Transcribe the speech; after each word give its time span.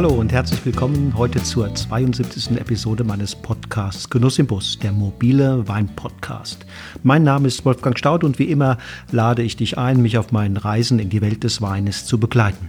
Hallo 0.00 0.14
und 0.14 0.32
herzlich 0.32 0.64
willkommen 0.64 1.12
heute 1.14 1.42
zur 1.42 1.74
72. 1.74 2.58
Episode 2.58 3.04
meines 3.04 3.34
Podcasts 3.34 4.08
Genuss 4.08 4.38
im 4.38 4.46
Bus, 4.46 4.78
der 4.78 4.92
mobile 4.92 5.68
Wein-Podcast. 5.68 6.64
Mein 7.02 7.22
Name 7.22 7.48
ist 7.48 7.66
Wolfgang 7.66 7.98
Staud 7.98 8.24
und 8.24 8.38
wie 8.38 8.50
immer 8.50 8.78
lade 9.12 9.42
ich 9.42 9.56
dich 9.56 9.76
ein, 9.76 10.00
mich 10.00 10.16
auf 10.16 10.32
meinen 10.32 10.56
Reisen 10.56 11.00
in 11.00 11.10
die 11.10 11.20
Welt 11.20 11.44
des 11.44 11.60
Weines 11.60 12.06
zu 12.06 12.18
begleiten. 12.18 12.68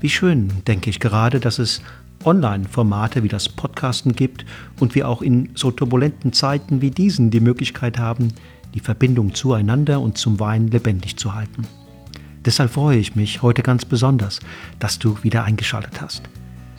Wie 0.00 0.08
schön, 0.08 0.50
denke 0.66 0.90
ich 0.90 0.98
gerade, 0.98 1.38
dass 1.38 1.60
es 1.60 1.80
Online-Formate 2.24 3.22
wie 3.22 3.28
das 3.28 3.48
Podcasten 3.48 4.16
gibt 4.16 4.44
und 4.80 4.96
wir 4.96 5.08
auch 5.08 5.22
in 5.22 5.50
so 5.54 5.70
turbulenten 5.70 6.32
Zeiten 6.32 6.80
wie 6.80 6.90
diesen 6.90 7.30
die 7.30 7.38
Möglichkeit 7.38 8.00
haben, 8.00 8.32
die 8.74 8.80
Verbindung 8.80 9.32
zueinander 9.32 10.00
und 10.00 10.18
zum 10.18 10.40
Wein 10.40 10.66
lebendig 10.66 11.18
zu 11.18 11.36
halten. 11.36 11.68
Deshalb 12.46 12.70
freue 12.70 12.98
ich 12.98 13.16
mich 13.16 13.42
heute 13.42 13.62
ganz 13.62 13.84
besonders, 13.84 14.38
dass 14.78 15.00
du 15.00 15.18
wieder 15.24 15.42
eingeschaltet 15.42 16.00
hast. 16.00 16.22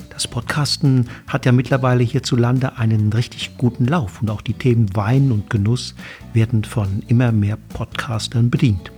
Das 0.10 0.26
Podcasten 0.26 1.10
hat 1.28 1.46
ja 1.46 1.52
mittlerweile 1.52 2.04
hierzulande 2.04 2.78
einen 2.78 3.12
richtig 3.12 3.58
guten 3.58 3.86
Lauf 3.86 4.22
und 4.22 4.32
auch 4.32 4.42
die 4.42 4.54
Themen 4.54 4.96
Wein 4.96 5.30
und 5.30 5.50
Genuss 5.50 5.94
werden 6.34 6.64
von 6.64 7.04
immer 7.08 7.34
mehr 7.34 7.58
Podcastern 7.58 8.50
bedient. 8.50 8.92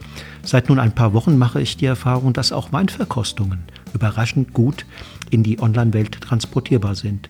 Seit 0.44 0.70
nun 0.70 0.80
ein 0.80 0.94
paar 0.94 1.14
Wochen 1.14 1.40
mache 1.40 1.60
ich 1.60 1.76
die 1.76 1.88
Erfahrung, 1.88 2.34
dass 2.34 2.52
auch 2.52 2.72
Weinverkostungen 2.72 3.64
überraschend 3.96 4.54
gut 4.54 4.86
in 5.32 5.42
die 5.42 5.60
Online-Welt 5.60 6.22
transportierbar 6.22 6.94
sind. 6.94 7.28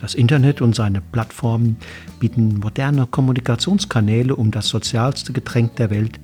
Das 0.00 0.14
Internet 0.14 0.60
und 0.60 0.74
seine 0.74 1.00
Plattformen 1.00 1.76
bieten 2.18 2.58
moderne 2.58 3.06
Kommunikationskanäle, 3.06 4.34
um 4.34 4.50
das 4.50 4.68
sozialste 4.68 5.32
Getränk 5.32 5.76
der 5.76 5.90
Welt 5.90 6.18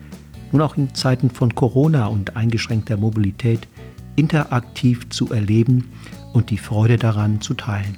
nun 0.56 0.66
auch 0.66 0.78
in 0.78 0.94
Zeiten 0.94 1.28
von 1.28 1.54
Corona 1.54 2.06
und 2.06 2.34
eingeschränkter 2.34 2.96
Mobilität 2.96 3.68
interaktiv 4.16 5.06
zu 5.10 5.30
erleben 5.30 5.90
und 6.32 6.48
die 6.48 6.56
Freude 6.56 6.96
daran 6.96 7.42
zu 7.42 7.52
teilen. 7.52 7.94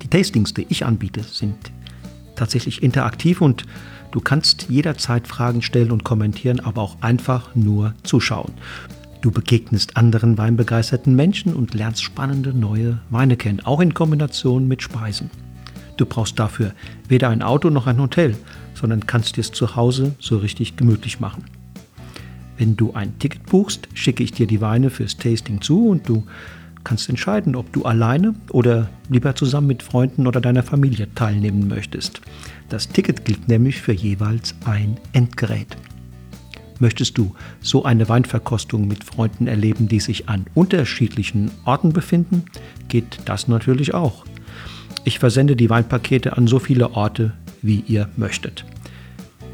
Die 0.00 0.06
Tastings, 0.06 0.54
die 0.54 0.66
ich 0.68 0.86
anbiete, 0.86 1.24
sind 1.24 1.56
tatsächlich 2.36 2.84
interaktiv 2.84 3.40
und 3.40 3.64
du 4.12 4.20
kannst 4.20 4.66
jederzeit 4.68 5.26
Fragen 5.26 5.60
stellen 5.60 5.90
und 5.90 6.04
kommentieren, 6.04 6.60
aber 6.60 6.82
auch 6.82 6.98
einfach 7.00 7.52
nur 7.56 7.94
zuschauen. 8.04 8.52
Du 9.20 9.32
begegnest 9.32 9.96
anderen 9.96 10.38
weinbegeisterten 10.38 11.16
Menschen 11.16 11.52
und 11.52 11.74
lernst 11.74 12.04
spannende 12.04 12.54
neue 12.54 13.00
Weine 13.10 13.36
kennen, 13.36 13.60
auch 13.64 13.80
in 13.80 13.92
Kombination 13.92 14.68
mit 14.68 14.82
Speisen. 14.82 15.32
Du 15.96 16.06
brauchst 16.06 16.38
dafür 16.38 16.74
weder 17.08 17.30
ein 17.30 17.42
Auto 17.42 17.70
noch 17.70 17.88
ein 17.88 18.00
Hotel, 18.00 18.36
sondern 18.74 19.06
kannst 19.06 19.36
dir 19.36 19.40
es 19.40 19.52
zu 19.52 19.76
Hause 19.76 20.14
so 20.18 20.38
richtig 20.38 20.76
gemütlich 20.76 21.20
machen. 21.20 21.44
Wenn 22.56 22.76
du 22.76 22.92
ein 22.92 23.18
Ticket 23.18 23.46
buchst, 23.46 23.88
schicke 23.94 24.22
ich 24.22 24.32
dir 24.32 24.46
die 24.46 24.60
Weine 24.60 24.90
fürs 24.90 25.16
Tasting 25.16 25.60
zu 25.60 25.88
und 25.88 26.08
du 26.08 26.24
kannst 26.84 27.08
entscheiden, 27.08 27.56
ob 27.56 27.72
du 27.72 27.84
alleine 27.84 28.34
oder 28.50 28.88
lieber 29.08 29.34
zusammen 29.34 29.66
mit 29.68 29.82
Freunden 29.82 30.26
oder 30.26 30.40
deiner 30.40 30.62
Familie 30.62 31.08
teilnehmen 31.14 31.66
möchtest. 31.66 32.20
Das 32.68 32.88
Ticket 32.88 33.24
gilt 33.24 33.48
nämlich 33.48 33.80
für 33.80 33.92
jeweils 33.92 34.54
ein 34.64 34.98
Endgerät. 35.12 35.76
Möchtest 36.80 37.16
du 37.18 37.34
so 37.60 37.84
eine 37.84 38.08
Weinverkostung 38.08 38.86
mit 38.86 39.04
Freunden 39.04 39.46
erleben, 39.46 39.88
die 39.88 40.00
sich 40.00 40.28
an 40.28 40.46
unterschiedlichen 40.54 41.50
Orten 41.64 41.92
befinden, 41.92 42.44
geht 42.88 43.20
das 43.24 43.48
natürlich 43.48 43.94
auch. 43.94 44.24
Ich 45.04 45.18
versende 45.18 45.56
die 45.56 45.70
Weinpakete 45.70 46.36
an 46.36 46.46
so 46.46 46.58
viele 46.58 46.92
Orte, 46.92 47.32
wie 47.64 47.82
ihr 47.86 48.08
möchtet. 48.16 48.64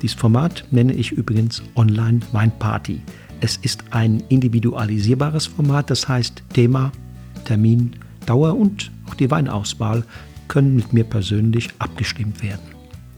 Dieses 0.03 0.17
Format 0.19 0.65
nenne 0.71 0.93
ich 0.93 1.13
übrigens 1.13 1.63
Online 1.77 2.21
Weinparty. 2.33 3.01
Es 3.41 3.57
ist 3.57 3.85
ein 3.91 4.23
individualisierbares 4.29 5.47
Format, 5.47 5.91
das 5.91 6.09
heißt 6.09 6.43
Thema, 6.53 6.93
Termin, 7.45 7.93
Dauer 8.27 8.57
und 8.57 8.91
auch 9.09 9.15
die 9.15 9.31
Weinauswahl 9.31 10.05
können 10.49 10.77
mit 10.77 10.93
mir 10.93 11.05
persönlich 11.05 11.69
abgestimmt 11.79 12.43
werden. 12.43 12.61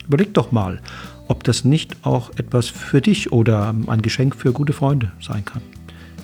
Überleg 0.06 0.34
doch 0.34 0.52
mal, 0.52 0.80
ob 1.28 1.44
das 1.44 1.64
nicht 1.64 1.96
auch 2.04 2.30
etwas 2.36 2.68
für 2.68 3.00
dich 3.00 3.32
oder 3.32 3.74
ein 3.86 4.02
Geschenk 4.02 4.36
für 4.36 4.52
gute 4.52 4.72
Freunde 4.72 5.12
sein 5.20 5.44
kann. 5.44 5.62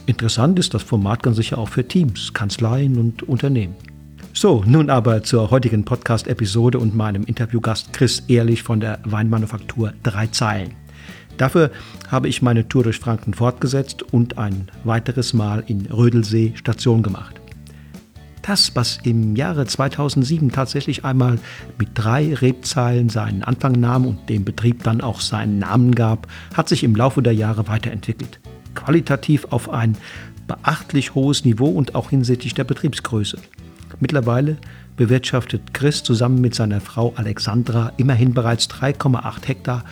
Interessant 0.07 0.59
ist 0.59 0.75
das 0.75 0.83
Format 0.83 1.23
ganz 1.23 1.37
sicher 1.37 1.59
auch 1.59 1.69
für 1.69 1.87
Teams, 1.87 2.33
Kanzleien 2.33 2.99
und 2.99 3.23
Unternehmen. 3.23 3.75
So, 4.33 4.63
nun 4.67 4.89
aber 4.89 5.23
zur 5.23 5.51
heutigen 5.51 5.85
Podcast-Episode 5.85 6.79
und 6.79 6.95
meinem 6.95 7.25
Interviewgast 7.25 7.93
Chris 7.93 8.23
Ehrlich 8.29 8.63
von 8.63 8.81
der 8.81 9.01
Weinmanufaktur 9.05 9.95
Drei 10.03 10.29
Zeilen. 10.29 10.75
Dafür 11.39 11.71
habe 12.09 12.29
ich 12.29 12.43
meine 12.43 12.69
Tour 12.69 12.85
durch 12.85 12.99
Franken 12.99 13.35
fortgesetzt 13.35 14.03
und 14.03 14.39
ein 14.39 14.69
weiteres 14.85 15.33
Mal 15.33 15.65
in 15.67 15.87
Rödelsee 15.87 16.53
Station 16.57 17.03
gemacht. 17.03 17.41
Das, 18.43 18.75
was 18.75 18.99
im 19.03 19.37
Jahre 19.37 19.67
2007 19.67 20.51
tatsächlich 20.53 21.05
einmal 21.05 21.39
mit 21.79 21.91
drei 21.95 22.35
Rebzeilen 22.35 23.09
seinen 23.09 23.43
Anfang 23.43 23.73
nahm 23.73 24.07
und 24.07 24.29
dem 24.29 24.45
Betrieb 24.45 24.85
dann 24.85 25.01
auch 25.01 25.21
seinen 25.21 25.59
Namen 25.59 25.95
gab, 25.95 26.27
hat 26.55 26.69
sich 26.69 26.83
im 26.83 26.97
Laufe 26.97 27.23
der 27.23 27.35
Jahre 27.35 27.69
weiterentwickelt. 27.69 28.41
Qualitativ 28.75 29.47
auf 29.51 29.69
ein 29.69 29.97
beachtlich 30.47 31.15
hohes 31.15 31.45
Niveau 31.45 31.69
und 31.69 31.95
auch 31.95 32.11
hinsichtlich 32.11 32.55
der 32.55 32.65
Betriebsgröße. 32.65 33.39
Mittlerweile 34.01 34.57
bewirtschaftet 34.97 35.75
Chris 35.75 36.03
zusammen 36.03 36.41
mit 36.41 36.55
seiner 36.55 36.81
Frau 36.81 37.13
Alexandra 37.17 37.93
immerhin 37.97 38.35
bereits 38.35 38.69
3,8 38.69 39.47
Hektar 39.47 39.85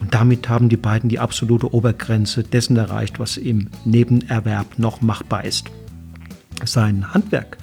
und 0.00 0.14
damit 0.14 0.48
haben 0.48 0.68
die 0.68 0.76
beiden 0.76 1.10
die 1.10 1.18
absolute 1.18 1.74
Obergrenze 1.74 2.42
dessen 2.42 2.76
erreicht, 2.76 3.18
was 3.18 3.36
im 3.36 3.68
Nebenerwerb 3.84 4.78
noch 4.78 5.02
machbar 5.02 5.44
ist. 5.44 5.70
Sein 6.64 7.12
Handwerk 7.12 7.58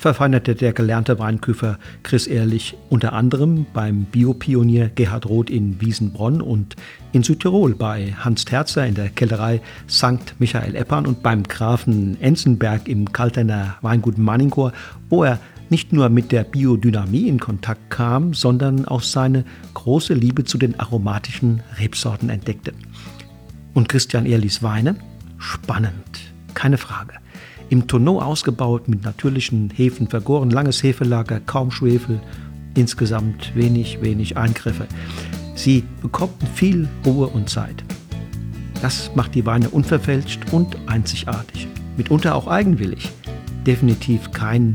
verfeinerte 0.00 0.54
der 0.54 0.72
gelernte 0.72 1.18
Weinküfer 1.18 1.78
Chris 2.02 2.26
Ehrlich 2.26 2.74
unter 2.88 3.12
anderem 3.12 3.66
beim 3.74 4.04
Biopionier 4.04 4.88
Gerhard 4.88 5.26
Roth 5.26 5.50
in 5.50 5.78
Wiesenbronn 5.78 6.40
und 6.40 6.74
in 7.12 7.22
Südtirol 7.22 7.74
bei 7.74 8.14
Hans 8.18 8.46
Terzer 8.46 8.86
in 8.86 8.94
der 8.94 9.10
Kellerei 9.10 9.60
St. 9.90 10.34
Michael 10.38 10.74
Eppern 10.74 11.06
und 11.06 11.22
beim 11.22 11.42
Grafen 11.42 12.18
Enzenberg 12.18 12.88
im 12.88 13.12
Kaltener 13.12 13.76
Weingut 13.82 14.16
Manningor, 14.16 14.72
wo 15.10 15.22
er 15.22 15.38
nicht 15.68 15.92
nur 15.92 16.08
mit 16.08 16.32
der 16.32 16.44
Biodynamie 16.44 17.28
in 17.28 17.38
Kontakt 17.38 17.90
kam, 17.90 18.32
sondern 18.32 18.86
auch 18.86 19.02
seine 19.02 19.44
große 19.74 20.14
Liebe 20.14 20.44
zu 20.44 20.56
den 20.56 20.80
aromatischen 20.80 21.62
Rebsorten 21.78 22.30
entdeckte. 22.30 22.72
Und 23.74 23.90
Christian 23.90 24.24
Ehrlichs 24.24 24.62
Weine? 24.62 24.96
Spannend, 25.38 26.32
keine 26.54 26.78
Frage. 26.78 27.19
Im 27.70 27.86
Tonneau 27.86 28.20
ausgebaut, 28.20 28.88
mit 28.88 29.04
natürlichen 29.04 29.70
Hefen 29.70 30.08
vergoren, 30.08 30.50
langes 30.50 30.82
Hefelager, 30.82 31.38
kaum 31.38 31.70
Schwefel, 31.70 32.20
insgesamt 32.74 33.54
wenig, 33.54 34.02
wenig 34.02 34.36
Eingriffe. 34.36 34.86
Sie 35.54 35.84
bekommen 36.02 36.34
viel 36.54 36.88
Ruhe 37.06 37.28
und 37.28 37.48
Zeit. 37.48 37.84
Das 38.82 39.12
macht 39.14 39.36
die 39.36 39.46
Weine 39.46 39.70
unverfälscht 39.70 40.52
und 40.52 40.76
einzigartig. 40.86 41.68
Mitunter 41.96 42.34
auch 42.34 42.48
eigenwillig. 42.48 43.08
Definitiv 43.64 44.32
kein, 44.32 44.74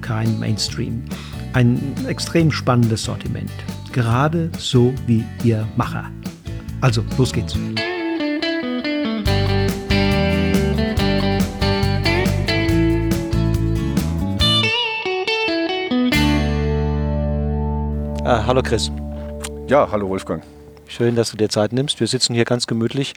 kein 0.00 0.38
Mainstream. 0.40 1.04
Ein 1.52 1.78
extrem 2.08 2.50
spannendes 2.50 3.04
Sortiment. 3.04 3.50
Gerade 3.92 4.50
so 4.58 4.92
wie 5.06 5.24
ihr 5.44 5.68
Macher. 5.76 6.10
Also, 6.80 7.04
los 7.16 7.32
geht's. 7.32 7.56
Ah, 18.26 18.46
hallo 18.46 18.62
Chris. 18.62 18.90
Ja, 19.68 19.86
hallo 19.92 20.08
Wolfgang. 20.08 20.42
Schön, 20.86 21.14
dass 21.14 21.30
du 21.30 21.36
dir 21.36 21.50
Zeit 21.50 21.74
nimmst. 21.74 22.00
Wir 22.00 22.06
sitzen 22.06 22.32
hier 22.32 22.46
ganz 22.46 22.66
gemütlich 22.66 23.12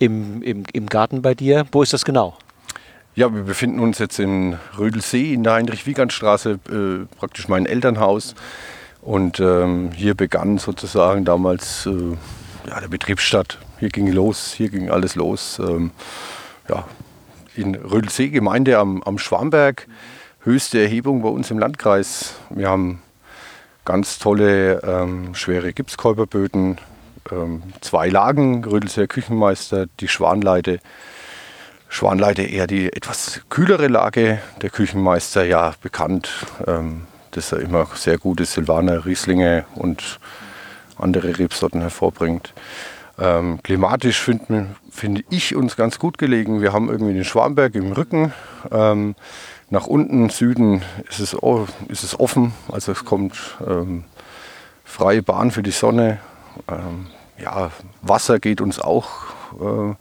im, 0.00 0.42
im, 0.42 0.64
im 0.72 0.86
Garten 0.88 1.22
bei 1.22 1.34
dir. 1.34 1.66
Wo 1.70 1.84
ist 1.84 1.92
das 1.92 2.04
genau? 2.04 2.36
Ja, 3.14 3.32
wir 3.32 3.44
befinden 3.44 3.78
uns 3.78 4.00
jetzt 4.00 4.18
in 4.18 4.58
Rödelsee 4.76 5.34
in 5.34 5.44
der 5.44 5.52
Heinrich-Wiegand-Straße, 5.52 6.58
äh, 6.68 7.16
praktisch 7.16 7.46
mein 7.46 7.64
Elternhaus. 7.64 8.34
Und 9.02 9.38
ähm, 9.38 9.92
hier 9.94 10.16
begann 10.16 10.58
sozusagen 10.58 11.24
damals 11.24 11.86
äh, 11.86 12.16
ja, 12.68 12.80
der 12.80 12.88
Betriebsstart. 12.88 13.56
Hier 13.78 13.90
ging 13.90 14.10
los, 14.10 14.52
hier 14.52 14.68
ging 14.68 14.90
alles 14.90 15.14
los. 15.14 15.60
Ähm, 15.60 15.92
ja, 16.68 16.88
in 17.54 17.76
Rödelsee, 17.76 18.30
Gemeinde 18.30 18.78
am, 18.78 19.00
am 19.04 19.16
Schwamberg, 19.16 19.86
höchste 20.40 20.80
Erhebung 20.80 21.22
bei 21.22 21.28
uns 21.28 21.52
im 21.52 21.60
Landkreis. 21.60 22.34
Wir 22.50 22.68
haben 22.68 23.00
ganz 23.84 24.18
tolle 24.18 24.82
ähm, 24.82 25.34
schwere 25.34 25.72
Gipskäuperböden, 25.72 26.78
ähm, 27.32 27.62
zwei 27.80 28.08
Lagen, 28.08 28.64
Rödelser 28.64 29.06
Küchenmeister, 29.06 29.86
die 30.00 30.08
Schwanleite. 30.08 30.80
Schwanleite 31.88 32.42
eher 32.42 32.66
die 32.66 32.92
etwas 32.92 33.40
kühlere 33.50 33.88
Lage, 33.88 34.40
der 34.62 34.70
Küchenmeister 34.70 35.44
ja 35.44 35.74
bekannt, 35.82 36.30
ähm, 36.66 37.06
dass 37.32 37.52
er 37.52 37.60
immer 37.60 37.88
sehr 37.94 38.18
gute 38.18 38.44
Silvaner, 38.44 39.04
Rieslinge 39.04 39.64
und 39.74 40.20
andere 40.96 41.38
Rebsorten 41.38 41.80
hervorbringt. 41.80 42.52
Ähm, 43.18 43.62
klimatisch 43.62 44.20
finde 44.20 44.68
find 44.90 45.24
ich 45.30 45.54
uns 45.54 45.76
ganz 45.76 45.98
gut 45.98 46.16
gelegen. 46.16 46.62
Wir 46.62 46.72
haben 46.72 46.88
irgendwie 46.88 47.12
den 47.12 47.24
Schwarmberg 47.24 47.74
im 47.74 47.92
Rücken. 47.92 48.32
Ähm, 48.70 49.14
nach 49.70 49.86
unten, 49.86 50.28
Süden, 50.28 50.82
ist 51.08 51.20
es, 51.20 51.36
ist 51.88 52.04
es 52.04 52.18
offen. 52.18 52.52
Also 52.70 52.92
es 52.92 53.04
kommt 53.04 53.56
ähm, 53.66 54.04
freie 54.84 55.22
Bahn 55.22 55.52
für 55.52 55.62
die 55.62 55.70
Sonne. 55.70 56.18
Ähm, 56.68 57.06
ja, 57.38 57.70
Wasser 58.02 58.40
geht 58.40 58.60
uns 58.60 58.80
auch 58.80 59.08
äh, 59.60 59.94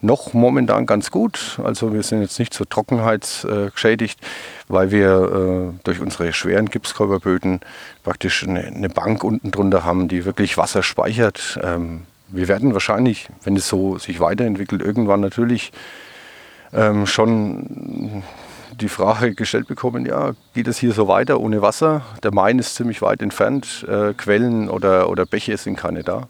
noch 0.00 0.34
momentan 0.34 0.86
ganz 0.86 1.10
gut. 1.10 1.60
Also 1.62 1.92
wir 1.92 2.02
sind 2.02 2.20
jetzt 2.20 2.38
nicht 2.38 2.52
so 2.52 2.64
trockenheitsgeschädigt, 2.64 4.20
weil 4.68 4.90
wir 4.90 5.72
äh, 5.72 5.80
durch 5.84 6.00
unsere 6.00 6.32
schweren 6.32 6.66
Gipskörperböden 6.66 7.60
praktisch 8.02 8.46
eine, 8.46 8.64
eine, 8.64 8.88
Bank 8.88 9.22
unten 9.22 9.52
drunter 9.52 9.84
haben, 9.84 10.08
die 10.08 10.24
wirklich 10.24 10.58
Wasser 10.58 10.82
speichert. 10.82 11.58
Ähm, 11.62 12.02
wir 12.28 12.48
werden 12.48 12.74
wahrscheinlich, 12.74 13.28
wenn 13.44 13.56
es 13.56 13.68
so 13.68 13.98
sich 13.98 14.18
weiterentwickelt, 14.18 14.82
irgendwann 14.82 15.20
natürlich 15.20 15.70
ähm, 16.72 17.06
schon 17.06 18.22
die 18.80 18.88
Frage 18.88 19.34
gestellt 19.34 19.68
bekommen, 19.68 20.06
ja, 20.06 20.32
geht 20.54 20.68
es 20.68 20.78
hier 20.78 20.92
so 20.92 21.08
weiter 21.08 21.40
ohne 21.40 21.62
Wasser? 21.62 22.02
Der 22.22 22.32
Main 22.32 22.58
ist 22.58 22.74
ziemlich 22.74 23.02
weit 23.02 23.22
entfernt, 23.22 23.86
äh, 23.88 24.12
Quellen 24.14 24.68
oder, 24.68 25.08
oder 25.08 25.26
Bäche 25.26 25.56
sind 25.56 25.76
keine 25.76 26.02
da. 26.02 26.28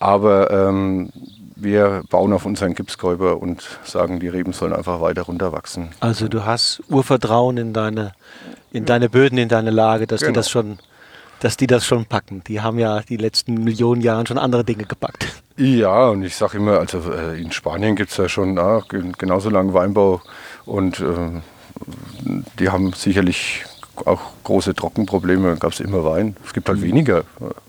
Aber 0.00 0.50
ähm, 0.50 1.10
wir 1.56 2.02
bauen 2.08 2.32
auf 2.32 2.46
unseren 2.46 2.74
Gipskäuber 2.74 3.42
und 3.42 3.80
sagen, 3.84 4.20
die 4.20 4.28
Reben 4.28 4.52
sollen 4.52 4.72
einfach 4.72 5.00
weiter 5.00 5.22
runterwachsen. 5.22 5.88
Also 6.00 6.28
du 6.28 6.44
hast 6.44 6.82
Urvertrauen 6.88 7.56
in 7.56 7.72
deine, 7.72 8.12
in 8.70 8.84
deine 8.84 9.08
Böden, 9.08 9.38
in 9.38 9.48
deine 9.48 9.70
Lage, 9.70 10.06
dass 10.06 10.20
genau. 10.20 10.30
die 10.30 10.34
das 10.36 10.50
schon 10.50 10.78
dass 11.40 11.56
die 11.56 11.66
das 11.66 11.86
schon 11.86 12.04
packen. 12.04 12.42
Die 12.46 12.60
haben 12.60 12.78
ja 12.78 13.00
die 13.00 13.16
letzten 13.16 13.54
Millionen 13.62 14.00
Jahre 14.00 14.26
schon 14.26 14.38
andere 14.38 14.64
Dinge 14.64 14.84
gepackt. 14.84 15.26
Ja, 15.56 16.08
und 16.08 16.22
ich 16.22 16.34
sage 16.36 16.58
immer, 16.58 16.78
also 16.78 16.98
äh, 17.12 17.40
in 17.40 17.52
Spanien 17.52 17.96
gibt 17.96 18.10
es 18.10 18.16
ja 18.16 18.28
schon 18.28 18.58
ah, 18.58 18.82
genauso 18.88 19.50
lange 19.50 19.74
Weinbau 19.74 20.20
und 20.68 21.00
äh, 21.00 21.40
die 22.58 22.68
haben 22.68 22.92
sicherlich 22.92 23.64
auch 24.04 24.20
große 24.44 24.74
Trockenprobleme. 24.74 25.56
Gab 25.56 25.72
es 25.72 25.80
immer 25.80 26.04
Wein. 26.04 26.36
Es 26.44 26.52
gibt 26.52 26.68
halt 26.68 26.78
mhm. 26.80 26.84
weniger, 26.84 27.24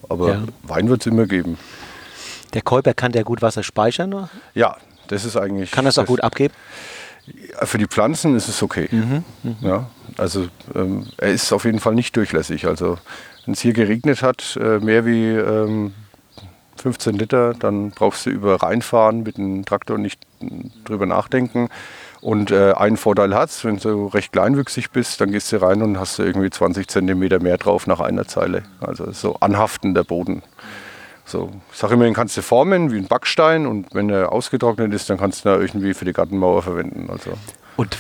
aber 0.08 0.30
ja. 0.30 0.44
Wein 0.64 0.90
wird 0.90 1.02
es 1.02 1.08
immer 1.08 1.26
geben. 1.26 1.58
Der 2.54 2.62
Käuper 2.62 2.94
kann 2.94 3.12
der 3.12 3.24
gut 3.24 3.42
Wasser 3.42 3.64
speichern? 3.64 4.14
Oder? 4.14 4.30
Ja, 4.54 4.78
das 5.08 5.26
ist 5.26 5.38
eigentlich. 5.38 5.72
Kann 5.72 5.86
das 5.86 5.98
auch 5.98 6.06
gut 6.06 6.22
abgeben? 6.22 6.54
Für 7.62 7.78
die 7.78 7.86
Pflanzen 7.86 8.36
ist 8.36 8.48
es 8.48 8.64
okay. 8.64 8.90
Mhm, 8.92 9.24
mh. 9.44 9.56
ja, 9.62 9.90
also 10.18 10.48
ähm, 10.74 11.06
er 11.18 11.30
ist 11.30 11.52
auf 11.54 11.66
jeden 11.66 11.80
Fall 11.80 11.94
nicht 11.94 12.16
durchlässig. 12.16 12.66
Also 12.66 12.98
wenn 13.46 13.54
es 13.54 13.62
hier 13.62 13.74
geregnet 13.74 14.24
hat, 14.24 14.58
äh, 14.60 14.80
mehr 14.80 15.06
wie 15.06 15.28
ähm, 15.28 15.94
15 16.78 17.16
Liter, 17.16 17.54
dann 17.54 17.92
brauchst 17.92 18.26
du 18.26 18.32
über 18.32 18.64
reinfahren 18.64 19.24
mit 19.24 19.38
dem 19.38 19.64
Traktor 19.66 19.98
nicht 19.98 20.20
drüber 20.86 21.06
nachdenken. 21.06 21.70
Und 22.22 22.52
äh, 22.52 22.74
einen 22.74 22.98
Vorteil 22.98 23.34
hat 23.34 23.50
es, 23.50 23.64
wenn 23.64 23.78
du 23.78 24.08
recht 24.08 24.34
kleinwüchsig 24.34 24.92
bist, 24.92 25.22
dann 25.22 25.32
gehst 25.32 25.52
du 25.52 25.62
rein 25.62 25.82
und 25.82 26.00
hast 26.00 26.20
du 26.20 26.24
irgendwie 26.24 26.50
20 26.50 26.88
Zentimeter 26.88 27.40
mehr 27.40 27.58
drauf 27.58 27.88
nach 27.88 28.02
einer 28.02 28.28
Zeile. 28.28 28.64
Also 28.82 29.12
so 29.12 29.36
anhaftender 29.40 30.04
Boden. 30.04 30.44
So, 31.26 31.52
ich 31.72 31.78
sage 31.78 31.94
immer, 31.94 32.06
den 32.06 32.16
kannst 32.16 32.36
du 32.36 32.42
formen 32.42 32.92
wie 32.92 32.98
ein 32.98 33.08
Backstein 33.08 33.68
und 33.68 33.94
wenn 33.94 34.10
er 34.10 34.32
ausgetrocknet 34.32 34.94
ist, 34.94 35.10
dann 35.10 35.18
kannst 35.18 35.46
du 35.46 35.50
ihn 35.50 35.62
irgendwie 35.62 35.94
für 35.94 36.04
die 36.04 36.14
Gartenmauer 36.14 36.64
verwenden. 36.64 37.08
Also. 37.10 37.32
Und 37.78 37.98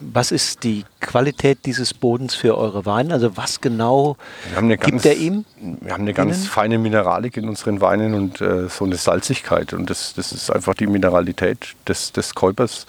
was 0.00 0.32
ist 0.32 0.64
die 0.64 0.84
Qualität 1.00 1.58
dieses 1.66 1.94
Bodens 1.94 2.34
für 2.34 2.56
eure 2.56 2.86
Weine? 2.86 3.14
Also 3.14 3.36
was 3.36 3.60
genau 3.60 4.16
gibt 4.56 4.80
ganz, 4.80 5.04
er 5.04 5.16
ihm? 5.16 5.44
Wir 5.60 5.92
haben 5.92 6.02
eine 6.02 6.14
ganz 6.14 6.38
Ihnen? 6.38 6.46
feine 6.46 6.78
Mineralik 6.78 7.36
in 7.36 7.48
unseren 7.48 7.80
Weinen 7.80 8.14
und 8.14 8.40
äh, 8.40 8.68
so 8.68 8.84
eine 8.84 8.96
Salzigkeit. 8.96 9.72
Und 9.72 9.90
das, 9.90 10.14
das 10.14 10.32
ist 10.32 10.50
einfach 10.50 10.74
die 10.74 10.86
Mineralität 10.86 11.74
des, 11.86 12.12
des 12.12 12.34
Käupers, 12.34 12.86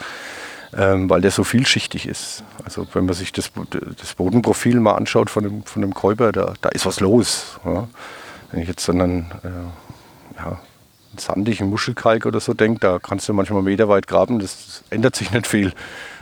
ähm, 0.77 1.09
weil 1.09 1.21
der 1.21 1.31
so 1.31 1.43
vielschichtig 1.43 2.07
ist. 2.07 2.43
Also 2.63 2.87
wenn 2.93 3.05
man 3.05 3.15
sich 3.15 3.31
das, 3.31 3.51
das 3.99 4.13
Bodenprofil 4.13 4.79
mal 4.79 4.93
anschaut 4.93 5.29
von 5.29 5.43
dem, 5.43 5.63
von 5.63 5.81
dem 5.81 5.93
Käuper, 5.93 6.31
da, 6.31 6.53
da 6.61 6.69
ist 6.69 6.85
was 6.85 6.99
los. 6.99 7.59
Ja. 7.65 7.87
Wenn 8.51 8.61
ich 8.61 8.67
jetzt 8.67 8.87
an 8.89 9.01
einen, 9.01 9.31
äh, 9.43 10.37
ja, 10.37 10.45
einen 10.45 11.17
sandigen 11.17 11.69
Muschelkalk 11.69 12.27
oder 12.27 12.39
so 12.39 12.53
denke, 12.53 12.79
da 12.79 12.99
kannst 12.99 13.27
du 13.27 13.33
manchmal 13.33 13.63
meterweit 13.63 14.07
graben, 14.07 14.39
das 14.39 14.83
ändert 14.91 15.15
sich 15.15 15.31
nicht 15.31 15.47
viel. 15.47 15.73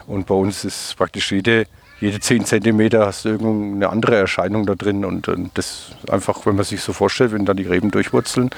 Und 0.07 0.25
bei 0.25 0.35
uns 0.35 0.63
ist 0.63 0.95
praktisch 0.95 1.31
jede, 1.31 1.67
jede 1.99 2.19
10 2.19 2.45
Zentimeter 2.45 3.05
hast 3.05 3.25
du 3.25 3.29
irgendeine 3.29 3.89
andere 3.89 4.15
Erscheinung 4.15 4.65
da 4.65 4.75
drin. 4.75 5.03
Und, 5.03 5.27
und 5.27 5.51
das 5.57 5.91
einfach, 6.09 6.45
wenn 6.45 6.55
man 6.55 6.63
sich 6.63 6.81
so 6.81 6.93
vorstellt, 6.93 7.33
wenn 7.33 7.45
dann 7.45 7.57
die 7.57 7.63
Reben 7.67 7.91
durchwurzeln, 7.91 8.51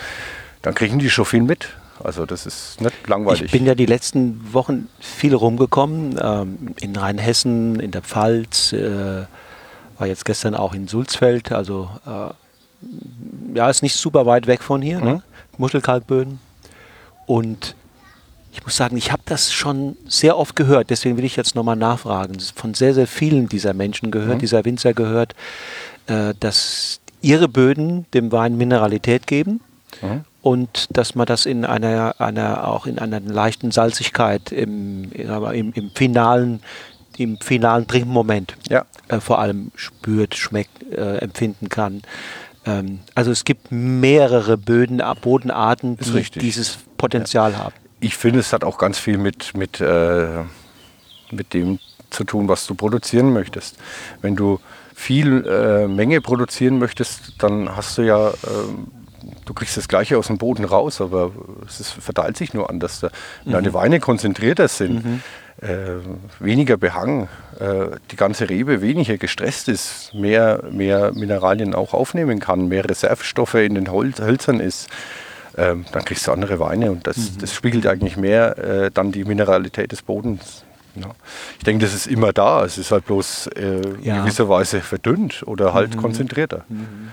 dann 0.62 0.76
kriegen 0.76 1.00
die 1.00 1.10
schon 1.10 1.26
viel 1.26 1.42
mit. 1.42 1.70
Also 2.04 2.26
das 2.26 2.46
ist 2.46 2.82
nicht 2.82 3.08
langweilig. 3.08 3.44
Ich 3.44 3.52
bin 3.52 3.66
ja 3.66 3.76
die 3.76 3.86
letzten 3.86 4.54
Wochen 4.54 4.88
viel 5.00 5.34
rumgekommen, 5.34 6.20
ähm, 6.22 6.76
in 6.80 6.96
Rheinhessen, 6.96 7.80
in 7.80 7.92
der 7.92 8.02
Pfalz, 8.02 8.74
äh, 8.74 9.26
war 9.98 10.08
jetzt 10.08 10.26
gestern 10.26 10.56
auch 10.56 10.74
in 10.74 10.88
Sulzfeld, 10.88 11.52
also 11.52 11.90
äh, 12.06 13.58
ja, 13.58 13.70
ist 13.70 13.82
nicht 13.82 13.96
super 13.96 14.26
weit 14.26 14.48
weg 14.48 14.62
von 14.62 14.82
hier, 14.82 15.00
ne? 15.00 15.06
mhm. 15.06 15.12
ne? 15.12 15.24
Muschelkalkböden. 15.58 16.40
Und 17.26 17.76
ich 18.52 18.64
muss 18.64 18.76
sagen, 18.76 18.98
ich 18.98 19.12
habe 19.12 19.22
das 19.26 19.52
schon 19.52 19.98
sehr 20.08 20.38
oft 20.38 20.56
gehört, 20.56 20.90
deswegen 20.90 21.18
will 21.18 21.26
ich 21.26 21.36
jetzt 21.36 21.56
nochmal 21.56 21.76
nachfragen. 21.76 22.38
Von 22.56 22.74
sehr, 22.74 22.94
sehr 22.94 23.08
vielen 23.08 23.50
dieser 23.50 23.74
Menschen 23.74 24.12
gehört, 24.12 24.36
mhm. 24.36 24.40
dieser 24.40 24.66
Winzer 24.66 24.94
gehört, 24.94 25.36
äh, 26.08 26.34
dass 26.40 27.00
ihre 27.22 27.48
Böden 27.48 28.06
dem 28.14 28.32
Wein 28.32 28.58
Mineralität 28.58 29.28
geben 29.28 29.62
mhm. 30.02 30.24
Und 30.42 30.88
dass 30.92 31.16
man 31.16 31.26
das 31.26 31.46
in 31.46 31.66
einer, 31.66 32.20
einer, 32.20 32.68
auch 32.68 32.86
in 32.86 33.00
einer 33.00 33.20
leichten 33.20 33.72
Salzigkeit 33.72 34.52
im, 34.52 35.12
im, 35.12 35.74
im 35.74 35.92
finalen 35.94 36.62
im 37.18 37.40
finalen 37.40 37.88
Trinkmoment 37.88 38.56
ja. 38.70 38.86
äh, 39.08 39.20
vor 39.20 39.40
allem 39.40 39.72
spürt, 39.76 40.36
schmeckt, 40.36 40.84
äh, 40.92 41.18
empfinden 41.18 41.68
kann. 41.68 42.04
Ähm, 42.66 43.00
also 43.16 43.32
es 43.32 43.44
gibt 43.44 43.72
mehrere 43.72 44.58
Böden, 44.58 45.02
Bodenarten, 45.22 45.98
die 45.98 46.40
dieses 46.40 46.78
Potenzial 46.98 47.54
ja. 47.54 47.58
haben. 47.60 47.74
Ich 48.00 48.16
finde, 48.16 48.40
es 48.40 48.54
hat 48.54 48.64
auch 48.64 48.78
ganz 48.78 49.00
viel 49.00 49.18
mit, 49.18 49.56
mit, 49.58 49.82
äh, 49.82 50.44
mit 51.32 51.54
dem 51.54 51.80
zu 52.10 52.24
tun, 52.24 52.48
was 52.48 52.68
du 52.68 52.76
produzieren 52.76 53.34
möchtest. 53.34 53.78
Wenn 54.22 54.36
du 54.36 54.60
viel 54.94 55.46
äh, 55.46 55.88
Menge 55.88 56.22
produzieren 56.22 56.80
möchtest, 56.80 57.34
dann 57.40 57.76
hast 57.76 57.98
du 57.98 58.04
ja, 58.04 58.30
äh, 58.30 58.34
du 59.46 59.54
kriegst 59.54 59.78
das 59.78 59.88
Gleiche 59.88 60.18
aus 60.18 60.28
dem 60.28 60.38
Boden 60.38 60.66
raus, 60.66 61.02
aber 61.02 61.32
es 61.68 61.80
ist, 61.80 61.92
verteilt 61.92 62.38
sich 62.38 62.54
nur 62.54 62.70
anders. 62.70 63.02
Mhm. 63.46 63.52
deine 63.52 63.74
Weine 63.74 64.00
konzentrierter 64.00 64.68
sind, 64.68 65.06
mhm 65.06 65.22
äh, 65.62 65.98
weniger 66.40 66.78
Behang, 66.78 67.30
äh, 67.60 67.98
die 68.12 68.16
ganze 68.16 68.50
Rebe 68.50 68.82
weniger 68.82 69.18
gestresst 69.18 69.68
ist, 69.70 70.14
mehr, 70.14 70.64
mehr 70.72 71.14
Mineralien 71.14 71.74
auch 71.74 71.94
aufnehmen 71.94 72.40
kann, 72.40 72.68
mehr 72.68 72.88
Reservestoffe 72.88 73.56
in 73.56 73.76
den 73.76 73.92
Holz, 73.92 74.20
Hölzern 74.20 74.60
ist, 74.60 74.88
ähm, 75.58 75.86
dann 75.92 76.06
kriegst 76.06 76.28
du 76.28 76.32
andere 76.32 76.60
Weine 76.60 76.92
und 76.92 77.08
das, 77.08 77.18
mhm. 77.18 77.38
das 77.40 77.56
spiegelt 77.56 77.88
eigentlich 77.88 78.18
mehr 78.18 78.58
äh, 78.58 78.92
dann 78.94 79.12
die 79.12 79.24
Mineralität 79.24 79.92
des 79.92 80.04
Bodens 80.04 80.64
ja. 81.00 81.12
Ich 81.58 81.64
denke, 81.64 81.86
das 81.86 81.94
ist 81.94 82.08
immer 82.08 82.34
da. 82.34 82.66
Es 82.66 82.78
ist 82.78 82.92
halt 82.92 83.06
bloß 83.06 83.48
äh, 83.56 83.82
ja. 84.02 84.16
in 84.16 84.22
gewisser 84.22 84.50
Weise 84.50 84.82
verdünnt 84.82 85.44
oder 85.46 85.74
halt 85.74 85.96
mhm. 85.96 86.02
konzentrierter. 86.02 86.66
Mhm. 86.70 87.12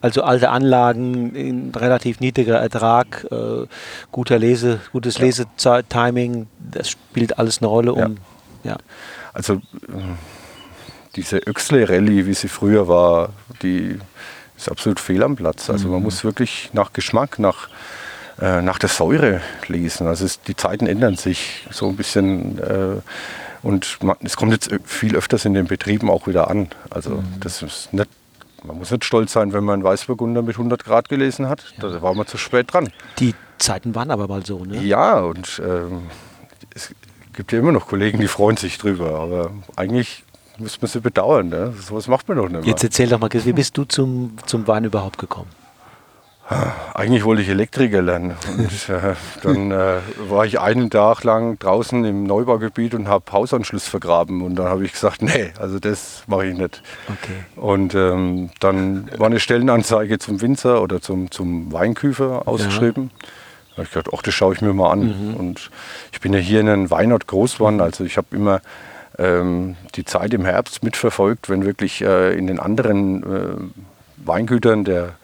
Also 0.00 0.22
alte 0.22 0.50
Anlagen 0.50 1.34
in 1.34 1.74
relativ 1.74 2.20
niedriger 2.20 2.58
Ertrag, 2.58 3.26
äh, 3.30 3.66
guter 4.10 4.38
Lese, 4.38 4.80
gutes 4.92 5.18
ja. 5.18 5.24
Lesetiming, 5.24 6.46
das 6.58 6.90
spielt 6.90 7.38
alles 7.38 7.58
eine 7.58 7.68
Rolle 7.68 7.94
um. 7.94 8.18
Ja. 8.64 8.76
Also 9.32 9.54
äh, 9.54 9.58
diese 11.16 11.38
Öxle-Rallye, 11.38 12.26
wie 12.26 12.34
sie 12.34 12.48
früher 12.48 12.88
war, 12.88 13.30
die 13.62 13.98
ist 14.56 14.70
absolut 14.70 15.00
fehl 15.00 15.22
am 15.22 15.36
Platz. 15.36 15.68
Also 15.70 15.86
mhm. 15.86 15.94
man 15.94 16.02
muss 16.04 16.24
wirklich 16.24 16.70
nach 16.72 16.92
Geschmack, 16.92 17.38
nach 17.38 17.68
äh, 18.42 18.60
nach 18.60 18.80
der 18.80 18.88
Säure 18.88 19.40
lesen. 19.68 20.08
Also 20.08 20.24
es, 20.24 20.42
die 20.42 20.56
Zeiten 20.56 20.88
ändern 20.88 21.14
sich 21.14 21.64
so 21.70 21.88
ein 21.88 21.94
bisschen 21.94 22.58
äh, 22.58 23.00
und 23.62 24.00
es 24.24 24.36
kommt 24.36 24.50
jetzt 24.50 24.70
viel 24.84 25.14
öfters 25.14 25.44
in 25.44 25.54
den 25.54 25.68
Betrieben 25.68 26.10
auch 26.10 26.26
wieder 26.26 26.50
an. 26.50 26.68
Also 26.90 27.10
mhm. 27.10 27.24
das 27.38 27.62
ist 27.62 27.92
nicht, 27.92 28.10
man 28.64 28.78
muss 28.78 28.90
nicht 28.90 29.04
stolz 29.04 29.32
sein, 29.32 29.52
wenn 29.52 29.62
man 29.62 29.74
einen 29.74 29.84
Weißburgunder 29.84 30.42
mit 30.42 30.56
100 30.56 30.84
Grad 30.84 31.08
gelesen 31.08 31.48
hat. 31.48 31.72
Ja. 31.80 31.88
Da 31.88 32.02
war 32.02 32.14
man 32.14 32.26
zu 32.26 32.36
spät 32.36 32.72
dran. 32.72 32.90
Die 33.20 33.36
Zeiten 33.58 33.94
waren 33.94 34.10
aber 34.10 34.26
mal 34.26 34.44
so, 34.44 34.64
ne? 34.64 34.82
Ja, 34.82 35.20
und 35.20 35.62
ähm, 35.64 36.08
es 36.74 36.92
gibt 37.34 37.52
ja 37.52 37.60
immer 37.60 37.70
noch 37.70 37.86
Kollegen, 37.86 38.18
die 38.18 38.26
freuen 38.26 38.56
sich 38.56 38.76
drüber. 38.76 39.20
Aber 39.20 39.52
eigentlich 39.76 40.24
muss 40.58 40.82
man 40.82 40.88
sie 40.88 41.00
bedauern. 41.00 41.48
Ne? 41.48 41.72
So 41.80 41.94
was 41.94 42.08
macht 42.08 42.26
man 42.28 42.38
doch 42.38 42.48
nicht 42.48 42.60
mehr. 42.60 42.64
Jetzt 42.64 42.82
erzähl 42.82 43.08
doch 43.08 43.20
mal, 43.20 43.30
wie 43.32 43.52
bist 43.52 43.78
du 43.78 43.84
zum, 43.84 44.36
zum 44.46 44.66
Wein 44.66 44.82
überhaupt 44.82 45.18
gekommen? 45.18 45.50
Eigentlich 46.94 47.24
wollte 47.24 47.42
ich 47.42 47.48
Elektriker 47.48 48.02
lernen. 48.02 48.34
Und, 48.58 48.88
äh, 48.88 49.14
dann 49.42 49.70
äh, 49.70 49.98
war 50.28 50.44
ich 50.44 50.60
einen 50.60 50.90
Tag 50.90 51.24
lang 51.24 51.58
draußen 51.58 52.04
im 52.04 52.24
Neubaugebiet 52.24 52.94
und 52.94 53.08
habe 53.08 53.30
Hausanschluss 53.32 53.86
vergraben. 53.88 54.42
Und 54.42 54.56
dann 54.56 54.66
habe 54.66 54.84
ich 54.84 54.92
gesagt, 54.92 55.22
nee, 55.22 55.52
also 55.58 55.78
das 55.78 56.24
mache 56.26 56.46
ich 56.46 56.56
nicht. 56.56 56.82
Okay. 57.08 57.44
Und 57.56 57.94
ähm, 57.94 58.50
dann 58.60 59.10
war 59.16 59.26
eine 59.26 59.40
Stellenanzeige 59.40 60.18
zum 60.18 60.40
Winzer 60.40 60.82
oder 60.82 61.00
zum, 61.00 61.30
zum 61.30 61.72
Weinküfer 61.72 62.46
ausgeschrieben. 62.46 63.10
Ja. 63.12 63.28
Da 63.70 63.76
habe 63.78 63.84
ich 63.84 63.90
gedacht, 63.92 64.14
ach, 64.16 64.22
das 64.22 64.34
schaue 64.34 64.54
ich 64.54 64.60
mir 64.60 64.74
mal 64.74 64.90
an. 64.90 65.30
Mhm. 65.30 65.34
Und 65.36 65.70
ich 66.12 66.20
bin 66.20 66.32
ja 66.32 66.38
hier 66.38 66.60
in 66.60 66.68
einem 66.68 66.90
Weinort 66.90 67.26
groß 67.26 67.54
geworden, 67.54 67.80
also 67.80 68.04
ich 68.04 68.16
habe 68.16 68.28
immer 68.32 68.60
ähm, 69.18 69.76
die 69.94 70.04
Zeit 70.04 70.34
im 70.34 70.44
Herbst 70.44 70.82
mitverfolgt, 70.82 71.48
wenn 71.48 71.64
wirklich 71.64 72.02
äh, 72.02 72.36
in 72.36 72.46
den 72.46 72.60
anderen 72.60 73.22
äh, 73.22 74.26
Weingütern 74.26 74.84
der 74.84 75.14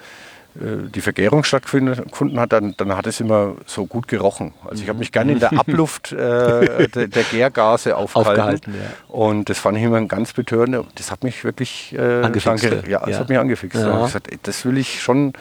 die 0.54 1.00
Vergärung 1.00 1.44
stattgefunden 1.44 2.40
hat, 2.40 2.52
dann, 2.52 2.74
dann 2.76 2.96
hat 2.96 3.06
es 3.06 3.20
immer 3.20 3.54
so 3.66 3.86
gut 3.86 4.08
gerochen. 4.08 4.54
Also 4.68 4.82
ich 4.82 4.88
habe 4.88 4.98
mich 4.98 5.12
gerne 5.12 5.32
in 5.32 5.38
der 5.38 5.52
Abluft 5.52 6.10
äh, 6.10 6.88
der, 6.94 7.06
der, 7.06 7.22
Gärgase 7.22 7.96
aufgehalten. 7.96 8.40
aufgehalten 8.40 8.74
ja. 8.74 9.14
Und 9.14 9.50
das 9.50 9.58
fand 9.58 9.78
ich 9.78 9.84
immer 9.84 9.98
ein 9.98 10.08
ganz 10.08 10.32
betörend. 10.32 10.84
Das 10.96 11.12
hat 11.12 11.22
mich 11.22 11.44
wirklich 11.44 11.94
äh, 11.96 12.22
angefixt. 12.22 12.64
Danke, 12.64 12.90
ja, 12.90 13.00
das 13.00 13.10
ja. 13.10 13.18
hat 13.18 13.28
mich 13.28 13.38
angefixt. 13.38 13.78
Ja. 13.78 14.04
Gesagt, 14.04 14.30
das 14.42 14.64
will 14.64 14.78
ich 14.78 15.00
schon. 15.00 15.32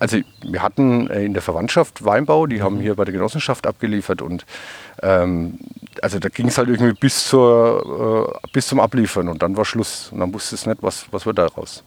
Also 0.00 0.18
wir 0.42 0.62
hatten 0.62 1.08
äh, 1.08 1.24
in 1.24 1.34
der 1.34 1.42
Verwandtschaft 1.42 2.04
Weinbau, 2.04 2.46
die 2.46 2.56
mhm. 2.56 2.62
haben 2.62 2.80
hier 2.80 2.94
bei 2.96 3.04
der 3.04 3.12
Genossenschaft 3.12 3.66
abgeliefert 3.66 4.22
und 4.22 4.44
ähm, 5.02 5.60
also 6.02 6.18
da 6.18 6.28
ging 6.28 6.48
es 6.48 6.58
halt 6.58 6.68
irgendwie 6.68 6.92
bis, 6.92 7.26
zur, 7.26 8.34
äh, 8.44 8.48
bis 8.52 8.66
zum 8.66 8.80
Abliefern 8.80 9.28
und 9.28 9.42
dann 9.42 9.56
war 9.56 9.64
Schluss. 9.64 10.10
Und 10.12 10.20
dann 10.20 10.32
wusste 10.32 10.54
es 10.54 10.66
nicht, 10.66 10.82
was, 10.82 11.06
was 11.10 11.26
wird 11.26 11.38
daraus. 11.38 11.84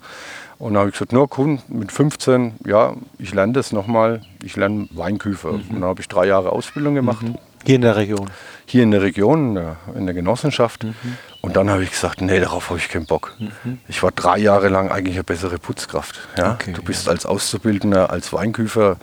Und 0.61 0.75
dann 0.75 0.81
habe 0.81 0.89
ich 0.89 0.93
gesagt, 0.93 1.11
nur 1.11 1.27
cool, 1.39 1.57
mit 1.69 1.91
15, 1.91 2.53
ja, 2.67 2.93
ich 3.17 3.33
lerne 3.33 3.51
das 3.51 3.71
nochmal, 3.71 4.21
ich 4.43 4.55
lerne 4.55 4.87
Weinküfer. 4.91 5.53
Mhm. 5.53 5.55
Und 5.55 5.73
dann 5.73 5.85
habe 5.85 6.01
ich 6.01 6.07
drei 6.07 6.27
Jahre 6.27 6.51
Ausbildung 6.51 6.93
gemacht. 6.93 7.23
Mhm. 7.23 7.39
Hier 7.65 7.77
in 7.77 7.81
der 7.81 7.95
Region? 7.95 8.29
Hier 8.67 8.83
in 8.83 8.91
der 8.91 9.01
Region, 9.01 9.59
in 9.95 10.05
der 10.05 10.13
Genossenschaft. 10.13 10.83
Mhm. 10.83 10.93
Und 11.41 11.55
dann 11.55 11.71
habe 11.71 11.83
ich 11.83 11.89
gesagt, 11.89 12.21
nee, 12.21 12.39
darauf 12.39 12.69
habe 12.69 12.77
ich 12.77 12.89
keinen 12.89 13.07
Bock. 13.07 13.35
Mhm. 13.39 13.79
Ich 13.87 14.03
war 14.03 14.11
drei 14.11 14.37
Jahre 14.37 14.69
lang 14.69 14.91
eigentlich 14.91 15.15
eine 15.15 15.23
bessere 15.23 15.57
Putzkraft. 15.57 16.19
Ja? 16.37 16.53
Okay, 16.53 16.73
du 16.73 16.83
bist 16.83 17.07
ja. 17.07 17.11
als 17.11 17.25
Auszubildender, 17.25 18.11
als 18.11 18.31
Weinküfer, 18.31 18.97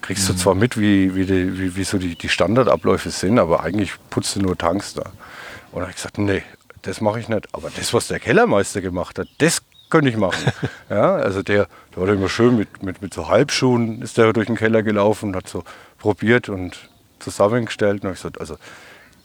kriegst 0.00 0.26
du 0.30 0.32
mhm. 0.32 0.38
zwar 0.38 0.54
mit, 0.54 0.78
wie, 0.78 1.14
wie, 1.14 1.26
die, 1.26 1.58
wie, 1.58 1.76
wie 1.76 1.84
so 1.84 1.98
die, 1.98 2.16
die 2.16 2.30
Standardabläufe 2.30 3.10
sind, 3.10 3.38
aber 3.38 3.62
eigentlich 3.62 3.92
putzt 4.08 4.36
du 4.36 4.40
nur 4.40 4.56
Tanks 4.56 4.94
da. 4.94 5.02
Und 5.02 5.74
dann 5.74 5.82
habe 5.82 5.90
ich 5.90 5.96
gesagt, 5.96 6.16
nee, 6.16 6.42
das 6.80 7.02
mache 7.02 7.20
ich 7.20 7.28
nicht. 7.28 7.46
Aber 7.52 7.68
das, 7.68 7.92
was 7.92 8.08
der 8.08 8.20
Kellermeister 8.20 8.80
gemacht 8.80 9.18
hat, 9.18 9.28
das 9.36 9.60
könnte 9.90 10.10
ich 10.10 10.16
machen. 10.16 10.52
ja, 10.90 11.14
also 11.16 11.42
der, 11.42 11.68
der 11.94 12.02
war 12.02 12.08
immer 12.08 12.28
schön 12.28 12.56
mit, 12.56 12.82
mit, 12.82 13.02
mit 13.02 13.14
so 13.14 13.28
Halbschuhen, 13.28 14.02
ist 14.02 14.18
der 14.18 14.32
durch 14.32 14.46
den 14.46 14.56
Keller 14.56 14.82
gelaufen 14.82 15.30
und 15.30 15.36
hat 15.36 15.48
so 15.48 15.64
probiert 15.98 16.48
und 16.48 16.88
zusammengestellt. 17.20 18.02
Und 18.02 18.08
habe 18.08 18.14
ich 18.14 18.20
gesagt, 18.20 18.40
also 18.40 18.56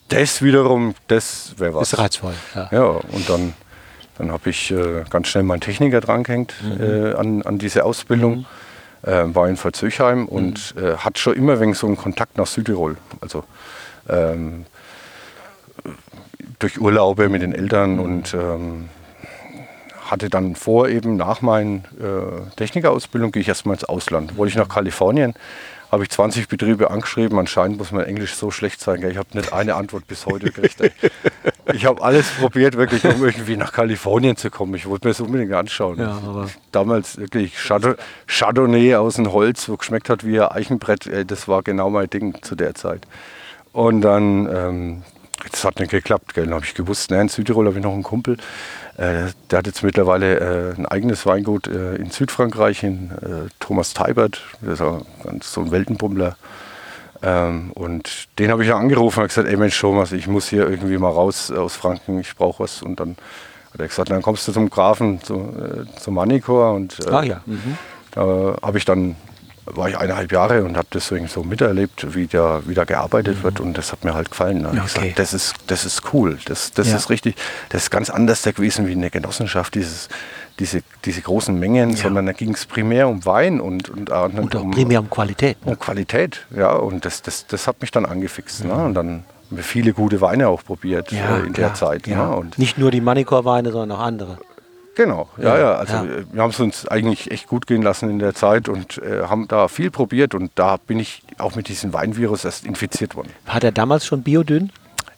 das 0.09 0.41
wiederum, 0.41 0.95
das 1.07 1.53
wäre 1.57 1.75
was. 1.75 1.93
Ist 1.93 1.99
reizvoll. 1.99 2.33
Ja, 2.55 2.69
ja 2.71 2.83
und 2.83 3.29
dann, 3.29 3.53
dann 4.17 4.31
habe 4.31 4.49
ich 4.49 4.71
äh, 4.71 5.03
ganz 5.09 5.27
schnell 5.27 5.43
meinen 5.43 5.61
Techniker 5.61 6.01
drangehängt 6.01 6.53
mhm. 6.61 6.83
äh, 6.83 7.13
an, 7.13 7.41
an 7.43 7.57
diese 7.57 7.85
Ausbildung. 7.85 8.39
Mhm. 8.39 8.45
Äh, 9.01 9.33
war 9.33 9.47
in 9.47 9.55
Verzöchheim 9.55 10.23
mhm. 10.23 10.27
und 10.27 10.75
äh, 10.77 10.97
hat 10.97 11.19
schon 11.19 11.33
immer 11.33 11.61
wegen 11.61 11.73
so 11.73 11.87
einen 11.87 11.95
Kontakt 11.95 12.37
nach 12.37 12.47
Südtirol. 12.47 12.97
Also 13.21 13.45
ähm, 14.09 14.65
durch 16.59 16.81
Urlaube 16.81 17.29
mit 17.29 17.41
den 17.41 17.53
Eltern 17.53 17.93
mhm. 17.93 17.99
und 17.99 18.33
ähm, 18.33 18.89
hatte 20.09 20.29
dann 20.29 20.55
vor, 20.55 20.89
eben 20.89 21.15
nach 21.15 21.41
meiner 21.41 21.77
äh, 21.99 22.55
Technikerausbildung 22.55 23.31
gehe 23.31 23.41
ich 23.41 23.47
erstmal 23.47 23.75
ins 23.75 23.83
Ausland. 23.83 24.37
Wollte 24.37 24.51
ich 24.51 24.57
nach 24.57 24.69
Kalifornien, 24.69 25.33
habe 25.91 26.03
ich 26.03 26.09
20 26.09 26.47
Betriebe 26.47 26.91
angeschrieben. 26.91 27.37
Anscheinend 27.39 27.77
muss 27.77 27.91
mein 27.91 28.05
Englisch 28.05 28.35
so 28.35 28.51
schlecht 28.51 28.79
sein. 28.79 29.03
Ich 29.09 29.17
habe 29.17 29.29
nicht 29.33 29.53
eine 29.53 29.75
Antwort 29.75 30.07
bis 30.07 30.25
heute 30.25 30.51
gekriegt. 30.51 30.91
ich 31.73 31.85
habe 31.85 32.01
alles 32.03 32.29
probiert, 32.31 32.77
wirklich, 32.77 33.03
um 33.05 33.23
irgendwie 33.23 33.57
nach 33.57 33.71
Kalifornien 33.71 34.37
zu 34.37 34.49
kommen. 34.49 34.75
Ich 34.75 34.87
wollte 34.87 35.07
mir 35.07 35.11
das 35.11 35.21
unbedingt 35.21 35.53
anschauen. 35.53 35.97
Ja, 35.99 36.45
Damals 36.71 37.17
wirklich 37.17 37.53
Chardonnay 38.27 38.95
aus 38.95 39.15
dem 39.15 39.31
Holz, 39.31 39.67
wo 39.67 39.77
geschmeckt 39.77 40.09
hat 40.09 40.25
wie 40.25 40.39
ein 40.39 40.49
Eichenbrett. 40.49 41.09
Das 41.27 41.47
war 41.47 41.63
genau 41.63 41.89
mein 41.89 42.09
Ding 42.09 42.41
zu 42.41 42.55
der 42.55 42.75
Zeit. 42.75 43.01
Und 43.71 44.01
dann, 44.01 44.47
ähm, 44.53 45.03
das 45.51 45.63
hat 45.63 45.79
nicht 45.79 45.91
geklappt. 45.91 46.33
Gell? 46.33 46.45
Dann 46.45 46.53
habe 46.55 46.65
ich 46.65 46.73
gewusst, 46.73 47.11
ne, 47.11 47.21
in 47.21 47.29
Südtirol 47.29 47.67
habe 47.67 47.77
ich 47.77 47.83
noch 47.83 47.93
einen 47.93 48.03
Kumpel. 48.03 48.37
Äh, 48.97 49.27
der 49.49 49.59
hat 49.59 49.67
jetzt 49.67 49.83
mittlerweile 49.83 50.39
äh, 50.39 50.75
ein 50.77 50.85
eigenes 50.85 51.25
Weingut 51.25 51.67
äh, 51.67 51.95
in 51.95 52.11
Südfrankreich, 52.11 52.83
in 52.83 53.11
Thomas 53.59 53.93
Teibert, 53.93 54.41
der 54.61 54.73
ist 54.73 54.81
auch 54.81 55.05
ganz 55.23 55.53
so 55.53 55.61
ein 55.61 55.71
Weltenbummler. 55.71 56.35
Ähm, 57.21 57.71
und 57.73 58.27
den 58.39 58.51
habe 58.51 58.63
ich 58.63 58.69
ja 58.69 58.77
angerufen 58.77 59.21
und 59.21 59.27
gesagt, 59.27 59.47
ey 59.47 59.57
Mensch 59.57 59.79
Thomas, 59.79 60.11
ich 60.11 60.27
muss 60.27 60.47
hier 60.47 60.69
irgendwie 60.69 60.97
mal 60.97 61.09
raus 61.09 61.51
aus 61.51 61.75
Franken, 61.75 62.19
ich 62.19 62.35
brauche 62.35 62.63
was. 62.63 62.81
Und 62.81 62.99
dann 62.99 63.17
hat 63.73 63.79
er 63.79 63.87
gesagt, 63.87 64.09
dann 64.09 64.21
kommst 64.21 64.47
du 64.47 64.51
zum 64.51 64.69
Grafen, 64.69 65.21
zu, 65.21 65.35
äh, 65.35 65.99
zum 65.99 66.15
Manikor. 66.15 66.73
Und 66.73 66.97
äh, 67.05 67.11
ah, 67.11 67.23
ja. 67.23 67.41
Mhm. 67.45 67.77
da 68.11 68.55
habe 68.61 68.77
ich 68.77 68.85
dann 68.85 69.15
war 69.65 69.89
ich 69.89 69.97
eineinhalb 69.97 70.31
Jahre 70.31 70.63
und 70.63 70.77
habe 70.77 70.87
deswegen 70.93 71.27
so 71.27 71.43
miterlebt, 71.43 72.15
wie 72.15 72.27
da, 72.27 72.61
wie 72.65 72.73
da 72.73 72.83
gearbeitet 72.83 73.39
mhm. 73.39 73.43
wird 73.43 73.59
und 73.59 73.77
das 73.77 73.91
hat 73.91 74.03
mir 74.03 74.13
halt 74.13 74.31
gefallen. 74.31 74.63
Da 74.63 74.69
okay. 74.69 74.81
gesagt, 74.81 75.19
das 75.19 75.33
ist, 75.33 75.55
das 75.67 75.85
ist 75.85 76.13
cool, 76.13 76.37
das, 76.45 76.71
das 76.71 76.89
ja. 76.89 76.95
ist 76.95 77.09
richtig, 77.09 77.35
das 77.69 77.83
ist 77.83 77.89
ganz 77.89 78.09
anders 78.09 78.43
gewesen 78.43 78.87
wie 78.87 78.93
in 78.93 79.01
der 79.01 79.09
Genossenschaft, 79.09 79.75
dieses, 79.75 80.09
diese, 80.59 80.81
diese 81.05 81.21
großen 81.21 81.57
Mengen, 81.57 81.91
ja. 81.91 81.97
sondern 81.97 82.25
da 82.25 82.33
ging 82.33 82.53
es 82.53 82.65
primär 82.65 83.07
um 83.07 83.25
Wein 83.25 83.61
und, 83.61 83.89
und, 83.89 84.09
und, 84.09 84.39
und 84.39 84.55
um, 84.55 84.71
primär 84.71 84.99
um 84.99 85.09
Qualität. 85.09 85.65
Ne? 85.65 85.71
Um 85.71 85.79
Qualität, 85.79 86.45
ja, 86.55 86.73
und 86.73 87.05
das, 87.05 87.21
das, 87.21 87.47
das 87.47 87.67
hat 87.67 87.81
mich 87.81 87.91
dann 87.91 88.05
angefixt. 88.05 88.65
Ne? 88.65 88.73
Mhm. 88.73 88.77
Ne? 88.77 88.85
Und 88.85 88.93
dann 88.93 89.09
haben 89.49 89.57
wir 89.57 89.63
viele 89.63 89.93
gute 89.93 90.21
Weine 90.21 90.47
auch 90.47 90.63
probiert 90.63 91.11
ja, 91.11 91.37
äh, 91.37 91.45
in 91.45 91.53
klar, 91.53 91.69
der 91.69 91.73
Zeit. 91.73 92.07
Ne? 92.07 92.29
Und 92.35 92.59
Nicht 92.59 92.77
nur 92.77 92.91
die 92.91 93.01
Manikor-Weine, 93.01 93.71
sondern 93.71 93.97
auch 93.97 94.03
andere. 94.03 94.37
Genau, 94.99 95.29
ja, 95.37 95.57
ja. 95.57 95.75
Also 95.75 95.93
ja. 95.93 96.05
wir 96.29 96.41
haben 96.41 96.49
es 96.49 96.59
uns 96.59 96.85
eigentlich 96.85 97.31
echt 97.31 97.47
gut 97.47 97.67
gehen 97.67 97.81
lassen 97.81 98.09
in 98.09 98.19
der 98.19 98.35
Zeit 98.35 98.67
und 98.67 98.97
äh, 98.97 99.23
haben 99.29 99.47
da 99.47 99.69
viel 99.69 99.91
probiert 99.91 100.35
und 100.35 100.51
da 100.55 100.75
bin 100.75 100.99
ich 100.99 101.23
auch 101.37 101.55
mit 101.55 101.69
diesem 101.69 101.93
Weinvirus 101.93 102.43
erst 102.43 102.65
infiziert 102.65 103.15
worden. 103.15 103.29
Hat 103.45 103.63
er 103.63 103.71
damals 103.71 104.05
schon 104.05 104.23
Biodünn? 104.23 104.73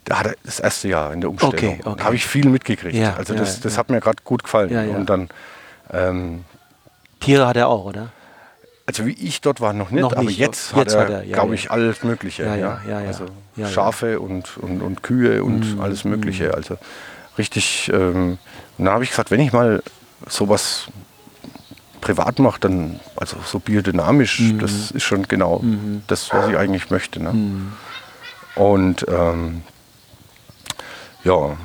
Da 0.06 0.20
hat 0.20 0.28
er 0.28 0.36
das 0.44 0.60
erste 0.60 0.88
Jahr 0.88 1.12
in 1.14 1.22
der 1.22 1.32
Umstellung. 1.32 1.56
Okay, 1.56 1.80
okay. 1.84 1.96
Da 1.98 2.04
habe 2.04 2.16
ich 2.16 2.28
viel 2.28 2.48
mitgekriegt. 2.48 2.94
Ja, 2.94 3.16
also 3.16 3.34
das, 3.34 3.56
ja, 3.56 3.64
das 3.64 3.80
hat 3.80 3.90
mir 3.90 4.02
gerade 4.02 4.20
gut 4.24 4.44
gefallen. 4.44 4.96
Und 4.96 5.10
dann 5.10 5.30
ähm, 5.92 6.46
Tiere 7.20 7.48
hat 7.48 7.58
er 7.58 7.68
auch, 7.68 7.86
oder? 7.86 8.10
Also 8.86 9.08
wie 9.08 9.14
ich 9.14 9.42
dort 9.42 9.62
war 9.62 9.74
noch 9.74 9.90
nicht, 9.90 10.02
noch 10.02 10.12
aber 10.12 10.26
nicht. 10.26 10.38
jetzt, 10.38 10.76
jetzt, 10.76 10.96
hat 10.96 11.10
er, 11.10 11.24
er 11.24 11.26
glaube 11.26 11.56
ich, 11.56 11.72
alles 11.72 12.04
Mögliche. 12.04 12.44
Ja, 12.44 12.80
Also 12.98 13.26
Schafe 13.68 14.20
Und, 14.20 14.58
und, 14.58 14.84
und 14.84 15.02
Kühe 15.02 15.44
und 15.44 15.78
mm, 15.78 15.82
alles 15.82 16.04
Mögliche. 16.04 16.50
Mm. 16.50 16.56
Also 16.56 16.78
richtig. 17.38 17.92
Ähm, 17.94 18.38
und 18.78 18.86
da 18.86 18.94
habe 18.94 19.04
ich 19.04 19.10
gesagt, 19.10 19.32
wenn 19.32 19.40
ich 19.40 19.54
mal 19.54 19.84
sowas 20.28 20.88
privat 22.02 22.40
mache, 22.40 22.60
dann, 22.60 23.00
also 23.16 23.38
so 23.46 23.60
biodynamisch, 23.60 24.40
mhm. 24.40 24.60
das 24.60 24.92
ist 24.92 25.04
schon 25.04 25.28
genau 25.28 25.60
mhm. 25.60 26.04
das, 26.08 26.34
was 26.34 26.50
ich 26.50 26.58
eigentlich 26.58 26.90
möchte. 26.90 27.22
Ne? 27.22 27.34
Mhm. 27.34 27.74
Und 28.56 29.06
ähm, 29.08 29.62
ja, 31.24 31.56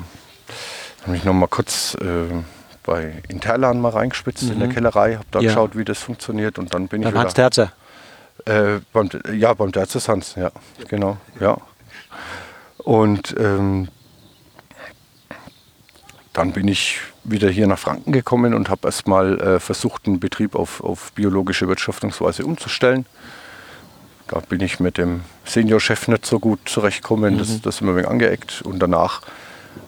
habe 1.05 1.15
ich 1.15 1.23
noch 1.23 1.33
mal 1.33 1.47
kurz 1.47 1.95
äh, 1.95 2.33
bei 2.83 3.21
Interlan 3.27 3.81
mal 3.81 3.89
reingespitzt 3.89 4.43
in 4.43 4.59
der 4.59 4.69
mhm. 4.69 4.73
Kellerei, 4.73 5.15
habe 5.15 5.25
da 5.31 5.39
ja. 5.39 5.49
geschaut, 5.49 5.75
wie 5.75 5.83
das 5.83 5.99
funktioniert 5.99 6.59
und 6.59 6.73
dann 6.73 6.87
bin 6.87 7.01
beim 7.01 7.09
ich 7.09 7.13
wieder... 7.13 7.23
Hans 7.23 7.33
Terzer? 7.33 7.73
Äh, 8.45 8.79
beim, 8.93 9.09
ja, 9.33 9.53
beim 9.53 9.71
Terzes 9.71 10.07
Hans, 10.07 10.35
ja, 10.35 10.51
genau, 10.87 11.17
ja. 11.39 11.57
Und 12.77 13.35
ähm, 13.37 13.89
dann 16.37 16.51
bin 16.51 16.67
ich 16.67 16.99
wieder 17.23 17.49
hier 17.49 17.65
nach 17.65 17.79
Franken 17.79 18.11
gekommen 18.11 18.53
und 18.53 18.69
habe 18.69 18.87
erstmal 18.87 19.39
äh, 19.41 19.59
versucht, 19.59 20.05
einen 20.05 20.19
Betrieb 20.19 20.53
auf, 20.53 20.83
auf 20.83 21.11
biologische 21.13 21.67
Wirtschaftungsweise 21.67 22.45
umzustellen. 22.45 23.07
Da 24.27 24.39
bin 24.41 24.61
ich 24.61 24.79
mit 24.79 24.99
dem 24.99 25.21
Seniorchef 25.45 26.07
nicht 26.07 26.27
so 26.27 26.39
gut 26.39 26.59
zurechtgekommen, 26.65 27.33
mhm. 27.33 27.37
das, 27.39 27.61
das 27.61 27.75
ist 27.75 27.81
immer 27.81 27.93
ein 27.93 27.97
wenig 27.97 28.09
angeeckt. 28.09 28.61
Und 28.61 28.77
danach 28.77 29.21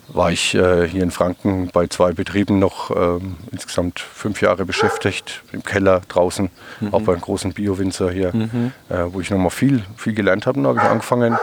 war 0.08 0.32
ich 0.32 0.56
äh, 0.56 0.88
hier 0.88 1.04
in 1.04 1.12
Franken 1.12 1.70
bei 1.72 1.86
zwei 1.86 2.14
Betrieben 2.14 2.58
noch 2.58 2.90
ähm, 2.96 3.36
insgesamt 3.52 4.00
fünf 4.00 4.42
Jahre 4.42 4.66
beschäftigt, 4.66 5.44
im 5.52 5.64
Keller 5.64 6.02
draußen, 6.08 6.50
mhm. 6.80 6.94
auch 6.96 7.04
bei 7.04 7.14
einem 7.14 7.22
großen 7.22 7.54
Bio-Winzer 7.54 8.10
hier, 8.10 8.36
mhm. 8.36 8.72
äh, 8.90 9.04
wo 9.06 9.22
ich 9.22 9.30
nochmal 9.30 9.52
viel, 9.52 9.84
viel 9.98 10.14
gelernt 10.14 10.48
habe. 10.48 10.60
Da 10.64 10.70
habe 10.70 10.80
ich 10.80 10.86
angefangen 10.86 11.38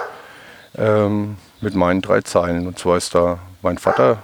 ähm, 0.76 1.36
mit 1.60 1.76
meinen 1.76 2.02
drei 2.02 2.22
Zeilen. 2.22 2.66
Und 2.66 2.80
zwar 2.80 2.96
ist 2.96 3.14
da 3.14 3.38
mein 3.62 3.78
Vater 3.78 4.18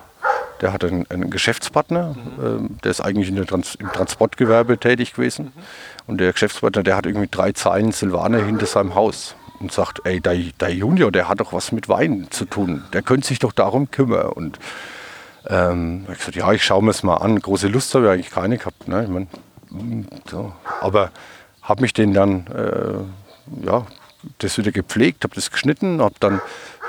der 0.63 0.73
hat 0.73 0.85
einen, 0.85 1.07
einen 1.11 1.29
Geschäftspartner, 1.29 2.15
mhm. 2.15 2.79
der 2.83 2.93
ist 2.93 3.01
eigentlich 3.01 3.35
Trans 3.47 3.75
im 3.75 3.93
Transportgewerbe 3.93 4.79
tätig 4.79 5.13
gewesen. 5.15 5.47
Mhm. 5.47 5.63
Und 6.07 6.19
der 6.19 6.33
Geschäftspartner, 6.33 6.85
der 6.85 6.97
hat 6.97 7.05
irgendwie 7.05 7.29
drei 7.31 7.53
Zeilen 7.53 7.93
Silvaner 7.93 8.39
hinter 8.39 8.67
seinem 8.67 8.95
Haus 8.95 9.35
und 9.59 9.73
sagt, 9.73 10.01
ey, 10.05 10.21
der, 10.21 10.37
der, 10.61 10.73
Junior, 10.73 11.11
der 11.11 11.29
hat 11.29 11.41
doch 11.41 11.53
was 11.53 11.73
mit 11.73 11.89
Wein 11.89 12.29
zu 12.31 12.45
tun. 12.45 12.85
Der 12.93 13.03
könnte 13.03 13.27
sich 13.27 13.41
doch 13.41 13.53
darum 13.53 13.91
kümmern. 13.91 14.29
Und 14.29 14.59
ähm, 15.49 16.07
ich 16.11 16.19
gesagt, 16.19 16.37
ja, 16.37 16.53
ich 16.53 16.65
schaue 16.65 16.83
mir 16.83 16.91
es 16.91 17.03
mal 17.03 17.17
an. 17.17 17.41
Große 17.41 17.67
Lust 17.69 17.95
habe 17.95 18.07
ich 18.07 18.11
eigentlich 18.13 18.31
keine 18.31 18.59
gehabt. 18.59 18.87
Ne? 18.87 19.03
Ich 19.03 19.11
mein, 19.11 19.29
hm, 19.71 20.07
so. 20.31 20.53
Aber 20.81 21.11
habe 21.61 21.83
mich 21.83 21.93
den 21.93 22.15
dann, 22.15 22.47
äh, 22.49 23.67
ja, 23.67 23.87
das 24.39 24.59
wieder 24.59 24.71
gepflegt, 24.71 25.25
habe 25.25 25.35
das 25.35 25.51
geschnitten, 25.51 26.01
habe 26.01 26.15
dann 26.21 26.41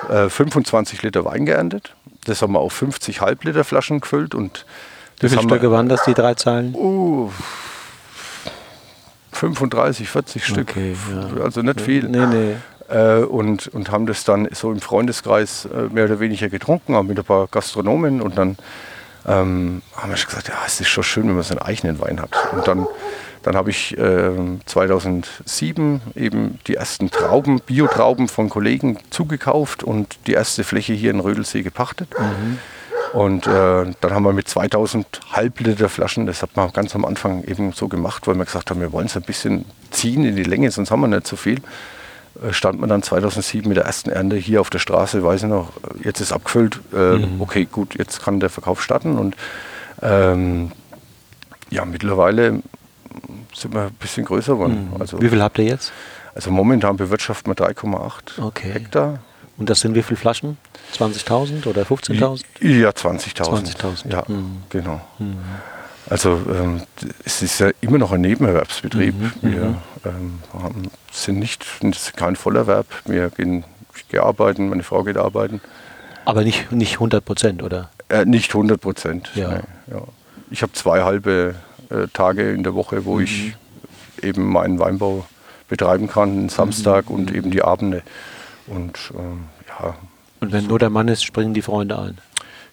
äh, 0.09 0.29
25 0.29 1.01
Liter 1.01 1.25
Wein 1.25 1.47
geerntet 1.47 1.95
das 2.23 2.41
haben 2.41 2.53
wir 2.53 2.59
auf 2.59 2.73
50 2.73 3.21
Halbliter 3.21 3.63
Flaschen 3.63 4.01
gefüllt. 4.01 4.35
Und 4.35 4.65
Wie 5.19 5.29
viele 5.29 5.41
Stücke 5.41 5.71
waren 5.71 5.89
das, 5.89 6.03
die 6.03 6.13
drei 6.13 6.33
Zahlen? 6.35 6.73
Uh, 6.75 7.31
35, 9.31 10.09
40 10.09 10.45
Stück. 10.45 10.69
Okay, 10.69 10.95
ja. 11.11 11.43
Also 11.43 11.61
nicht 11.61 11.81
viel. 11.81 12.07
Nee, 12.07 12.25
nee. 12.25 12.55
Äh, 12.89 13.23
und, 13.23 13.67
und 13.67 13.91
haben 13.91 14.05
das 14.05 14.23
dann 14.23 14.47
so 14.51 14.71
im 14.71 14.79
Freundeskreis 14.79 15.65
äh, 15.65 15.93
mehr 15.93 16.05
oder 16.05 16.19
weniger 16.19 16.49
getrunken, 16.49 16.95
auch 16.95 17.03
mit 17.03 17.17
ein 17.17 17.23
paar 17.25 17.47
Gastronomen 17.47 18.21
und 18.21 18.37
dann 18.37 18.57
ähm, 19.25 19.81
haben 19.95 20.09
wir 20.09 20.17
schon 20.17 20.29
gesagt, 20.29 20.49
ja, 20.49 20.55
es 20.65 20.79
ist 20.81 20.89
schon 20.89 21.03
schön, 21.03 21.27
wenn 21.27 21.35
man 21.35 21.43
so 21.43 21.55
einen 21.55 21.61
eigenen 21.61 21.99
Wein 21.99 22.21
hat. 22.21 22.31
Und 22.51 22.67
dann, 22.67 22.87
dann 23.43 23.55
habe 23.55 23.69
ich 23.69 23.97
äh, 23.97 24.31
2007 24.65 26.01
eben 26.15 26.59
die 26.67 26.75
ersten 26.75 27.11
Trauben, 27.11 27.59
Biotrauben 27.59 28.27
von 28.27 28.49
Kollegen 28.49 28.97
zugekauft 29.09 29.83
und 29.83 30.17
die 30.27 30.33
erste 30.33 30.63
Fläche 30.63 30.93
hier 30.93 31.11
in 31.11 31.19
Rödelsee 31.19 31.61
gepachtet. 31.61 32.09
Mhm. 32.17 32.57
Und 33.13 33.45
äh, 33.45 33.85
dann 34.01 34.11
haben 34.11 34.23
wir 34.23 34.33
mit 34.33 34.47
2000 34.47 35.05
Halbliter 35.31 35.87
Flaschen, 35.87 36.25
das 36.25 36.41
hat 36.41 36.55
man 36.55 36.71
ganz 36.73 36.95
am 36.95 37.05
Anfang 37.05 37.43
eben 37.43 37.71
so 37.71 37.87
gemacht, 37.87 38.25
weil 38.25 38.35
wir 38.35 38.45
gesagt 38.45 38.71
haben, 38.71 38.79
wir 38.79 38.91
wollen 38.91 39.05
es 39.05 39.15
ein 39.15 39.21
bisschen 39.21 39.65
ziehen 39.91 40.25
in 40.25 40.35
die 40.35 40.43
Länge, 40.43 40.71
sonst 40.71 40.89
haben 40.89 41.01
wir 41.01 41.07
nicht 41.07 41.27
so 41.27 41.35
viel. 41.35 41.61
Äh, 42.41 42.53
stand 42.53 42.79
man 42.79 42.89
dann 42.89 43.03
2007 43.03 43.67
mit 43.67 43.77
der 43.77 43.85
ersten 43.85 44.09
Ernte 44.09 44.35
hier 44.37 44.61
auf 44.61 44.69
der 44.69 44.79
Straße, 44.79 45.23
weiß 45.23 45.43
ich 45.43 45.49
noch, 45.49 45.73
jetzt 46.03 46.21
ist 46.21 46.31
abgefüllt, 46.31 46.79
äh, 46.93 47.17
mhm. 47.17 47.39
okay, 47.39 47.67
gut, 47.71 47.95
jetzt 47.95 48.23
kann 48.23 48.39
der 48.39 48.49
Verkauf 48.49 48.81
starten. 48.81 49.17
Und 49.17 49.35
ähm, 50.01 50.71
ja, 51.69 51.85
mittlerweile 51.85 52.61
sind 53.53 53.73
wir 53.73 53.83
ein 53.83 53.93
bisschen 53.93 54.25
größer 54.25 54.53
geworden. 54.53 54.89
Mhm. 54.93 55.01
Also, 55.01 55.21
wie 55.21 55.29
viel 55.29 55.41
habt 55.41 55.57
ihr 55.59 55.65
jetzt? 55.65 55.91
Also 56.35 56.51
momentan 56.51 56.97
bewirtschaften 56.97 57.55
wir 57.55 57.65
3,8 57.65 58.41
okay. 58.41 58.71
Hektar. 58.71 59.19
Und 59.57 59.69
das 59.69 59.81
sind 59.81 59.93
wie 59.93 60.01
viele 60.01 60.17
Flaschen? 60.17 60.57
20.000 60.97 61.67
oder 61.67 61.83
15.000? 61.83 62.43
Ja, 62.61 62.89
20.000. 62.89 63.77
20.000. 63.77 64.11
Ja, 64.11 64.23
mhm. 64.27 64.63
genau. 64.69 65.01
Mhm. 65.19 65.37
Also 66.09 66.41
ähm, 66.49 66.81
es 67.23 67.41
ist 67.41 67.59
ja 67.59 67.69
immer 67.81 67.97
noch 67.97 68.11
ein 68.11 68.21
Nebenerwerbsbetrieb. 68.21 69.15
Mhm, 69.15 69.31
wir 69.41 69.65
mhm. 69.65 69.77
ähm, 70.05 70.39
haben, 70.53 70.91
sind 71.11 71.39
nicht 71.39 71.65
kein 72.15 72.35
Vollerwerb. 72.35 72.87
Wir 73.05 73.29
gehen, 73.29 73.63
ich 73.95 74.07
gehe 74.09 74.21
arbeiten, 74.21 74.69
meine 74.69 74.83
Frau 74.83 75.03
geht 75.03 75.17
arbeiten. 75.17 75.61
Aber 76.25 76.43
nicht, 76.43 76.71
nicht 76.71 76.95
100 76.95 77.23
Prozent, 77.23 77.63
oder? 77.63 77.89
Äh, 78.09 78.25
nicht 78.25 78.49
100 78.49 78.81
Prozent. 78.81 79.31
Ja. 79.35 79.49
Nee, 79.49 79.93
ja. 79.93 80.01
Ich 80.49 80.61
habe 80.61 80.73
zwei 80.73 81.03
halbe 81.03 81.55
äh, 81.93 82.07
Tage 82.11 82.51
in 82.51 82.63
der 82.63 82.73
Woche, 82.75 83.05
wo 83.05 83.15
mhm. 83.15 83.23
ich 83.23 83.55
eben 84.21 84.51
meinen 84.51 84.79
Weinbau 84.79 85.25
betreiben 85.69 86.07
kann, 86.07 86.49
Samstag 86.49 87.09
mhm. 87.09 87.15
und 87.15 87.33
eben 87.33 87.51
die 87.51 87.61
Abende. 87.61 88.03
Und 88.67 89.11
ähm, 89.17 89.45
ja. 89.67 89.95
Und 90.39 90.51
wenn 90.51 90.63
so. 90.63 90.69
nur 90.69 90.79
der 90.79 90.89
Mann 90.89 91.07
ist, 91.07 91.23
springen 91.23 91.53
die 91.53 91.61
Freunde 91.61 91.99
ein. 91.99 92.17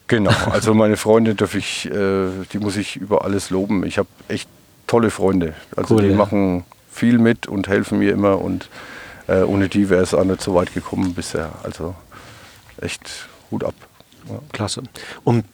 Genau, 0.06 0.32
also 0.50 0.74
meine 0.74 0.96
Freunde 0.96 1.34
darf 1.34 1.54
ich, 1.54 1.86
äh, 1.86 2.28
die 2.52 2.58
muss 2.58 2.76
ich 2.76 2.96
über 2.96 3.24
alles 3.24 3.50
loben. 3.50 3.84
Ich 3.86 3.98
habe 3.98 4.08
echt 4.28 4.48
tolle 4.86 5.10
Freunde. 5.10 5.54
Also 5.76 5.94
cool, 5.94 6.02
die 6.02 6.08
ja. 6.08 6.16
machen 6.16 6.64
viel 6.90 7.18
mit 7.18 7.46
und 7.46 7.68
helfen 7.68 8.00
mir 8.00 8.12
immer 8.12 8.40
und 8.40 8.68
äh, 9.28 9.42
ohne 9.42 9.68
die 9.68 9.88
wäre 9.88 10.02
es 10.02 10.12
auch 10.12 10.24
nicht 10.24 10.42
so 10.42 10.54
weit 10.54 10.74
gekommen 10.74 11.14
bisher. 11.14 11.52
Also 11.62 11.94
echt 12.80 13.28
Hut 13.50 13.64
ab. 13.64 13.74
Ja. 14.28 14.40
Klasse. 14.52 14.82
Und 15.22 15.44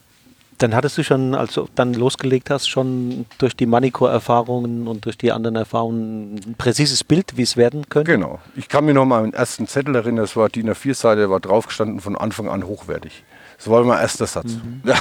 dann 0.59 0.75
hattest 0.75 0.99
du 0.99 1.05
schon, 1.05 1.35
als 1.35 1.55
du 1.55 1.69
dann 1.75 1.95
losgelegt 1.95 2.51
hast, 2.51 2.69
schon 2.69 3.27
durch 3.39 3.57
die 3.57 3.67
Manico-Erfahrungen 3.67 4.89
und 4.89 5.05
durch 5.05 5.19
die 5.19 5.33
anderen 5.33 5.57
Erfahrungen 5.57 6.41
ein 6.47 6.55
präzises 6.57 7.05
Bild, 7.05 7.37
wie 7.37 7.43
es 7.43 7.57
werden 7.57 7.89
könnte? 7.89 8.13
Genau. 8.13 8.41
Ich 8.57 8.69
kann 8.69 8.85
mich 8.85 8.95
noch 8.95 9.05
mal 9.05 9.19
an 9.19 9.31
den 9.31 9.35
ersten 9.35 9.67
Zettel 9.67 9.95
erinnern, 9.95 10.25
das 10.25 10.37
war 10.37 10.49
DIN 10.49 10.71
A4-Seite, 10.71 11.31
war 11.31 11.41
draufgestanden, 11.41 12.01
von 12.01 12.17
Anfang 12.17 12.49
an 12.49 12.67
hochwertig. 12.67 13.25
Das 13.59 13.71
war 13.71 13.83
mein 13.85 14.01
erster 14.01 14.27
Satz. 14.27 14.53
Mhm. 14.53 14.83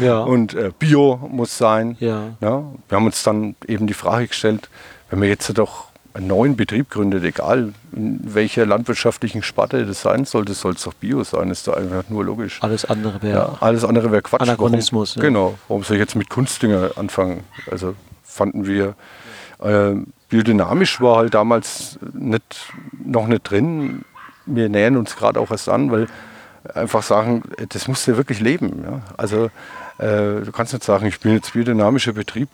Ja. 0.00 0.20
Und 0.20 0.54
äh, 0.54 0.70
Bio 0.78 1.16
muss 1.28 1.58
sein. 1.58 1.96
Ja. 1.98 2.36
ja. 2.40 2.62
Wir 2.88 2.96
haben 2.96 3.06
uns 3.06 3.24
dann 3.24 3.56
eben 3.66 3.88
die 3.88 3.94
Frage 3.94 4.28
gestellt, 4.28 4.68
wenn 5.10 5.20
wir 5.20 5.28
jetzt 5.28 5.58
doch 5.58 5.85
einen 6.16 6.26
neuen 6.28 6.56
Betrieb 6.56 6.90
gründet, 6.90 7.24
egal 7.24 7.72
in 7.92 8.20
welcher 8.22 8.64
landwirtschaftlichen 8.64 9.42
Sparte 9.42 9.84
das 9.84 10.00
sein 10.00 10.24
sollte, 10.24 10.54
soll 10.54 10.72
es 10.72 10.82
doch 10.82 10.94
Bio 10.94 11.22
sein, 11.24 11.50
ist 11.50 11.68
doch 11.68 11.76
einfach 11.76 12.08
nur 12.08 12.24
logisch. 12.24 12.62
Alles 12.62 12.84
andere 12.84 13.22
wäre 13.22 13.38
ja, 13.38 13.56
alles 13.60 13.84
andere 13.84 14.10
wäre 14.10 14.22
Quatsch. 14.22 14.40
Anachronismus. 14.40 15.16
Warum, 15.16 15.22
ja. 15.22 15.28
Genau. 15.28 15.58
Warum 15.68 15.82
soll 15.82 15.96
ich 15.96 16.00
jetzt 16.00 16.16
mit 16.16 16.30
Kunstdünger 16.30 16.92
anfangen? 16.96 17.44
Also 17.70 17.94
fanden 18.22 18.66
wir 18.66 18.94
äh, 19.62 19.94
biodynamisch 20.28 21.00
war 21.00 21.18
halt 21.18 21.34
damals 21.34 21.98
nicht, 22.12 22.72
noch 23.04 23.26
nicht 23.26 23.42
drin. 23.42 24.04
Wir 24.46 24.68
nähern 24.68 24.96
uns 24.96 25.16
gerade 25.16 25.40
auch 25.40 25.50
erst 25.50 25.68
an, 25.68 25.90
weil 25.90 26.08
einfach 26.74 27.02
sagen, 27.02 27.42
das 27.68 27.88
musst 27.88 28.06
du 28.08 28.16
wirklich 28.16 28.40
leben. 28.40 28.84
Ja? 28.84 29.00
Also 29.16 29.50
äh, 29.98 30.44
du 30.44 30.50
kannst 30.52 30.72
nicht 30.72 30.84
sagen, 30.84 31.06
ich 31.06 31.20
bin 31.20 31.32
jetzt 31.32 31.52
biodynamischer 31.52 32.12
Betrieb 32.12 32.48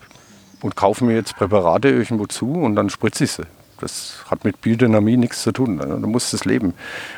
und 0.63 0.75
kaufe 0.75 1.05
mir 1.05 1.13
jetzt 1.13 1.35
Präparate 1.35 1.89
irgendwo 1.89 2.25
zu 2.25 2.51
und 2.51 2.75
dann 2.75 2.89
spritze 2.89 3.25
ich 3.25 3.33
sie. 3.33 3.43
Das 3.79 4.23
hat 4.31 4.45
mit 4.45 4.61
Biodynamie 4.61 5.17
nichts 5.17 5.43
zu 5.43 5.51
tun. 5.51 5.77
Du 5.77 6.07
musst 6.07 6.33
es 6.33 6.45
leben. 6.45 6.73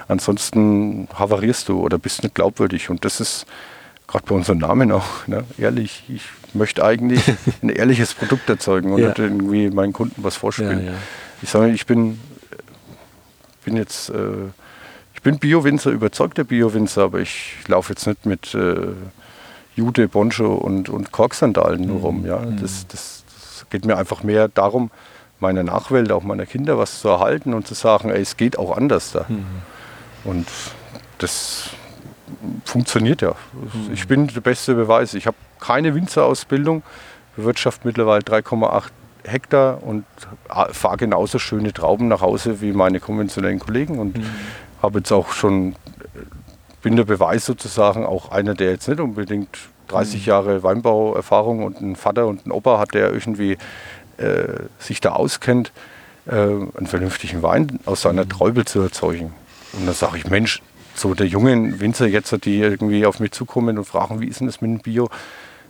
Ansonsten 0.08 1.08
havarierst 1.14 1.70
du 1.70 1.80
oder 1.80 1.98
bist 1.98 2.24
nicht 2.24 2.36
glaubwürdig. 2.36 2.90
Und 2.90 3.06
das 3.06 3.22
ist 3.22 3.46
gerade 4.08 4.26
bei 4.26 4.36
unserem 4.36 4.58
Namen 4.58 4.92
auch 4.92 5.28
ne? 5.28 5.44
ehrlich. 5.58 6.04
Ich 6.10 6.24
möchte 6.54 6.84
eigentlich 6.84 7.22
ein 7.62 7.70
ehrliches 7.70 8.14
Produkt 8.14 8.50
erzeugen 8.50 8.92
und 8.92 9.00
ja. 9.00 9.10
nicht 9.10 9.20
irgendwie 9.20 9.70
meinen 9.70 9.94
Kunden 9.94 10.24
was 10.24 10.36
vorspielen. 10.36 10.86
Ja, 10.86 10.92
ja. 10.92 10.98
Ich 11.42 11.50
sage, 11.50 11.72
ich 11.72 11.86
bin, 11.86 12.20
bin 13.64 13.78
jetzt 13.78 14.10
äh, 14.10 14.50
bin 15.26 15.40
Bio-Winzer, 15.40 15.90
überzeugter 15.90 16.44
Bio-Winzer, 16.44 17.02
aber 17.02 17.20
ich 17.20 17.56
laufe 17.68 17.94
jetzt 17.94 18.06
nicht 18.06 18.28
mit 18.28 18.54
äh, 18.54 18.76
Jude, 19.76 20.08
Boncho 20.08 20.54
und, 20.54 20.88
und 20.88 21.12
Korksandalen 21.12 21.82
nur 21.82 22.02
rum. 22.02 22.26
Ja? 22.28 22.38
Mhm. 22.38 22.62
Das, 22.62 22.86
das, 22.88 23.15
geht 23.76 23.86
mir 23.86 23.98
einfach 23.98 24.24
mehr 24.24 24.48
darum, 24.48 24.92
meiner 25.40 25.64
Nachwelt, 25.64 26.12
auch 26.12 26.24
meiner 26.24 26.46
Kinder 26.46 26.78
was 26.78 27.02
zu 27.02 27.10
erhalten 27.10 27.54
und 27.54 27.68
zu 27.68 27.74
sagen, 27.74 28.10
ey, 28.10 28.22
es 28.22 28.38
geht 28.38 28.58
auch 28.58 28.76
anders 28.76 29.12
da. 29.12 29.26
Mhm. 29.28 29.46
Und 30.24 30.48
das 31.18 31.70
funktioniert 32.64 33.22
ja. 33.22 33.36
Mhm. 33.54 33.94
Ich 33.94 34.08
bin 34.08 34.28
der 34.28 34.42
beste 34.42 34.76
Beweis. 34.76 35.14
Ich 35.14 35.28
habe 35.28 35.38
keine 35.60 35.94
Winzerausbildung, 35.94 36.84
bewirtschaft 37.36 37.86
mittlerweile 37.86 38.22
3,8 38.22 38.90
Hektar 39.26 39.84
und 39.84 40.06
fahre 40.72 40.98
genauso 40.98 41.40
schöne 41.40 41.74
Trauben 41.74 42.08
nach 42.08 42.22
Hause 42.22 42.62
wie 42.62 42.74
meine 42.74 43.00
konventionellen 43.00 43.60
Kollegen. 43.60 44.00
Und 44.00 44.18
mhm 44.18 44.26
habe 44.86 45.00
jetzt 45.00 45.12
auch 45.12 45.32
schon, 45.32 45.76
bin 46.82 46.96
der 46.96 47.04
Beweis 47.04 47.46
sozusagen, 47.46 48.06
auch 48.06 48.32
einer, 48.32 48.54
der 48.54 48.72
jetzt 48.72 48.88
nicht 48.88 49.00
unbedingt 49.00 49.58
30 49.88 50.22
mhm. 50.22 50.30
Jahre 50.30 50.64
Weinbauerfahrung 50.64 51.64
und 51.64 51.78
einen 51.78 51.96
Vater 51.96 52.28
und 52.28 52.46
einen 52.46 52.52
Opa 52.52 52.80
hat, 52.80 52.94
der 52.94 53.12
irgendwie 53.12 53.58
äh, 54.18 54.64
sich 54.80 55.02
da 55.02 55.12
auskennt, 55.12 55.72
äh, 56.28 56.32
einen 56.34 56.88
vernünftigen 56.88 57.42
Wein 57.44 57.80
aus 57.86 58.02
seiner 58.02 58.26
mhm. 58.26 58.30
Träube 58.30 58.66
zu 58.66 58.82
erzeugen. 58.82 59.34
Und 59.74 59.86
dann 59.86 59.96
sage 59.96 60.18
ich, 60.18 60.30
Mensch, 60.30 60.62
so 60.96 61.14
der 61.14 61.28
jungen 61.28 61.80
Winzer 61.80 62.08
jetzt, 62.08 62.46
die 62.46 62.60
irgendwie 62.60 63.06
auf 63.06 63.20
mich 63.20 63.32
zukommen 63.32 63.78
und 63.78 63.86
fragen, 63.86 64.22
wie 64.22 64.28
ist 64.28 64.40
denn 64.40 64.48
das 64.48 64.62
mit 64.62 64.72
dem 64.72 64.80
Bio? 64.80 65.10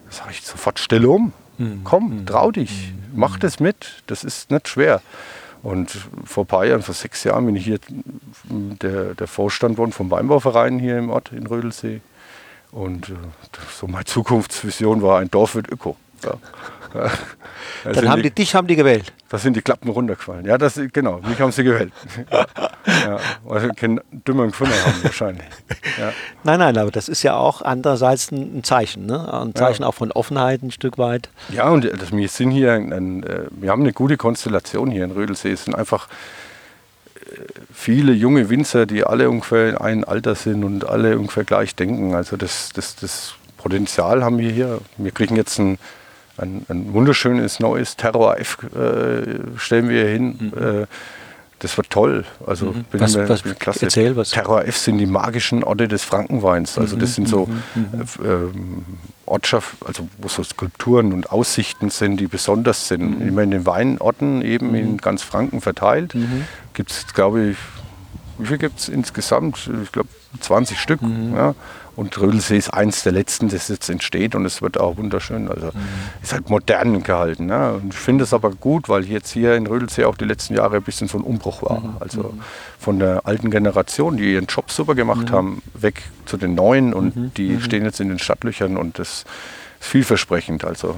Da 0.05 0.11
sage 0.17 0.31
ich 0.31 0.41
sofort, 0.41 0.79
stelle 0.79 1.09
um. 1.09 1.33
Mhm. 1.57 1.81
Komm, 1.83 2.09
mhm. 2.09 2.25
trau 2.25 2.51
dich, 2.51 2.93
mhm. 2.93 3.19
mach 3.19 3.39
das 3.39 3.59
mit. 3.59 4.03
Das 4.07 4.23
ist 4.23 4.51
nicht 4.51 4.67
schwer. 4.67 5.01
Und 5.63 5.97
vor 6.25 6.43
ein 6.43 6.47
paar 6.47 6.65
Jahren, 6.65 6.83
vor 6.83 6.93
sechs 6.93 7.23
Jahren, 7.23 7.47
bin 7.47 7.55
ich 7.55 7.65
hier 7.65 7.79
der, 8.43 9.15
der 9.15 9.27
Vorstand 9.27 9.79
worden 9.79 9.91
vom 9.91 10.11
Weinbauverein 10.11 10.77
hier 10.77 10.99
im 10.99 11.09
Ort 11.09 11.31
in 11.31 11.47
Rödelsee. 11.47 12.01
Und 12.75 13.07
äh, 13.07 13.13
so 13.79 13.87
meine 13.87 14.03
Zukunftsvision 14.03 15.01
war, 15.01 15.19
ein 15.19 15.31
Dorf 15.31 15.55
wird 15.55 15.71
Öko. 15.71 15.95
Ja. 16.25 16.33
Dann 17.85 18.09
haben 18.09 18.21
die, 18.21 18.29
die, 18.29 18.35
dich 18.35 18.53
haben 18.53 18.67
die 18.67 18.75
gewählt. 18.75 19.13
Da 19.29 19.37
sind 19.37 19.55
die 19.55 19.61
Klappen 19.61 19.87
runtergefallen. 19.87 20.45
Ja, 20.45 20.57
das, 20.57 20.77
genau, 20.91 21.21
mich 21.21 21.39
haben 21.39 21.53
sie 21.53 21.63
gewählt. 21.63 21.93
ja, 22.29 22.45
ja, 22.85 23.19
also 23.47 23.69
keinen 23.69 24.01
dümmeren 24.27 24.51
gefunden 24.51 24.73
haben 24.85 25.03
wahrscheinlich. 25.03 25.45
Ja. 25.97 26.11
Nein, 26.43 26.59
nein, 26.59 26.77
aber 26.77 26.91
das 26.91 27.07
ist 27.07 27.23
ja 27.23 27.37
auch 27.37 27.61
andererseits 27.61 28.31
ein, 28.31 28.61
Zeichen. 28.65 29.05
Ne? 29.05 29.33
Ein 29.33 29.55
Zeichen 29.55 29.83
ja. 29.83 29.87
auch 29.87 29.93
von 29.93 30.11
Offenheit 30.11 30.61
ein 30.61 30.71
Stück 30.71 30.97
weit. 30.97 31.29
Ja, 31.49 31.69
und 31.69 31.85
das, 31.85 32.11
wir 32.11 32.27
sind 32.27 32.51
hier, 32.51 32.73
ein, 32.73 32.91
ein, 32.91 33.23
äh, 33.23 33.45
wir 33.51 33.71
haben 33.71 33.83
eine 33.83 33.93
gute 33.93 34.17
Konstellation 34.17 34.91
hier 34.91 35.05
in 35.05 35.11
Rödelsee. 35.11 35.53
Es 35.53 35.63
sind 35.63 35.75
einfach 35.75 36.07
äh, 36.07 36.11
viele 37.73 38.13
junge 38.13 38.49
Winzer, 38.49 38.85
die 38.85 39.03
alle 39.03 39.29
ungefähr 39.29 39.69
in 39.69 39.77
einem 39.77 40.03
Alter 40.03 40.35
sind 40.35 40.63
und 40.63 40.87
alle 40.87 41.17
ungefähr 41.17 41.43
gleich 41.43 41.75
denken. 41.75 42.15
Also 42.15 42.37
das, 42.37 42.69
das, 42.73 42.95
das 42.95 43.35
Potenzial 43.57 44.23
haben 44.23 44.37
wir 44.37 44.51
hier. 44.51 44.79
Wir 44.97 45.11
kriegen 45.11 45.35
jetzt 45.35 45.59
ein 45.59 45.77
ein, 46.37 46.65
ein 46.69 46.93
wunderschönes 46.93 47.59
neues 47.59 47.95
Terror 47.95 48.37
F 48.39 48.57
äh, 48.75 49.57
stellen 49.57 49.89
wir 49.89 50.01
hier 50.01 50.11
hin. 50.11 50.51
Mhm. 50.53 50.81
Äh, 50.81 50.85
das 51.65 51.77
wird 51.77 51.89
toll. 51.89 52.25
Also 52.45 52.67
mhm. 52.67 52.83
bin 52.91 53.01
was, 53.01 53.17
was, 53.17 53.43
klasse. 53.57 53.85
Erzähl 53.85 54.15
was. 54.15 54.29
Terror 54.29 54.65
F 54.65 54.77
sind 54.77 54.99
die 54.99 55.07
magischen 55.07 55.63
Orte 55.63 55.87
des 55.87 56.03
Frankenweins. 56.03 56.77
Also 56.77 56.95
das 56.95 57.09
mhm. 57.09 57.13
sind 57.13 57.29
so 57.29 57.47
mhm. 57.47 58.01
äh, 58.23 58.27
ähm, 58.27 58.85
Ortschaft, 59.25 59.77
also 59.83 60.07
wo 60.19 60.27
so 60.27 60.43
Skulpturen 60.43 61.11
und 61.11 61.31
Aussichten 61.31 61.89
sind, 61.89 62.17
die 62.17 62.27
besonders 62.27 62.87
sind. 62.87 63.19
Mhm. 63.19 63.27
Immer 63.27 63.41
in 63.41 63.51
den 63.51 63.65
Weinorten 63.65 64.43
eben 64.43 64.75
in 64.75 64.97
ganz 64.97 65.23
Franken 65.23 65.59
verteilt. 65.59 66.15
Gibt 66.75 66.91
es, 66.91 67.07
glaube 67.13 67.49
ich, 67.49 67.57
wie 68.37 68.45
viel 68.45 68.59
gibt 68.59 68.79
es 68.79 68.87
insgesamt? 68.87 69.67
Ich 69.81 69.91
glaube 69.91 70.09
20 70.39 70.79
Stück. 70.79 71.01
Mhm. 71.01 71.35
Ja. 71.35 71.55
Und 71.95 72.19
Rödelsee 72.19 72.57
ist 72.57 72.73
eins 72.73 73.03
der 73.03 73.13
letzten, 73.13 73.49
das 73.49 73.69
jetzt 73.69 73.89
entsteht 73.89 74.35
und 74.35 74.45
es 74.45 74.61
wird 74.61 74.77
auch 74.79 74.97
wunderschön. 74.97 75.47
Also 75.47 75.67
mhm. 75.67 75.71
ist 76.21 76.33
halt 76.33 76.49
modern 76.49 77.03
gehalten. 77.03 77.49
Ja. 77.49 77.71
Und 77.71 77.93
ich 77.93 77.99
finde 77.99 78.25
es 78.25 78.33
aber 78.33 78.51
gut, 78.51 78.89
weil 78.89 79.05
jetzt 79.05 79.31
hier 79.31 79.55
in 79.55 79.65
Rödelsee 79.65 80.05
auch 80.05 80.17
die 80.17 80.25
letzten 80.25 80.55
Jahre 80.55 80.77
ein 80.77 80.83
bisschen 80.83 81.07
so 81.07 81.17
ein 81.17 81.23
Umbruch 81.23 81.61
war. 81.61 81.79
Mhm. 81.79 81.97
Also 81.99 82.23
mhm. 82.23 82.41
von 82.79 82.99
der 82.99 83.25
alten 83.25 83.49
Generation, 83.49 84.17
die 84.17 84.33
ihren 84.33 84.47
Job 84.47 84.71
super 84.71 84.95
gemacht 84.95 85.29
mhm. 85.29 85.33
haben, 85.33 85.61
weg 85.73 86.03
zu 86.25 86.37
den 86.37 86.55
neuen 86.55 86.93
und 86.93 87.15
mhm. 87.15 87.33
die 87.35 87.61
stehen 87.61 87.83
jetzt 87.83 87.99
in 87.99 88.09
den 88.09 88.19
Stadtlöchern 88.19 88.77
und 88.77 88.99
das 88.99 89.09
ist 89.09 89.27
vielversprechend. 89.79 90.65
Also, 90.65 90.89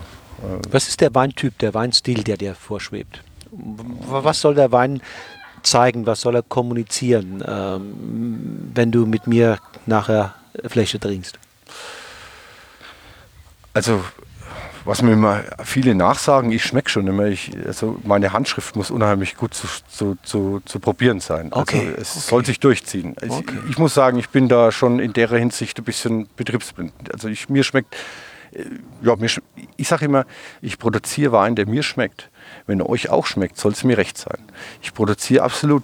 äh 0.42 0.72
Was 0.72 0.88
ist 0.88 1.02
der 1.02 1.14
Weintyp, 1.14 1.58
der 1.60 1.74
Weinstil, 1.74 2.24
der 2.24 2.38
dir 2.38 2.56
vorschwebt? 2.56 3.22
Was 3.52 4.42
soll 4.42 4.56
der 4.56 4.72
Wein 4.72 5.02
zeigen, 5.64 6.06
was 6.06 6.22
soll 6.22 6.36
er 6.36 6.44
kommunizieren, 6.44 7.44
ähm, 7.46 8.72
wenn 8.74 8.92
du 8.92 9.06
mit 9.06 9.28
mir 9.28 9.58
nachher 9.86 10.36
Fläche 10.66 11.00
trinkst? 11.00 11.40
Also, 13.74 14.04
was 14.88 15.02
mir 15.02 15.14
immer 15.14 15.44
viele 15.64 15.94
nachsagen, 15.94 16.52
ich 16.52 16.64
schmecke 16.64 16.90
schon 16.90 17.06
immer. 17.08 17.26
Ich, 17.26 17.52
also 17.66 18.00
meine 18.04 18.32
Handschrift 18.32 18.76
muss 18.76 18.90
unheimlich 18.90 19.36
gut 19.36 19.54
zu, 19.54 19.68
zu, 19.90 20.18
zu, 20.24 20.62
zu 20.66 20.80
probieren 20.80 21.20
sein. 21.20 21.52
Also 21.52 21.62
okay. 21.62 21.94
es 21.98 22.12
okay. 22.12 22.20
soll 22.22 22.46
sich 22.46 22.60
durchziehen. 22.60 23.16
Okay. 23.22 23.44
Ich, 23.66 23.72
ich, 23.72 23.78
muss 23.78 23.94
sagen, 23.94 24.18
ich 24.18 24.30
bin 24.30 24.48
da 24.48 24.72
schon 24.72 25.00
in 25.00 25.14
der 25.14 25.30
Hinsicht 25.30 25.78
ein 25.78 25.84
bisschen 25.84 26.28
betriebsblind. 26.38 26.94
Also 27.14 27.28
ich, 27.28 27.50
mir 27.50 27.64
schmeckt, 27.64 27.96
äh, 28.54 28.64
ja, 29.02 29.16
mir, 29.18 29.30
ich 29.76 29.88
sage 29.88 30.06
immer, 30.06 30.26
ich 30.62 30.80
produziere 30.80 31.34
Wein, 31.34 31.56
der 31.56 31.68
mir 31.68 31.84
schmeckt. 31.84 32.30
Wenn 32.66 32.80
er 32.80 32.90
euch 32.90 33.10
auch 33.10 33.26
schmeckt, 33.26 33.58
soll 33.58 33.74
es 33.74 33.84
mir 33.84 33.98
recht 33.98 34.18
sein. 34.18 34.40
Ich 34.82 34.94
produziere 34.94 35.44
absolut 35.44 35.84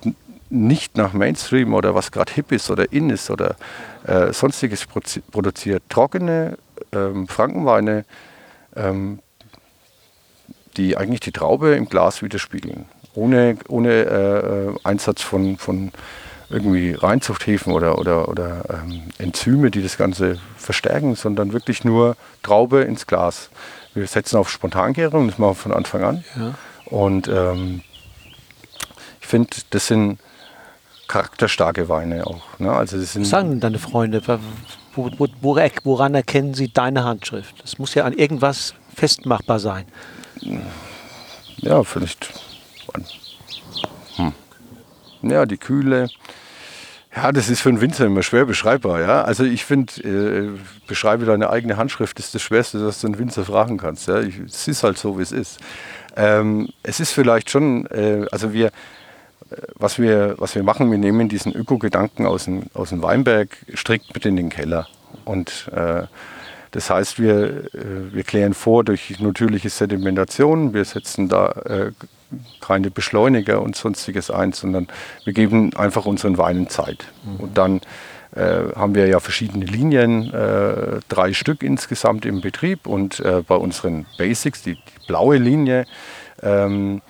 nicht 0.53 0.97
nach 0.97 1.13
Mainstream 1.13 1.73
oder 1.73 1.95
was 1.95 2.11
gerade 2.11 2.31
hip 2.31 2.51
ist 2.51 2.69
oder 2.69 2.91
in 2.91 3.09
ist 3.09 3.29
oder 3.31 3.55
äh, 4.05 4.31
sonstiges 4.31 4.85
produziert. 4.85 5.83
Trockene 5.89 6.57
ähm, 6.91 7.27
Frankenweine, 7.27 8.05
ähm, 8.75 9.19
die 10.77 10.95
eigentlich 10.95 11.21
die 11.21 11.31
Traube 11.31 11.75
im 11.75 11.89
Glas 11.89 12.21
widerspiegeln. 12.21 12.85
Ohne, 13.15 13.57
ohne 13.67 13.91
äh, 13.91 14.79
Einsatz 14.83 15.21
von, 15.21 15.57
von 15.57 15.91
irgendwie 16.49 16.93
Reinzuchthäfen 16.93 17.73
oder, 17.73 17.97
oder, 17.97 18.27
oder 18.29 18.63
ähm, 18.69 19.03
Enzyme, 19.17 19.71
die 19.71 19.81
das 19.81 19.97
Ganze 19.97 20.39
verstärken, 20.57 21.15
sondern 21.15 21.53
wirklich 21.53 21.83
nur 21.83 22.15
Traube 22.43 22.81
ins 22.81 23.07
Glas. 23.07 23.49
Wir 23.93 24.07
setzen 24.07 24.37
auf 24.37 24.49
Spontangärung, 24.49 25.27
das 25.27 25.37
machen 25.37 25.51
wir 25.51 25.55
von 25.55 25.73
Anfang 25.73 26.03
an. 26.03 26.23
Ja. 26.35 26.53
Und 26.85 27.27
ähm, 27.27 27.81
ich 29.21 29.27
finde, 29.27 29.57
das 29.71 29.87
sind 29.87 30.19
charakterstarke 31.13 31.89
Weine 31.89 32.25
auch. 32.25 32.41
Ne? 32.57 32.71
Also 32.71 32.97
das 32.97 33.13
sind 33.13 33.21
Was 33.21 33.29
sagen 33.29 33.59
deine 33.59 33.77
Freunde? 33.77 34.21
Wo, 34.95 35.11
wo, 35.17 35.57
woran 35.83 36.15
erkennen 36.15 36.55
sie 36.55 36.73
deine 36.73 37.03
Handschrift? 37.03 37.61
Das 37.61 37.77
muss 37.77 37.93
ja 37.93 38.03
an 38.03 38.13
irgendwas 38.13 38.73
festmachbar 38.95 39.59
sein. 39.59 39.85
Ja, 41.57 41.83
vielleicht. 41.83 42.33
Hm. 44.15 44.33
Ja, 45.21 45.45
die 45.45 45.57
Kühle. 45.57 46.09
Ja, 47.15 47.31
das 47.31 47.47
ist 47.47 47.61
für 47.61 47.69
einen 47.69 47.79
Winzer 47.79 48.07
immer 48.07 48.23
schwer 48.23 48.45
beschreibbar. 48.45 48.99
Ja? 48.99 49.21
Also 49.21 49.43
ich 49.43 49.65
finde, 49.65 49.93
äh, 50.01 50.49
beschreibe 50.87 51.25
deine 51.25 51.51
eigene 51.51 51.77
Handschrift, 51.77 52.17
ist 52.17 52.33
das 52.33 52.41
Schwerste, 52.41 52.83
was 52.83 53.01
du 53.01 53.07
einen 53.07 53.19
Winzer 53.19 53.45
fragen 53.45 53.77
kannst. 53.77 54.07
Ja? 54.07 54.17
Es 54.17 54.67
ist 54.67 54.83
halt 54.83 54.97
so, 54.97 55.19
wie 55.19 55.21
es 55.21 55.31
ist. 55.31 55.59
Ähm, 56.15 56.69
es 56.81 56.99
ist 56.99 57.11
vielleicht 57.11 57.51
schon, 57.51 57.85
äh, 57.87 58.25
also 58.31 58.51
wir, 58.51 58.71
was 59.75 59.99
wir, 59.99 60.35
was 60.37 60.55
wir 60.55 60.63
machen, 60.63 60.91
wir 60.91 60.97
nehmen 60.97 61.29
diesen 61.29 61.53
Öko-Gedanken 61.53 62.25
aus 62.25 62.45
dem, 62.45 62.63
aus 62.73 62.89
dem 62.89 63.01
Weinberg 63.01 63.57
strikt 63.75 64.13
mit 64.13 64.25
in 64.25 64.35
den 64.35 64.49
Keller. 64.49 64.87
Und 65.25 65.69
äh, 65.73 66.03
das 66.71 66.89
heißt, 66.89 67.19
wir, 67.19 67.65
äh, 67.73 68.13
wir 68.13 68.23
klären 68.23 68.53
vor 68.53 68.83
durch 68.83 69.19
natürliche 69.19 69.69
Sedimentation, 69.69 70.73
wir 70.73 70.85
setzen 70.85 71.29
da 71.29 71.51
äh, 71.65 71.91
keine 72.61 72.89
Beschleuniger 72.89 73.61
und 73.61 73.75
sonstiges 73.75 74.31
ein, 74.31 74.53
sondern 74.53 74.87
wir 75.23 75.33
geben 75.33 75.75
einfach 75.75 76.05
unseren 76.05 76.37
Weinen 76.37 76.69
Zeit. 76.69 77.05
Mhm. 77.23 77.39
Und 77.39 77.57
dann 77.57 77.81
äh, 78.35 78.73
haben 78.75 78.95
wir 78.95 79.07
ja 79.07 79.19
verschiedene 79.19 79.65
Linien, 79.65 80.33
äh, 80.33 80.99
drei 81.09 81.33
Stück 81.33 81.61
insgesamt 81.61 82.25
im 82.25 82.41
Betrieb 82.41 82.87
und 82.87 83.19
äh, 83.19 83.43
bei 83.47 83.55
unseren 83.55 84.07
Basics, 84.17 84.63
die, 84.63 84.75
die 84.75 85.07
blaue 85.07 85.37
Linie, 85.37 85.85
ähm, 86.41 87.01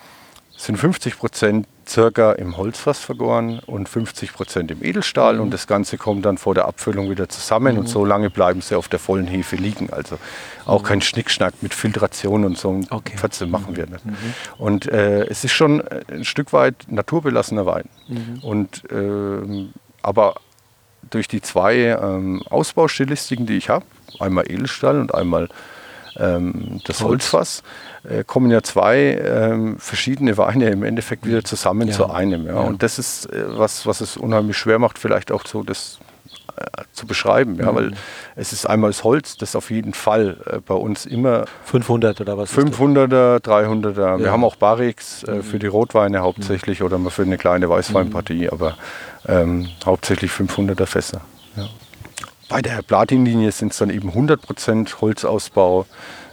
sind 0.56 0.76
50 0.76 1.18
Prozent 1.18 1.66
circa 1.88 2.32
im 2.32 2.56
Holzfass 2.56 2.98
vergoren 2.98 3.60
und 3.66 3.88
50 3.88 4.32
Prozent 4.32 4.70
im 4.70 4.84
Edelstahl. 4.84 5.34
Mhm. 5.34 5.40
Und 5.42 5.50
das 5.50 5.66
Ganze 5.66 5.98
kommt 5.98 6.24
dann 6.24 6.38
vor 6.38 6.54
der 6.54 6.66
Abfüllung 6.66 7.10
wieder 7.10 7.28
zusammen. 7.28 7.74
Mhm. 7.74 7.80
Und 7.80 7.88
so 7.88 8.04
lange 8.04 8.30
bleiben 8.30 8.60
sie 8.60 8.76
auf 8.76 8.88
der 8.88 8.98
vollen 8.98 9.26
Hefe 9.26 9.56
liegen. 9.56 9.90
Also 9.90 10.18
auch 10.66 10.82
mhm. 10.82 10.86
kein 10.86 11.00
Schnickschnack 11.02 11.54
mit 11.60 11.74
Filtration 11.74 12.44
und 12.44 12.58
so. 12.58 12.80
Okay. 12.90 13.16
Pfütze 13.16 13.46
machen 13.46 13.76
wir 13.76 13.86
nicht. 13.86 14.04
Mhm. 14.04 14.16
Und 14.58 14.86
äh, 14.86 15.24
es 15.26 15.44
ist 15.44 15.52
schon 15.52 15.82
ein 16.08 16.24
Stück 16.24 16.52
weit 16.52 16.74
naturbelassener 16.88 17.66
Wein. 17.66 17.88
Mhm. 18.08 18.38
Und, 18.42 18.90
äh, 18.90 19.68
aber 20.02 20.34
durch 21.10 21.28
die 21.28 21.40
zwei 21.40 21.76
ähm, 21.76 22.42
Ausbaustilistiken, 22.48 23.46
die 23.46 23.56
ich 23.56 23.68
habe, 23.68 23.84
einmal 24.18 24.50
Edelstahl 24.50 25.00
und 25.00 25.14
einmal 25.14 25.48
ähm, 26.18 26.80
das 26.84 27.00
Holz. 27.00 27.10
Holzfass, 27.10 27.62
äh, 28.08 28.24
kommen 28.24 28.50
ja 28.50 28.62
zwei 28.62 28.98
ähm, 28.98 29.78
verschiedene 29.78 30.36
Weine 30.36 30.70
im 30.70 30.82
Endeffekt 30.82 31.26
wieder 31.26 31.44
zusammen 31.44 31.88
ja. 31.88 31.94
zu 31.94 32.10
einem. 32.10 32.46
Ja. 32.46 32.54
ja. 32.54 32.60
Und 32.60 32.82
das 32.82 32.98
ist 32.98 33.26
äh, 33.26 33.44
was, 33.58 33.86
was 33.86 34.00
es 34.00 34.16
unheimlich 34.16 34.56
schwer 34.56 34.78
macht, 34.78 34.98
vielleicht 34.98 35.32
auch 35.32 35.46
so 35.46 35.62
das 35.62 35.98
äh, 36.56 36.82
zu 36.92 37.06
beschreiben, 37.06 37.56
ja, 37.56 37.72
mhm. 37.72 37.76
weil 37.76 37.92
es 38.36 38.52
ist 38.52 38.66
einmal 38.66 38.90
das 38.90 39.02
Holz, 39.02 39.36
das 39.36 39.56
auf 39.56 39.70
jeden 39.70 39.92
Fall 39.92 40.36
äh, 40.46 40.58
bei 40.58 40.74
uns 40.74 41.06
immer 41.06 41.46
500 41.64 42.20
oder 42.20 42.38
was? 42.38 42.52
500er, 42.52 43.42
300er. 43.42 44.00
Ja. 44.00 44.18
Wir 44.18 44.30
haben 44.30 44.44
auch 44.44 44.56
Barrix 44.56 45.24
äh, 45.24 45.42
für 45.42 45.58
die 45.58 45.66
Rotweine 45.66 46.20
hauptsächlich 46.20 46.80
mhm. 46.80 46.86
oder 46.86 46.98
mal 46.98 47.10
für 47.10 47.22
eine 47.22 47.38
kleine 47.38 47.68
Weißweinpartie, 47.68 48.44
mhm. 48.44 48.50
aber 48.50 48.76
ähm, 49.26 49.68
hauptsächlich 49.84 50.30
500er 50.30 50.86
Fässer. 50.86 51.22
Bei 52.48 52.62
der 52.62 52.82
Platinlinie 52.82 53.52
sind 53.52 53.72
es 53.72 53.78
dann 53.78 53.90
eben 53.90 54.10
100% 54.10 55.00
Holzausbau 55.00 55.86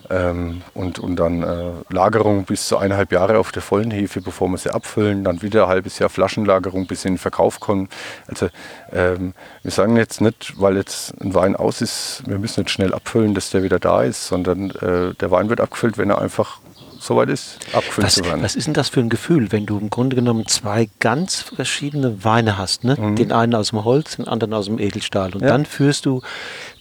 ähm, 0.10 0.62
und, 0.74 1.00
und 1.00 1.16
dann 1.16 1.42
äh, 1.42 1.72
Lagerung 1.90 2.44
bis 2.44 2.68
zu 2.68 2.78
eineinhalb 2.78 3.12
Jahre 3.12 3.40
auf 3.40 3.52
der 3.52 3.62
vollen 3.62 3.92
Hefe, 3.92 4.22
bevor 4.22 4.50
wir 4.50 4.58
sie 4.58 4.74
abfüllen. 4.74 5.24
Dann 5.24 5.42
wieder 5.42 5.64
ein 5.64 5.70
halbes 5.70 6.00
Jahr 6.00 6.10
Flaschenlagerung, 6.10 6.86
bis 6.86 7.04
sie 7.04 7.08
in 7.08 7.14
den 7.16 7.20
Verkauf 7.20 7.60
kommen. 7.60 7.88
Also 8.28 8.50
ähm, 8.92 9.34
wir 9.64 9.72
sagen 9.72 9.96
jetzt 9.96 10.20
nicht, 10.20 10.54
weil 10.58 10.76
jetzt 10.76 11.14
ein 11.22 11.34
Wein 11.34 11.56
aus 11.56 11.82
ist, 11.82 12.24
wir 12.26 12.40
müssen 12.40 12.62
nicht 12.62 12.72
schnell 12.72 12.94
abfüllen, 12.94 13.34
dass 13.34 13.52
der 13.52 13.64
wieder 13.64 13.80
da 13.80 14.04
ist, 14.04 14.28
sondern 14.28 14.72
äh, 14.72 15.14
der 15.14 15.32
Wein 15.32 15.50
wird 15.50 15.62
abgefüllt, 15.62 15.98
wenn 15.98 16.10
er 16.10 16.20
einfach 16.20 16.60
soweit 17.02 17.30
ist, 17.30 17.58
abgefüllt 17.74 18.08
was, 18.08 18.16
zu 18.16 18.26
werden. 18.26 18.44
Was 18.44 18.56
ist 18.56 18.68
denn 18.68 18.74
das 18.74 18.90
für 18.90 19.00
ein 19.00 19.10
Gefühl, 19.10 19.52
wenn 19.52 19.66
du 19.66 19.78
im 19.78 19.90
Grunde 19.90 20.16
genommen 20.16 20.48
zwei 20.48 20.90
ganz 21.00 21.42
verschiedene 21.42 22.24
Weine 22.24 22.58
hast? 22.58 22.84
Ne? 22.84 22.96
Mhm. 23.00 23.16
Den 23.16 23.32
einen 23.32 23.56
aus 23.56 23.70
dem 23.70 23.84
Holz, 23.84 24.18
den 24.18 24.28
anderen 24.28 24.54
aus 24.54 24.66
dem 24.66 24.80
Edelstahl. 24.80 25.34
Und 25.34 25.42
ja. 25.42 25.48
dann 25.48 25.66
führst 25.66 26.06
du 26.06 26.22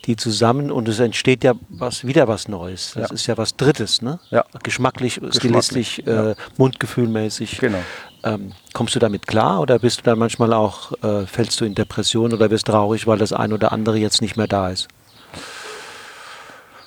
die 0.06 0.16
zusammen 0.16 0.70
und 0.70 0.88
es 0.88 0.98
entsteht 0.98 1.44
ja 1.44 1.54
was, 1.68 2.06
wieder 2.06 2.28
was 2.28 2.48
Neues. 2.48 2.92
Das 2.94 3.10
ja. 3.10 3.14
ist 3.14 3.26
ja 3.26 3.36
was 3.38 3.56
Drittes, 3.56 4.02
ne? 4.02 4.18
Ja. 4.30 4.44
Geschmacklich, 4.62 5.20
stilistisch, 5.30 5.98
äh, 6.00 6.34
mundgefühlmäßig. 6.56 7.58
Genau. 7.58 7.82
Ähm, 8.22 8.52
kommst 8.72 8.94
du 8.94 8.98
damit 8.98 9.26
klar 9.26 9.60
oder 9.60 9.78
bist 9.78 10.00
du 10.00 10.02
dann 10.02 10.18
manchmal 10.18 10.52
auch, 10.52 10.92
äh, 11.02 11.26
fällst 11.26 11.60
du 11.60 11.64
in 11.64 11.74
Depression 11.74 12.32
oder 12.32 12.50
wirst 12.50 12.66
traurig, 12.66 13.06
weil 13.06 13.18
das 13.18 13.32
ein 13.32 13.52
oder 13.52 13.72
andere 13.72 13.98
jetzt 13.98 14.20
nicht 14.20 14.36
mehr 14.36 14.46
da 14.46 14.70
ist? 14.70 14.88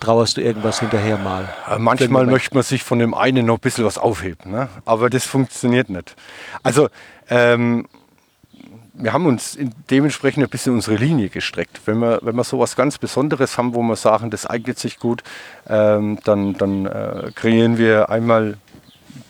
Trauerst 0.04 0.38
du 0.38 0.42
irgendwas 0.42 0.80
hinterher 0.80 1.18
mal? 1.18 1.50
Äh, 1.70 1.80
manchmal 1.80 2.26
möchte 2.26 2.54
man 2.54 2.64
sich 2.64 2.84
von 2.84 3.00
dem 3.00 3.14
einen 3.14 3.46
noch 3.46 3.58
ein 3.58 3.62
bisschen 3.62 3.86
was 3.86 3.98
aufheben, 3.98 4.52
ne? 4.52 4.70
aber 4.86 5.10
das 5.10 5.26
funktioniert 5.26 5.90
nicht. 5.90 6.16
Also, 6.62 6.90
ähm, 7.30 7.88
wir 8.96 9.12
haben 9.12 9.26
uns 9.26 9.58
dementsprechend 9.90 10.44
ein 10.44 10.50
bisschen 10.50 10.74
unsere 10.74 10.98
Linie 10.98 11.30
gestreckt. 11.30 11.82
Wenn 11.86 11.98
wir, 11.98 12.20
wenn 12.22 12.36
wir 12.36 12.44
so 12.44 12.60
was 12.60 12.76
ganz 12.76 13.00
Besonderes 13.00 13.58
haben, 13.58 13.74
wo 13.74 13.82
wir 13.82 13.96
sagen, 13.96 14.30
das 14.30 14.46
eignet 14.46 14.78
sich 14.78 15.00
gut, 15.00 15.24
ähm, 15.68 16.20
dann, 16.24 16.54
dann 16.54 16.86
äh, 16.86 17.32
kreieren 17.34 17.80
wir 17.80 18.12
einmal 18.12 18.58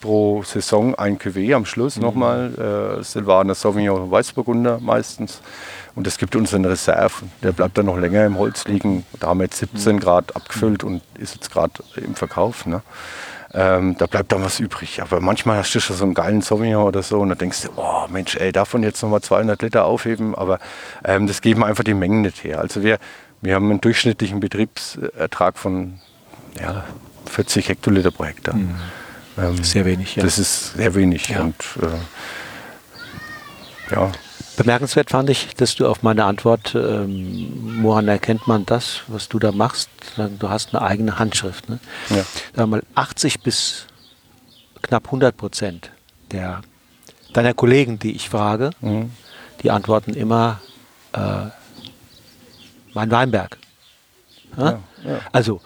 pro 0.01 0.43
Saison 0.43 0.95
ein 0.95 1.17
Cuvée 1.17 1.55
am 1.55 1.65
Schluss 1.65 1.95
mhm. 1.95 2.01
nochmal. 2.03 2.99
Äh, 2.99 3.03
Silvaner 3.03 3.55
Sauvignon 3.55 4.11
Weißburgunder 4.11 4.79
meistens. 4.81 5.41
Und 5.95 6.07
es 6.07 6.17
gibt 6.17 6.35
uns 6.35 6.53
eine 6.53 6.69
Reserve. 6.69 7.13
Der 7.43 7.51
bleibt 7.51 7.77
dann 7.77 7.85
noch 7.85 7.97
länger 7.97 8.25
im 8.25 8.37
Holz 8.37 8.65
liegen. 8.65 9.05
Da 9.19 9.27
haben 9.27 9.39
wir 9.39 9.45
jetzt 9.45 9.57
17 9.57 9.99
Grad 9.99 10.35
abgefüllt 10.35 10.83
und 10.83 11.01
ist 11.17 11.35
jetzt 11.35 11.51
gerade 11.51 11.73
im 11.95 12.15
Verkauf. 12.15 12.65
Ne? 12.65 12.81
Ähm, 13.53 13.95
da 13.97 14.07
bleibt 14.07 14.31
dann 14.31 14.43
was 14.43 14.59
übrig. 14.59 15.01
Aber 15.03 15.19
manchmal 15.19 15.57
hast 15.57 15.75
du 15.75 15.79
schon 15.79 15.95
so 15.95 16.03
einen 16.03 16.15
geilen 16.15 16.41
Sauvignon 16.41 16.83
oder 16.83 17.03
so 17.03 17.19
und 17.19 17.29
dann 17.29 17.37
denkst 17.37 17.61
du, 17.61 17.69
oh 17.75 18.07
Mensch, 18.09 18.35
ey, 18.35 18.51
davon 18.51 18.81
jetzt 18.81 19.03
nochmal 19.03 19.21
200 19.21 19.61
Liter 19.61 19.85
aufheben. 19.85 20.33
Aber 20.33 20.57
ähm, 21.03 21.27
das 21.27 21.41
geben 21.41 21.63
einfach 21.63 21.83
die 21.83 21.93
Mengen 21.93 22.21
nicht 22.21 22.43
her. 22.43 22.59
Also 22.59 22.81
wir, 22.81 22.97
wir 23.41 23.53
haben 23.53 23.69
einen 23.69 23.81
durchschnittlichen 23.81 24.39
Betriebsertrag 24.39 25.59
von 25.59 25.99
ja, 26.59 26.83
40 27.29 27.69
Hektoliter 27.69 28.09
pro 28.09 28.25
Hektar. 28.25 28.55
Mhm. 28.55 28.75
Ähm, 29.37 29.63
sehr 29.63 29.85
wenig, 29.85 30.15
ja. 30.15 30.23
Das 30.23 30.39
ist 30.39 30.73
sehr 30.73 30.95
wenig. 30.95 31.29
Ja. 31.29 31.41
Und 31.41 31.55
äh, 31.81 31.87
ja, 33.93 34.11
Bemerkenswert 34.55 35.09
fand 35.09 35.29
ich, 35.29 35.55
dass 35.55 35.75
du 35.75 35.87
auf 35.87 36.03
meine 36.03 36.25
Antwort, 36.25 36.75
ähm, 36.75 37.79
woran 37.81 38.07
erkennt 38.07 38.47
man 38.47 38.65
das, 38.65 39.01
was 39.07 39.27
du 39.27 39.39
da 39.39 39.51
machst? 39.51 39.89
Du 40.39 40.49
hast 40.49 40.75
eine 40.75 40.83
eigene 40.83 41.17
Handschrift. 41.17 41.69
Ne? 41.69 41.79
Ja. 42.09 42.23
Sag 42.55 42.67
mal, 42.67 42.83
80 42.93 43.41
bis 43.41 43.87
knapp 44.81 45.05
100 45.05 45.35
Prozent 45.35 45.91
der, 46.31 46.61
deiner 47.33 47.53
Kollegen, 47.53 47.97
die 47.97 48.15
ich 48.15 48.29
frage, 48.29 48.71
mhm. 48.81 49.11
die 49.63 49.71
antworten 49.71 50.13
immer 50.13 50.59
äh, 51.13 51.47
mein 52.93 53.09
Weinberg. 53.09 53.57
Ja? 54.57 54.79
Ja, 55.03 55.19
also, 55.31 55.61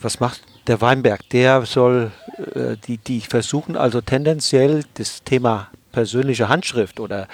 was 0.00 0.20
macht 0.20 0.42
der 0.66 0.80
Weinberg? 0.80 1.28
Der 1.30 1.64
soll, 1.64 2.12
äh, 2.54 2.76
die, 2.86 2.98
die 2.98 3.20
versuchen 3.22 3.76
also 3.76 4.02
tendenziell 4.02 4.84
das 4.94 5.24
Thema 5.24 5.68
persönliche 5.94 6.48
Handschrift 6.48 6.98
oder 6.98 7.28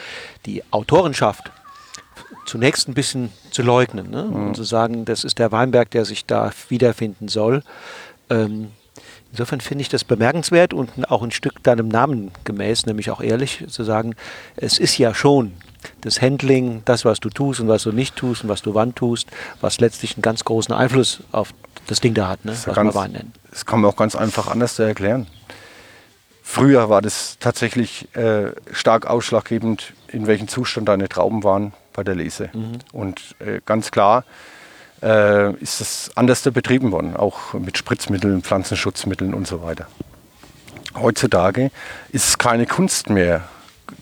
die 0.45 0.63
Autorenschaft 0.71 1.51
zunächst 2.45 2.89
ein 2.89 2.95
bisschen 2.95 3.31
zu 3.51 3.63
leugnen 3.63 4.11
ne? 4.11 4.25
mhm. 4.25 4.49
und 4.49 4.57
zu 4.57 4.65
sagen, 4.65 5.05
das 5.05 5.25
ist 5.25 5.39
der 5.39 5.51
Weinberg, 5.51 5.91
der 5.91 6.05
sich 6.05 6.27
da 6.27 6.53
wiederfinden 6.69 7.29
soll. 7.29 7.63
Ähm, 8.29 8.69
insofern 9.33 9.61
finde 9.61 9.83
ich 9.83 9.89
das 9.89 10.05
bemerkenswert 10.05 10.75
und 10.75 11.11
auch 11.11 11.23
ein 11.23 11.31
Stück 11.31 11.63
deinem 11.63 11.89
Namen 11.89 12.31
gemäß, 12.45 12.87
nämlich 12.87 13.11
auch 13.11 13.21
ehrlich 13.21 13.65
zu 13.69 13.83
sagen, 13.83 14.15
es 14.57 14.79
ist 14.79 14.99
ja 14.99 15.15
schon 15.15 15.53
das 16.03 16.21
Handling, 16.21 16.83
das, 16.85 17.07
was 17.07 17.21
du 17.21 17.31
tust 17.31 17.61
und 17.61 17.69
was 17.69 17.85
du 17.85 17.93
nicht 17.93 18.15
tust 18.15 18.43
und 18.43 18.51
was 18.51 18.61
du 18.61 18.75
wann 18.75 18.95
tust, 18.95 19.29
was 19.63 19.81
letztlich 19.81 20.17
einen 20.17 20.23
ganz 20.23 20.45
großen 20.45 20.75
Einfluss 20.75 21.23
auf 21.33 21.55
das 21.87 22.01
Ding 22.01 22.13
da 22.13 22.29
hat, 22.29 22.45
ne? 22.45 22.53
was 22.53 22.65
ganz, 22.75 22.77
man 22.77 22.95
Wein 22.95 23.13
nennt. 23.13 23.37
Das 23.51 23.65
kann 23.65 23.81
man 23.81 23.91
auch 23.91 23.97
ganz 23.97 24.15
einfach 24.15 24.49
anders 24.49 24.79
erklären. 24.79 25.27
Früher 26.53 26.89
war 26.89 27.01
das 27.01 27.37
tatsächlich 27.39 28.13
äh, 28.17 28.51
stark 28.73 29.07
ausschlaggebend, 29.07 29.93
in 30.09 30.27
welchem 30.27 30.49
Zustand 30.49 30.89
deine 30.89 31.09
Trauben 31.09 31.45
waren 31.45 31.75
bei 31.93 32.03
der 32.03 32.17
Lese. 32.17 32.51
Mhm. 32.53 32.81
Und 32.91 33.37
äh, 33.39 33.61
ganz 33.65 33.93
klar 33.93 34.25
äh, 35.01 35.53
ist 35.63 35.81
es 35.81 36.11
anders 36.17 36.43
betrieben 36.43 36.91
worden, 36.91 37.17
auch 37.17 37.55
mit 37.55 37.79
Spritzmitteln, 37.79 38.43
Pflanzenschutzmitteln 38.43 39.33
und 39.33 39.47
so 39.47 39.63
weiter. 39.63 39.87
Heutzutage 40.97 41.71
ist 42.11 42.29
es 42.31 42.39
keine 42.39 42.67
Kunst 42.67 43.11
mehr, 43.11 43.45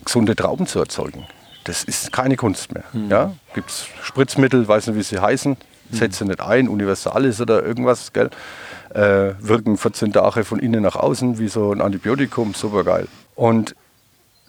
gesunde 0.06 0.34
Trauben 0.34 0.66
zu 0.66 0.78
erzeugen. 0.78 1.26
Das 1.64 1.84
ist 1.84 2.12
keine 2.12 2.36
Kunst 2.36 2.72
mehr. 2.72 2.84
Mhm. 2.94 3.10
Ja? 3.10 3.34
Gibt 3.54 3.68
es 3.68 3.88
Spritzmittel, 4.02 4.66
weiß 4.66 4.86
nicht, 4.86 4.96
wie 4.96 5.02
sie 5.02 5.18
heißen, 5.20 5.52
mhm. 5.90 5.94
setze 5.94 6.24
nicht 6.24 6.40
ein, 6.40 6.68
Universalis 6.68 7.42
oder 7.42 7.62
irgendwas, 7.62 8.14
gell? 8.14 8.30
Äh, 8.94 9.34
wirken 9.40 9.76
14 9.76 10.12
Tage 10.12 10.44
von 10.44 10.58
innen 10.58 10.82
nach 10.82 10.96
außen 10.96 11.38
wie 11.38 11.48
so 11.48 11.72
ein 11.72 11.80
Antibiotikum, 11.80 12.54
super 12.54 12.84
geil. 12.84 13.06
Und 13.34 13.74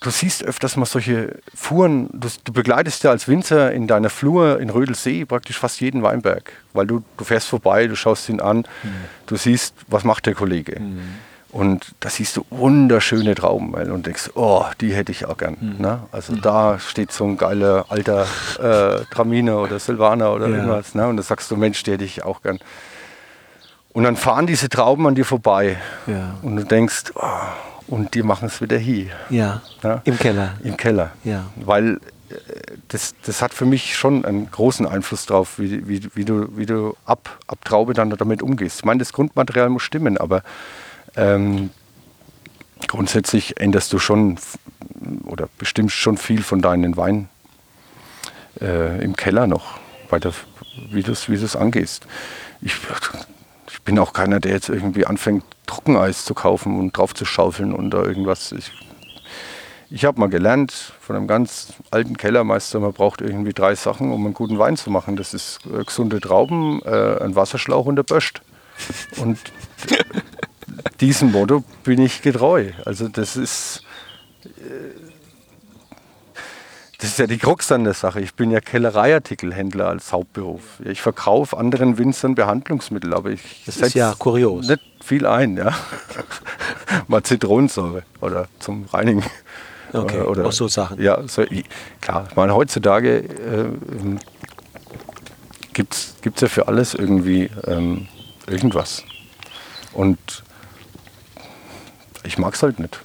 du 0.02 0.10
siehst 0.10 0.44
öfters 0.44 0.78
mal 0.78 0.86
solche 0.86 1.40
Fuhren, 1.54 2.10
du, 2.14 2.28
du, 2.44 2.54
begleitest 2.54 3.04
ja 3.04 3.12
als 3.12 3.28
Winzer 3.28 3.72
in 3.72 3.88
deiner 3.88 4.10
Flur 4.10 4.60
in 4.60 4.70
Rödelsee 4.70 5.26
praktisch 5.26 5.60
fast 5.60 5.82
jeden 5.82 6.04
Weinberg, 6.04 6.52
weil 6.74 6.88
du, 6.88 7.04
du 7.18 7.24
fährst 7.24 7.48
vorbei, 7.48 7.88
du 7.88 7.96
schaust 7.96 8.30
ihn 8.30 8.42
an, 8.42 8.60
mhm. 8.60 8.92
du 9.28 9.36
siehst, 9.36 9.76
was 9.88 10.04
macht 10.04 10.26
der 10.26 10.36
Kollege. 10.36 10.80
Mhm. 10.80 11.00
Und 11.52 11.96
da 12.00 12.10
siehst 12.10 12.38
du 12.38 12.46
wunderschöne 12.52 13.34
Trauben 13.34 13.74
und 13.74 14.06
denkst, 14.06 14.32
oh, 14.36 14.66
die 14.82 14.94
hätte 14.94 15.12
ich 15.12 15.26
auch 15.26 15.38
gern. 15.38 15.58
Mhm. 15.60 15.76
Ne? 15.80 16.00
Also 16.12 16.34
mhm. 16.34 16.42
da 16.42 16.78
steht 16.78 17.12
so 17.12 17.26
ein 17.26 17.38
geiler 17.38 17.86
alter 17.90 18.28
äh, 18.60 19.04
Traminer 19.12 19.60
oder 19.60 19.80
Silvaner 19.80 20.32
oder 20.34 20.48
ja. 20.48 20.58
irgendwas. 20.58 20.94
Ne? 20.94 21.08
Und 21.08 21.18
da 21.18 21.24
sagst 21.24 21.50
du, 21.50 21.58
Mensch, 21.58 21.82
die 21.84 21.94
hätte 21.94 22.06
ich 22.06 22.24
auch 22.24 22.44
gern. 22.44 22.60
Und 23.92 24.04
dann 24.04 24.16
fahren 24.16 24.48
diese 24.48 24.70
Trauben 24.70 25.08
an 25.08 25.16
dir 25.16 25.26
vorbei. 25.26 25.78
Ja. 26.06 26.36
Und 26.42 26.58
du 26.58 26.64
denkst, 26.64 27.12
oh, 27.16 27.22
und 27.88 28.14
die 28.14 28.24
machen 28.24 28.48
es 28.48 28.62
wieder 28.62 28.78
hier. 28.78 29.08
Ja. 29.30 29.62
ja. 29.84 30.02
Im 30.04 30.18
Keller. 30.18 30.56
Im 30.64 30.78
Keller. 30.78 31.12
Ja. 31.24 31.46
Weil 31.56 32.00
äh, 32.30 32.36
das, 32.88 33.16
das 33.26 33.42
hat 33.42 33.54
für 33.54 33.66
mich 33.66 33.98
schon 33.98 34.26
einen 34.26 34.50
großen 34.52 34.86
Einfluss 34.86 35.26
drauf, 35.26 35.58
wie, 35.58 35.88
wie, 35.88 36.08
wie 36.14 36.26
du, 36.26 36.56
wie 36.56 36.66
du 36.66 36.96
ab, 37.06 37.40
ab 37.48 37.60
Traube 37.66 37.94
dann 37.94 38.12
damit 38.12 38.44
umgehst. 38.44 38.80
Ich 38.80 38.86
meine, 38.86 39.00
das 39.00 39.12
Grundmaterial 39.12 39.70
muss 39.70 39.84
stimmen, 39.84 40.18
aber 40.18 40.44
ähm, 41.16 41.72
grundsätzlich 42.88 43.60
änderst 43.60 43.92
du 43.92 44.00
schon 44.00 44.38
oder 45.26 45.50
bestimmst 45.58 45.96
schon 45.96 46.18
viel 46.18 46.44
von 46.44 46.62
deinen 46.62 46.96
Wein 46.96 47.30
äh, 48.62 49.04
im 49.04 49.16
Keller 49.16 49.48
noch, 49.48 49.80
weiter, 50.10 50.34
wie 50.92 51.04
du 51.04 51.12
es 51.12 51.56
angehst. 51.56 52.06
Ich, 52.62 52.74
ich 52.74 53.39
bin 53.90 53.98
auch 53.98 54.14
keiner, 54.14 54.40
der 54.40 54.52
jetzt 54.52 54.70
irgendwie 54.70 55.08
anfängt, 55.08 55.44
Trockeneis 55.66 56.24
zu 56.24 56.36
kaufen 56.36 56.78
und 56.78 56.96
drauf 56.96 57.16
zu 57.16 57.26
schaufeln 57.26 57.74
oder 57.74 58.06
irgendwas. 58.06 58.52
Ich, 58.52 58.72
ich 59.90 60.06
habe 60.06 60.20
mal 60.20 60.30
gelernt 60.30 60.94
von 61.02 61.16
einem 61.16 61.28
ganz 61.28 61.74
alten 61.90 62.16
Kellermeister, 62.16 62.80
man 62.80 62.94
braucht 62.94 63.20
irgendwie 63.20 63.52
drei 63.52 63.74
Sachen, 63.74 64.12
um 64.12 64.26
einen 64.26 64.36
guten 64.36 64.60
Wein 64.60 64.78
zu 64.78 64.92
machen. 64.92 65.16
Das 65.16 65.34
ist 65.34 65.62
äh, 65.66 65.84
gesunde 65.84 66.22
Trauben, 66.22 66.84
äh, 66.86 67.18
ein 67.24 67.36
Wasserschlauch 67.36 67.88
und 67.88 67.96
der 67.96 68.04
Böscht. 68.04 68.44
Und 69.18 69.40
diesem 71.02 71.32
Motto 71.32 71.64
bin 71.84 72.00
ich 72.00 72.22
getreu. 72.22 72.70
Also 72.86 73.08
das 73.08 73.36
ist, 73.36 73.84
äh, 74.46 74.50
das 77.00 77.12
ist 77.12 77.20
ja 77.20 77.28
die 77.28 77.38
Krux 77.38 77.72
an 77.72 77.86
der 77.86 77.94
Sache. 77.94 78.20
Ich 78.20 78.34
bin 78.34 78.52
ja 78.52 78.60
Kellereiartikelhändler 78.60 79.88
als 79.88 80.12
Hauptberuf. 80.12 80.82
Ich 80.84 81.02
verkaufe 81.02 81.56
anderen 81.58 81.98
Winzern 81.98 82.36
Behandlungsmittel, 82.36 83.14
aber 83.14 83.30
ich 83.30 83.64
das 83.66 83.78
ist 83.78 83.96
ja 83.96 84.14
kurios. 84.20 84.68
nicht 84.68 84.82
viel 85.02 85.26
ein. 85.26 85.56
Ja. 85.56 85.74
Mal 87.08 87.24
Zitronensäure 87.24 88.04
oder 88.20 88.48
zum 88.60 88.84
Reinigen. 88.92 89.24
Okay, 89.94 90.20
oder, 90.20 90.46
auch 90.46 90.52
so 90.52 90.68
Sachen. 90.68 91.02
Ja, 91.02 91.26
so, 91.26 91.46
klar. 92.02 92.28
Ich 92.30 92.36
meine, 92.36 92.54
heutzutage 92.54 93.20
äh, 93.20 93.66
gibt 95.74 95.94
es 95.94 96.42
ja 96.42 96.48
für 96.50 96.68
alles 96.68 96.94
irgendwie 96.94 97.50
ähm, 97.66 98.10
irgendwas. 98.46 99.06
Und 99.94 100.44
ich 102.24 102.38
mag 102.38 102.56
es 102.56 102.62
halt 102.62 102.78
nicht. 102.80 103.00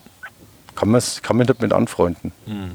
Kann, 0.74 1.00
kann 1.22 1.36
man 1.36 1.46
nicht 1.46 1.62
mit 1.62 1.72
anfreunden. 1.72 2.32
Mhm 2.44 2.72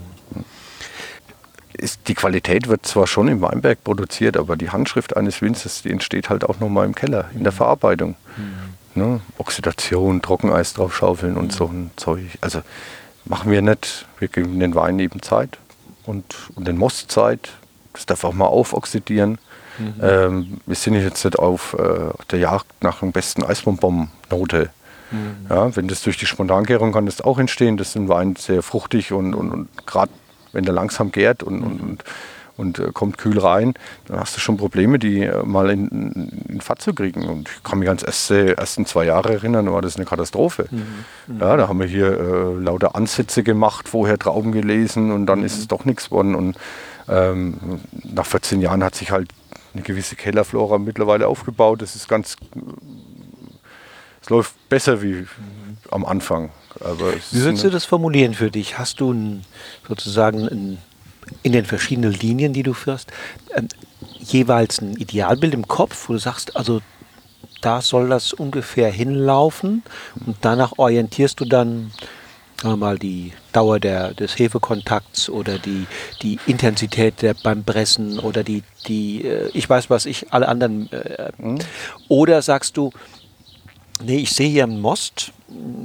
ist, 1.80 2.08
die 2.08 2.13
Qualität 2.13 2.68
wird 2.68 2.86
zwar 2.86 3.08
schon 3.08 3.28
im 3.28 3.42
Weinberg 3.42 3.84
produziert, 3.84 4.38
aber 4.38 4.56
die 4.56 4.70
Handschrift 4.70 5.18
eines 5.18 5.42
Winzers, 5.42 5.82
die 5.82 5.92
entsteht 5.92 6.30
halt 6.30 6.44
auch 6.44 6.60
nochmal 6.60 6.86
im 6.86 6.96
Keller, 6.96 7.30
in 7.34 7.44
der 7.44 7.52
Verarbeitung. 7.52 8.15
Mhm. 8.38 9.02
Ne? 9.02 9.22
Oxidation, 9.38 10.22
Trockeneis 10.22 10.74
draufschaufeln 10.74 11.38
und 11.38 11.46
mhm. 11.46 11.52
so 11.52 11.65
ein 11.65 11.92
Zeug. 11.96 12.26
Also 12.42 12.62
machen 13.26 13.52
wir 13.52 13.62
nicht. 13.62 14.06
Wir 14.20 14.28
geben 14.28 14.60
den 14.60 14.76
Wein 14.76 15.00
eben 15.00 15.22
Zeit 15.22 15.58
und, 16.06 16.36
und 16.56 16.68
den 16.68 16.78
Most 16.78 17.12
Zeit. 17.12 17.52
Das 17.94 18.06
darf 18.06 18.24
auch 18.24 18.34
mal 18.34 18.48
aufoxidieren. 18.48 19.38
Mhm. 19.78 19.94
Ähm, 20.02 20.62
wir 20.65 20.76
sind 20.76 20.96
jetzt 20.96 21.24
nicht 21.24 21.39
auf 21.39 21.74
äh, 21.74 22.12
der 22.32 22.39
Jagd 22.39 22.84
nach 22.84 23.00
dem 23.00 23.12
besten 23.12 23.44
Eisbonbon-Note. 23.44 24.70
Mhm. 25.12 25.48
Ja, 25.50 25.76
wenn 25.76 25.88
das 25.88 26.04
durch 26.04 26.18
die 26.18 26.26
Spontangärung 26.26 26.92
kann 26.92 27.06
das 27.06 27.22
auch 27.22 27.39
entstehen. 27.39 27.78
Das 27.78 27.89
ist 27.89 27.96
ein 27.96 28.10
Wein 28.10 28.36
sehr 28.36 28.62
fruchtig 28.62 29.12
und, 29.12 29.34
und, 29.34 29.52
und 29.52 29.88
gerade 29.88 30.12
wenn 30.51 30.65
der 30.65 30.73
langsam 30.73 31.12
gärt 31.12 31.43
und, 31.43 31.62
und, 31.62 31.81
und, 31.81 32.03
und 32.57 32.79
äh, 32.79 32.91
kommt 32.93 33.17
kühl 33.17 33.39
rein, 33.39 33.73
dann 34.05 34.19
hast 34.19 34.35
du 34.35 34.41
schon 34.41 34.57
Probleme, 34.57 34.99
die 34.99 35.21
äh, 35.21 35.43
mal 35.43 35.69
in, 35.69 36.45
in 36.47 36.62
Fahrt 36.62 36.81
zu 36.81 36.93
kriegen. 36.93 37.27
Und 37.27 37.49
ich 37.49 37.63
kann 37.63 37.79
mich 37.79 37.88
ans 37.88 38.03
erste, 38.03 38.57
ersten 38.57 38.85
zwei 38.85 39.05
Jahre 39.05 39.33
erinnern, 39.33 39.71
war 39.71 39.81
das 39.81 39.95
eine 39.95 40.05
Katastrophe. 40.05 40.67
Mhm. 40.69 41.05
Mhm. 41.27 41.39
Ja, 41.39 41.57
da 41.57 41.67
haben 41.67 41.79
wir 41.79 41.88
hier 41.88 42.19
äh, 42.19 42.62
lauter 42.62 42.95
Ansätze 42.95 43.43
gemacht, 43.43 43.88
vorher 43.88 44.19
Trauben 44.19 44.51
gelesen 44.51 45.12
und 45.12 45.25
dann 45.25 45.39
mhm. 45.39 45.45
ist 45.45 45.57
es 45.57 45.67
doch 45.67 45.85
nichts 45.85 46.09
geworden. 46.09 46.35
Und 46.35 46.57
ähm, 47.07 47.79
nach 47.91 48.25
14 48.25 48.62
Jahren 48.62 48.83
hat 48.83 48.95
sich 48.95 49.12
halt 49.12 49.29
eine 49.73 49.83
gewisse 49.83 50.15
Kellerflora 50.15 50.77
mittlerweile 50.77 51.27
aufgebaut. 51.27 51.81
Das 51.81 51.95
ist 51.95 52.07
ganz, 52.07 52.35
es 54.21 54.29
läuft 54.29 54.69
besser 54.69 55.01
wie 55.01 55.25
am 55.91 56.05
Anfang. 56.05 56.51
Wie 57.32 57.42
würdest 57.44 57.63
du 57.63 57.70
das 57.70 57.86
formulieren 57.86 58.34
für 58.34 58.52
dich? 58.52 58.78
Hast 58.78 59.00
du 59.00 59.12
ein, 59.12 59.44
sozusagen 59.88 60.48
ein, 60.48 60.78
in 61.44 61.52
den 61.52 61.65
verschiedenen 61.65 62.13
Linien, 62.13 62.54
die 62.54 62.63
du 62.63 62.74
führst, 62.74 63.12
äh, 63.50 63.63
jeweils 64.20 64.82
ein 64.82 64.96
Idealbild 64.96 65.54
im 65.54 65.68
Kopf, 65.68 66.08
wo 66.08 66.13
du 66.13 66.20
sagst, 66.20 66.56
also 66.56 66.82
da 67.62 67.82
soll 67.82 68.10
das 68.10 68.32
ungefähr 68.32 68.92
hinlaufen 68.92 69.84
und 70.26 70.38
danach 70.42 70.74
orientierst 70.78 71.39
du 71.39 71.46
dann 71.46 71.92
mal 72.63 72.98
die 72.98 73.32
Dauer 73.54 73.80
der, 73.80 74.13
des 74.13 74.38
Hefekontakts 74.38 75.30
oder 75.30 75.58
die, 75.58 75.88
die 76.22 76.39
Intensität 76.46 77.22
der, 77.22 77.34
beim 77.34 77.63
Pressen 77.63 78.20
oder 78.20 78.44
die, 78.44 78.63
die 78.88 79.26
äh, 79.26 79.50
ich 79.54 79.70
weiß 79.70 79.89
was 79.89 80.06
ich, 80.06 80.34
alle 80.34 80.48
anderen. 80.48 80.92
Äh, 80.92 81.32
mhm. 81.38 81.60
Oder 82.08 82.42
sagst 82.42 82.78
du, 82.78 82.92
nee, 84.01 84.17
ich 84.17 84.31
sehe 84.31 84.49
hier 84.49 84.63
einen 84.63 84.79
Most, 84.79 85.33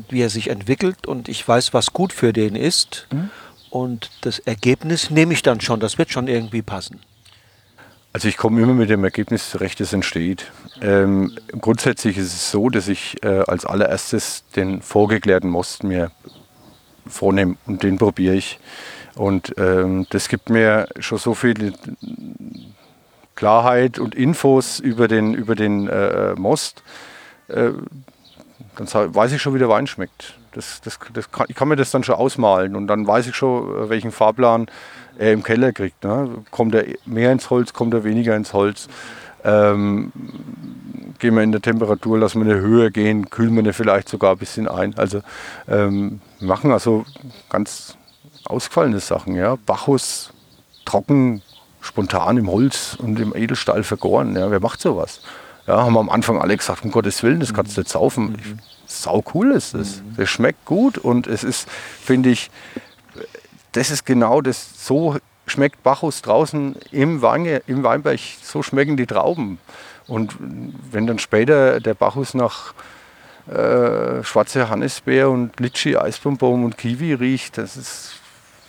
wie 0.09 0.23
er 0.23 0.31
sich 0.31 0.49
entwickelt 0.49 1.07
und 1.07 1.29
ich 1.29 1.47
weiß, 1.47 1.75
was 1.75 1.93
gut 1.93 2.13
für 2.13 2.33
den 2.33 2.57
ist. 2.57 3.07
Mhm. 3.13 3.31
Und 3.71 4.11
das 4.21 4.39
Ergebnis 4.39 5.11
nehme 5.11 5.33
ich 5.33 5.43
dann 5.43 5.61
schon. 5.61 5.81
Das 5.81 5.99
wird 5.99 6.11
schon 6.11 6.29
irgendwie 6.29 6.63
passen. 6.63 7.01
Also 8.13 8.29
ich 8.29 8.37
komme 8.37 8.63
immer 8.63 8.75
mit 8.75 8.91
dem 8.91 9.03
Ergebnis 9.03 9.51
zurecht, 9.51 9.81
das 9.81 9.93
entsteht. 9.93 10.53
Ähm, 10.81 11.37
grundsätzlich 11.61 12.17
ist 12.17 12.33
es 12.33 12.53
so, 12.53 12.69
dass 12.71 12.87
ich 12.87 13.21
äh, 13.25 13.43
als 13.49 13.67
allererstes 13.67 14.45
den 14.55 14.83
vorgeklärten 14.83 15.51
Most 15.51 15.83
mir 15.83 16.13
vornehme 17.07 17.57
und 17.67 17.83
den 17.83 17.99
probiere 17.99 18.37
ich. 18.37 18.61
Und 19.17 19.55
ähm, 19.59 20.07
das 20.11 20.29
gibt 20.29 20.49
mir 20.49 20.87
schon 21.01 21.19
so 21.19 21.35
viel 21.35 21.75
Klarheit 23.35 23.99
und 23.99 24.15
Infos 24.15 24.79
über 24.79 25.09
den, 25.09 25.35
über 25.35 25.57
den 25.57 25.89
äh, 25.89 26.35
Most. 26.37 26.85
Äh, 27.49 27.73
dann 28.77 29.15
weiß 29.15 29.33
ich 29.33 29.43
schon, 29.43 29.55
wie 29.55 29.59
der 29.59 29.69
Wein 29.69 29.87
schmeckt. 29.87 30.35
Das, 30.53 30.81
das, 30.81 30.99
das 31.13 31.31
kann, 31.31 31.47
ich 31.49 31.57
kann 31.57 31.69
mir 31.69 31.77
das 31.77 31.91
dann 31.91 32.05
schon 32.05 32.15
ausmalen 32.15 32.77
und 32.77 32.87
dann 32.87 33.07
weiß 33.07 33.27
ich 33.27 33.35
schon, 33.35 33.85
äh, 33.85 33.89
welchen 33.89 34.13
Fahrplan 34.13 34.67
er 35.19 35.33
im 35.33 35.43
Keller 35.43 35.73
kriegt. 35.73 36.05
Ne? 36.05 36.29
Kommt 36.51 36.75
er 36.75 36.85
mehr 37.07 37.33
ins 37.33 37.51
Holz, 37.51 37.73
kommt 37.73 37.95
er 37.95 38.05
weniger 38.05 38.37
ins 38.37 38.53
Holz. 38.53 38.89
Ähm, 39.45 40.13
gehen 41.19 41.35
wir 41.35 41.43
in 41.43 41.53
der 41.53 41.61
Temperatur, 41.61 42.19
lassen 42.19 42.45
wir 42.45 42.53
eine 42.53 42.63
höher 42.63 42.91
gehen, 42.91 43.31
kühlen 43.31 43.53
wir 43.55 43.61
eine 43.61 43.73
vielleicht 43.73 44.09
sogar 44.09 44.33
ein 44.33 44.39
bisschen 44.39 44.69
ein. 44.69 44.97
Also 44.97 45.21
ähm, 45.69 46.21
machen 46.41 46.73
also 46.73 47.05
ganz 47.51 47.97
ausgefallene 48.47 49.01
Sachen. 49.01 49.35
Ja? 49.35 49.57
Bacchus 49.67 50.33
trocken, 50.85 51.43
spontan 51.81 52.39
im 52.39 52.51
Holz 52.51 52.97
und 52.99 53.21
im 53.21 53.35
Edelstahl 53.37 53.83
vergoren. 53.83 54.35
Ja? 54.37 54.51
Wer 54.51 54.61
macht 54.61 54.81
sowas? 54.81 55.21
Ja, 55.67 55.83
haben 55.83 55.95
wir 55.95 56.01
am 56.01 56.11
Anfang 56.11 56.41
alle 56.41 56.57
gesagt, 56.57 56.85
um 56.85 56.91
Gottes 56.91 57.23
Willen, 57.23 57.41
das 57.41 57.55
kannst 57.55 57.77
du 57.77 57.81
nicht 57.81 57.91
saufen. 57.91 58.33
Mhm. 58.33 58.59
Sau 58.87 59.25
cool 59.35 59.53
ist 59.53 59.75
das. 59.75 59.97
Mhm. 59.97 60.17
Das 60.17 60.29
schmeckt 60.29 60.65
gut 60.65 60.99
und 60.99 61.27
es 61.27 61.43
ist, 61.43 61.69
finde 61.71 62.31
ich, 62.31 62.51
das 63.73 63.91
ist 63.91 64.05
genau 64.05 64.41
das, 64.41 64.87
so 64.87 65.17
schmeckt 65.47 65.83
Bacchus 65.83 66.23
draußen 66.23 66.77
im, 66.91 67.23
Wein, 67.23 67.61
im 67.67 67.83
Weinberg, 67.83 68.21
so 68.43 68.63
schmecken 68.63 68.97
die 68.97 69.07
Trauben. 69.07 69.59
Und 70.07 70.37
wenn 70.39 71.07
dann 71.07 71.19
später 71.19 71.81
der 71.81 71.95
Bacchus 71.95 72.35
nach 72.35 72.75
äh, 73.47 74.23
schwarze 74.23 74.61
Johannisbeer 74.61 75.31
und 75.31 75.59
Litschi, 75.61 75.97
Eisbonbon 75.97 76.65
und 76.65 76.79
Kiwi 76.79 77.15
riecht, 77.15 77.59
das 77.59 77.77
ist, 77.77 78.15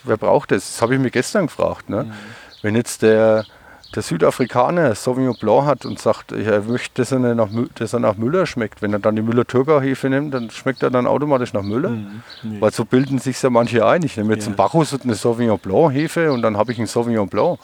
wer 0.04 0.18
braucht 0.18 0.52
das? 0.52 0.72
Das 0.72 0.82
habe 0.82 0.96
ich 0.96 1.00
mir 1.00 1.12
gestern 1.12 1.48
gefragt. 1.48 1.90
Ne? 1.90 2.06
Mhm. 2.06 2.14
Wenn 2.62 2.76
jetzt 2.76 3.02
der, 3.02 3.46
der 3.94 4.04
Südafrikaner 4.04 4.96
Sauvignon 4.96 5.36
Blanc 5.40 5.66
hat 5.66 5.86
und 5.86 6.00
sagt, 6.00 6.32
er 6.32 6.62
möchte, 6.62 7.02
dass 7.02 7.12
er, 7.12 7.20
nach, 7.20 7.50
dass 7.76 7.94
er 7.94 8.00
nach 8.00 8.18
Müller 8.18 8.46
schmeckt, 8.46 8.82
wenn 8.82 8.92
er 8.94 9.00
dann 9.00 9.16
die 9.16 9.22
Müller-Thurgau-Hefe 9.22 10.10
nimmt, 10.10 10.34
dann 10.34 10.50
schmeckt 10.50 10.84
er 10.84 10.90
dann 10.90 11.08
automatisch 11.08 11.54
nach 11.54 11.62
Müller. 11.62 11.90
Mhm. 11.90 12.22
Nee. 12.44 12.62
Weil 12.62 12.72
so 12.72 12.86
bilden 12.86 13.20
sich 13.20 13.42
ja 13.42 13.50
manche 13.50 13.86
ein. 13.86 14.04
Ich 14.04 14.18
nehme 14.18 14.34
jetzt 14.34 14.44
ja. 14.44 14.48
einen 14.48 14.56
Bacchus 14.56 14.94
und 14.94 15.04
eine 15.04 15.16
Sauvignon 15.16 15.60
Blanc-Hefe 15.60 16.32
und 16.32 16.42
dann 16.42 16.58
habe 16.58 16.72
ich 16.72 16.78
einen 16.78 16.88
Sauvignon 16.88 17.30
Blanc. 17.30 17.60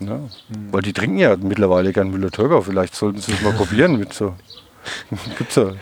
Mhm. 0.00 0.06
Ja. 0.06 0.14
Mhm. 0.16 0.28
Weil 0.72 0.82
die 0.82 0.92
trinken 0.92 1.18
ja 1.18 1.36
mittlerweile 1.36 1.92
gern 1.92 2.10
Müller-Thurgau. 2.10 2.62
Vielleicht 2.62 2.94
sollten 2.94 3.20
sie 3.20 3.32
es 3.32 3.42
mal 3.42 3.52
probieren 3.52 3.98
mit 3.98 4.12
so. 4.12 4.34
Gibt's 5.38 5.56
ja. 5.56 5.72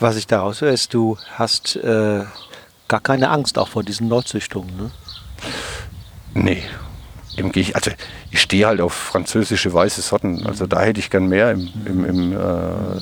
Was 0.00 0.16
ich 0.16 0.26
daraus 0.26 0.60
höre, 0.60 0.72
ist, 0.72 0.92
du 0.92 1.16
hast 1.34 1.76
äh, 1.76 2.24
gar 2.88 3.00
keine 3.00 3.30
Angst 3.30 3.58
auch 3.58 3.68
vor 3.68 3.82
diesen 3.82 4.08
Neuzüchtungen, 4.08 4.76
ne? 4.76 4.90
Nee. 6.34 6.62
Im 7.36 7.52
also 7.74 7.90
ich 8.30 8.40
stehe 8.40 8.66
halt 8.66 8.80
auf 8.80 8.92
französische 8.92 9.72
weiße 9.72 10.02
Sorten. 10.02 10.46
Also 10.46 10.66
da 10.66 10.82
hätte 10.82 11.00
ich 11.00 11.10
gern 11.10 11.26
mehr 11.26 11.50
im, 11.52 11.70
im, 11.84 12.04
im, 12.04 12.32
äh, 12.32 12.96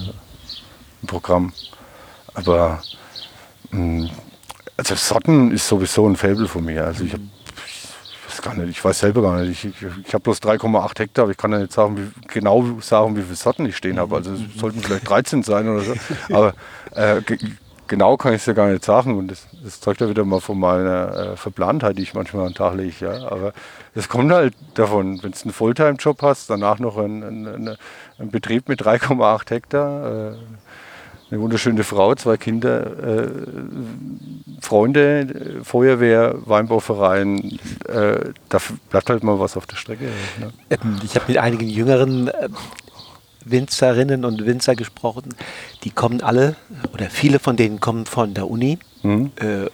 im 1.03 1.07
Programm. 1.07 1.53
Aber 2.35 2.83
mh, 3.71 4.05
mm, 4.05 4.11
also 4.77 4.95
Sorten 4.95 5.53
ist 5.53 5.68
sowieso 5.68 6.09
ein 6.09 6.16
Faible 6.16 6.49
von 6.49 6.64
mir. 6.64 6.85
Also 6.85 7.05
ich, 7.05 7.12
hab, 7.12 7.21
ich 7.21 8.29
weiß 8.29 8.42
gar 8.42 8.55
nicht, 8.55 8.71
ich 8.71 8.85
weiß 8.85 8.99
selber 8.99 9.23
gar 9.23 9.40
nicht. 9.40 9.64
Ich, 9.64 9.83
ich, 9.83 10.07
ich 10.07 10.14
habe 10.14 10.23
bloß 10.23 10.38
3,8 10.38 10.99
Hektar, 10.99 11.25
aber 11.25 11.33
ich 11.33 11.38
kann 11.38 11.53
ja 11.53 11.59
nicht 11.59 11.73
sagen, 11.73 11.97
wie, 11.99 12.27
genau 12.29 12.81
sagen, 12.81 13.16
wie 13.16 13.23
viele 13.23 13.37
Sorten 13.37 13.66
ich 13.66 13.77
stehen 13.77 13.99
habe. 13.99 14.16
Also 14.16 14.33
es 14.33 14.61
sollten 14.61 14.81
vielleicht 14.81 15.09
13 15.09 15.42
sein 15.42 15.68
oder 15.68 15.83
so. 15.83 15.95
Aber 16.31 16.55
äh, 16.92 17.21
genau 17.92 18.16
kann 18.16 18.33
ich 18.33 18.40
es 18.40 18.46
ja 18.46 18.55
gar 18.55 18.70
nicht 18.70 18.83
sagen 18.83 19.18
und 19.18 19.28
das, 19.28 19.46
das 19.62 19.78
zeugt 19.78 20.00
ja 20.00 20.09
wieder 20.09 20.24
mal 20.24 20.40
von 20.40 20.59
meiner 20.59 21.14
äh, 21.14 21.37
Verplantheit, 21.37 21.98
die 21.98 22.02
ich 22.02 22.14
manchmal 22.14 22.46
an 22.46 22.55
Tag 22.55 22.74
lege. 22.74 23.05
Ja. 23.05 23.28
Aber 23.28 23.52
das 23.94 24.09
kommt 24.09 24.33
halt 24.33 24.55
davon, 24.72 25.22
wenn 25.22 25.33
du 25.33 25.38
einen 25.42 25.52
Fulltime-Job 25.52 26.22
hast, 26.22 26.48
danach 26.48 26.78
noch 26.78 26.96
einen, 26.96 27.22
einen, 27.22 27.76
einen 28.18 28.31
Betrieb 28.31 28.70
mit 28.70 28.81
3,8 28.81 29.50
Hektar, 29.50 30.07
äh, 30.07 30.35
eine 31.31 31.40
wunderschöne 31.42 31.85
Frau, 31.85 32.14
zwei 32.14 32.38
Kinder, 32.38 33.24
äh, 33.24 33.28
Freunde, 34.62 35.61
Feuerwehr, 35.62 36.37
Weinbauverein, 36.46 37.59
äh, 37.88 38.33
da 38.48 38.59
bleibt 38.88 39.11
halt 39.11 39.22
mal 39.22 39.38
was 39.38 39.59
auf 39.59 39.66
der 39.66 39.76
Strecke. 39.76 40.09
Ne? 40.40 40.78
Ich 41.05 41.14
habe 41.14 41.26
mit 41.28 41.37
einigen 41.37 41.68
jüngeren 41.68 42.28
äh, 42.28 42.48
Winzerinnen 43.44 44.24
und 44.24 44.44
Winzer 44.46 44.74
gesprochen, 44.76 45.35
die 45.85 45.90
kommen 45.90 46.22
alle, 46.22 46.57
oder 46.92 47.11
viele 47.11 47.38
von 47.38 47.57
denen 47.57 47.81
kommen 47.81 48.07
von 48.07 48.35
der 48.35 48.48
Uni, 48.48 48.78
mhm. 49.02 49.33
äh, 49.37 49.66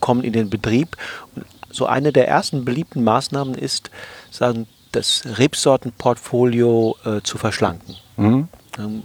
kommen 0.00 0.24
in 0.24 0.32
den 0.32 0.50
Betrieb. 0.50 0.96
Und 1.34 1.44
so 1.70 1.86
eine 1.86 2.12
der 2.12 2.28
ersten 2.28 2.64
beliebten 2.64 3.02
Maßnahmen 3.04 3.54
ist, 3.54 3.90
sagen, 4.30 4.66
das 4.92 5.24
Rebsortenportfolio 5.38 6.96
äh, 7.04 7.20
zu 7.22 7.36
verschlanken. 7.36 7.96
Mhm. 8.16 8.48
Ähm, 8.78 9.02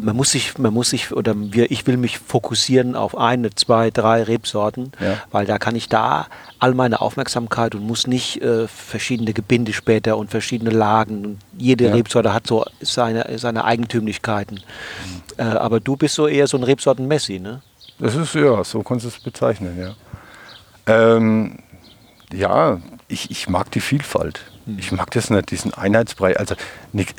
man 0.00 0.16
muss 0.16 0.30
sich, 0.30 0.58
man 0.58 0.72
muss 0.72 0.90
sich, 0.90 1.12
oder 1.12 1.34
wir, 1.36 1.70
ich 1.70 1.86
will 1.86 1.96
mich 1.96 2.18
fokussieren 2.18 2.96
auf 2.96 3.16
eine, 3.16 3.50
zwei, 3.54 3.90
drei 3.90 4.22
Rebsorten, 4.22 4.92
ja. 5.00 5.18
weil 5.30 5.46
da 5.46 5.58
kann 5.58 5.76
ich 5.76 5.88
da 5.88 6.26
all 6.58 6.74
meine 6.74 7.00
Aufmerksamkeit 7.00 7.74
und 7.74 7.86
muss 7.86 8.06
nicht 8.06 8.42
äh, 8.42 8.68
verschiedene 8.68 9.32
Gebinde 9.32 9.72
später 9.72 10.16
und 10.16 10.30
verschiedene 10.30 10.70
Lagen. 10.70 11.24
Und 11.24 11.38
jede 11.56 11.86
ja. 11.86 11.92
Rebsorte 11.92 12.32
hat 12.32 12.46
so 12.46 12.64
seine, 12.80 13.38
seine 13.38 13.64
Eigentümlichkeiten. 13.64 14.56
Mhm. 14.56 15.22
Äh, 15.38 15.42
aber 15.42 15.80
du 15.80 15.96
bist 15.96 16.14
so 16.14 16.26
eher 16.26 16.46
so 16.46 16.56
ein 16.56 16.64
Rebsorten-Messi, 16.64 17.40
ne? 17.40 17.62
Das 17.98 18.14
ist 18.14 18.34
ja, 18.34 18.62
so 18.62 18.82
kannst 18.82 19.04
du 19.04 19.08
es 19.08 19.18
bezeichnen, 19.18 19.78
ja. 19.78 19.94
Ähm, 20.86 21.58
ja, 22.32 22.80
ich, 23.08 23.30
ich 23.30 23.48
mag 23.48 23.70
die 23.72 23.80
Vielfalt. 23.80 24.40
Mhm. 24.66 24.78
Ich 24.78 24.92
mag 24.92 25.10
das 25.12 25.30
nicht, 25.30 25.50
diesen 25.50 25.74
Einheitsbrei. 25.74 26.36
Also 26.36 26.54
nicht, 26.92 27.14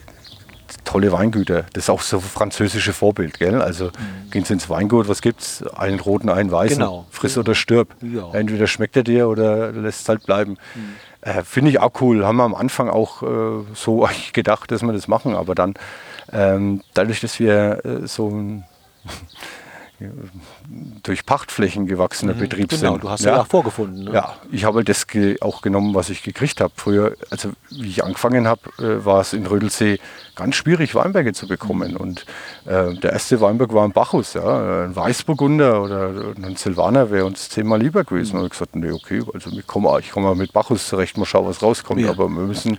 tolle 0.83 1.11
Weingüter. 1.11 1.65
Das 1.73 1.85
ist 1.85 1.89
auch 1.89 2.01
so 2.01 2.19
französische 2.19 2.93
Vorbild, 2.93 3.39
gell? 3.39 3.61
Also 3.61 3.85
mhm. 3.85 4.31
gehen 4.31 4.45
Sie 4.45 4.53
ins 4.53 4.69
Weingut, 4.69 5.07
was 5.07 5.21
gibt's? 5.21 5.63
Einen 5.75 5.99
roten, 5.99 6.29
einen 6.29 6.51
weißen. 6.51 6.77
Genau. 6.77 7.05
Friss 7.11 7.37
oder 7.37 7.55
stirb. 7.55 7.95
Ja. 8.01 8.31
Entweder 8.33 8.67
schmeckt 8.67 8.95
er 8.95 9.03
dir 9.03 9.27
oder 9.27 9.71
lässt 9.71 10.01
es 10.01 10.09
halt 10.09 10.25
bleiben. 10.25 10.57
Mhm. 10.75 10.95
Äh, 11.21 11.43
Finde 11.43 11.71
ich 11.71 11.79
auch 11.79 11.91
cool. 12.01 12.25
Haben 12.25 12.37
wir 12.37 12.43
am 12.43 12.55
Anfang 12.55 12.89
auch 12.89 13.23
äh, 13.23 13.65
so 13.73 14.07
gedacht, 14.33 14.71
dass 14.71 14.81
wir 14.81 14.93
das 14.93 15.07
machen. 15.07 15.35
Aber 15.35 15.55
dann, 15.55 15.73
ähm, 16.31 16.81
dadurch, 16.93 17.21
dass 17.21 17.39
wir 17.39 17.83
äh, 17.85 18.07
so 18.07 18.29
ein 18.29 18.63
durch 21.03 21.25
Pachtflächen 21.25 21.85
gewachsener 21.85 22.33
mhm, 22.33 22.39
Betrieb 22.39 22.69
genau, 22.69 22.93
sind. 22.93 23.03
du 23.03 23.09
hast 23.09 23.25
ja, 23.25 23.35
ja 23.35 23.41
auch 23.41 23.47
vorgefunden. 23.47 24.05
Ne? 24.05 24.13
Ja, 24.13 24.35
ich 24.51 24.63
habe 24.63 24.83
das 24.83 25.05
auch 25.41 25.61
genommen, 25.61 25.93
was 25.93 26.09
ich 26.09 26.23
gekriegt 26.23 26.61
habe. 26.61 26.73
Früher, 26.75 27.15
also 27.29 27.51
wie 27.69 27.89
ich 27.89 28.03
angefangen 28.03 28.47
habe, 28.47 28.61
äh, 28.79 29.03
war 29.03 29.21
es 29.21 29.33
in 29.33 29.45
Rödelsee 29.45 29.99
ganz 30.39 30.55
schwierig, 30.55 30.95
Weinberge 30.95 31.33
zu 31.33 31.47
bekommen. 31.47 31.97
Und 31.97 32.25
äh, 32.65 32.93
der 32.95 33.11
erste 33.13 33.41
Weinberg 33.41 33.73
war 33.73 33.83
ein 33.83 33.91
Bacchus, 33.91 34.33
ja, 34.35 34.85
ein 34.85 34.95
Weißburgunder 34.95 35.81
oder 35.83 36.33
ein 36.37 36.55
Silvaner 36.55 37.11
wäre 37.11 37.25
uns 37.25 37.49
zehnmal 37.49 37.81
lieber 37.81 38.05
gewesen. 38.05 38.37
Mhm. 38.37 38.39
Und 38.39 38.45
ich 38.45 38.51
gesagt, 38.51 38.75
nee, 38.75 38.91
okay, 38.91 39.21
also 39.33 39.49
ich 39.51 39.67
komme 39.67 40.01
komm 40.11 40.37
mit 40.37 40.53
Bacchus 40.53 40.87
zurecht, 40.87 41.17
mal 41.17 41.25
schauen, 41.25 41.45
was 41.45 41.61
rauskommt. 41.61 41.99
Ja. 41.99 42.11
Aber 42.11 42.29
wir 42.29 42.41
müssen, 42.41 42.77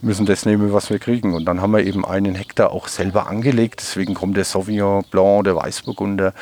müssen 0.00 0.24
das 0.24 0.46
nehmen, 0.46 0.72
was 0.72 0.88
wir 0.88 0.98
kriegen. 0.98 1.34
Und 1.34 1.44
dann 1.44 1.60
haben 1.60 1.72
wir 1.72 1.84
eben 1.84 2.04
einen 2.06 2.34
Hektar 2.34 2.70
auch 2.70 2.88
selber 2.88 3.26
angelegt. 3.28 3.80
Deswegen 3.80 4.14
kommt 4.14 4.36
der 4.38 4.44
Sauvignon 4.44 5.04
Blanc, 5.10 5.44
der 5.44 5.56
Weißburgunder. 5.56 6.32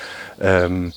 Ähm, 0.40 0.92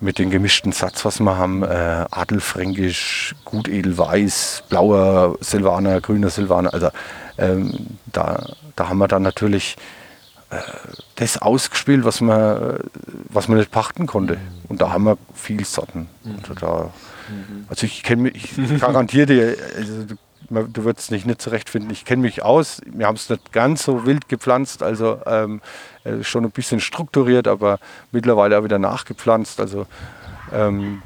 mit 0.00 0.18
dem 0.18 0.30
gemischten 0.30 0.72
Satz, 0.72 1.04
was 1.04 1.20
wir 1.20 1.36
haben, 1.36 1.62
äh, 1.62 2.04
Adelfränkisch, 2.10 3.34
gut 3.44 3.68
edelweiß, 3.68 4.64
blauer 4.68 5.36
Silvaner, 5.40 6.00
grüner 6.00 6.30
Silvaner. 6.30 6.74
Also 6.74 6.90
ähm, 7.38 7.86
da, 8.12 8.44
da 8.76 8.88
haben 8.88 8.98
wir 8.98 9.08
dann 9.08 9.22
natürlich 9.22 9.76
äh, 10.50 10.56
das 11.16 11.38
ausgespielt, 11.38 12.04
was 12.04 12.20
man, 12.20 12.78
was 13.30 13.48
man 13.48 13.58
nicht 13.58 13.70
pachten 13.70 14.06
konnte. 14.06 14.38
Und 14.68 14.80
da 14.80 14.90
haben 14.90 15.04
wir 15.04 15.18
viel 15.34 15.64
Sorten. 15.64 16.08
Also, 16.40 16.54
da, 16.54 16.90
also 17.68 17.86
ich 17.86 18.02
kenne 18.02 18.22
mich, 18.22 18.58
ich 18.58 18.80
garantiere 18.80 19.26
dir, 19.26 19.56
also 19.76 20.14
du, 20.50 20.84
wirst 20.84 20.98
es 20.98 21.10
nicht, 21.10 21.40
zurechtfinden. 21.40 21.90
Ich 21.90 22.04
kenne 22.04 22.22
mich 22.22 22.42
aus. 22.42 22.80
Wir 22.86 23.06
haben 23.06 23.16
es 23.16 23.28
nicht 23.28 23.52
ganz 23.52 23.84
so 23.84 24.06
wild 24.06 24.28
gepflanzt, 24.28 24.82
also 24.82 25.20
ähm, 25.26 25.60
äh, 26.04 26.22
schon 26.22 26.44
ein 26.44 26.50
bisschen 26.50 26.80
strukturiert, 26.80 27.48
aber 27.48 27.78
mittlerweile 28.12 28.58
auch 28.58 28.64
wieder 28.64 28.78
nachgepflanzt. 28.78 29.60
Also 29.60 29.86
ähm, 30.52 31.02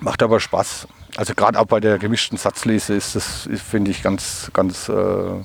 macht 0.00 0.22
aber 0.22 0.40
Spaß. 0.40 0.88
Also 1.16 1.34
gerade 1.34 1.58
auch 1.58 1.66
bei 1.66 1.80
der 1.80 1.98
gemischten 1.98 2.38
Satzlese 2.38 2.94
ist 2.94 3.14
das, 3.14 3.48
finde 3.68 3.90
ich, 3.90 4.02
ganz, 4.02 4.50
ganz 4.52 4.88
äh, 4.88 5.44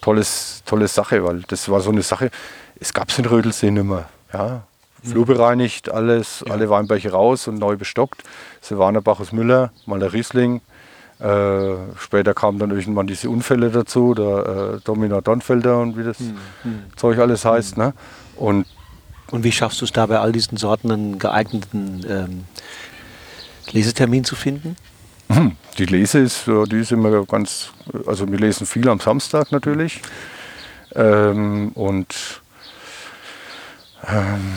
tolles, 0.00 0.62
tolle 0.66 0.88
Sache, 0.88 1.24
weil 1.24 1.42
das 1.48 1.68
war 1.68 1.80
so 1.80 1.90
eine 1.90 2.02
Sache, 2.02 2.30
es 2.78 2.92
gab 2.92 3.08
es 3.10 3.18
in 3.18 3.24
Rödelsee 3.24 3.70
nicht 3.70 3.84
mehr. 3.84 4.08
Ja. 4.32 4.62
Flur 5.02 5.24
bereinigt, 5.24 5.90
alles, 5.90 6.44
ja. 6.46 6.52
alle 6.52 6.68
Weinberge 6.68 7.10
raus 7.10 7.48
und 7.48 7.58
neu 7.58 7.76
bestockt. 7.76 8.22
Silvaner 8.60 9.00
Bacchus 9.00 9.32
Müller, 9.32 9.72
mal 9.86 9.98
der 9.98 10.12
Riesling. 10.12 10.60
Äh, 11.20 11.74
später 11.98 12.32
kamen 12.32 12.58
dann 12.58 12.70
irgendwann 12.70 13.06
diese 13.06 13.28
Unfälle 13.28 13.70
dazu, 13.70 14.14
der 14.14 14.78
äh, 14.78 14.80
Domina 14.84 15.20
Donfelder 15.20 15.78
und 15.80 15.98
wie 15.98 16.04
das 16.04 16.18
hm, 16.18 16.36
hm. 16.62 16.82
Zeug 16.96 17.18
alles 17.18 17.44
heißt. 17.44 17.76
Hm. 17.76 17.82
Ne? 17.82 17.94
Und, 18.36 18.66
und 19.30 19.44
wie 19.44 19.52
schaffst 19.52 19.80
du 19.80 19.84
es 19.84 19.92
da 19.92 20.06
bei 20.06 20.18
all 20.18 20.32
diesen 20.32 20.56
Sorten 20.56 20.90
einen 20.90 21.18
geeigneten 21.18 22.06
ähm, 22.08 22.44
Lesetermin 23.70 24.24
zu 24.24 24.34
finden? 24.34 24.76
Hm, 25.28 25.56
die 25.78 25.84
Lese 25.84 26.20
ist, 26.20 26.46
die 26.46 26.80
ist 26.80 26.90
immer 26.90 27.24
ganz, 27.26 27.70
also 28.06 28.28
wir 28.30 28.38
lesen 28.38 28.66
viel 28.66 28.88
am 28.88 28.98
Samstag 28.98 29.52
natürlich. 29.52 30.00
Ähm, 30.94 31.70
und 31.74 32.40
ähm, 34.08 34.54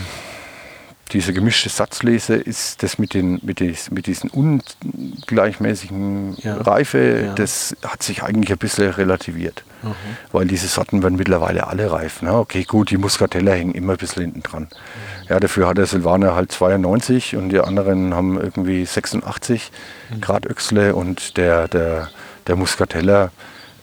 diese 1.14 1.32
gemischte 1.32 1.70
Satzlese 1.70 2.36
ist 2.36 2.82
das 2.82 2.97
mit, 2.97 3.14
den, 3.14 3.39
mit, 3.43 3.59
des, 3.59 3.91
mit 3.91 4.07
diesen 4.07 4.32
ungleichmäßigen 4.32 6.38
ja. 6.41 6.57
Reife, 6.57 7.26
ja. 7.28 7.36
das 7.36 7.76
hat 7.86 8.01
sich 8.01 8.24
eigentlich 8.24 8.51
ein 8.51 8.57
bisschen 8.57 8.89
relativiert. 8.89 9.64
Mhm. 9.84 9.93
Weil 10.32 10.47
diese 10.47 10.68
Sorten 10.68 11.03
werden 11.03 11.18
mittlerweile 11.18 11.68
alle 11.68 11.91
reif. 11.91 12.24
Ne? 12.24 12.34
Okay, 12.34 12.64
gut, 12.64 12.89
die 12.89 12.97
Muscatella 12.97 13.51
hängen 13.51 13.76
immer 13.76 13.93
ein 13.93 13.97
bisschen 13.97 14.24
hinten 14.24 14.41
dran. 14.41 14.64
Mhm. 14.64 15.30
Ja, 15.30 15.39
dafür 15.39 15.68
hat 15.68 15.78
der 15.78 15.86
Silvaner 15.86 16.34
halt 16.36 16.51
92 16.51 17.36
und 17.36 17.49
die 17.49 17.59
anderen 17.59 18.16
haben 18.16 18.41
irgendwie 18.41 18.84
86 18.84 19.72
mhm. 20.09 20.22
Grad 20.22 20.47
Öchsle 20.47 20.95
und 20.95 21.38
der, 21.38 21.68
der, 21.68 22.09
der 22.47 22.55
Muscatella 22.55 23.30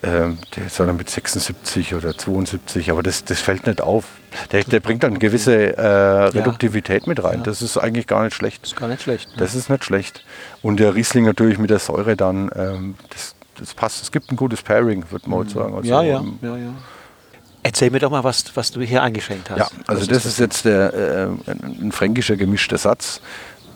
ähm, 0.02 0.38
der 0.56 0.66
ist 0.66 0.80
dann 0.80 0.96
mit 0.96 1.10
76 1.10 1.94
oder 1.94 2.16
72, 2.16 2.90
aber 2.90 3.02
das, 3.02 3.24
das 3.24 3.40
fällt 3.40 3.66
nicht 3.66 3.82
auf. 3.82 4.04
Der, 4.50 4.64
der 4.64 4.80
bringt 4.80 5.02
dann 5.02 5.10
eine 5.10 5.18
gewisse 5.18 5.76
äh, 5.76 5.86
Reduktivität 6.28 7.06
mit 7.06 7.22
rein. 7.22 7.38
Ja. 7.38 7.44
Das 7.44 7.60
ist 7.60 7.76
eigentlich 7.76 8.06
gar 8.06 8.24
nicht 8.24 8.34
schlecht. 8.34 8.62
Das 8.62 8.70
ist 8.70 8.78
gar 8.78 8.88
nicht 8.88 9.02
schlecht. 9.02 9.28
Ne? 9.28 9.36
Das 9.36 9.54
ist 9.54 9.68
nicht 9.68 9.84
schlecht. 9.84 10.24
Und 10.62 10.80
der 10.80 10.94
Riesling 10.94 11.24
natürlich 11.26 11.58
mit 11.58 11.68
der 11.68 11.80
Säure 11.80 12.16
dann, 12.16 12.50
ähm, 12.54 12.94
das, 13.10 13.34
das 13.58 13.74
passt. 13.74 14.02
Es 14.02 14.10
gibt 14.10 14.32
ein 14.32 14.36
gutes 14.36 14.62
Pairing, 14.62 15.04
würde 15.10 15.28
man 15.28 15.40
mhm. 15.40 15.48
sagen. 15.50 15.74
Also, 15.74 15.88
ja, 15.88 16.02
ja, 16.02 16.20
ähm, 16.20 16.38
ja, 16.40 16.56
ja. 16.56 16.72
Erzähl 17.62 17.90
mir 17.90 17.98
doch 17.98 18.10
mal, 18.10 18.24
was, 18.24 18.44
was 18.54 18.70
du 18.70 18.80
hier 18.80 19.02
eingeschenkt 19.02 19.50
hast. 19.50 19.58
Ja, 19.58 19.68
also 19.86 20.06
das, 20.06 20.24
ist, 20.24 20.38
jetzt 20.38 20.64
der, 20.64 20.94
äh, 20.94 21.28
ein 21.46 21.92
fränkischer 21.92 22.36
gemischter 22.36 22.78
Satz. 22.78 23.20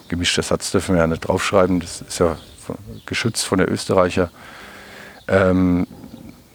Gemischter 0.09 0.43
Satz 0.43 0.71
dürfen 0.71 0.95
wir 0.95 1.03
ja 1.03 1.07
nicht 1.07 1.21
draufschreiben, 1.21 1.81
das 1.81 2.01
ist 2.01 2.19
ja 2.19 2.39
geschützt 3.05 3.45
von 3.45 3.59
der 3.59 3.71
Österreicher. 3.71 4.31
Ähm, 5.29 5.87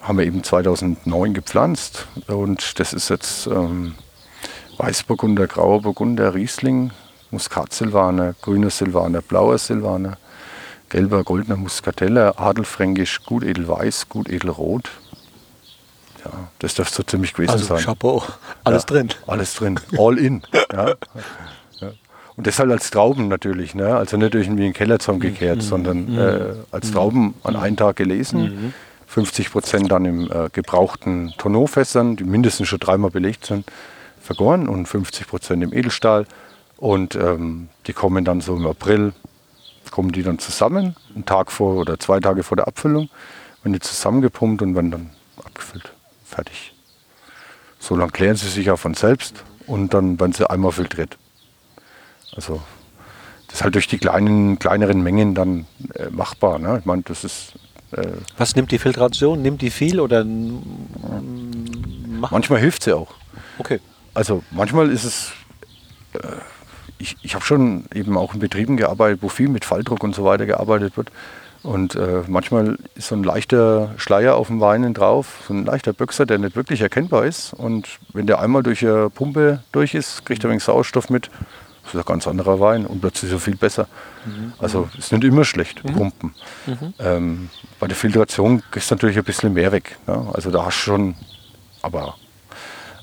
haben 0.02 0.18
wir 0.18 0.26
eben 0.26 0.44
2009 0.44 1.34
gepflanzt 1.34 2.08
und 2.28 2.80
das 2.80 2.94
ist 2.94 3.10
jetzt 3.10 3.48
ähm, 3.48 3.96
Weißburgunder, 4.78 5.48
Grauer 5.48 5.82
Burgunder, 5.82 6.34
Riesling, 6.34 6.92
Muskatsilvaner, 7.32 8.34
grüner 8.42 8.70
Silvaner, 8.70 9.22
blauer 9.22 9.58
Silvaner, 9.58 10.18
gelber, 10.90 11.24
goldener 11.24 11.58
Muscatella, 11.58 12.34
Adelfränkisch, 12.38 13.24
gut 13.26 13.44
edelweiß, 13.44 14.10
gut 14.10 14.30
edelrot. 14.30 14.90
Ja, 16.24 16.32
das 16.60 16.76
dürfte 16.76 16.96
so 16.96 17.04
ziemlich 17.04 17.34
gewesen 17.34 17.52
also, 17.52 17.66
sein. 17.66 17.84
Chapeau, 17.84 18.24
alles 18.64 18.84
ja, 18.84 18.88
drin. 18.88 19.10
Alles 19.28 19.54
drin, 19.54 19.80
all 19.98 20.18
in. 20.18 20.42
ja. 20.74 20.96
Und 22.36 22.48
das 22.48 22.58
halt 22.58 22.72
als 22.72 22.90
Trauben 22.90 23.28
natürlich, 23.28 23.76
ne? 23.76 23.98
also 23.98 24.16
nicht 24.16 24.34
irgendwie 24.34 24.62
in 24.62 24.72
den 24.72 24.74
Keller 24.74 24.98
zusammengekehrt, 25.00 25.58
mhm. 25.58 25.62
sondern 25.62 26.06
mhm. 26.10 26.20
äh, 26.20 26.56
als 26.72 26.92
Trauben 26.92 27.34
an 27.44 27.58
einen 27.58 27.76
Tag 27.76 27.98
gelesen. 27.98 28.42
Mhm 28.42 28.74
50 29.10 29.52
Prozent 29.52 29.92
dann 29.92 30.06
im 30.06 30.32
äh, 30.32 30.50
gebrauchten 30.54 31.34
Tonneaufässern, 31.40 32.16
die 32.16 32.24
mindestens 32.24 32.68
schon 32.68 32.80
dreimal 32.80 33.10
belegt 33.10 33.44
sind, 33.44 33.66
vergoren 34.22 34.70
und 34.70 34.86
50 34.86 35.28
Prozent 35.28 35.64
im 35.64 35.74
Edelstahl. 35.74 36.26
Und 36.78 37.16
ähm, 37.16 37.70
die 37.88 37.94
kommen 37.94 38.24
dann 38.24 38.40
so 38.40 38.56
im 38.56 38.68
April, 38.68 39.14
kommen 39.90 40.12
die 40.12 40.22
dann 40.22 40.38
zusammen, 40.38 40.96
einen 41.16 41.26
Tag 41.26 41.52
vor 41.52 41.76
oder 41.78 42.00
zwei 42.00 42.20
Tage 42.20 42.44
vor 42.44 42.56
der 42.56 42.68
Abfüllung, 42.68 43.10
werden 43.64 43.74
die 43.74 43.80
zusammengepumpt 43.80 44.62
und 44.62 44.76
werden 44.76 44.92
dann 44.92 45.10
abgefüllt. 45.44 45.92
Fertig. 46.24 46.76
So 47.80 47.96
lange 47.96 48.12
klären 48.12 48.36
sie 48.36 48.48
sich 48.48 48.70
auch 48.70 48.78
von 48.78 48.94
selbst 48.94 49.44
und 49.66 49.96
dann 49.96 50.20
werden 50.20 50.34
sie 50.34 50.48
einmal 50.48 50.72
filtriert. 50.72 51.18
Also 52.36 52.62
das 53.48 53.56
ist 53.56 53.64
halt 53.64 53.74
durch 53.74 53.88
die 53.88 53.98
kleinen, 53.98 54.60
kleineren 54.60 55.02
Mengen 55.02 55.34
dann 55.34 55.66
äh, 55.96 56.12
machbar. 56.12 56.60
Ne? 56.60 56.78
Ich 56.78 56.86
meine, 56.86 57.02
das 57.02 57.24
ist 57.24 57.54
äh, 57.92 58.08
Was 58.38 58.56
nimmt 58.56 58.72
die 58.72 58.80
Filtration? 58.80 59.42
Nimmt 59.42 59.62
die 59.62 59.70
viel 59.70 60.00
oder? 60.00 60.26
Manchmal 62.32 62.60
hilft 62.60 62.84
sie 62.84 62.94
auch. 62.94 63.14
Okay. 63.58 63.80
Also 64.14 64.44
manchmal 64.52 64.92
ist 64.92 65.04
es. 65.04 65.32
Äh, 66.14 66.20
ich, 66.98 67.16
ich 67.22 67.34
habe 67.34 67.46
schon 67.46 67.86
eben 67.94 68.18
auch 68.18 68.34
in 68.34 68.40
Betrieben 68.42 68.76
gearbeitet, 68.76 69.20
wo 69.22 69.30
viel 69.30 69.48
mit 69.48 69.64
Falldruck 69.64 70.04
und 70.04 70.14
so 70.14 70.26
weiter 70.26 70.46
gearbeitet 70.46 70.98
wird. 70.98 71.12
Und 71.62 71.96
äh, 71.96 72.24
manchmal 72.28 72.78
ist 72.96 73.08
so 73.08 73.16
ein 73.16 73.24
leichter 73.24 73.94
Schleier 73.98 74.36
auf 74.36 74.48
dem 74.48 74.62
Weinen 74.62 74.94
drauf, 74.94 75.44
so 75.48 75.54
ein 75.54 75.66
leichter 75.66 75.92
Böxer, 75.92 76.26
der 76.26 76.38
nicht 76.38 76.56
wirklich 76.56 76.82
erkennbar 76.82 77.26
ist. 77.26 77.54
Und 77.54 78.00
wenn 78.14 78.28
der 78.28 78.40
einmal 78.40 78.64
durch 78.64 78.86
eine 78.86 79.10
Pumpe 79.10 79.62
durch 79.72 79.94
ist, 79.94 80.26
kriegt 80.26 80.44
er 80.44 80.50
ein 80.50 80.52
wenig 80.52 80.64
Sauerstoff 80.64 81.10
mit. 81.10 81.30
Das 81.92 82.02
ist 82.02 82.08
ein 82.08 82.14
ganz 82.14 82.28
anderer 82.28 82.60
Wein 82.60 82.86
und 82.86 83.02
plötzlich 83.02 83.32
so 83.32 83.40
viel 83.40 83.56
besser. 83.56 83.88
Mhm. 84.26 84.54
Also 84.60 84.90
ist 84.98 85.12
nicht 85.12 85.24
immer 85.24 85.44
schlecht, 85.44 85.84
mhm. 85.84 85.94
Pumpen. 85.94 86.36
Mhm. 86.66 86.94
Ähm, 87.00 87.50
bei 87.80 87.88
der 87.88 87.96
Filtration 87.96 88.62
du 88.92 88.96
natürlich 88.96 89.18
ein 89.18 89.24
bisschen 89.24 89.54
mehr 89.54 89.72
weg. 89.72 89.98
Ne? 90.08 90.28
Also 90.34 90.52
da 90.52 90.66
hast 90.66 90.78
du 90.78 90.82
schon, 90.82 91.16
aber 91.82 92.16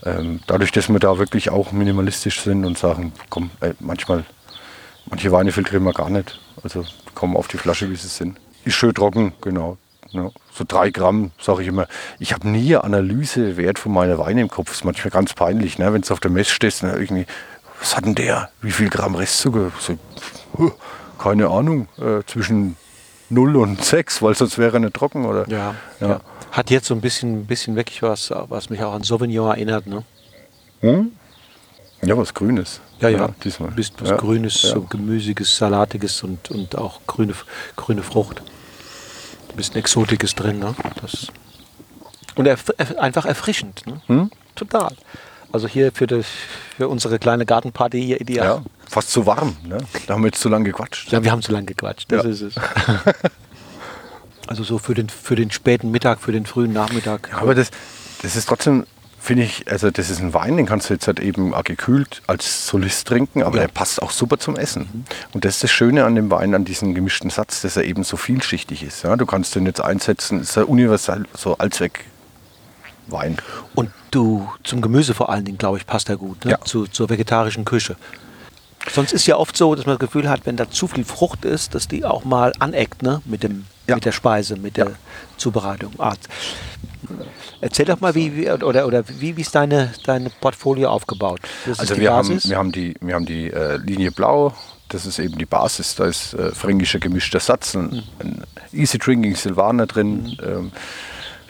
ähm, 0.04 0.40
dadurch, 0.46 0.72
dass 0.72 0.88
wir 0.88 0.98
da 1.00 1.18
wirklich 1.18 1.50
auch 1.50 1.72
minimalistisch 1.72 2.40
sind 2.40 2.64
und 2.64 2.78
sagen, 2.78 3.12
komm, 3.28 3.50
äh, 3.60 3.74
manchmal, 3.80 4.24
manche 5.06 5.32
Weine 5.32 5.50
filtrieren 5.50 5.84
wir 5.84 5.92
gar 5.92 6.10
nicht. 6.10 6.38
Also 6.62 6.84
kommen 7.14 7.36
auf 7.36 7.48
die 7.48 7.58
Flasche, 7.58 7.90
wie 7.90 7.96
sie 7.96 8.08
sind. 8.08 8.38
Ist 8.64 8.74
schön 8.74 8.94
trocken, 8.94 9.32
genau. 9.40 9.78
Ja, 10.10 10.30
so 10.52 10.64
drei 10.66 10.90
Gramm, 10.90 11.32
sage 11.40 11.62
ich 11.62 11.68
immer. 11.68 11.88
Ich 12.18 12.32
habe 12.32 12.48
nie 12.48 12.76
Analysewert 12.76 13.78
von 13.78 13.92
meiner 13.92 14.18
Weine 14.18 14.40
im 14.40 14.48
Kopf. 14.48 14.68
Das 14.68 14.78
ist 14.78 14.84
manchmal 14.84 15.10
ganz 15.10 15.34
peinlich, 15.34 15.78
ne? 15.78 15.92
wenn 15.92 16.02
du 16.02 16.12
auf 16.12 16.20
der 16.20 16.30
Messe 16.30 16.52
stehst. 16.52 16.82
Ne? 16.82 16.92
Irgendwie, 16.92 17.26
was 17.86 17.96
hat 17.96 18.04
denn 18.04 18.16
der? 18.16 18.50
Wie 18.62 18.72
viel 18.72 18.90
Gramm 18.90 19.14
Restzucker? 19.14 19.70
So, 19.78 19.96
keine 21.18 21.48
Ahnung, 21.48 21.86
äh, 21.98 22.24
zwischen 22.26 22.76
0 23.30 23.56
und 23.56 23.84
6, 23.84 24.22
weil 24.22 24.34
sonst 24.34 24.58
wäre 24.58 24.78
er 24.78 24.80
nicht 24.80 24.94
trocken, 24.94 25.24
oder? 25.24 25.48
Ja, 25.48 25.76
ja. 26.00 26.08
ja. 26.08 26.20
Hat 26.50 26.70
jetzt 26.70 26.88
so 26.88 26.94
ein 26.94 27.00
bisschen, 27.00 27.46
bisschen 27.46 27.76
wirklich 27.76 28.02
was, 28.02 28.32
was 28.48 28.70
mich 28.70 28.82
auch 28.82 28.92
an 28.92 29.04
Sauvignon 29.04 29.50
erinnert, 29.50 29.86
ne? 29.86 30.02
Hm? 30.80 31.12
Ja, 32.02 32.18
was 32.18 32.34
Grünes. 32.34 32.80
Ja, 32.98 33.08
ja, 33.08 33.18
ja 33.18 33.28
diesmal. 33.44 33.70
Bisschen 33.70 33.96
was 34.00 34.10
ja, 34.10 34.16
Grünes, 34.16 34.60
so 34.62 34.80
gemüsiges, 34.82 35.56
salatiges 35.56 36.24
und, 36.24 36.50
und 36.50 36.76
auch 36.76 37.00
grüne, 37.06 37.34
grüne 37.76 38.02
Frucht. 38.02 38.42
Ein 39.50 39.56
bisschen 39.56 39.76
Exotisches 39.76 40.34
drin, 40.34 40.58
ne? 40.58 40.74
Das 41.00 41.28
und 42.34 42.46
erf 42.46 42.70
einfach 42.98 43.26
erfrischend, 43.26 43.86
ne? 43.86 44.00
Hm? 44.08 44.30
Total. 44.56 44.92
Also 45.52 45.68
hier 45.68 45.92
für, 45.92 46.06
das, 46.06 46.26
für 46.76 46.88
unsere 46.88 47.18
kleine 47.18 47.46
Gartenparty 47.46 48.02
hier 48.02 48.20
ideal. 48.20 48.46
Ja, 48.46 48.62
fast 48.88 49.10
zu 49.10 49.26
warm. 49.26 49.56
Ne? 49.64 49.78
Da 50.06 50.14
haben 50.14 50.22
wir 50.22 50.28
jetzt 50.28 50.40
zu 50.40 50.48
lange 50.48 50.64
gequatscht. 50.64 51.10
Ja, 51.12 51.22
wir 51.22 51.30
haben 51.30 51.42
zu 51.42 51.52
lange 51.52 51.66
gequatscht. 51.66 52.10
Das 52.10 52.24
ja. 52.24 52.30
ist 52.30 52.40
es. 52.42 52.54
also 54.46 54.62
so 54.62 54.78
für 54.78 54.94
den, 54.94 55.08
für 55.08 55.36
den 55.36 55.50
späten 55.50 55.90
Mittag, 55.90 56.20
für 56.20 56.32
den 56.32 56.46
frühen 56.46 56.72
Nachmittag. 56.72 57.28
Ja, 57.32 57.38
aber 57.38 57.54
das, 57.54 57.70
das 58.22 58.36
ist 58.36 58.48
trotzdem, 58.48 58.86
finde 59.18 59.44
ich, 59.44 59.70
also 59.70 59.90
das 59.90 60.10
ist 60.10 60.20
ein 60.20 60.34
Wein, 60.34 60.56
den 60.56 60.66
kannst 60.66 60.90
du 60.90 60.94
jetzt 60.94 61.06
halt 61.06 61.20
eben 61.20 61.52
gekühlt 61.64 62.22
als 62.26 62.66
Solist 62.66 63.06
trinken, 63.06 63.42
aber 63.42 63.56
ja. 63.56 63.62
der 63.62 63.68
passt 63.68 64.02
auch 64.02 64.10
super 64.10 64.38
zum 64.38 64.56
Essen. 64.56 64.88
Mhm. 64.92 65.04
Und 65.32 65.44
das 65.44 65.56
ist 65.56 65.64
das 65.64 65.70
Schöne 65.70 66.04
an 66.04 66.14
dem 66.14 66.30
Wein, 66.30 66.54
an 66.54 66.64
diesem 66.64 66.94
gemischten 66.94 67.30
Satz, 67.30 67.62
dass 67.62 67.76
er 67.76 67.84
eben 67.84 68.04
so 68.04 68.16
vielschichtig 68.16 68.82
ist. 68.82 69.02
Ja? 69.02 69.16
Du 69.16 69.26
kannst 69.26 69.54
den 69.54 69.66
jetzt 69.66 69.80
einsetzen, 69.80 70.40
ist 70.40 70.56
er 70.56 70.68
universal, 70.68 71.24
so 71.34 71.56
Allzweck 71.58 72.04
Wein. 73.08 73.36
Und 73.74 73.90
du 74.10 74.48
zum 74.64 74.80
Gemüse 74.80 75.14
vor 75.14 75.30
allen 75.30 75.44
Dingen, 75.44 75.58
glaube 75.58 75.78
ich, 75.78 75.86
passt 75.86 76.08
er 76.08 76.16
gut, 76.16 76.44
ne? 76.44 76.52
ja. 76.52 76.60
Zu, 76.62 76.86
zur 76.86 77.08
vegetarischen 77.08 77.64
Küche. 77.64 77.96
Sonst 78.92 79.12
ist 79.12 79.26
ja 79.26 79.36
oft 79.36 79.56
so, 79.56 79.74
dass 79.74 79.86
man 79.86 79.98
das 79.98 80.06
Gefühl 80.06 80.28
hat, 80.28 80.42
wenn 80.44 80.56
da 80.56 80.70
zu 80.70 80.86
viel 80.86 81.04
Frucht 81.04 81.44
ist, 81.44 81.74
dass 81.74 81.88
die 81.88 82.04
auch 82.04 82.24
mal 82.24 82.52
aneckt 82.60 83.02
ne? 83.02 83.20
mit, 83.24 83.42
dem, 83.42 83.66
ja. 83.86 83.96
mit 83.96 84.04
der 84.04 84.12
Speise, 84.12 84.56
mit 84.56 84.76
der 84.76 84.86
ja. 84.86 84.92
Zubereitung. 85.36 85.92
Ah, 85.98 86.14
erzähl 87.60 87.86
doch 87.86 88.00
mal, 88.00 88.14
wie, 88.14 88.36
wie 88.36 88.50
oder, 88.50 88.86
oder 88.86 89.04
wie, 89.08 89.36
wie 89.36 89.40
ist 89.40 89.54
deine, 89.54 89.92
deine 90.04 90.30
Portfolio 90.30 90.90
aufgebaut? 90.90 91.40
also 91.76 91.96
wir 91.96 92.12
haben, 92.12 92.42
wir 92.42 92.56
haben 92.56 92.72
die, 92.72 92.94
wir 93.00 93.14
haben 93.14 93.26
die 93.26 93.50
äh, 93.50 93.76
Linie 93.76 94.12
Blau, 94.12 94.54
das 94.88 95.04
ist 95.04 95.18
eben 95.18 95.36
die 95.36 95.46
Basis, 95.46 95.96
da 95.96 96.06
ist 96.06 96.34
äh, 96.34 96.52
fränkischer 96.52 96.98
gemischter 96.98 97.40
Satz, 97.40 97.74
ein, 97.74 97.86
mhm. 97.86 98.02
ein 98.20 98.44
Easy 98.72 98.98
Drinking 98.98 99.34
Silvaner 99.34 99.86
drin, 99.86 100.36
mhm. 100.40 100.44
ähm, 100.44 100.72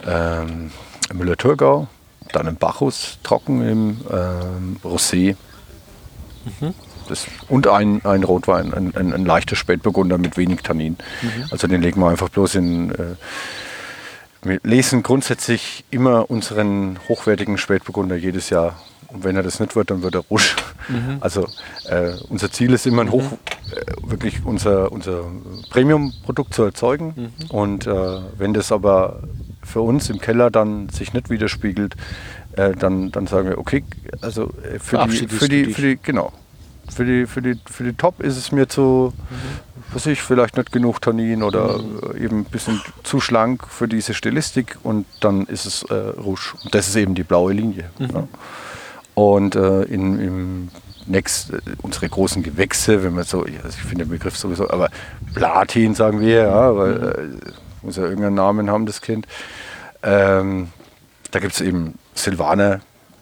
ähm, 0.06 0.70
Müller-Thurgau, 1.12 1.88
dann 2.32 2.46
im 2.46 2.56
Bacchus 2.56 3.18
trocken 3.22 3.66
im 3.66 4.00
ähm, 4.10 4.76
Rosé. 4.84 5.36
Mhm. 6.44 6.74
Das, 7.08 7.26
und 7.48 7.68
ein, 7.68 8.04
ein 8.04 8.24
Rotwein, 8.24 8.74
ein, 8.74 8.94
ein, 8.96 9.12
ein, 9.12 9.24
leichter 9.24 9.54
Spätburgunder 9.54 10.18
mit 10.18 10.36
wenig 10.36 10.62
Tannin. 10.62 10.96
Mhm. 11.22 11.44
Also 11.50 11.68
den 11.68 11.82
legen 11.82 12.00
wir 12.00 12.08
einfach 12.08 12.28
bloß 12.28 12.56
in. 12.56 12.90
Äh, 12.90 13.14
wir 14.42 14.60
lesen 14.62 15.02
grundsätzlich 15.02 15.84
immer 15.90 16.30
unseren 16.30 16.98
hochwertigen 17.08 17.58
Spätburgunder 17.58 18.16
jedes 18.16 18.50
Jahr. 18.50 18.76
Und 19.08 19.24
wenn 19.24 19.36
er 19.36 19.42
das 19.42 19.60
nicht 19.60 19.74
wird, 19.76 19.90
dann 19.90 20.02
wird 20.02 20.14
er 20.14 20.22
rusch. 20.30 20.56
Mhm. 20.88 21.18
Also 21.20 21.48
äh, 21.88 22.12
unser 22.28 22.50
Ziel 22.50 22.72
ist 22.72 22.86
immer 22.86 23.02
ein 23.02 23.10
hoch, 23.10 23.24
äh, 23.72 24.10
wirklich 24.10 24.44
unser, 24.44 24.92
unser 24.92 25.24
Premium-Produkt 25.70 26.54
zu 26.54 26.64
erzeugen. 26.64 27.14
Mhm. 27.16 27.50
Und 27.50 27.86
äh, 27.86 28.20
wenn 28.36 28.54
das 28.54 28.72
aber 28.72 29.20
für 29.66 29.80
uns 29.80 30.08
im 30.08 30.20
Keller 30.20 30.50
dann 30.50 30.88
sich 30.88 31.12
nicht 31.12 31.28
widerspiegelt, 31.28 31.96
äh, 32.52 32.72
dann, 32.72 33.10
dann 33.10 33.26
sagen 33.26 33.48
wir, 33.48 33.58
okay, 33.58 33.84
also 34.22 34.52
äh, 34.62 34.78
für, 34.78 35.06
die, 35.06 35.28
für, 35.28 35.48
die, 35.48 35.64
für 35.66 35.82
die, 35.82 35.98
genau, 36.02 36.32
für 36.88 37.04
die, 37.04 37.26
für 37.26 37.42
die, 37.42 37.58
für 37.66 37.84
die 37.84 37.92
Top 37.92 38.20
ist 38.20 38.36
es 38.36 38.52
mir 38.52 38.68
zu, 38.68 39.12
mhm. 39.12 39.34
was 39.92 40.06
ich, 40.06 40.22
vielleicht 40.22 40.56
nicht 40.56 40.72
genug 40.72 41.00
Tannin 41.00 41.42
oder 41.42 41.78
mhm. 41.78 42.22
eben 42.22 42.38
ein 42.40 42.44
bisschen 42.44 42.80
zu 43.02 43.20
schlank 43.20 43.66
für 43.68 43.88
diese 43.88 44.14
Stilistik 44.14 44.78
und 44.82 45.04
dann 45.20 45.44
ist 45.46 45.66
es 45.66 45.82
äh, 45.84 45.94
Rouge. 45.94 46.54
Und 46.62 46.74
das 46.74 46.88
ist 46.88 46.96
eben 46.96 47.14
die 47.14 47.24
blaue 47.24 47.52
Linie. 47.52 47.90
Mhm. 47.98 48.08
Ja. 48.12 48.28
Und 49.14 49.56
äh, 49.56 49.82
in, 49.82 50.20
im 50.20 50.68
Next, 51.06 51.52
äh, 51.52 51.60
unsere 51.82 52.08
großen 52.08 52.42
Gewächse, 52.42 53.02
wenn 53.02 53.14
man 53.14 53.24
so, 53.24 53.40
also 53.40 53.68
ich 53.68 53.74
finde 53.76 54.04
den 54.04 54.10
Begriff 54.10 54.36
sowieso, 54.36 54.70
aber 54.70 54.90
Platin 55.34 55.94
sagen 55.94 56.20
wir, 56.20 56.42
ja, 56.42 56.76
weil 56.76 56.94
mhm. 56.94 57.38
äh, 57.38 57.52
muss 57.86 57.96
ja 57.96 58.02
irgendeinen 58.02 58.34
Namen 58.34 58.70
haben, 58.70 58.84
das 58.84 59.00
Kind. 59.00 59.26
Ähm, 60.02 60.68
da 61.30 61.38
gibt 61.38 61.54
es 61.54 61.60
eben 61.60 61.98
Silvaner, 62.14 62.80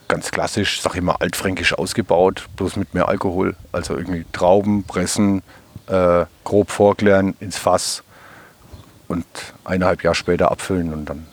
ganz 0.08 0.30
klassisch, 0.30 0.80
sag 0.80 0.96
ich 0.96 1.02
mal, 1.02 1.16
altfränkisch 1.20 1.74
ausgebaut, 1.74 2.46
bloß 2.56 2.76
mit 2.76 2.94
mehr 2.94 3.08
Alkohol. 3.08 3.56
Also 3.72 3.96
irgendwie 3.96 4.24
Trauben, 4.32 4.84
pressen, 4.84 5.42
äh, 5.86 6.24
grob 6.44 6.70
vorklären, 6.70 7.34
ins 7.40 7.58
Fass 7.58 8.02
und 9.06 9.26
eineinhalb 9.64 10.02
Jahre 10.02 10.14
später 10.14 10.50
abfüllen 10.50 10.92
und 10.92 11.04
dann. 11.06 11.26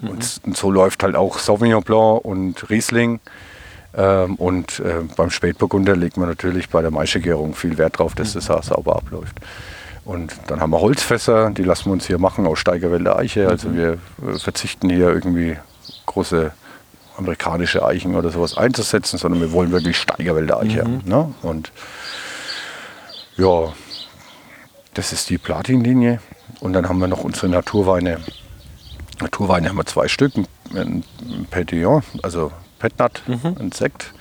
Mhm. 0.00 0.08
Und, 0.10 0.40
und, 0.44 0.56
so 0.56 0.70
läuft 0.70 1.02
halt 1.02 1.16
auch 1.16 1.38
Sauvignon 1.38 1.82
Blanc 1.82 2.24
und 2.24 2.68
Riesling. 2.70 3.20
Ähm, 3.96 4.36
und 4.36 4.80
äh, 4.80 5.00
beim 5.16 5.30
Spätburgunder 5.30 5.96
legt 5.96 6.18
man 6.18 6.28
natürlich 6.28 6.68
bei 6.68 6.82
der 6.82 6.90
Maischegärung 6.90 7.54
viel 7.54 7.78
Wert 7.78 7.98
drauf, 7.98 8.14
dass 8.14 8.34
mhm. 8.34 8.40
das 8.46 8.66
sauber 8.66 8.96
abläuft. 8.96 9.36
Und 10.08 10.32
dann 10.46 10.62
haben 10.62 10.70
wir 10.70 10.80
Holzfässer, 10.80 11.50
die 11.50 11.64
lassen 11.64 11.84
wir 11.84 11.92
uns 11.92 12.06
hier 12.06 12.16
machen 12.16 12.46
aus 12.46 12.58
Steigerwälder 12.58 13.18
Eiche. 13.18 13.46
Also 13.46 13.68
mhm. 13.68 13.76
wir 13.76 13.92
äh, 14.26 14.38
verzichten 14.38 14.88
hier 14.88 15.10
irgendwie 15.10 15.58
große 16.06 16.50
amerikanische 17.18 17.84
Eichen 17.84 18.14
oder 18.14 18.30
sowas 18.30 18.56
einzusetzen, 18.56 19.18
sondern 19.18 19.42
wir 19.42 19.52
wollen 19.52 19.70
wirklich 19.70 19.98
Steigerwälder 19.98 20.60
Eiche. 20.60 20.88
Mhm. 20.88 21.02
Ne? 21.04 21.34
Und 21.42 21.72
ja, 23.36 23.70
das 24.94 25.12
ist 25.12 25.28
die 25.28 25.36
Platinlinie. 25.36 26.20
Und 26.60 26.72
dann 26.72 26.88
haben 26.88 27.00
wir 27.00 27.08
noch 27.08 27.22
unsere 27.22 27.50
Naturweine. 27.50 28.16
Naturweine 29.20 29.68
haben 29.68 29.76
wir 29.76 29.84
zwei 29.84 30.08
Stück. 30.08 30.32
Ein 30.74 31.04
Petillon, 31.50 32.02
also 32.22 32.50
Petnat, 32.78 33.20
mhm. 33.26 33.56
ein 33.60 33.72
Sekt. 33.72 34.14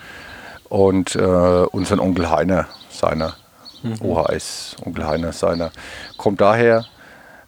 Und 0.67 1.15
äh, 1.15 1.21
unseren 1.21 2.01
Onkel 2.01 2.29
Heiner, 2.29 2.67
seiner. 2.89 3.38
Mhm. 3.89 4.01
OHS, 4.01 4.75
Onkel 4.83 5.05
Heiner, 5.05 5.33
seiner. 5.33 5.71
Kommt 6.17 6.41
daher, 6.41 6.85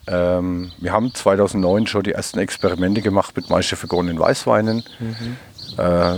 ähm, 0.07 0.71
wir 0.79 0.91
haben 0.91 1.13
2009 1.13 1.87
schon 1.87 2.03
die 2.03 2.13
ersten 2.13 2.39
Experimente 2.39 3.01
gemacht 3.01 3.35
mit 3.35 3.49
meistervergorenen 3.49 4.19
Weißweinen. 4.19 4.83
Mhm. 4.99 5.37
Äh, 5.77 6.15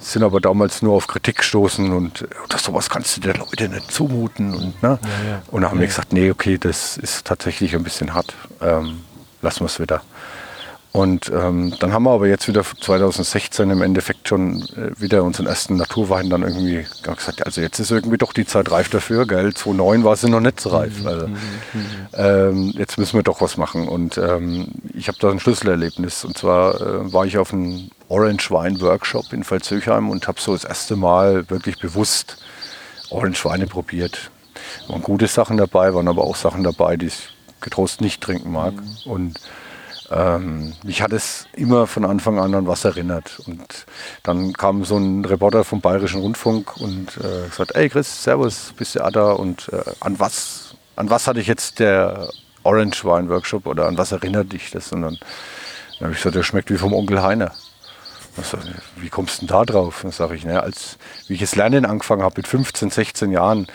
sind 0.00 0.24
aber 0.24 0.40
damals 0.40 0.82
nur 0.82 0.94
auf 0.94 1.06
Kritik 1.06 1.38
gestoßen 1.38 1.92
und 1.92 2.26
das 2.48 2.64
sowas 2.64 2.90
kannst 2.90 3.16
du 3.16 3.20
den 3.20 3.34
Leuten 3.34 3.72
nicht 3.72 3.92
zumuten. 3.92 4.52
Und, 4.52 4.82
ne? 4.82 4.98
ja, 5.02 5.30
ja. 5.30 5.42
und 5.50 5.62
dann 5.62 5.70
haben 5.70 5.78
ja. 5.78 5.82
wir 5.82 5.86
gesagt, 5.86 6.12
nee, 6.12 6.30
okay, 6.30 6.58
das 6.58 6.96
ist 6.96 7.26
tatsächlich 7.26 7.74
ein 7.76 7.84
bisschen 7.84 8.14
hart. 8.14 8.34
Ähm, 8.60 9.02
lassen 9.42 9.60
wir 9.60 9.66
es 9.66 9.78
wieder. 9.78 10.02
Und 10.92 11.30
ähm, 11.32 11.72
dann 11.78 11.92
haben 11.92 12.02
wir 12.02 12.10
aber 12.10 12.26
jetzt 12.26 12.48
wieder 12.48 12.64
2016 12.64 13.70
im 13.70 13.80
Endeffekt 13.80 14.26
schon 14.26 14.62
äh, 14.76 15.00
wieder 15.00 15.22
unseren 15.22 15.46
ersten 15.46 15.76
Naturwein 15.76 16.28
dann 16.30 16.42
irgendwie 16.42 16.84
gesagt, 17.02 17.46
also 17.46 17.60
jetzt 17.60 17.78
ist 17.78 17.92
irgendwie 17.92 18.18
doch 18.18 18.32
die 18.32 18.44
Zeit 18.44 18.72
reif 18.72 18.88
dafür, 18.88 19.24
gell? 19.24 19.54
2009 19.54 20.02
war 20.02 20.16
sie 20.16 20.28
noch 20.28 20.40
nicht 20.40 20.60
so 20.60 20.70
reif. 20.70 21.00
Mhm, 21.00 21.06
also, 21.06 21.26
mhm, 21.28 21.34
mhm. 21.72 22.08
ähm, 22.14 22.74
jetzt 22.76 22.98
müssen 22.98 23.16
wir 23.16 23.22
doch 23.22 23.40
was 23.40 23.56
machen. 23.56 23.86
Und 23.86 24.18
ähm, 24.18 24.66
ich 24.92 25.06
habe 25.06 25.18
da 25.20 25.30
ein 25.30 25.38
Schlüsselerlebnis. 25.38 26.24
Und 26.24 26.36
zwar 26.36 26.80
äh, 26.80 27.12
war 27.12 27.24
ich 27.24 27.38
auf 27.38 27.52
einem 27.52 27.90
Orange 28.08 28.50
Wine 28.50 28.80
Workshop 28.80 29.32
in 29.32 29.44
Pfalzöchheim 29.44 30.10
und 30.10 30.26
habe 30.26 30.40
so 30.40 30.54
das 30.54 30.64
erste 30.64 30.96
Mal 30.96 31.48
wirklich 31.50 31.78
bewusst 31.78 32.38
Orange 33.10 33.44
Weine 33.44 33.68
probiert. 33.68 34.32
Waren 34.88 35.02
gute 35.02 35.28
Sachen 35.28 35.56
dabei, 35.56 35.94
waren 35.94 36.08
aber 36.08 36.24
auch 36.24 36.34
Sachen 36.34 36.64
dabei, 36.64 36.96
die 36.96 37.06
ich 37.06 37.28
getrost 37.60 38.00
nicht 38.00 38.20
trinken 38.20 38.50
mag. 38.50 38.74
Und 39.04 39.38
ähm, 40.10 40.74
mich 40.82 41.02
hat 41.02 41.12
es 41.12 41.46
immer 41.52 41.86
von 41.86 42.04
Anfang 42.04 42.38
an 42.38 42.54
an 42.54 42.66
was 42.66 42.84
erinnert. 42.84 43.40
Und 43.46 43.86
dann 44.22 44.52
kam 44.52 44.84
so 44.84 44.96
ein 44.96 45.24
Reporter 45.24 45.64
vom 45.64 45.80
Bayerischen 45.80 46.20
Rundfunk 46.20 46.76
und 46.78 47.16
äh, 47.18 47.48
gesagt, 47.48 47.74
ey 47.74 47.88
Chris, 47.88 48.24
servus, 48.24 48.72
bist 48.76 48.96
du 48.96 49.10
da? 49.12 49.32
Und 49.32 49.68
äh, 49.72 49.82
an 50.00 50.18
was, 50.18 50.74
an 50.96 51.10
was 51.10 51.26
hatte 51.26 51.40
ich 51.40 51.46
jetzt 51.46 51.78
der 51.78 52.28
Orange 52.64 53.04
Wine 53.04 53.28
Workshop 53.28 53.66
oder 53.66 53.86
an 53.86 53.96
was 53.98 54.12
erinnert 54.12 54.52
dich 54.52 54.70
das? 54.70 54.92
Und 54.92 55.02
dann, 55.02 55.18
dann 55.98 56.06
habe 56.06 56.12
ich 56.12 56.18
gesagt, 56.18 56.34
der 56.34 56.42
schmeckt 56.42 56.70
wie 56.70 56.78
vom 56.78 56.92
Onkel 56.92 57.22
Heiner. 57.22 57.52
Sag, 58.42 58.60
wie 58.96 59.08
kommst 59.08 59.42
du 59.42 59.46
denn 59.46 59.54
da 59.54 59.64
drauf? 59.64 60.00
Dann 60.02 60.12
sage 60.12 60.34
ich, 60.34 60.44
ne, 60.44 60.62
als 60.62 60.98
wie 61.26 61.34
ich 61.34 61.40
das 61.40 61.56
Lernen 61.56 61.84
angefangen 61.84 62.22
habe 62.22 62.34
mit 62.38 62.46
15, 62.46 62.90
16 62.90 63.32
Jahren, 63.32 63.66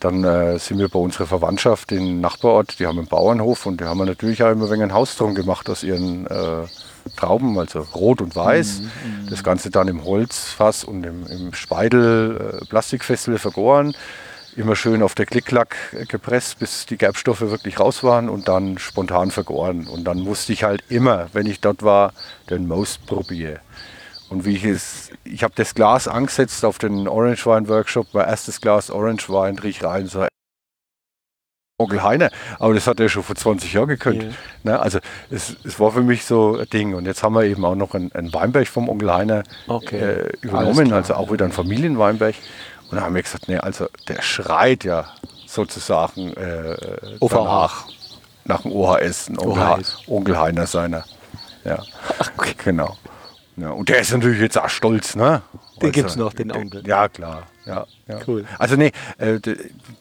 dann 0.00 0.22
äh, 0.24 0.58
sind 0.58 0.78
wir 0.78 0.88
bei 0.88 0.98
unserer 0.98 1.26
Verwandtschaft 1.26 1.90
in 1.90 2.20
Nachbarort, 2.20 2.78
die 2.78 2.86
haben 2.86 2.98
einen 2.98 3.08
Bauernhof 3.08 3.66
und 3.66 3.80
die 3.80 3.84
haben 3.84 4.04
natürlich 4.04 4.42
auch 4.42 4.50
immer 4.50 4.70
ein 4.70 4.92
Haus 4.92 5.16
drum 5.16 5.34
gemacht 5.34 5.68
aus 5.70 5.82
ihren 5.82 6.26
äh, 6.26 6.66
Trauben, 7.16 7.58
also 7.58 7.80
rot 7.94 8.20
und 8.20 8.34
weiß. 8.34 8.80
Mhm, 8.80 8.84
mhm, 8.86 9.30
das 9.30 9.42
Ganze 9.42 9.70
dann 9.70 9.88
im 9.88 10.04
Holzfass 10.04 10.84
und 10.84 11.04
im, 11.04 11.26
im 11.26 11.54
Speidel 11.54 12.60
äh, 12.62 12.64
Plastikfessel 12.66 13.38
vergoren. 13.38 13.94
Immer 14.56 14.76
schön 14.76 15.02
auf 15.02 15.14
der 15.14 15.26
Klicklack 15.26 15.74
gepresst, 16.08 16.60
bis 16.60 16.86
die 16.86 16.96
Gerbstoffe 16.96 17.40
wirklich 17.40 17.80
raus 17.80 18.04
waren 18.04 18.28
und 18.28 18.46
dann 18.46 18.78
spontan 18.78 19.32
vergoren. 19.32 19.88
Und 19.88 20.04
dann 20.04 20.20
musste 20.20 20.52
ich 20.52 20.62
halt 20.62 20.84
immer, 20.88 21.26
wenn 21.32 21.46
ich 21.46 21.60
dort 21.60 21.82
war, 21.82 22.12
den 22.50 22.68
Most 22.68 23.04
probieren. 23.06 23.58
Und 24.34 24.44
wie 24.44 24.56
ich 24.56 24.64
es, 24.64 25.10
ich 25.22 25.44
habe 25.44 25.54
das 25.54 25.76
Glas 25.76 26.08
angesetzt 26.08 26.64
auf 26.64 26.78
den 26.78 27.06
Orange 27.06 27.46
Wine 27.46 27.68
Workshop, 27.68 28.08
mein 28.14 28.26
erstes 28.26 28.60
Glas 28.60 28.90
Orange 28.90 29.28
Wine, 29.28 29.62
riech 29.62 29.84
rein, 29.84 30.08
so 30.08 30.26
Onkel 31.78 32.02
Heiner, 32.02 32.30
aber 32.58 32.74
das 32.74 32.88
hat 32.88 32.98
er 32.98 33.08
schon 33.08 33.22
vor 33.22 33.36
20 33.36 33.72
Jahren 33.72 33.86
gekannt. 33.86 34.22
Yeah. 34.22 34.32
Ne, 34.64 34.80
also 34.80 34.98
es, 35.30 35.56
es, 35.62 35.78
war 35.78 35.92
für 35.92 36.02
mich 36.02 36.24
so 36.24 36.58
ein 36.58 36.68
Ding. 36.68 36.94
Und 36.94 37.06
jetzt 37.06 37.22
haben 37.22 37.34
wir 37.34 37.44
eben 37.44 37.64
auch 37.64 37.76
noch 37.76 37.94
einen, 37.94 38.10
einen 38.10 38.34
Weinberg 38.34 38.66
vom 38.66 38.88
Onkel 38.88 39.12
Heiner 39.12 39.44
okay. 39.68 39.98
äh, 39.98 40.32
übernommen, 40.40 40.92
also 40.92 41.14
auch 41.14 41.30
wieder 41.30 41.44
ein 41.44 41.52
Familienweinberg. 41.52 42.34
Und 42.90 42.96
da 42.96 43.04
haben 43.04 43.14
wir 43.14 43.22
gesagt, 43.22 43.48
nee, 43.48 43.58
also 43.58 43.86
der 44.08 44.20
schreit 44.20 44.82
ja 44.82 45.04
sozusagen 45.46 46.32
äh, 46.34 46.76
danach, 47.20 47.86
nach 48.44 48.62
dem 48.62 48.72
OHS, 48.72 49.28
ein 49.28 49.38
Onkel, 49.38 49.62
OHS. 49.62 50.02
Onkel 50.08 50.38
Heiner 50.40 50.66
seiner. 50.66 51.04
Ja, 51.64 51.82
okay. 52.36 52.54
genau. 52.64 52.96
Ja, 53.56 53.70
und 53.70 53.88
der 53.88 54.00
ist 54.00 54.12
natürlich 54.12 54.40
jetzt 54.40 54.58
auch 54.58 54.68
stolz, 54.68 55.14
ne? 55.14 55.42
Den 55.80 55.92
gibt 55.92 56.10
es 56.10 56.16
noch, 56.16 56.32
den 56.32 56.50
Onkel. 56.50 56.86
Ja, 56.86 57.08
klar. 57.08 57.44
Ja, 57.66 57.86
ja. 58.08 58.18
Cool. 58.26 58.44
Also 58.58 58.76
nee, 58.76 58.92
äh, 59.18 59.38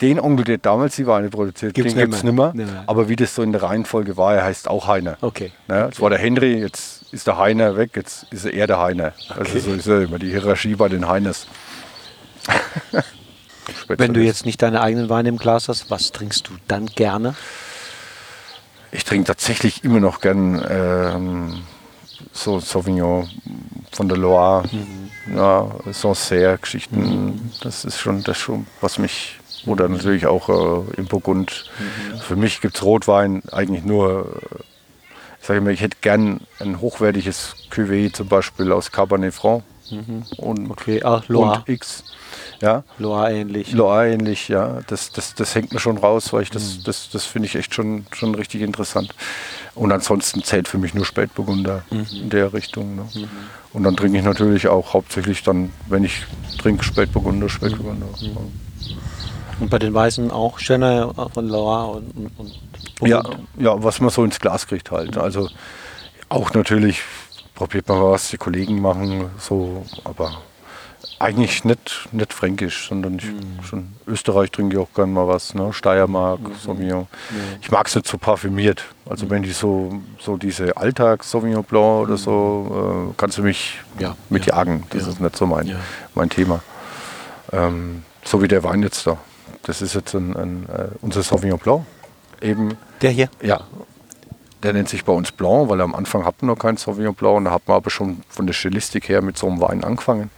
den 0.02 0.20
Onkel, 0.20 0.46
der 0.46 0.58
damals 0.58 0.96
die 0.96 1.08
Weine 1.08 1.30
produziert, 1.30 1.74
gibt's 1.74 1.94
den 1.94 2.02
gibt 2.02 2.16
es 2.16 2.24
nicht 2.24 2.34
mehr. 2.34 2.54
Aber 2.88 3.10
wie 3.10 3.16
das 3.16 3.36
so 3.36 3.42
in 3.42 3.52
der 3.52 3.64
Reihenfolge 3.64 4.18
war, 4.18 4.36
er 4.36 4.44
heißt 4.44 4.68
auch 4.68 4.88
Heiner. 4.88 5.18
Okay. 5.22 5.52
Ne? 5.68 5.86
Jetzt 5.86 6.02
war 6.02 6.10
der 6.10 6.20
Henry, 6.20 6.60
jetzt 6.60 7.14
ist 7.14 7.28
der 7.28 7.38
Heiner 7.38 7.78
weg, 7.78 7.92
jetzt 7.96 8.26
ist 8.32 8.46
er 8.46 8.68
der 8.68 8.80
Heiner. 8.80 9.14
Also 9.30 9.42
okay. 9.42 9.52
Also 9.54 9.60
so 9.60 9.76
ist 9.76 9.86
ja 9.86 10.02
immer 10.02 10.20
die 10.20 10.32
Hierarchie 10.32 10.76
bei 10.76 10.90
den 10.90 11.08
Heiners. 11.08 11.48
Wenn 13.88 14.14
du 14.14 14.22
jetzt 14.22 14.46
nicht 14.46 14.62
deine 14.62 14.82
eigenen 14.82 15.10
Weine 15.10 15.30
im 15.30 15.38
Glas 15.38 15.70
hast, 15.70 15.90
was 15.90 16.12
trinkst 16.12 16.50
du 16.50 16.54
dann 16.68 16.88
gerne? 16.88 17.36
Ich 18.92 19.06
trinke 19.06 19.28
tatsächlich 19.28 19.84
immer 19.84 20.00
noch 20.00 20.20
gern 20.22 20.64
ähm, 20.70 21.62
so 22.34 22.60
Sauvignon 22.60 23.30
von 23.92 24.10
der 24.10 24.18
Loire, 24.18 24.64
mhm. 24.72 25.38
ja, 25.38 25.70
Sancerre-Geschichten, 25.92 27.00
mhm. 27.00 27.52
das 27.62 27.86
ist 27.86 28.00
schon 28.00 28.24
das 28.24 28.38
schon, 28.38 28.66
was 28.82 28.98
mich, 28.98 29.40
oder 29.66 29.88
natürlich 29.88 30.26
auch 30.26 30.50
äh, 30.50 30.98
im 30.98 31.06
Burgund. 31.06 31.72
Mhm. 31.80 32.18
Für 32.20 32.36
mich 32.36 32.60
gibt 32.60 32.76
es 32.76 32.84
Rotwein 32.84 33.44
eigentlich 33.52 33.86
nur, 33.86 34.42
ich 35.40 35.48
sage 35.48 35.60
immer, 35.60 35.70
ich 35.70 35.82
hätte 35.82 35.98
gern 36.02 36.42
ein 36.60 36.82
hochwertiges 36.82 37.56
Cuvée 37.72 38.12
zum 38.12 38.28
Beispiel 38.28 38.72
aus 38.72 38.92
Cabernet 38.92 39.34
Franc 39.34 39.64
mhm. 39.92 40.24
und, 40.38 40.72
okay. 40.72 41.02
Ach, 41.04 41.28
Loire. 41.28 41.64
und 41.66 41.70
X. 41.70 42.04
Ja. 42.62 42.84
Loire 42.98 43.34
ähnlich. 43.34 43.74
Loire 43.74 44.10
ähnlich, 44.10 44.48
ja. 44.48 44.80
Das, 44.88 45.12
das, 45.12 45.36
das 45.36 45.54
hängt 45.56 45.74
mir 45.74 45.80
schon 45.80 45.98
raus, 45.98 46.32
weil 46.34 46.44
ich 46.44 46.50
das, 46.50 46.78
mhm. 46.78 46.84
das, 46.86 47.10
das 47.10 47.26
finde 47.26 47.48
ich 47.48 47.56
echt 47.56 47.74
schon, 47.74 48.06
schon 48.12 48.36
richtig 48.36 48.62
interessant. 48.62 49.14
Und 49.76 49.92
ansonsten 49.92 50.44
zählt 50.44 50.68
für 50.68 50.78
mich 50.78 50.94
nur 50.94 51.06
Spätburgunder 51.06 51.84
mhm. 51.90 52.06
in 52.14 52.30
der 52.30 52.54
Richtung. 52.54 52.96
Ne? 52.96 53.06
Mhm. 53.14 53.30
Und 53.74 53.84
dann 53.84 53.96
trinke 53.96 54.18
ich 54.18 54.24
natürlich 54.24 54.68
auch 54.68 54.94
hauptsächlich 54.94 55.44
dann, 55.44 55.72
wenn 55.88 56.04
ich 56.04 56.24
trinke, 56.58 56.84
Spätburgunder, 56.84 57.50
Spätburgunder. 57.50 58.08
Mhm. 58.22 58.28
Ja. 58.28 58.38
Und 59.60 59.70
bei 59.70 59.80
den 59.80 59.94
Weißen 59.94 60.32
auch 60.32 60.60
Chenin 60.60 61.12
von 61.34 61.48
Loire 61.48 61.98
und, 61.98 62.12
und, 62.38 62.52
und 63.00 63.08
ja, 63.08 63.24
ja, 63.58 63.82
was 63.84 64.00
man 64.00 64.10
so 64.10 64.24
ins 64.24 64.40
Glas 64.40 64.68
kriegt 64.68 64.92
halt. 64.92 65.18
Also 65.18 65.50
auch 66.30 66.54
natürlich 66.54 67.02
probiert 67.64 67.88
man 67.88 68.02
was, 68.02 68.28
die 68.28 68.36
Kollegen 68.36 68.82
machen 68.82 69.30
so, 69.40 69.86
aber 70.04 70.34
eigentlich 71.18 71.64
nicht, 71.64 72.10
nicht 72.12 72.34
fränkisch, 72.34 72.90
sondern 72.90 73.16
ich, 73.16 73.24
mhm. 73.24 73.64
schon 73.64 73.94
Österreich 74.06 74.52
trinke 74.52 74.76
ich 74.76 74.82
auch 74.82 74.94
gerne 74.94 75.14
mal 75.14 75.30
was, 75.30 75.54
ne? 75.54 75.72
Steiermark, 75.72 76.42
mhm. 76.42 76.56
Sauvignon. 76.62 77.08
Mhm. 77.30 77.36
Ich 77.62 77.72
mag 77.72 77.88
es 77.88 77.96
nicht 77.96 78.06
so 78.06 78.18
parfümiert. 78.18 78.84
Also 79.06 79.30
wenn 79.30 79.44
die 79.44 79.54
so, 79.54 80.02
so 80.20 80.36
diese 80.36 80.76
Alltags 80.76 81.32
Sauvignon 81.32 81.64
Blanc 81.64 82.10
oder 82.10 82.18
so, 82.18 83.08
äh, 83.10 83.14
kannst 83.16 83.38
du 83.38 83.44
mich 83.44 83.80
ja. 83.98 84.18
mitjagen. 84.30 84.84
Das 84.90 85.04
ja. 85.04 85.08
ist 85.08 85.22
nicht 85.22 85.38
so 85.38 85.46
mein, 85.46 85.68
ja. 85.68 85.78
mein 86.16 86.30
Thema. 86.30 86.62
Ähm, 87.54 88.04
So 88.26 88.42
wie 88.42 88.50
der 88.50 88.62
Wein 88.66 88.84
jetzt 88.84 89.08
da. 89.08 89.18
Das 89.64 89.82
ist 89.82 89.94
jetzt 89.96 90.14
ein, 90.16 90.36
ein, 90.36 90.66
äh, 90.68 90.88
unser 91.00 91.24
Sauvignon 91.24 91.60
Blanc. 91.60 91.86
Eben, 92.42 92.76
Der 93.02 93.12
hier? 93.12 93.30
ja, 93.42 93.62
der 94.64 94.74
nennt 94.74 94.90
sich 94.90 95.06
bei 95.06 95.14
uns 95.14 95.32
Blanc, 95.32 95.70
weil 95.70 95.82
am 95.82 95.94
Anfang 95.94 96.26
hatten 96.26 96.42
wir 96.42 96.54
noch 96.54 96.60
keinen 96.60 96.78
Sauvignon 96.78 97.14
Blanc. 97.14 97.38
Und 97.38 97.46
da 97.46 97.52
hat 97.52 97.68
man 97.68 97.78
aber 97.78 97.90
schon 97.90 98.22
von 98.30 98.48
der 98.48 98.54
Stilistik 98.54 99.10
her 99.10 99.22
mit 99.22 99.38
so 99.38 99.48
einem 99.48 99.62
Wein 99.62 99.84
angefangen. 99.84 100.30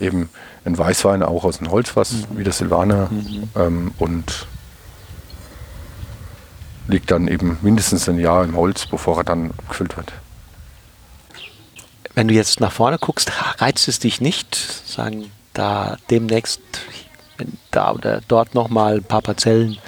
Eben 0.00 0.28
ein 0.64 0.76
Weißwein 0.76 1.22
auch 1.22 1.44
aus 1.44 1.58
dem 1.58 1.70
Holzfass, 1.70 2.14
wie 2.30 2.44
der 2.44 2.52
Silvaner. 2.52 3.10
Ähm, 3.54 3.92
und 3.98 4.46
liegt 6.88 7.10
dann 7.10 7.28
eben 7.28 7.58
mindestens 7.62 8.08
ein 8.08 8.18
Jahr 8.18 8.44
im 8.44 8.56
Holz, 8.56 8.86
bevor 8.86 9.18
er 9.18 9.24
dann 9.24 9.52
gefüllt 9.68 9.96
wird. 9.96 10.12
Wenn 12.14 12.28
du 12.28 12.34
jetzt 12.34 12.60
nach 12.60 12.72
vorne 12.72 12.98
guckst, 12.98 13.32
reizt 13.58 13.88
es 13.88 13.98
dich 13.98 14.20
nicht, 14.20 14.54
sagen, 14.54 15.30
da 15.52 15.96
demnächst 16.10 16.60
wenn 17.38 17.58
da 17.70 17.92
oder 17.92 18.20
dort 18.28 18.54
nochmal 18.54 18.96
ein 18.96 19.04
paar 19.04 19.22
Parzellen 19.22 19.78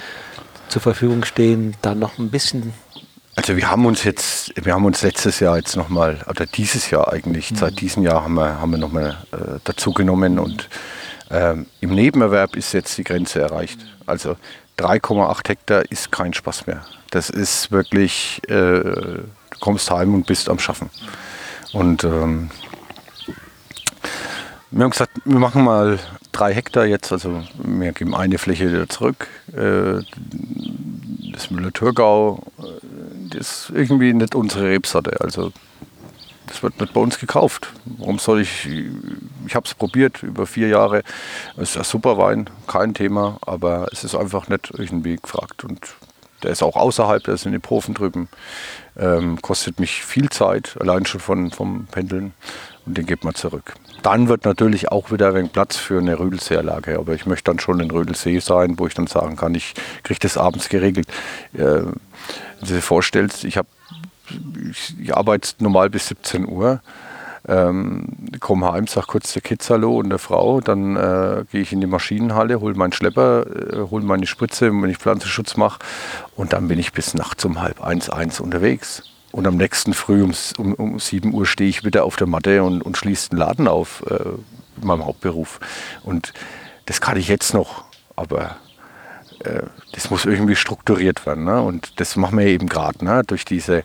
zur 0.69 0.83
Verfügung 0.83 1.25
stehen, 1.25 1.77
dann 1.83 1.99
noch 1.99 2.19
ein 2.19 2.31
bisschen 2.31 2.73
Also 3.37 3.55
wir 3.55 3.70
haben 3.70 3.84
uns 3.84 4.03
jetzt, 4.03 4.53
wir 4.64 4.72
haben 4.72 4.87
uns 4.87 5.03
letztes 5.03 5.41
Jahr 5.41 5.59
jetzt 5.59 5.76
nochmal, 5.76 6.24
oder 6.26 6.47
dieses 6.47 6.91
Jahr 6.91 7.12
eigentlich, 7.12 7.53
seit 7.55 7.80
diesem 7.80 8.03
Jahr 8.03 8.24
haben 8.24 8.34
wir, 8.34 8.59
haben 8.61 8.70
wir 8.70 8.78
nochmal 8.78 9.18
äh, 9.30 9.61
dazu 9.62 9.93
genommen 9.93 10.39
und 10.39 10.70
ähm, 11.30 11.66
im 11.80 11.91
Nebenerwerb 11.95 12.57
ist 12.57 12.72
jetzt 12.72 12.97
die 12.97 13.05
Grenze 13.05 13.41
erreicht. 13.41 13.78
Also 14.07 14.37
3,8 14.78 15.49
Hektar 15.49 15.82
ist 15.91 16.11
kein 16.11 16.32
Spaß 16.32 16.66
mehr. 16.66 16.82
Das 17.11 17.28
ist 17.28 17.70
wirklich, 17.70 18.41
äh, 18.49 18.53
du 18.53 19.59
kommst 19.61 19.91
heim 19.91 20.14
und 20.14 20.26
bist 20.26 20.49
am 20.49 20.59
Schaffen. 20.59 20.89
Und 21.72 22.05
ähm, 22.05 22.51
wir 24.70 24.84
haben 24.84 24.91
gesagt, 24.91 25.12
wir 25.24 25.39
machen 25.39 25.62
mal 25.62 25.99
drei 26.32 26.55
Hektar 26.55 26.87
jetzt, 26.87 27.12
also 27.12 27.43
wir 27.55 27.93
geben 27.93 28.14
eine 28.14 28.39
Fläche 28.39 28.70
wieder 28.70 28.89
zurück. 28.89 29.28
Äh, 29.53 30.03
das 31.32 31.51
Müller-Thurgau, 31.51 32.43
äh, 32.59 32.62
das 33.31 33.68
ist 33.68 33.72
irgendwie 33.74 34.12
nicht 34.12 34.35
unsere 34.35 34.70
Rebsorte. 34.70 35.20
Also 35.20 35.53
das 36.47 36.62
wird 36.62 36.81
nicht 36.81 36.93
bei 36.93 37.01
uns 37.01 37.18
gekauft. 37.18 37.72
Warum 37.85 38.18
soll 38.18 38.41
ich, 38.41 38.68
ich 39.47 39.55
habe 39.55 39.66
es 39.66 39.74
probiert 39.74 40.22
über 40.22 40.47
vier 40.47 40.68
Jahre. 40.68 41.03
Es 41.57 41.70
ist 41.70 41.77
ein 41.77 41.85
super 41.85 42.18
Wein, 42.18 42.49
kein 42.66 42.95
Thema, 42.95 43.39
aber 43.41 43.89
es 43.93 44.05
ist 44.05 44.14
einfach 44.14 44.49
nicht 44.49 44.72
irgendwie 44.77 45.16
gefragt. 45.16 45.64
Und 45.64 45.81
der 46.43 46.53
ist 46.53 46.62
auch 46.62 46.77
außerhalb, 46.77 47.24
der 47.24 47.35
ist 47.35 47.47
in 47.47 47.53
den 47.53 47.61
Profen 47.61 47.95
drüben. 47.95 48.29
Ähm, 48.97 49.41
kostet 49.43 49.81
mich 49.81 50.05
viel 50.05 50.31
Zeit, 50.31 50.77
allein 50.81 51.05
schon 51.07 51.20
von, 51.20 51.51
vom 51.51 51.87
Pendeln. 51.87 52.33
Und 52.87 52.97
den 52.97 53.07
gibt 53.07 53.24
man 53.24 53.34
zurück. 53.34 53.74
Dann 54.03 54.28
wird 54.28 54.45
natürlich 54.45 54.93
auch 54.93 55.11
wieder 55.11 55.28
ein 55.28 55.34
wenig 55.34 55.53
Platz 55.53 55.76
für 55.76 55.99
eine 55.99 56.18
Rödelseeanlage. 56.18 56.99
Aber 56.99 57.14
ich 57.14 57.26
möchte 57.26 57.51
dann 57.51 57.59
schon 57.59 57.80
in 57.80 57.91
Rödelsee 57.91 58.39
sein, 58.39 58.78
wo 58.78 58.87
ich 58.87 58.95
dann 58.95 59.09
sagen 59.09 59.37
kann, 59.37 59.55
ich 59.55 59.74
kriege 60.05 60.20
das 60.20 60.39
abends 60.39 60.68
geregelt. 60.68 61.09
Äh, 61.53 61.59
wenn 61.59 61.95
du 62.61 62.66
dir 62.66 62.82
vorstellst, 62.82 63.45
ich, 63.45 63.59
hab, 63.59 63.66
ich, 64.70 64.95
ich 65.01 65.16
arbeite 65.16 65.55
normal 65.59 65.91
bis 65.91 66.09
17 66.09 66.49
Uhr. 66.49 66.80
Ähm, 67.49 68.09
komme 68.41 68.72
heim, 68.72 68.89
sag 68.89 69.07
kurz 69.07 69.32
der 69.32 69.43
Kids 69.43 69.70
Hallo 69.70 69.99
und 69.99 70.11
der 70.11 70.18
Frau, 70.18 70.61
dann 70.61 70.97
äh, 70.97 71.45
gehe 71.53 71.61
ich 71.61 71.72
in 71.72 71.80
die 71.80 71.87
Maschinenhalle, 71.87 72.61
hole 72.61 72.74
meinen 72.74 72.93
Schlepper, 72.93 73.47
äh, 73.47 73.89
hole 73.89 74.05
meine 74.05 74.26
Spritze, 74.26 74.72
wenn 74.72 74.91
ich 74.91 74.99
Pflanzenschutz 74.99 75.57
mache 75.57 75.78
und 76.34 76.53
dann 76.53 76.66
bin 76.66 76.80
ich 76.80 76.93
bis 76.93 77.14
nachts 77.14 77.45
um 77.45 77.61
halb 77.61 77.84
eins, 77.84 78.11
eins 78.11 78.41
unterwegs. 78.41 79.05
Und 79.37 79.47
am 79.47 79.59
nächsten 79.59 79.93
Früh 79.93 80.22
um, 80.22 80.32
um, 80.57 80.72
um 80.72 80.99
7 80.99 81.34
Uhr 81.34 81.45
stehe 81.45 81.68
ich 81.68 81.84
wieder 81.84 82.07
auf 82.07 82.16
der 82.16 82.26
Matte 82.26 82.62
und, 82.62 82.80
und 82.80 82.97
schließe 82.97 83.28
den 83.28 83.39
Laden 83.39 83.68
auf 83.68 84.03
äh, 84.09 84.30
in 84.80 84.87
meinem 84.87 85.05
Hauptberuf. 85.05 85.61
Und 86.05 86.32
das 86.87 87.03
kann 87.03 87.18
ich 87.18 87.28
jetzt 87.28 87.53
noch, 87.53 87.84
aber 88.16 88.57
äh, 89.45 89.64
das 89.93 90.09
muss 90.09 90.24
irgendwie 90.24 90.57
strukturiert 90.57 91.26
werden. 91.26 91.45
Ne? 91.45 91.61
Und 91.61 92.01
das 92.01 92.16
machen 92.16 92.39
wir 92.39 92.47
eben 92.47 92.66
gerade 92.66 93.05
ne? 93.05 93.24
durch 93.26 93.45
diese 93.45 93.84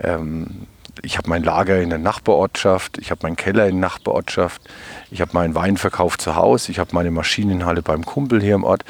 ähm, 0.00 0.66
ich 1.02 1.18
habe 1.18 1.28
mein 1.28 1.42
Lager 1.42 1.78
in 1.78 1.90
der 1.90 1.98
Nachbarortschaft, 1.98 2.96
ich 2.96 3.10
habe 3.10 3.20
meinen 3.24 3.36
Keller 3.36 3.66
in 3.66 3.78
der 3.78 3.90
Nachbarortschaft, 3.90 4.62
ich 5.10 5.20
habe 5.20 5.32
meinen 5.34 5.54
Weinverkauf 5.54 6.16
zu 6.16 6.36
Hause, 6.36 6.72
ich 6.72 6.78
habe 6.78 6.94
meine 6.94 7.10
Maschinenhalle 7.10 7.82
beim 7.82 8.06
Kumpel 8.06 8.40
hier 8.40 8.54
im 8.54 8.64
Ort. 8.64 8.82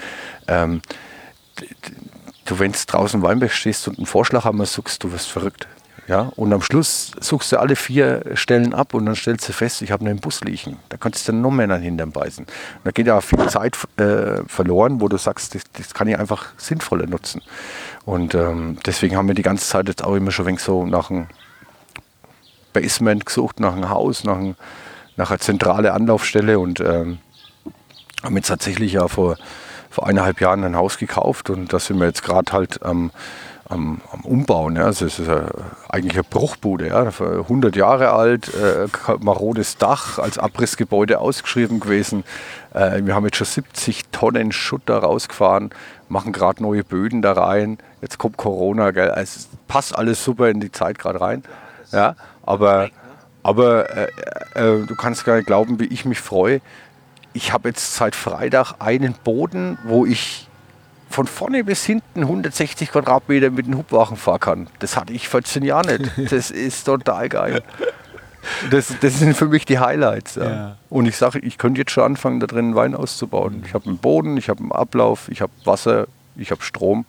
Ähm, 0.46 0.82
du, 2.44 2.61
wenn 2.61 2.70
du 2.70 2.78
draußen 2.86 3.22
Weinberg 3.22 3.50
stehst 3.50 3.88
und 3.88 3.98
einen 3.98 4.07
Vorschlaghammer 4.07 4.66
suchst, 4.66 5.02
du 5.02 5.11
wirst 5.11 5.26
verrückt. 5.26 5.66
Ja? 6.07 6.32
Und 6.36 6.52
am 6.52 6.62
Schluss 6.62 7.12
suchst 7.20 7.52
du 7.52 7.59
alle 7.59 7.76
vier 7.76 8.22
Stellen 8.34 8.74
ab 8.74 8.94
und 8.94 9.07
dann 9.07 9.16
stellst 9.16 9.48
du 9.48 9.52
fest, 9.52 9.82
ich 9.82 9.90
habe 9.90 10.04
einen 10.04 10.20
Bus 10.20 10.42
liegen. 10.42 10.78
Da 10.88 10.96
kannst 10.96 11.26
du 11.26 11.32
dann 11.32 11.40
noch 11.40 11.50
mehr 11.50 11.68
an 11.68 11.82
Hintern 11.82 12.12
beißen. 12.12 12.44
Und 12.44 12.84
da 12.84 12.90
geht 12.92 13.07
ja 13.07 13.20
viel 13.20 13.44
Zeit 13.48 13.76
äh, 13.96 14.42
verloren, 14.46 15.00
wo 15.00 15.09
du 15.09 15.16
sagst, 15.16 15.54
das, 15.54 15.62
das, 15.72 15.94
kann 15.94 16.09
ich 16.09 16.18
einfach 16.18 16.46
sinnvoller 16.57 17.07
nutzen. 17.07 17.42
Und 18.04 18.34
ähm, 18.34 18.78
deswegen 18.86 19.16
haben 19.16 19.26
wir 19.28 19.34
die 19.34 19.42
ganze 19.42 19.66
Zeit 19.66 19.88
jetzt 19.88 20.04
auch 20.04 20.14
immer 20.14 20.30
schon 20.30 20.46
ein 20.46 20.59
so 20.59 20.86
nach 20.86 21.11
einem 21.11 21.26
Basement 22.72 23.26
gesucht, 23.26 23.59
nach 23.59 23.72
einem 23.72 23.88
Haus, 23.88 24.24
nach, 24.24 24.36
ein, 24.36 24.57
nach 25.16 25.30
einer 25.30 25.40
zentrale 25.40 25.92
Anlaufstelle 25.92 26.59
und 26.59 26.80
ähm, 26.80 27.18
haben 28.22 28.36
jetzt 28.36 28.48
tatsächlich 28.48 28.92
ja 28.92 29.09
vor, 29.09 29.36
vor 29.90 30.07
eineinhalb 30.07 30.40
Jahren 30.40 30.62
ein 30.62 30.76
Haus 30.76 30.98
gekauft 30.98 31.50
und 31.50 31.72
da 31.72 31.78
sind 31.78 31.98
wir 31.98 32.07
jetzt 32.07 32.22
gerade 32.22 32.52
halt 32.52 32.82
am, 32.82 33.11
am, 33.69 34.01
am, 34.12 34.21
Umbauen. 34.21 34.77
Ja. 34.77 34.85
Also 34.85 35.07
es 35.07 35.19
ist 35.19 35.29
ja 35.29 35.49
eigentlich 35.89 36.14
eine 36.14 36.25
Bruchbude, 36.25 36.89
ja. 36.89 37.03
100 37.03 37.77
Jahre 37.77 38.12
alt, 38.12 38.53
äh, 38.55 38.87
marodes 39.21 39.79
Dach, 39.79 40.19
als 40.19 40.39
Abrissgebäude 40.39 41.19
ausgeschrieben 41.19 41.81
gewesen. 41.81 42.25
Äh, 42.75 43.03
wir 43.05 43.14
haben 43.14 43.25
jetzt 43.25 43.37
schon 43.37 43.47
70 43.47 44.05
Tonnen 44.12 44.53
Schutt 44.53 44.83
da 44.87 44.99
rausgefahren, 44.99 45.71
machen 46.09 46.33
gerade 46.33 46.62
neue 46.62 46.85
Böden 46.85 47.23
da 47.23 47.33
rein. 47.33 47.79
Jetzt 48.01 48.19
kommt 48.19 48.37
Corona, 48.37 48.91
gell. 48.91 49.11
Also 49.11 49.39
es 49.39 49.49
passt 49.69 49.97
alles 49.97 50.23
super 50.23 50.49
in 50.49 50.61
die 50.61 50.73
Zeit 50.73 50.99
gerade 50.99 51.21
rein. 51.21 51.43
Ja. 51.93 52.17
Aber, 52.43 52.91
aber 53.43 53.91
äh, 53.97 54.09
äh, 54.55 54.87
du 54.87 54.95
kannst 54.95 55.25
gar 55.25 55.37
nicht 55.37 55.47
glauben, 55.47 55.81
wie 55.81 55.87
ich 55.87 56.05
mich 56.05 56.21
freue. 56.21 56.61
Ich 57.33 57.53
habe 57.53 57.69
jetzt 57.69 57.95
seit 57.95 58.14
Freitag 58.17 58.75
einen 58.79 59.14
Boden, 59.25 59.79
wo 59.85 60.07
ich 60.07 60.49
von 61.09 61.26
vorne 61.26 61.64
bis 61.64 61.84
hinten 61.84 62.22
160 62.22 62.90
Quadratmeter 62.90 63.50
mit 63.50 63.66
dem 63.66 63.76
Hubwagen 63.76 64.16
fahren 64.16 64.40
kann. 64.40 64.66
Das 64.80 64.96
hatte 64.96 65.12
ich 65.12 65.28
14 65.28 65.64
Jahre 65.64 65.98
nicht. 65.98 66.12
Das 66.30 66.50
ist 66.50 66.84
total 66.84 67.28
geil. 67.28 67.62
Das, 68.70 68.94
das 69.00 69.18
sind 69.18 69.36
für 69.36 69.46
mich 69.46 69.64
die 69.64 69.80
Highlights. 69.80 70.36
Ja. 70.36 70.44
Ja. 70.44 70.76
Und 70.88 71.07
ich 71.07 71.16
sage, 71.16 71.40
ich 71.40 71.59
könnte 71.59 71.80
jetzt 71.80 71.90
schon 71.90 72.04
anfangen, 72.04 72.38
da 72.38 72.46
drin 72.46 72.76
Wein 72.76 72.94
auszubauen. 72.94 73.64
Ich 73.66 73.74
habe 73.74 73.86
einen 73.86 73.98
Boden, 73.98 74.36
ich 74.36 74.48
habe 74.48 74.61
einen 74.61 74.70
Ablauf, 74.70 75.28
ich 75.30 75.40
habe 75.40 75.50
Wasser, 75.64 76.07
ich 76.36 76.52
habe 76.52 76.62
Strom. 76.62 77.07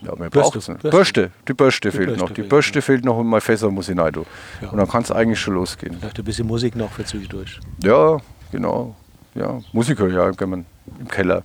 Ja, 0.00 0.16
mehr 0.16 0.30
braucht 0.30 0.56
es 0.56 0.68
nicht. 0.68 0.82
Bürste. 0.82 1.30
Die 1.46 1.54
Bürste 1.54 1.90
die 1.90 1.96
fehlt 1.96 2.08
Bürste 2.08 2.24
noch. 2.24 2.30
Die 2.32 2.42
Bürste 2.42 2.78
ja. 2.78 2.82
fehlt 2.82 3.04
noch 3.04 3.18
und 3.18 3.26
mein 3.26 3.40
Fässer 3.40 3.70
muss 3.70 3.88
ich 3.88 3.98
rein. 3.98 4.12
Ja. 4.60 4.68
Und 4.70 4.78
dann 4.78 4.88
kann 4.88 5.02
es 5.02 5.12
eigentlich 5.12 5.38
schon 5.38 5.54
losgehen. 5.54 5.94
Ich 5.94 6.00
dachte, 6.00 6.22
ein 6.22 6.24
bisschen 6.24 6.46
Musik 6.46 6.74
noch 6.74 6.90
für 6.90 7.04
zwischendurch. 7.04 7.60
Ja, 7.82 8.18
genau. 8.50 8.96
Ja, 9.34 9.60
Musiker, 9.72 10.08
ja, 10.08 10.28
im 10.28 10.64
Keller. 11.08 11.42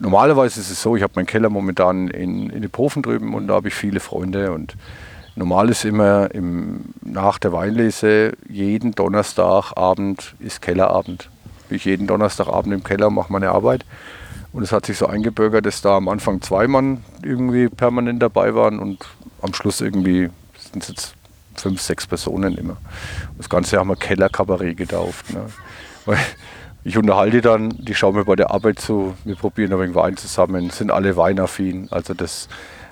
Normalerweise 0.00 0.60
ist 0.60 0.70
es 0.70 0.80
so, 0.80 0.96
ich 0.96 1.02
habe 1.02 1.12
meinen 1.16 1.26
Keller 1.26 1.50
momentan 1.50 2.08
in, 2.08 2.48
in 2.48 2.62
den 2.62 2.70
Profen 2.70 3.02
drüben 3.02 3.34
und 3.34 3.48
da 3.48 3.54
habe 3.54 3.68
ich 3.68 3.74
viele 3.74 4.00
Freunde 4.00 4.52
und 4.52 4.74
normal 5.36 5.68
ist 5.68 5.84
immer 5.84 6.34
im, 6.34 6.86
nach 7.02 7.38
der 7.38 7.52
Weinlese 7.52 8.32
jeden 8.48 8.92
Donnerstagabend 8.92 10.34
ist 10.38 10.62
Kellerabend. 10.62 11.28
Bin 11.68 11.76
ich 11.76 11.84
jeden 11.84 12.06
Donnerstagabend 12.06 12.72
im 12.72 12.82
Keller, 12.82 13.10
mache 13.10 13.30
meine 13.30 13.50
Arbeit. 13.50 13.84
Und 14.54 14.62
es 14.62 14.72
hat 14.72 14.86
sich 14.86 14.96
so 14.96 15.06
eingebürgert, 15.06 15.66
dass 15.66 15.82
da 15.82 15.96
am 15.96 16.08
Anfang 16.08 16.40
zwei 16.40 16.66
Mann 16.66 17.04
irgendwie 17.22 17.68
permanent 17.68 18.22
dabei 18.22 18.54
waren 18.54 18.78
und 18.78 19.06
am 19.42 19.52
Schluss 19.52 19.82
irgendwie 19.82 20.30
sind 20.58 20.82
es 20.82 20.88
jetzt 20.88 21.14
fünf, 21.56 21.80
sechs 21.80 22.06
Personen 22.06 22.56
immer. 22.56 22.78
Das 23.36 23.50
Ganze 23.50 23.78
haben 23.78 23.90
wir 23.90 23.96
Kellerkabarett 23.96 24.78
getauft. 24.78 25.32
Ne? 25.32 25.44
Ich 26.82 26.96
unterhalte 26.96 27.40
dann, 27.40 27.70
die 27.70 27.94
schauen 27.94 28.14
mir 28.14 28.24
bei 28.24 28.36
der 28.36 28.50
Arbeit 28.50 28.80
zu, 28.80 29.14
wir 29.24 29.36
probieren 29.36 29.72
ein 29.72 29.80
wenig 29.80 29.94
Wein 29.94 30.16
zusammen, 30.16 30.70
sind 30.70 30.90
alle 30.90 31.16
weinaffin. 31.16 31.88
Also 31.90 32.14
das, 32.14 32.48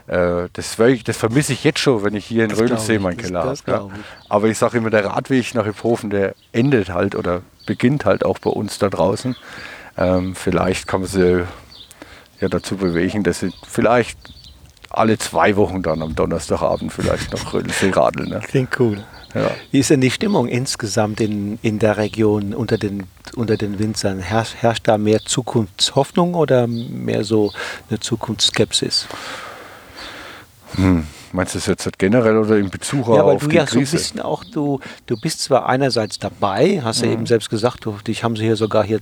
äh, 0.07 0.49
das, 0.53 0.77
das 0.77 1.17
vermisse 1.17 1.53
ich 1.53 1.65
jetzt 1.65 1.81
schon, 1.81 2.05
wenn 2.05 2.15
ich 2.15 2.27
hier 2.27 2.45
in 2.45 2.51
Rödelsee 2.51 2.99
meinen 2.99 3.17
Keller 3.17 3.45
habe. 3.45 3.59
Ja. 3.67 3.89
Aber 4.29 4.49
ich 4.49 4.59
sage 4.59 4.79
immer, 4.79 4.91
der 4.91 5.07
Radweg 5.07 5.55
nach 5.55 5.67
Iphofen, 5.67 6.11
der 6.11 6.35
endet 6.53 6.91
halt 6.91 7.15
oder 7.15 7.43
beginnt 7.67 8.05
halt 8.05 8.25
auch 8.25 8.39
bei 8.39 8.51
uns 8.51 8.79
da 8.79 8.89
draußen. 8.89 9.37
Ähm, 9.97 10.35
vielleicht 10.35 10.87
kann 10.87 11.01
man 11.01 11.09
sie 11.09 11.45
ja 12.41 12.49
dazu 12.49 12.77
bewegen, 12.77 13.25
dass 13.25 13.41
sie 13.41 13.53
vielleicht 13.67 14.19
alle 14.91 15.19
zwei 15.19 15.57
Wochen 15.57 15.83
dann 15.83 16.03
am 16.03 16.15
Donnerstagabend 16.15 16.93
vielleicht 16.93 17.33
noch 17.33 17.53
Rödelsee 17.53 17.91
radeln. 17.91 18.31
Ne? 18.31 18.41
Klingt 18.47 18.79
cool. 18.81 19.03
Ja. 19.43 19.51
Wie 19.71 19.79
ist 19.79 19.91
denn 19.91 20.01
die 20.01 20.11
Stimmung 20.11 20.49
insgesamt 20.49 21.21
in, 21.21 21.59
in 21.63 21.79
der 21.79 21.97
Region 21.97 22.55
unter 22.55 22.79
den, 22.79 23.05
unter 23.37 23.57
den 23.57 23.79
Winzern? 23.79 24.19
Herrscht, 24.19 24.57
herrscht 24.61 24.89
da 24.89 24.99
mehr 24.99 25.21
Zukunftshoffnung 25.25 26.35
oder 26.35 26.67
mehr 26.67 27.25
so 27.25 27.53
eine 27.89 28.01
Zukunftsskepsis? 28.01 29.07
Hm. 30.75 31.07
Meinst 31.33 31.55
du 31.55 31.59
das 31.59 31.67
jetzt 31.67 31.99
generell 31.99 32.39
oder 32.39 32.57
in 32.57 32.71
Bezug 32.71 33.09
ja, 33.09 33.23
auf 33.23 33.47
die 33.47 33.49
Krise? 33.49 33.57
Ja, 33.57 33.65
du 33.65 33.67
ja 33.67 33.67
so 33.67 33.79
ein 33.79 33.99
bisschen 33.99 34.21
auch, 34.21 34.45
du, 34.45 34.81
du 35.07 35.21
bist 35.21 35.43
zwar 35.43 35.69
einerseits 35.69 36.19
dabei, 36.19 36.81
hast 36.83 37.03
mhm. 37.03 37.07
ja 37.07 37.13
eben 37.13 37.27
selbst 37.27 37.51
gesagt, 37.51 37.85
du, 37.85 37.99
dich 38.07 38.25
haben 38.25 38.37
sie 38.37 38.45
hier 38.45 38.57
sogar 38.57 38.85
hier 38.85 39.01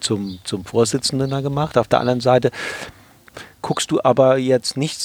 zum, 0.00 0.38
zum 0.44 0.64
Vorsitzenden 0.64 1.42
gemacht. 1.42 1.78
Auf 1.78 1.88
der 1.88 2.00
anderen 2.00 2.20
Seite 2.20 2.50
guckst 3.62 3.90
du 3.90 4.00
aber 4.02 4.38
jetzt 4.38 4.76
nicht 4.76 5.00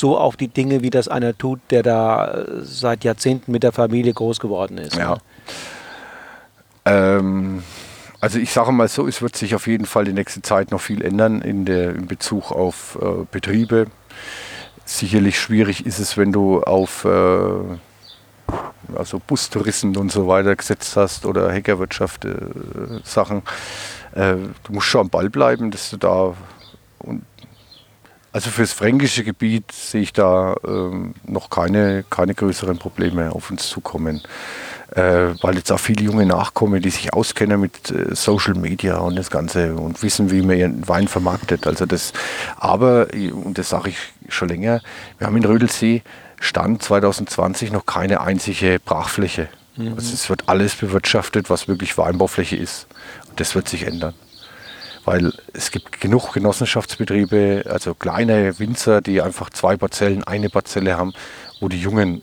so 0.00 0.18
auf 0.18 0.36
die 0.36 0.48
Dinge, 0.48 0.82
wie 0.82 0.90
das 0.90 1.08
einer 1.08 1.36
tut, 1.36 1.60
der 1.70 1.82
da 1.82 2.32
äh, 2.32 2.44
seit 2.62 3.04
Jahrzehnten 3.04 3.52
mit 3.52 3.62
der 3.62 3.72
Familie 3.72 4.12
groß 4.12 4.40
geworden 4.40 4.78
ist. 4.78 4.96
Ja. 4.96 5.10
Ne? 5.10 5.18
Ähm, 6.86 7.62
also 8.20 8.38
ich 8.38 8.50
sage 8.50 8.72
mal 8.72 8.88
so, 8.88 9.06
es 9.06 9.22
wird 9.22 9.36
sich 9.36 9.54
auf 9.54 9.66
jeden 9.66 9.86
Fall 9.86 10.04
die 10.04 10.12
nächste 10.12 10.42
Zeit 10.42 10.70
noch 10.72 10.80
viel 10.80 11.02
ändern 11.02 11.42
in, 11.42 11.64
der, 11.66 11.94
in 11.94 12.06
Bezug 12.06 12.50
auf 12.50 12.98
äh, 13.00 13.24
Betriebe. 13.30 13.86
Sicherlich 14.84 15.38
schwierig 15.38 15.86
ist 15.86 15.98
es, 15.98 16.16
wenn 16.16 16.32
du 16.32 16.62
auf 16.62 17.04
äh, 17.04 17.78
also 18.96 19.20
Bustouristen 19.24 19.96
und 19.96 20.10
so 20.10 20.26
weiter 20.26 20.56
gesetzt 20.56 20.96
hast 20.96 21.26
oder 21.26 21.52
Hackerwirtschaft 21.52 22.24
äh, 22.24 22.36
Sachen. 23.04 23.42
Äh, 24.14 24.36
du 24.64 24.72
musst 24.72 24.88
schon 24.88 25.02
am 25.02 25.10
Ball 25.10 25.30
bleiben, 25.30 25.70
dass 25.70 25.90
du 25.90 25.96
da 25.96 26.34
und 26.98 27.24
also 28.32 28.50
fürs 28.50 28.72
fränkische 28.72 29.24
Gebiet 29.24 29.72
sehe 29.72 30.02
ich 30.02 30.12
da 30.12 30.54
ähm, 30.66 31.14
noch 31.26 31.50
keine, 31.50 32.04
keine 32.10 32.34
größeren 32.34 32.78
Probleme 32.78 33.32
auf 33.32 33.50
uns 33.50 33.68
zukommen. 33.68 34.22
Äh, 34.94 35.34
weil 35.40 35.54
jetzt 35.54 35.70
auch 35.70 35.78
viele 35.78 36.04
junge 36.04 36.26
Nachkommen, 36.26 36.82
die 36.82 36.90
sich 36.90 37.12
auskennen 37.12 37.60
mit 37.60 37.90
äh, 37.90 38.14
Social 38.14 38.54
Media 38.54 38.98
und 38.98 39.14
das 39.16 39.30
Ganze 39.30 39.74
und 39.74 40.02
wissen, 40.02 40.32
wie 40.32 40.42
man 40.42 40.56
ihren 40.56 40.88
Wein 40.88 41.06
vermarktet. 41.06 41.66
Also 41.66 41.86
das, 41.86 42.12
aber, 42.56 43.06
und 43.12 43.56
das 43.56 43.68
sage 43.68 43.90
ich 43.90 43.96
schon 44.28 44.48
länger, 44.48 44.80
wir 45.18 45.28
haben 45.28 45.36
in 45.36 45.44
Rödelsee 45.44 46.02
Stand 46.40 46.82
2020 46.82 47.70
noch 47.70 47.86
keine 47.86 48.20
einzige 48.20 48.80
Brachfläche. 48.84 49.48
Mhm. 49.76 49.94
Also 49.94 50.12
es 50.12 50.28
wird 50.28 50.48
alles 50.48 50.74
bewirtschaftet, 50.74 51.50
was 51.50 51.68
wirklich 51.68 51.96
Weinbaufläche 51.96 52.56
ist. 52.56 52.88
Und 53.28 53.38
das 53.38 53.54
wird 53.54 53.68
sich 53.68 53.86
ändern 53.86 54.14
weil 55.04 55.32
es 55.52 55.70
gibt 55.70 56.00
genug 56.00 56.32
Genossenschaftsbetriebe, 56.32 57.64
also 57.68 57.94
kleine 57.94 58.58
Winzer, 58.58 59.00
die 59.00 59.22
einfach 59.22 59.50
zwei 59.50 59.76
Parzellen, 59.76 60.24
eine 60.24 60.50
Parzelle 60.50 60.96
haben, 60.96 61.12
wo 61.60 61.68
die 61.68 61.80
Jungen 61.80 62.22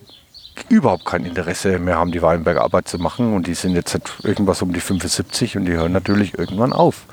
überhaupt 0.69 1.05
kein 1.05 1.25
Interesse 1.25 1.79
mehr 1.79 1.97
haben, 1.97 2.11
die 2.11 2.21
Weinbergarbeit 2.21 2.87
zu 2.87 2.97
machen 2.97 3.33
und 3.33 3.47
die 3.47 3.53
sind 3.53 3.75
jetzt 3.75 3.97
irgendwas 4.23 4.61
um 4.61 4.73
die 4.73 4.79
75 4.79 5.57
und 5.57 5.65
die 5.65 5.73
hören 5.73 5.91
natürlich 5.91 6.37
irgendwann 6.37 6.73
auf. 6.73 7.05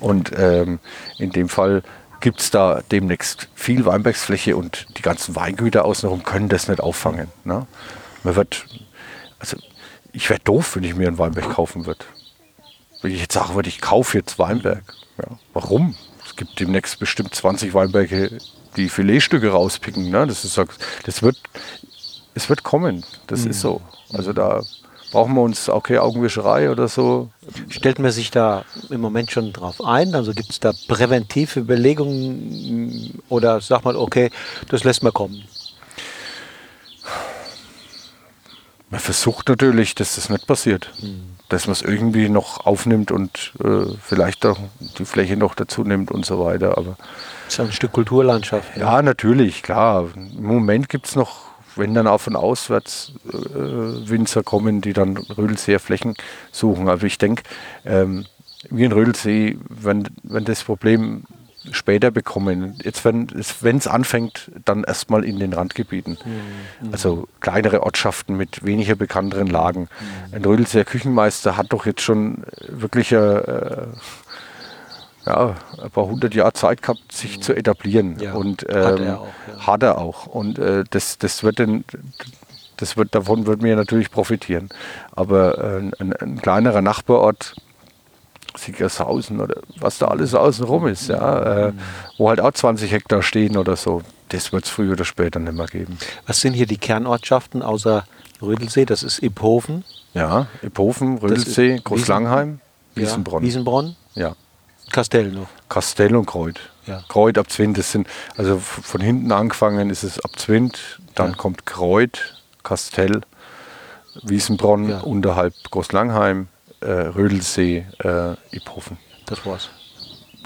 Und 0.00 0.32
ähm, 0.36 0.78
in 1.18 1.30
dem 1.30 1.48
Fall 1.48 1.82
gibt 2.20 2.40
es 2.40 2.50
da 2.50 2.82
demnächst 2.90 3.48
viel 3.54 3.84
Weinbergsfläche 3.86 4.56
und 4.56 4.86
die 4.98 5.02
ganzen 5.02 5.36
Weingüter 5.36 5.84
außenrum 5.84 6.24
können 6.24 6.48
das 6.48 6.68
nicht 6.68 6.80
auffangen. 6.80 7.28
Ne? 7.44 7.66
Man 8.24 8.36
wird, 8.36 8.66
also 9.38 9.56
ich 10.12 10.28
wäre 10.28 10.40
doof, 10.40 10.76
wenn 10.76 10.84
ich 10.84 10.94
mir 10.94 11.08
einen 11.08 11.18
Weinberg 11.18 11.50
kaufen 11.50 11.86
würde. 11.86 12.04
Wenn 13.00 13.12
ich 13.12 13.20
jetzt 13.20 13.34
sagen 13.34 13.54
würde, 13.54 13.68
ich 13.68 13.80
kaufe 13.80 14.18
jetzt 14.18 14.38
Weinberg. 14.38 14.82
Ja, 15.18 15.38
warum? 15.52 15.94
Es 16.24 16.36
gibt 16.36 16.60
demnächst 16.60 16.98
bestimmt 16.98 17.34
20 17.34 17.74
Weinberge, 17.74 18.38
die 18.76 18.88
Filetstücke 18.88 19.50
rauspicken. 19.50 20.10
Ne? 20.10 20.26
Das, 20.26 20.44
ist, 20.44 20.60
das 21.04 21.22
wird, 21.22 21.36
es 22.34 22.48
wird 22.48 22.62
kommen. 22.62 23.04
Das 23.26 23.44
mhm. 23.44 23.50
ist 23.50 23.60
so. 23.60 23.80
Also 24.12 24.32
da 24.32 24.62
brauchen 25.10 25.34
wir 25.34 25.42
uns 25.42 25.68
auch 25.68 25.82
keine 25.82 26.02
Augenwischerei 26.02 26.70
oder 26.70 26.86
so. 26.86 27.30
Stellt 27.68 27.98
man 27.98 28.12
sich 28.12 28.30
da 28.30 28.64
im 28.90 29.00
Moment 29.00 29.30
schon 29.30 29.52
drauf 29.52 29.82
ein? 29.84 30.14
Also 30.14 30.32
gibt 30.32 30.50
es 30.50 30.60
da 30.60 30.72
präventive 30.86 31.60
Überlegungen 31.60 33.20
oder 33.28 33.60
sagt 33.60 33.84
man, 33.84 33.96
okay, 33.96 34.30
das 34.68 34.84
lässt 34.84 35.02
man 35.02 35.12
kommen? 35.12 35.44
Man 38.90 39.00
versucht 39.00 39.48
natürlich, 39.48 39.94
dass 39.94 40.14
das 40.14 40.30
nicht 40.30 40.46
passiert. 40.46 40.92
Mhm 41.02 41.37
dass 41.48 41.66
man 41.66 41.72
es 41.72 41.82
irgendwie 41.82 42.28
noch 42.28 42.66
aufnimmt 42.66 43.10
und 43.10 43.52
äh, 43.62 43.86
vielleicht 44.02 44.44
auch 44.44 44.58
die 44.98 45.04
Fläche 45.04 45.36
noch 45.36 45.54
dazu 45.54 45.82
nimmt 45.82 46.10
und 46.10 46.26
so 46.26 46.44
weiter. 46.44 46.76
Aber 46.76 46.96
das 47.46 47.54
ist 47.54 47.60
ein 47.60 47.72
Stück 47.72 47.92
Kulturlandschaft. 47.92 48.76
Ja, 48.76 48.96
ja 48.96 49.02
natürlich, 49.02 49.62
klar. 49.62 50.08
Im 50.14 50.44
Moment 50.44 50.88
gibt 50.88 51.06
es 51.06 51.16
noch, 51.16 51.46
wenn 51.76 51.94
dann 51.94 52.06
auch 52.06 52.20
von 52.20 52.36
auswärts 52.36 53.12
äh, 53.32 53.32
Winzer 54.08 54.42
kommen, 54.42 54.80
die 54.80 54.92
dann 54.92 55.16
Rödelseer 55.16 55.80
Flächen 55.80 56.14
suchen. 56.52 56.88
Aber 56.88 57.04
ich 57.04 57.16
denke, 57.16 57.44
ähm, 57.86 58.26
wir 58.68 58.86
in 58.86 58.92
Rödelsee, 58.92 59.56
wenn, 59.68 60.08
wenn 60.24 60.44
das 60.44 60.64
Problem 60.64 61.24
später 61.72 62.10
bekommen. 62.10 62.78
Jetzt, 62.82 63.04
wenn 63.04 63.28
es 63.76 63.86
anfängt, 63.86 64.50
dann 64.64 64.84
erstmal 64.84 65.24
in 65.24 65.38
den 65.38 65.52
Randgebieten. 65.52 66.18
Mhm. 66.24 66.92
Also 66.92 67.28
kleinere 67.40 67.82
Ortschaften 67.82 68.36
mit 68.36 68.64
weniger 68.64 68.94
bekannteren 68.94 69.48
Lagen. 69.48 69.88
Mhm. 70.30 70.34
Ein 70.34 70.44
Rödelser 70.44 70.84
Küchenmeister 70.84 71.56
hat 71.56 71.72
doch 71.72 71.86
jetzt 71.86 72.02
schon 72.02 72.44
wirklich 72.68 73.12
äh, 73.12 73.86
ja, 75.26 75.56
ein 75.82 75.90
paar 75.90 76.06
hundert 76.06 76.34
Jahre 76.34 76.54
Zeit 76.54 76.82
gehabt, 76.82 77.12
sich 77.12 77.38
mhm. 77.38 77.42
zu 77.42 77.54
etablieren. 77.54 78.18
Ja, 78.18 78.32
und 78.32 78.64
ähm, 78.68 78.84
hat, 78.84 79.00
er 79.00 79.20
auch, 79.20 79.26
ja. 79.46 79.66
hat 79.66 79.82
er 79.82 79.98
auch. 79.98 80.26
Und 80.26 80.58
äh, 80.58 80.84
das, 80.90 81.18
das 81.18 81.42
wird 81.42 81.58
den, 81.58 81.84
das 82.76 82.96
wird, 82.96 83.14
davon 83.14 83.46
wird 83.46 83.60
mir 83.60 83.76
natürlich 83.76 84.10
profitieren. 84.10 84.68
Aber 85.12 85.58
äh, 85.58 85.90
ein, 85.98 86.12
ein 86.14 86.40
kleinerer 86.40 86.80
Nachbarort, 86.82 87.56
Siegershausen 88.56 89.40
oder 89.40 89.56
was 89.78 89.98
da 89.98 90.08
alles 90.08 90.34
außenrum 90.34 90.86
ist, 90.86 91.08
ja, 91.08 91.68
äh, 91.68 91.72
wo 92.16 92.28
halt 92.28 92.40
auch 92.40 92.52
20 92.52 92.90
Hektar 92.90 93.22
stehen 93.22 93.56
oder 93.56 93.76
so. 93.76 94.02
Das 94.30 94.52
wird 94.52 94.64
es 94.64 94.70
früher 94.70 94.92
oder 94.92 95.04
später 95.04 95.38
nicht 95.38 95.54
mehr 95.54 95.66
geben. 95.66 95.98
Was 96.26 96.40
sind 96.40 96.54
hier 96.54 96.66
die 96.66 96.76
Kernortschaften 96.76 97.62
außer 97.62 98.04
Rödelsee? 98.42 98.84
Das 98.84 99.02
ist 99.02 99.22
Iphofen. 99.22 99.84
Ja, 100.14 100.46
Iphofen, 100.62 101.18
Rödelsee, 101.18 101.80
Großlangheim, 101.82 102.60
Wiesenbronn. 102.94 103.42
Ja, 103.42 103.46
Wiesenbronn. 103.46 103.96
Ja. 104.14 104.34
Kastell 104.90 105.30
noch. 105.30 105.48
Kastell 105.68 106.16
und 106.16 106.26
Kreuz. 106.26 106.56
Ja. 106.86 107.02
Kreuz 107.08 107.36
ab 107.36 107.50
Zwind, 107.50 107.76
das 107.76 107.92
sind, 107.92 108.08
also 108.36 108.58
von 108.58 109.00
hinten 109.00 109.30
angefangen 109.32 109.90
ist 109.90 110.02
es 110.02 110.18
ab 110.20 110.38
Zwind, 110.38 110.98
dann 111.14 111.30
ja. 111.30 111.36
kommt 111.36 111.66
Kreuz, 111.66 112.18
Kastell, 112.62 113.20
Wiesenbronn, 114.22 114.88
ja. 114.88 115.00
unterhalb 115.00 115.52
Großlangheim, 115.70 116.48
äh, 116.80 116.90
Rödelsee, 116.90 117.86
äh, 118.02 118.34
Iphofen. 118.50 118.98
Das 119.26 119.44
war's. 119.44 119.70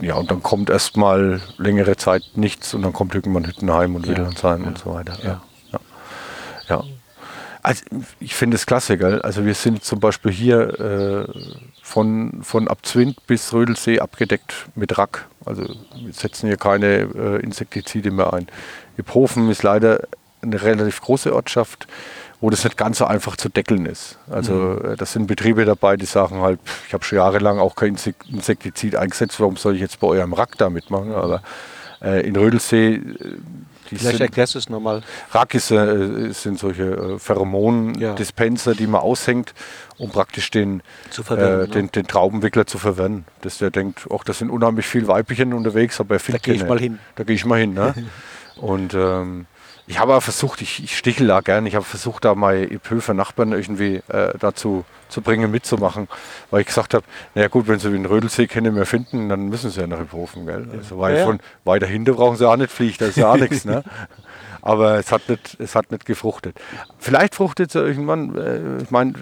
Ja, 0.01 0.15
und 0.15 0.31
dann 0.31 0.43
kommt 0.43 0.71
erstmal 0.71 1.41
längere 1.59 1.97
Zeit 1.97 2.23
nichts 2.35 2.75
und 2.75 2.83
dann 2.83 2.93
kommt 2.93 3.15
irgendwann 3.15 3.47
Hüttenheim 3.47 3.95
und 3.95 4.07
ja, 4.07 4.17
Wilhelmsheim 4.17 4.63
ja, 4.63 4.69
und 4.69 4.79
so 4.79 4.95
weiter. 4.95 5.19
Ja. 5.23 5.43
ja. 5.71 5.81
ja. 6.69 6.85
Also 7.63 7.85
ich 8.19 8.35
finde 8.35 8.57
es 8.57 8.67
klasse, 8.67 8.99
gell? 8.99 9.23
Also 9.23 9.45
wir 9.45 9.55
sind 9.55 9.85
zum 9.85 10.01
Beispiel 10.01 10.33
hier 10.33 10.81
äh, 10.81 11.27
von, 11.81 12.43
von 12.43 12.67
Abzwind 12.67 13.25
bis 13.29 13.53
Rödelsee 13.53 14.01
abgedeckt 14.01 14.67
mit 14.75 14.99
Rack. 14.99 15.29
Also 15.45 15.63
wir 15.63 16.13
setzen 16.13 16.49
hier 16.49 16.57
keine 16.57 16.87
äh, 16.87 17.41
Insektizide 17.41 18.11
mehr 18.11 18.33
ein. 18.33 18.49
Iphofen 18.97 19.49
ist 19.51 19.63
leider 19.63 20.01
eine 20.43 20.61
relativ 20.61 21.01
große 21.01 21.33
Ortschaft 21.33 21.87
wo 22.43 22.51
das 22.51 22.65
nicht 22.65 22.77
ganz 22.77 22.99
so 22.99 23.07
einfach 23.07 23.37
zu 23.37 23.49
deckeln 23.49 23.87
ist. 23.87 24.19
Also 24.29 24.53
mhm. 24.53 24.93
Äh, 24.93 24.97
das 24.97 25.13
sind 25.13 25.27
Betriebe 25.27 25.65
dabei, 25.65 25.97
die 25.97 26.07
sagen 26.07 26.41
halt, 26.41 26.59
ich 26.87 26.93
habe 26.93 27.05
schon 27.05 27.17
jahrelang 27.17 27.59
auch 27.59 27.77
kein 27.77 27.97
Insektizid 28.29 28.97
eingesetzt, 28.97 29.41
warum 29.41 29.57
soll 29.57 29.77
ich 29.77 29.81
jetzt 29.81 30.01
bei 30.01 30.09
eurem 30.09 30.35
Rack 30.35 30.59
da 30.59 30.69
mitmachen? 30.69 31.15
Aber 31.15 31.43
äh, 32.03 32.27
in 32.27 32.37
Rödelsee 32.37 32.95
äh, 32.95 33.39
Vielleicht 33.95 34.21
erklärst 34.21 34.55
du 34.55 34.59
es 34.59 34.71
nochmal. 34.71 35.03
Rack 35.33 35.55
ist, 35.55 35.71
äh, 35.71 36.33
sind 36.33 36.59
solche 36.59 36.85
äh, 36.85 37.19
Pheromon-Dispenser, 37.19 38.73
ja. 38.73 38.77
die 38.79 38.87
man 38.87 39.03
aushängt, 39.03 39.53
um 39.99 40.11
praktisch 40.11 40.51
den, 40.51 40.81
äh, 41.29 41.69
den, 41.69 41.85
ne? 41.85 41.89
den, 41.89 42.07
Traubenwickler 42.07 42.67
zu 42.67 42.79
verwenden. 42.79 43.27
Dass 43.43 43.59
der 43.59 43.71
denkt, 43.71 44.09
ach, 44.11 44.25
da 44.25 44.33
sind 44.33 44.49
unheimlich 44.49 44.87
viele 44.87 45.09
Weibchen 45.09 45.53
unterwegs, 45.53 46.01
aber 46.01 46.15
er 46.15 46.21
findet 46.21 46.43
Da 46.43 46.45
gehe 46.45 46.55
ich 46.55 46.67
mal 46.67 46.79
hin. 46.79 47.01
Da 47.17 47.25
gehe 47.25 47.37
ich 47.37 47.45
mal 47.45 47.61
hin. 47.61 47.75
Ne? 47.75 47.95
Und 48.57 48.95
ähm, 48.95 49.47
ich 49.87 49.99
habe 49.99 50.21
versucht, 50.21 50.63
ich, 50.63 50.83
ich 50.85 50.97
stichel 50.97 51.27
da 51.27 51.41
gern, 51.41 51.67
ich 51.67 51.75
habe 51.75 51.85
versucht, 51.85 52.25
da 52.25 52.35
mal 52.35 52.69
Höfer 52.89 53.15
Nachbarn 53.15 53.53
irgendwie 53.53 54.01
äh, 54.09 54.33
dazu 54.39 54.85
zu 55.09 55.21
bringen, 55.21 55.51
mitzumachen, 55.51 56.09
weil 56.51 56.61
ich 56.61 56.69
gesagt 56.69 56.95
habe, 56.95 57.05
naja 57.35 57.49
gut, 57.49 57.69
wenn 57.69 57.79
sie 57.79 57.91
den 57.91 58.07
Rödelsee 58.07 58.47
keine 58.47 58.71
mehr 58.71 58.87
finden, 58.87 59.29
dann 59.29 59.49
müssen 59.49 59.71
sie 59.71 59.81
ja 59.81 59.87
nach 59.87 60.01
Iphofen, 60.01 60.47
gell? 60.47 60.69
Also, 60.73 60.99
weil 60.99 61.19
ja. 61.19 61.25
von 61.25 61.41
weiter 61.65 61.87
hinten 61.87 62.15
brauchen 62.15 62.37
sie 62.37 62.49
auch 62.49 62.57
nicht 62.57 62.71
fliegen, 62.71 62.97
da 63.01 63.07
ist 63.07 63.17
ja 63.17 63.31
auch 63.31 63.37
nichts, 63.39 63.65
ne? 63.65 63.85
Aber 64.63 64.95
es 64.99 65.11
hat 65.11 65.29
nicht, 65.29 65.57
es 65.59 65.75
hat 65.75 65.91
nicht 65.91 66.07
gefruchtet. 66.07 66.57
Vielleicht 66.99 67.35
fruchtet 67.35 67.69
es 67.69 67.75
ja 67.75 67.83
irgendwann, 67.83 68.37
äh, 68.37 68.83
ich 68.83 68.91
meine, 68.91 69.15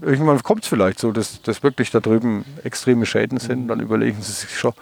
irgendwann 0.00 0.42
kommt 0.42 0.62
es 0.62 0.68
vielleicht 0.68 1.00
so, 1.00 1.10
dass, 1.10 1.42
dass 1.42 1.62
wirklich 1.62 1.90
da 1.90 2.00
drüben 2.00 2.44
extreme 2.62 3.04
Schäden 3.04 3.38
sind, 3.38 3.68
dann 3.68 3.80
überlegen 3.80 4.22
sie 4.22 4.32
sich 4.32 4.56
schon, 4.56 4.72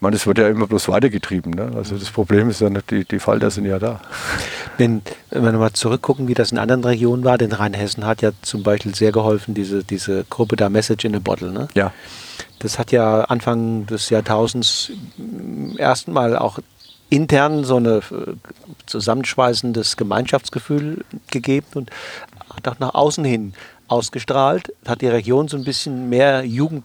ich 0.00 0.02
meine, 0.02 0.16
es 0.16 0.26
wird 0.26 0.38
ja 0.38 0.48
immer 0.48 0.66
bloß 0.66 0.88
weitergetrieben. 0.88 1.52
Ne? 1.52 1.72
Also 1.76 1.98
das 1.98 2.08
Problem 2.08 2.48
ist 2.48 2.62
ja 2.62 2.70
nicht, 2.70 2.90
die, 2.90 3.04
die 3.04 3.18
Falter 3.18 3.50
sind 3.50 3.66
ja 3.66 3.78
da. 3.78 4.00
Wenn, 4.78 5.02
wenn 5.28 5.42
wir 5.44 5.52
mal 5.52 5.74
zurückgucken, 5.74 6.26
wie 6.26 6.32
das 6.32 6.52
in 6.52 6.58
anderen 6.58 6.82
Regionen 6.82 7.22
war, 7.22 7.36
denn 7.36 7.52
Rheinhessen 7.52 8.06
hat 8.06 8.22
ja 8.22 8.30
zum 8.40 8.62
Beispiel 8.62 8.94
sehr 8.94 9.12
geholfen, 9.12 9.52
diese, 9.52 9.84
diese 9.84 10.24
Gruppe 10.30 10.56
da 10.56 10.70
Message 10.70 11.04
in 11.04 11.14
a 11.14 11.18
Bottle. 11.18 11.52
Ne? 11.52 11.68
Ja. 11.74 11.92
Das 12.60 12.78
hat 12.78 12.92
ja 12.92 13.24
Anfang 13.24 13.84
des 13.84 14.08
Jahrtausends 14.08 14.90
mm, 15.18 15.76
ersten 15.76 16.14
Mal 16.14 16.34
auch 16.38 16.60
intern 17.10 17.64
so 17.64 17.76
ein 17.76 17.84
äh, 17.84 18.00
zusammenschweißendes 18.86 19.98
Gemeinschaftsgefühl 19.98 21.04
gegeben 21.30 21.66
und 21.74 21.90
hat 22.48 22.68
auch 22.68 22.78
nach 22.78 22.94
außen 22.94 23.26
hin 23.26 23.52
ausgestrahlt, 23.86 24.72
hat 24.86 25.02
die 25.02 25.08
Region 25.08 25.48
so 25.48 25.58
ein 25.58 25.64
bisschen 25.64 26.08
mehr 26.08 26.42
Jugend 26.42 26.84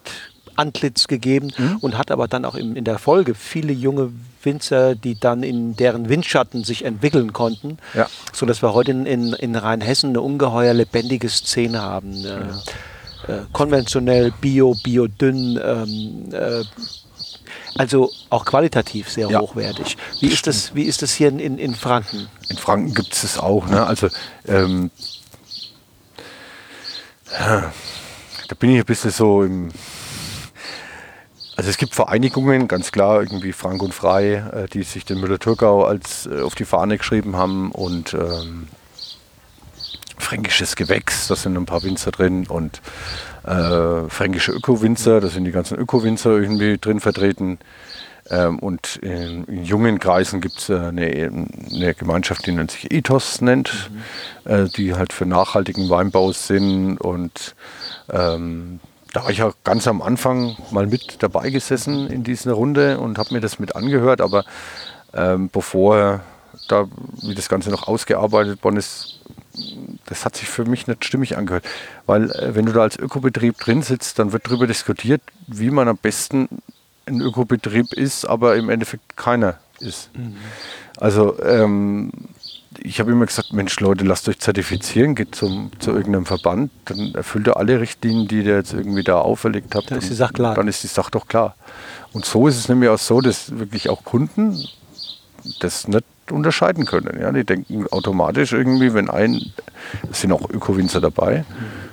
Antlitz 0.56 1.08
gegeben 1.08 1.52
mhm. 1.58 1.78
und 1.82 1.98
hat 1.98 2.12
aber 2.12 2.28
dann 2.28 2.46
auch 2.46 2.56
in, 2.56 2.76
in 2.76 2.84
der 2.84 2.98
Folge 2.98 3.36
viele 3.36 3.74
junge 3.74 4.12
Winzer, 4.44 4.96
die 4.96 5.20
dann 5.20 5.44
in 5.44 5.76
deren 5.76 6.08
Windschatten 6.10 6.64
sich 6.64 6.86
entwickeln 6.86 7.34
konnten, 7.34 7.78
ja. 7.94 8.08
sodass 8.32 8.62
wir 8.62 8.74
heute 8.74 8.92
in, 8.92 9.06
in, 9.06 9.34
in 9.34 9.56
Rheinhessen 9.56 10.10
eine 10.10 10.22
ungeheuer 10.22 10.74
lebendige 10.74 11.30
Szene 11.30 11.82
haben. 11.82 12.24
Äh, 12.24 12.28
ja. 12.28 12.64
Äh, 13.28 13.42
konventionell, 13.52 14.32
bio, 14.40 14.76
biodünn, 14.84 15.60
ähm, 15.64 16.30
äh, 16.32 16.64
also 17.78 18.12
auch 18.30 18.46
qualitativ 18.46 19.10
sehr 19.10 19.30
ja. 19.30 19.40
hochwertig. 19.40 19.98
Wie 20.22 20.28
ist, 20.28 20.48
das, 20.48 20.76
wie 20.76 20.84
ist 20.84 21.02
das 21.02 21.14
hier 21.14 21.28
in, 21.28 21.58
in 21.58 21.76
Franken? 21.76 22.28
In 22.50 22.58
Franken 22.58 22.94
gibt 22.94 23.14
es 23.14 23.22
das 23.22 23.38
auch. 23.40 23.68
Ne? 23.68 23.86
Also 23.86 24.10
ähm, 24.48 24.92
da 27.38 28.56
bin 28.58 28.72
ich 28.72 28.80
ein 28.80 28.86
bisschen 28.86 29.12
so 29.12 29.44
im. 29.44 29.72
Also 31.56 31.70
es 31.70 31.78
gibt 31.78 31.96
Vereinigungen, 31.96 32.68
ganz 32.68 32.92
klar, 32.92 33.22
irgendwie 33.22 33.54
Frank 33.54 33.82
und 33.82 33.94
Frei, 33.94 34.44
äh, 34.54 34.68
die 34.68 34.84
sich 34.84 35.06
den 35.06 35.20
Müller-Thurgau 35.20 35.86
als 35.86 36.28
äh, 36.28 36.42
auf 36.42 36.56
die 36.56 36.66
Fahne 36.66 36.98
geschrieben 36.98 37.38
haben 37.38 37.72
und 37.72 38.14
ähm, 38.14 38.68
fränkisches 40.18 40.76
Gewächs, 40.76 41.28
da 41.28 41.36
sind 41.36 41.56
ein 41.56 41.66
paar 41.66 41.84
Winzer 41.84 42.12
drin 42.12 42.48
und 42.48 42.82
äh, 43.44 44.10
fränkische 44.10 44.52
Öko-Winzer, 44.52 45.22
da 45.22 45.28
sind 45.28 45.46
die 45.46 45.52
ganzen 45.52 45.78
Öko-Winzer 45.78 46.32
irgendwie 46.32 46.78
drin 46.78 47.00
vertreten. 47.00 47.60
Ähm, 48.30 48.58
und 48.60 48.98
in, 48.98 49.44
in, 49.46 49.64
jungen 49.66 50.00
Kreisen 50.00 50.42
gibt 50.42 50.58
es 50.58 50.70
eine, 50.72 51.30
eine, 51.72 51.94
Gemeinschaft, 51.94 52.48
die 52.48 52.54
nennt 52.54 52.72
sich 52.72 52.92
Ethos 52.92 53.40
nennt, 53.40 53.92
mhm. 54.46 54.52
äh, 54.52 54.70
die 54.70 54.96
halt 54.96 55.14
für 55.14 55.28
nachhaltigen 55.28 55.90
Weinbau 55.90 56.32
sind. 56.32 56.98
Und 57.00 57.56
ähm, 58.12 58.80
da 59.16 59.24
war 59.24 59.30
ich 59.30 59.42
auch 59.42 59.56
ganz 59.64 59.88
am 59.88 60.02
Anfang 60.02 60.58
mal 60.72 60.88
mit 60.88 61.24
dabei 61.24 61.50
gesessen 61.50 62.10
in 62.10 62.26
dieser 62.26 62.52
Runde 62.52 63.00
und 63.00 63.18
habe 63.18 63.34
mir 63.34 63.40
das 63.40 63.60
mit 63.60 63.74
angehört. 63.74 64.20
Aber 64.20 64.44
ähm, 65.14 65.50
bevor 65.50 66.20
da, 66.68 66.86
wie 67.22 67.34
das 67.34 67.48
Ganze 67.48 67.70
noch 67.70 67.88
ausgearbeitet 67.88 68.62
worden 68.62 68.76
ist, 68.76 69.22
das 70.06 70.26
hat 70.26 70.36
sich 70.36 70.50
für 70.50 70.66
mich 70.66 70.88
nicht 70.88 71.06
stimmig 71.06 71.38
angehört. 71.38 71.64
Weil 72.06 72.30
äh, 72.32 72.56
wenn 72.56 72.66
du 72.66 72.74
da 72.74 72.82
als 72.82 72.98
Ökobetrieb 72.98 73.58
drin 73.58 73.84
sitzt, 73.84 74.20
dann 74.20 74.34
wird 74.34 74.48
darüber 74.48 74.68
diskutiert, 74.68 75.22
wie 75.48 75.70
man 75.70 75.88
am 75.88 75.98
besten 75.98 76.50
ein 77.06 77.22
Ökobetrieb 77.22 77.94
ist, 77.94 78.26
aber 78.26 78.58
im 78.58 78.70
Endeffekt 78.70 79.16
keiner 79.16 79.60
ist. 79.80 80.10
Mhm. 80.14 80.36
Also 80.98 81.42
ähm, 81.42 82.12
ich 82.86 83.00
habe 83.00 83.12
immer 83.12 83.26
gesagt, 83.26 83.54
Mensch 83.54 83.80
Leute, 83.80 84.06
lasst 84.06 84.30
euch 84.30 84.40
zertifizieren, 84.40 85.16
geht 85.16 85.36
zum, 85.36 85.72
zu 85.80 85.92
irgendeinem 85.92 86.26
Verband, 86.26 86.72
dann 86.86 87.14
erfüllt 87.16 87.48
ihr 87.48 87.58
alle 87.58 87.80
Richtlinien, 87.80 88.28
die 88.28 88.44
ihr 88.44 88.56
jetzt 88.56 88.74
irgendwie 88.74 89.04
da 89.04 89.20
auferlegt 89.20 89.76
habt. 89.76 89.92
Dann 89.92 90.00
ist 90.00 90.10
die 90.10 90.16
Sache 90.16 90.34
klar. 90.34 90.56
Dann 90.56 90.68
ist 90.68 90.84
die 90.84 90.88
Sache 90.88 91.12
doch 91.12 91.28
klar. 91.28 91.56
Und 92.14 92.26
so 92.26 92.48
ist 92.48 92.58
es 92.58 92.70
nämlich 92.70 92.90
auch 92.90 93.00
so, 93.00 93.22
dass 93.22 93.58
wirklich 93.58 93.90
auch 93.90 94.04
Kunden 94.04 94.58
das 95.60 95.88
nicht 95.88 96.06
unterscheiden 96.30 96.86
können. 96.86 97.20
Ja? 97.20 97.32
Die 97.32 97.44
denken 97.44 97.88
automatisch 97.92 98.54
irgendwie, 98.54 98.94
wenn 98.94 99.10
ein, 99.10 99.54
es 100.12 100.22
sind 100.22 100.32
auch 100.32 100.50
Öko-Winzer 100.50 101.02
dabei, 101.02 101.46
mhm 101.48 101.85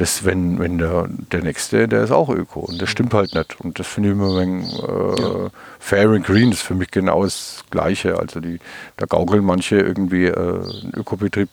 das, 0.00 0.24
wenn, 0.24 0.58
wenn 0.58 0.78
der, 0.78 1.08
der 1.10 1.42
Nächste, 1.42 1.86
der 1.86 2.04
ist 2.04 2.10
auch 2.10 2.30
Öko. 2.30 2.60
Und 2.60 2.80
das 2.80 2.88
stimmt 2.88 3.12
halt 3.12 3.34
nicht. 3.34 3.60
Und 3.60 3.78
das 3.78 3.86
finde 3.86 4.08
ich 4.08 4.14
immer 4.14 4.38
ein 4.38 4.62
äh, 4.62 5.20
ja. 5.20 5.50
fair 5.78 6.08
and 6.10 6.24
green, 6.24 6.52
ist 6.52 6.62
für 6.62 6.74
mich 6.74 6.90
genau 6.90 7.22
das 7.22 7.64
Gleiche. 7.70 8.18
Also 8.18 8.40
die, 8.40 8.60
da 8.96 9.04
gaukeln 9.04 9.44
manche 9.44 9.76
irgendwie 9.76 10.24
äh, 10.24 10.34
einen 10.34 10.92
Ökobetrieb 10.96 11.50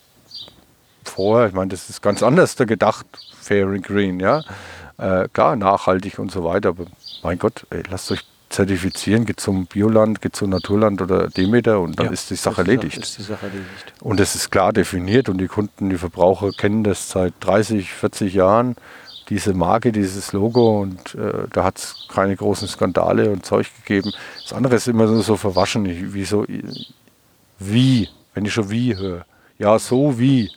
vor. 1.04 1.46
Ich 1.48 1.54
meine, 1.54 1.72
das 1.72 1.90
ist 1.90 2.02
ganz 2.02 2.24
anders 2.24 2.56
da 2.56 2.64
gedacht, 2.64 3.06
fair 3.38 3.68
and 3.68 3.84
green, 3.84 4.22
ja. 4.22 4.44
Äh, 4.98 5.28
klar, 5.34 5.58
nachhaltig 5.58 6.18
und 6.18 6.32
so 6.32 6.46
weiter, 6.46 6.70
aber 6.70 6.86
mein 7.24 7.38
Gott, 7.38 7.68
ey, 7.70 7.84
lasst 7.90 8.12
euch 8.12 8.24
zertifizieren, 8.50 9.26
geht 9.26 9.40
zum 9.40 9.66
Bioland, 9.66 10.22
geht 10.22 10.36
zum 10.36 10.50
Naturland 10.50 11.02
oder 11.02 11.28
Demeter 11.28 11.80
und 11.80 12.00
dann 12.00 12.08
ja, 12.08 12.12
ist 12.12 12.30
die 12.30 12.36
Sache 12.36 12.62
erledigt. 12.62 12.98
Ist 12.98 13.18
die 13.18 13.24
Sache 13.24 13.48
erledigt. 13.48 13.94
Und 14.02 14.20
es 14.20 14.36
ist 14.36 14.50
klar 14.52 14.74
definiert 14.74 15.30
und 15.30 15.38
die 15.40 15.48
Kunden, 15.48 15.90
die 15.90 15.98
Verbraucher 15.98 16.52
kennen 16.52 16.84
das 16.84 17.10
seit 17.10 17.34
30, 17.42 17.92
40 17.92 18.34
Jahren, 18.34 18.76
diese 19.30 19.54
Marke, 19.54 19.92
dieses 19.92 20.32
Logo 20.32 20.82
und 20.82 21.16
äh, 21.16 21.48
da 21.52 21.66
hat 21.66 21.78
es 21.78 22.08
keine 22.10 22.36
großen 22.36 22.68
Skandale 22.68 23.30
und 23.30 23.46
Zeug 23.46 23.68
gegeben. 23.84 24.14
Das 24.42 24.54
andere 24.54 24.76
ist 24.76 24.88
immer 24.88 25.08
so, 25.08 25.22
so 25.22 25.36
verwaschen, 25.36 26.14
wie 26.14 26.26
so, 26.26 26.46
wie, 27.60 28.10
wenn 28.34 28.46
ich 28.46 28.54
schon 28.54 28.70
wie 28.70 28.96
höre. 28.96 29.26
Ja, 29.58 29.78
so 29.80 30.18
wie. 30.20 30.52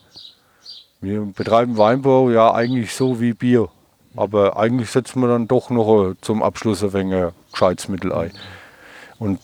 Wir 1.01 1.23
betreiben 1.23 1.79
Weinbau, 1.79 2.31
ja 2.31 2.53
eigentlich 2.53 2.95
so 2.95 3.21
wie 3.21 3.33
Bier. 3.33 3.71
Aber 4.17 4.57
eigentlich 4.57 4.91
setzen 4.91 5.21
wir 5.21 5.29
dann 5.29 5.47
doch 5.47 5.71
noch 5.71 6.15
zum 6.21 6.43
Abschluss 6.43 6.83
ein 6.83 6.93
wenig 6.93 7.33
gescheites 7.53 7.89
Mittel 7.89 8.13
ein. 8.13 8.33
Und 9.19 9.41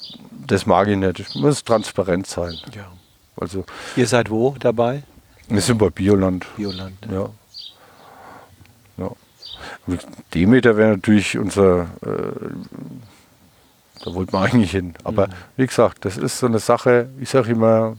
das 0.47 0.67
mag 0.67 0.89
ich 0.89 0.97
nicht. 0.97 1.21
Es 1.21 1.35
muss 1.35 1.62
transparent 1.62 2.27
sein. 2.27 2.55
Ja. 2.75 2.91
Also, 3.37 3.64
Ihr 3.97 4.07
seid 4.07 4.31
wo 4.31 4.57
dabei? 4.59 5.03
Wir 5.49 5.61
sind 5.61 5.79
bei 5.79 5.91
Bioland. 5.91 6.47
Bioland. 6.57 6.97
Ja. 7.11 7.29
ja. 8.97 9.11
Demeter 10.35 10.77
wäre 10.77 10.97
natürlich 10.97 11.39
unser, 11.39 11.83
äh, 12.03 12.33
da 14.05 14.14
wollten 14.14 14.33
wir 14.33 14.41
eigentlich 14.41 14.73
hin. 14.73 14.95
Aber 15.05 15.29
mhm. 15.29 15.33
wie 15.57 15.67
gesagt, 15.67 16.05
das 16.05 16.17
ist 16.17 16.39
so 16.39 16.47
eine 16.47 16.59
Sache, 16.59 17.09
ich 17.21 17.29
sage 17.29 17.53
immer, 17.53 17.97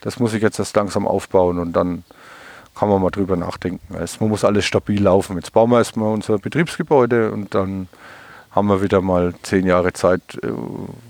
das 0.00 0.18
muss 0.18 0.34
ich 0.34 0.42
jetzt 0.42 0.58
erst 0.58 0.76
langsam 0.76 1.06
aufbauen 1.06 1.58
und 1.58 1.72
dann 1.72 2.04
kann 2.78 2.88
man 2.88 3.02
mal 3.02 3.10
drüber 3.10 3.36
nachdenken. 3.36 3.96
Also 3.96 4.18
man 4.20 4.28
muss 4.30 4.44
alles 4.44 4.64
stabil 4.64 5.02
laufen. 5.02 5.36
Jetzt 5.36 5.52
bauen 5.52 5.70
wir 5.70 5.78
erstmal 5.78 6.12
unser 6.12 6.38
Betriebsgebäude 6.38 7.32
und 7.32 7.54
dann 7.54 7.88
haben 8.52 8.68
wir 8.68 8.82
wieder 8.82 9.00
mal 9.00 9.34
zehn 9.42 9.66
Jahre 9.66 9.92
Zeit, 9.92 10.22
äh, 10.42 10.48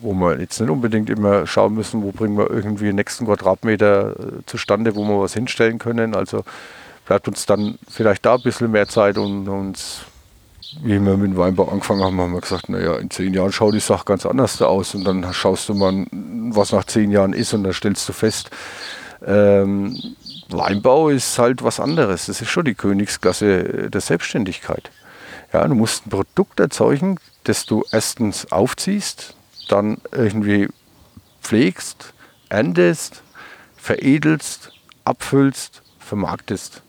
wo 0.00 0.12
wir 0.14 0.40
jetzt 0.40 0.60
nicht 0.60 0.70
unbedingt 0.70 1.10
immer 1.10 1.46
schauen 1.46 1.74
müssen, 1.74 2.02
wo 2.02 2.10
bringen 2.10 2.36
wir 2.36 2.50
irgendwie 2.50 2.86
den 2.86 2.96
nächsten 2.96 3.26
Quadratmeter 3.26 4.10
äh, 4.10 4.46
zustande, 4.46 4.96
wo 4.96 5.04
wir 5.04 5.20
was 5.20 5.34
hinstellen 5.34 5.78
können. 5.78 6.14
Also 6.14 6.44
bleibt 7.06 7.28
uns 7.28 7.46
dann 7.46 7.78
vielleicht 7.88 8.26
da 8.26 8.34
ein 8.34 8.42
bisschen 8.42 8.70
mehr 8.70 8.88
Zeit 8.88 9.18
und 9.18 9.48
uns, 9.48 10.02
wie 10.82 11.00
wir 11.00 11.16
mit 11.16 11.32
dem 11.32 11.36
Weinbau 11.36 11.68
angefangen 11.68 12.02
haben, 12.02 12.20
haben 12.20 12.32
wir 12.32 12.40
gesagt, 12.40 12.68
naja, 12.68 12.96
in 12.96 13.10
zehn 13.10 13.32
Jahren 13.32 13.52
schaut 13.52 13.74
die 13.74 13.80
Sache 13.80 14.04
ganz 14.04 14.26
anders 14.26 14.60
aus 14.60 14.94
und 14.94 15.04
dann 15.04 15.32
schaust 15.32 15.68
du 15.68 15.74
mal, 15.74 16.06
was 16.10 16.72
nach 16.72 16.84
zehn 16.84 17.10
Jahren 17.10 17.32
ist 17.32 17.54
und 17.54 17.64
dann 17.64 17.72
stellst 17.72 18.08
du 18.08 18.12
fest, 18.12 18.50
ähm, 19.26 19.96
Weinbau 20.48 21.10
ist 21.10 21.38
halt 21.38 21.62
was 21.62 21.78
anderes. 21.78 22.26
Das 22.26 22.40
ist 22.40 22.48
schon 22.48 22.64
die 22.64 22.74
Königsklasse 22.74 23.90
der 23.90 24.00
Selbstständigkeit. 24.00 24.90
Ja, 25.52 25.66
du 25.66 25.74
musst 25.74 26.06
ein 26.06 26.10
Produkt 26.10 26.60
erzeugen, 26.60 27.18
das 27.44 27.66
du 27.66 27.84
erstens 27.90 28.50
aufziehst, 28.50 29.34
dann 29.68 29.98
irgendwie 30.12 30.68
pflegst, 31.42 32.14
erntest, 32.48 33.22
veredelst, 33.76 34.72
abfüllst, 35.04 35.82
vermarktest. 35.98 36.82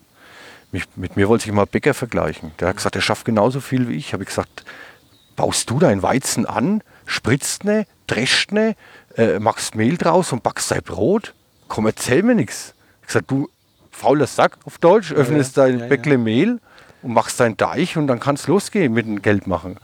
Mich, 0.71 0.83
mit 0.95 1.15
mir 1.15 1.27
wollte 1.27 1.45
sich 1.45 1.53
mal 1.53 1.65
Bäcker 1.65 1.93
vergleichen. 1.93 2.51
Der 2.59 2.69
hat 2.69 2.77
gesagt, 2.77 2.95
er 2.95 3.01
schafft 3.01 3.25
genauso 3.25 3.59
viel 3.59 3.87
wie 3.89 3.95
ich. 3.95 4.13
Habe 4.13 4.23
ich 4.23 4.29
gesagt, 4.29 4.63
baust 5.35 5.69
du 5.69 5.79
dein 5.79 6.03
Weizen 6.03 6.45
an, 6.45 6.83
spritzt 7.05 7.63
ne, 7.63 7.85
drescht 8.07 8.51
ne, 8.51 8.75
äh, 9.15 9.39
machst 9.39 9.75
Mehl 9.75 9.97
draus 9.97 10.31
und 10.31 10.43
backst 10.43 10.71
dein 10.71 10.83
Brot? 10.83 11.33
Komm, 11.67 11.85
erzähl 11.85 12.23
mir 12.23 12.35
nichts 12.35 12.73
gesagt, 13.09 13.29
du 13.29 13.49
fauler 13.91 14.27
Sack 14.27 14.57
auf 14.65 14.77
Deutsch, 14.77 15.11
öffnest 15.11 15.57
ja, 15.57 15.65
dein 15.65 15.79
ja, 15.79 15.85
Bäckle 15.87 16.17
Mehl 16.17 16.59
und 17.01 17.13
machst 17.13 17.39
deinen 17.39 17.57
Deich 17.57 17.97
und 17.97 18.07
dann 18.07 18.19
kann 18.19 18.35
es 18.35 18.47
losgehen 18.47 18.93
mit 18.93 19.05
dem 19.05 19.21
Geld 19.21 19.47
machen. 19.47 19.77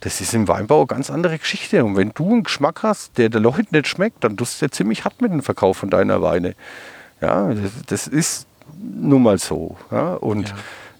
Das 0.00 0.20
ist 0.20 0.32
im 0.32 0.46
Weinbau 0.46 0.78
eine 0.78 0.86
ganz 0.86 1.10
andere 1.10 1.38
Geschichte. 1.38 1.84
Und 1.84 1.96
wenn 1.96 2.12
du 2.14 2.30
einen 2.30 2.44
Geschmack 2.44 2.84
hast, 2.84 3.18
der 3.18 3.30
der 3.30 3.40
Leute 3.40 3.66
nicht 3.72 3.88
schmeckt, 3.88 4.22
dann 4.22 4.36
tust 4.36 4.60
du 4.60 4.66
ja 4.66 4.70
ziemlich 4.70 5.04
hart 5.04 5.20
mit 5.20 5.32
dem 5.32 5.42
Verkauf 5.42 5.78
von 5.78 5.90
deiner 5.90 6.22
Weine. 6.22 6.54
Ja, 7.20 7.52
das, 7.52 7.72
das 7.86 8.06
ist 8.06 8.46
nun 8.76 9.24
mal 9.24 9.38
so. 9.38 9.76
Ja? 9.90 10.14
Und 10.14 10.50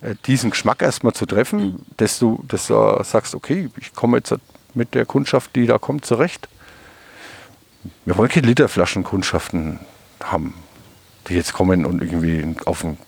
ja. 0.02 0.10
Äh, 0.10 0.14
diesen 0.26 0.50
Geschmack 0.50 0.82
erstmal 0.82 1.12
zu 1.12 1.26
treffen, 1.26 1.84
dass 1.96 2.18
du, 2.18 2.42
dass 2.48 2.66
du 2.66 3.00
sagst, 3.04 3.34
okay, 3.34 3.68
ich 3.76 3.94
komme 3.94 4.18
jetzt 4.18 4.34
mit 4.74 4.94
der 4.94 5.06
Kundschaft, 5.06 5.54
die 5.56 5.66
da 5.66 5.78
kommt, 5.78 6.04
zurecht. 6.04 6.48
Wir 8.04 8.16
wollen 8.16 8.28
keine 8.28 8.46
Literflaschenkundschaften 8.46 9.78
haben 10.22 10.54
die 11.28 11.34
jetzt 11.34 11.52
kommen 11.52 11.86
und 11.86 12.02
irgendwie 12.02 12.56
auf, 12.64 12.84
ein, 12.84 12.98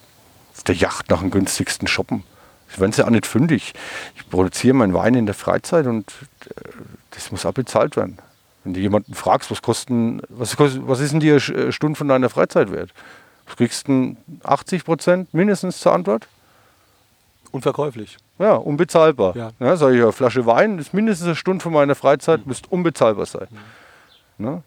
auf 0.54 0.62
der 0.64 0.74
Yacht 0.74 1.10
nach 1.10 1.20
dem 1.20 1.30
günstigsten 1.30 1.88
shoppen. 1.88 2.24
Ich 2.70 2.78
werden 2.78 2.92
sie 2.92 3.04
auch 3.04 3.10
nicht 3.10 3.26
fündig. 3.26 3.72
Ich 4.14 4.28
produziere 4.28 4.74
meinen 4.74 4.94
Wein 4.94 5.14
in 5.14 5.26
der 5.26 5.34
Freizeit 5.34 5.86
und 5.86 6.10
äh, 6.46 6.68
das 7.10 7.32
muss 7.32 7.44
auch 7.44 7.52
bezahlt 7.52 7.96
werden. 7.96 8.18
Wenn 8.64 8.74
du 8.74 8.80
jemanden 8.80 9.14
fragst, 9.14 9.50
was 9.50 9.62
kosten, 9.62 10.20
was, 10.28 10.56
was 10.58 11.00
ist 11.00 11.12
denn 11.12 11.20
die 11.20 11.30
äh, 11.30 11.72
Stunde 11.72 11.96
von 11.96 12.08
deiner 12.08 12.28
Freizeit 12.28 12.70
wert? 12.70 12.90
Du 13.46 13.56
kriegst 13.56 13.88
du 13.88 14.16
80 14.44 14.84
Prozent 14.84 15.34
mindestens 15.34 15.80
zur 15.80 15.92
Antwort. 15.92 16.28
Unverkäuflich. 17.50 18.18
Ja, 18.38 18.54
unbezahlbar. 18.54 19.34
Ja. 19.36 19.50
Ja, 19.58 19.76
sag 19.76 19.92
ich, 19.92 20.00
eine 20.00 20.12
Flasche 20.12 20.46
Wein 20.46 20.78
ist 20.78 20.94
mindestens 20.94 21.26
eine 21.26 21.36
Stunde 21.36 21.62
von 21.62 21.72
meiner 21.72 21.96
Freizeit, 21.96 22.40
mhm. 22.40 22.48
müsste 22.48 22.68
unbezahlbar 22.68 23.26
sein. 23.26 23.48
Mhm. 24.38 24.44
Ne? 24.44 24.62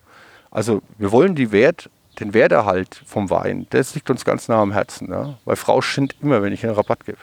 Also 0.52 0.82
wir 0.98 1.12
wollen 1.12 1.36
die 1.36 1.52
Wert 1.52 1.90
den 2.20 2.34
Werterhalt 2.34 3.02
vom 3.06 3.30
Wein, 3.30 3.68
das 3.72 3.96
liegt 3.96 4.10
uns 4.10 4.26
ganz 4.26 4.48
nah 4.48 4.62
am 4.62 4.72
Herzen. 4.72 5.10
Ja? 5.12 5.38
Weil 5.46 5.56
Frau 5.56 5.82
schindt 5.82 6.16
immer, 6.22 6.42
wenn 6.42 6.54
ich 6.54 6.64
einen 6.66 6.76
Rabatt 6.76 7.06
gebe. 7.06 7.18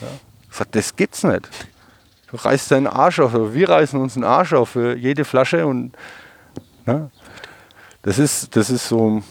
Ja? 0.00 0.08
Sagt, 0.50 0.74
das 0.74 0.96
gibt's 0.96 1.22
nicht. 1.22 1.48
reißt 2.32 2.70
deinen 2.70 2.86
Arsch 2.86 3.20
auf. 3.20 3.32
Wir 3.34 3.68
reißen 3.68 4.00
uns 4.00 4.16
einen 4.16 4.24
Arsch 4.24 4.52
auf 4.52 4.70
für 4.70 4.96
jede 4.96 5.24
Flasche 5.24 5.66
und 5.66 5.92
ne? 6.86 7.10
das 8.02 8.18
ist, 8.18 8.56
das 8.56 8.70
ist 8.70 8.88
so, 8.88 9.22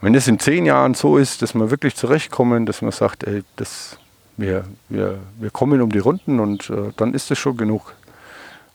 wenn 0.00 0.14
es 0.14 0.28
in 0.28 0.38
zehn 0.38 0.66
Jahren 0.66 0.94
so 0.94 1.16
ist, 1.16 1.42
dass 1.42 1.54
wir 1.54 1.70
wirklich 1.70 1.94
zurechtkommen, 1.96 2.66
dass 2.66 2.82
man 2.82 2.92
sagt, 2.92 3.24
ey, 3.24 3.44
das, 3.56 3.98
wir, 4.36 4.64
wir, 4.88 5.18
wir 5.38 5.50
kommen 5.50 5.80
um 5.80 5.90
die 5.90 5.98
Runden 5.98 6.40
und 6.40 6.68
äh, 6.70 6.92
dann 6.96 7.14
ist 7.14 7.30
das 7.30 7.38
schon 7.38 7.56
genug. 7.56 7.94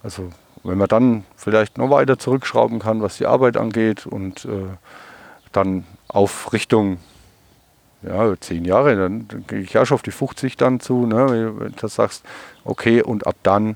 Also 0.02 0.32
wenn 0.70 0.78
man 0.78 0.88
dann 0.88 1.26
vielleicht 1.36 1.78
noch 1.78 1.90
weiter 1.90 2.18
zurückschrauben 2.18 2.80
kann, 2.80 3.02
was 3.02 3.18
die 3.18 3.26
Arbeit 3.26 3.58
angeht 3.58 4.06
und 4.06 4.46
äh, 4.46 4.68
dann 5.52 5.86
auf 6.08 6.54
Richtung 6.54 6.98
ja, 8.02 8.34
zehn 8.40 8.64
Jahre, 8.66 8.96
dann, 8.96 9.28
dann 9.28 9.46
gehe 9.48 9.60
ich 9.60 9.74
ja 9.74 9.86
schon 9.86 9.96
auf 9.96 10.02
die 10.02 10.12
50 10.12 10.56
dann 10.58 10.80
zu, 10.80 11.06
ne, 11.06 11.54
wenn 11.60 11.74
du 11.74 11.88
sagst, 11.88 12.24
okay, 12.64 13.02
und 13.02 13.28
ab 13.28 13.36
dann 13.44 13.76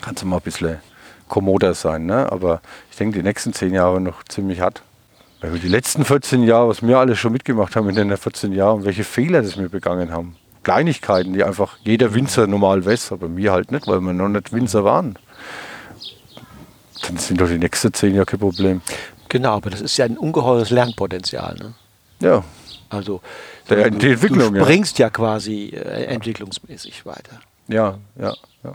kannst 0.00 0.22
du 0.22 0.26
mal 0.26 0.36
ein 0.36 0.42
bisschen 0.42 0.80
kommoder 1.28 1.72
sein. 1.72 2.04
Ne? 2.04 2.30
Aber 2.30 2.60
ich 2.90 2.96
denke, 2.98 3.18
die 3.18 3.22
nächsten 3.22 3.54
zehn 3.54 3.72
Jahre 3.72 4.00
noch 4.00 4.22
ziemlich 4.24 4.60
hart. 4.60 4.82
Weil 5.40 5.58
die 5.58 5.68
letzten 5.68 6.04
14 6.04 6.42
Jahre, 6.42 6.68
was 6.68 6.82
wir 6.82 6.98
alle 6.98 7.16
schon 7.16 7.32
mitgemacht 7.32 7.74
haben 7.74 7.88
in 7.88 7.94
den 7.94 8.16
14 8.16 8.52
Jahren, 8.52 8.84
welche 8.84 9.02
Fehler 9.02 9.42
das 9.42 9.58
wir 9.58 9.68
begangen 9.68 10.12
haben. 10.12 10.36
Kleinigkeiten, 10.62 11.32
die 11.32 11.42
einfach 11.42 11.78
jeder 11.82 12.14
Winzer 12.14 12.46
normal 12.46 12.84
weiß, 12.84 13.12
aber 13.12 13.34
wir 13.36 13.50
halt 13.50 13.72
nicht, 13.72 13.88
weil 13.88 14.00
wir 14.00 14.12
noch 14.12 14.28
nicht 14.28 14.52
Winzer 14.52 14.84
waren. 14.84 15.18
Dann 17.02 17.16
sind 17.16 17.40
doch 17.40 17.48
die 17.48 17.58
nächsten 17.58 17.92
zehn 17.92 18.14
Jahre 18.14 18.26
kein 18.26 18.40
Problem. 18.40 18.80
Genau, 19.28 19.54
aber 19.54 19.70
das 19.70 19.80
ist 19.80 19.96
ja 19.96 20.04
ein 20.04 20.18
ungeheures 20.18 20.70
Lernpotenzial. 20.70 21.56
Ne? 21.56 21.74
Ja. 22.20 22.44
Also 22.90 23.20
Der, 23.68 23.90
du, 23.90 23.98
die 23.98 24.10
Entwicklung, 24.10 24.52
du 24.52 24.58
ja. 24.58 24.64
springst 24.64 24.98
ja, 24.98 25.08
quasi 25.10 25.68
äh, 25.68 26.04
entwicklungsmäßig 26.04 27.06
weiter. 27.06 27.40
Ja, 27.68 27.98
ja, 28.18 28.34
ja. 28.62 28.74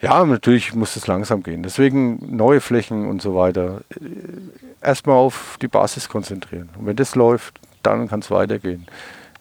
Ja, 0.00 0.24
natürlich 0.24 0.74
muss 0.74 0.96
es 0.96 1.06
langsam 1.06 1.44
gehen. 1.44 1.62
Deswegen 1.62 2.36
neue 2.36 2.60
Flächen 2.60 3.06
und 3.08 3.22
so 3.22 3.36
weiter. 3.36 3.82
Äh, 3.90 4.84
Erstmal 4.84 5.14
auf 5.14 5.58
die 5.62 5.68
Basis 5.68 6.08
konzentrieren. 6.08 6.68
Und 6.76 6.86
wenn 6.86 6.96
das 6.96 7.14
läuft, 7.14 7.60
dann 7.84 8.08
kann 8.08 8.18
es 8.18 8.32
weitergehen. 8.32 8.86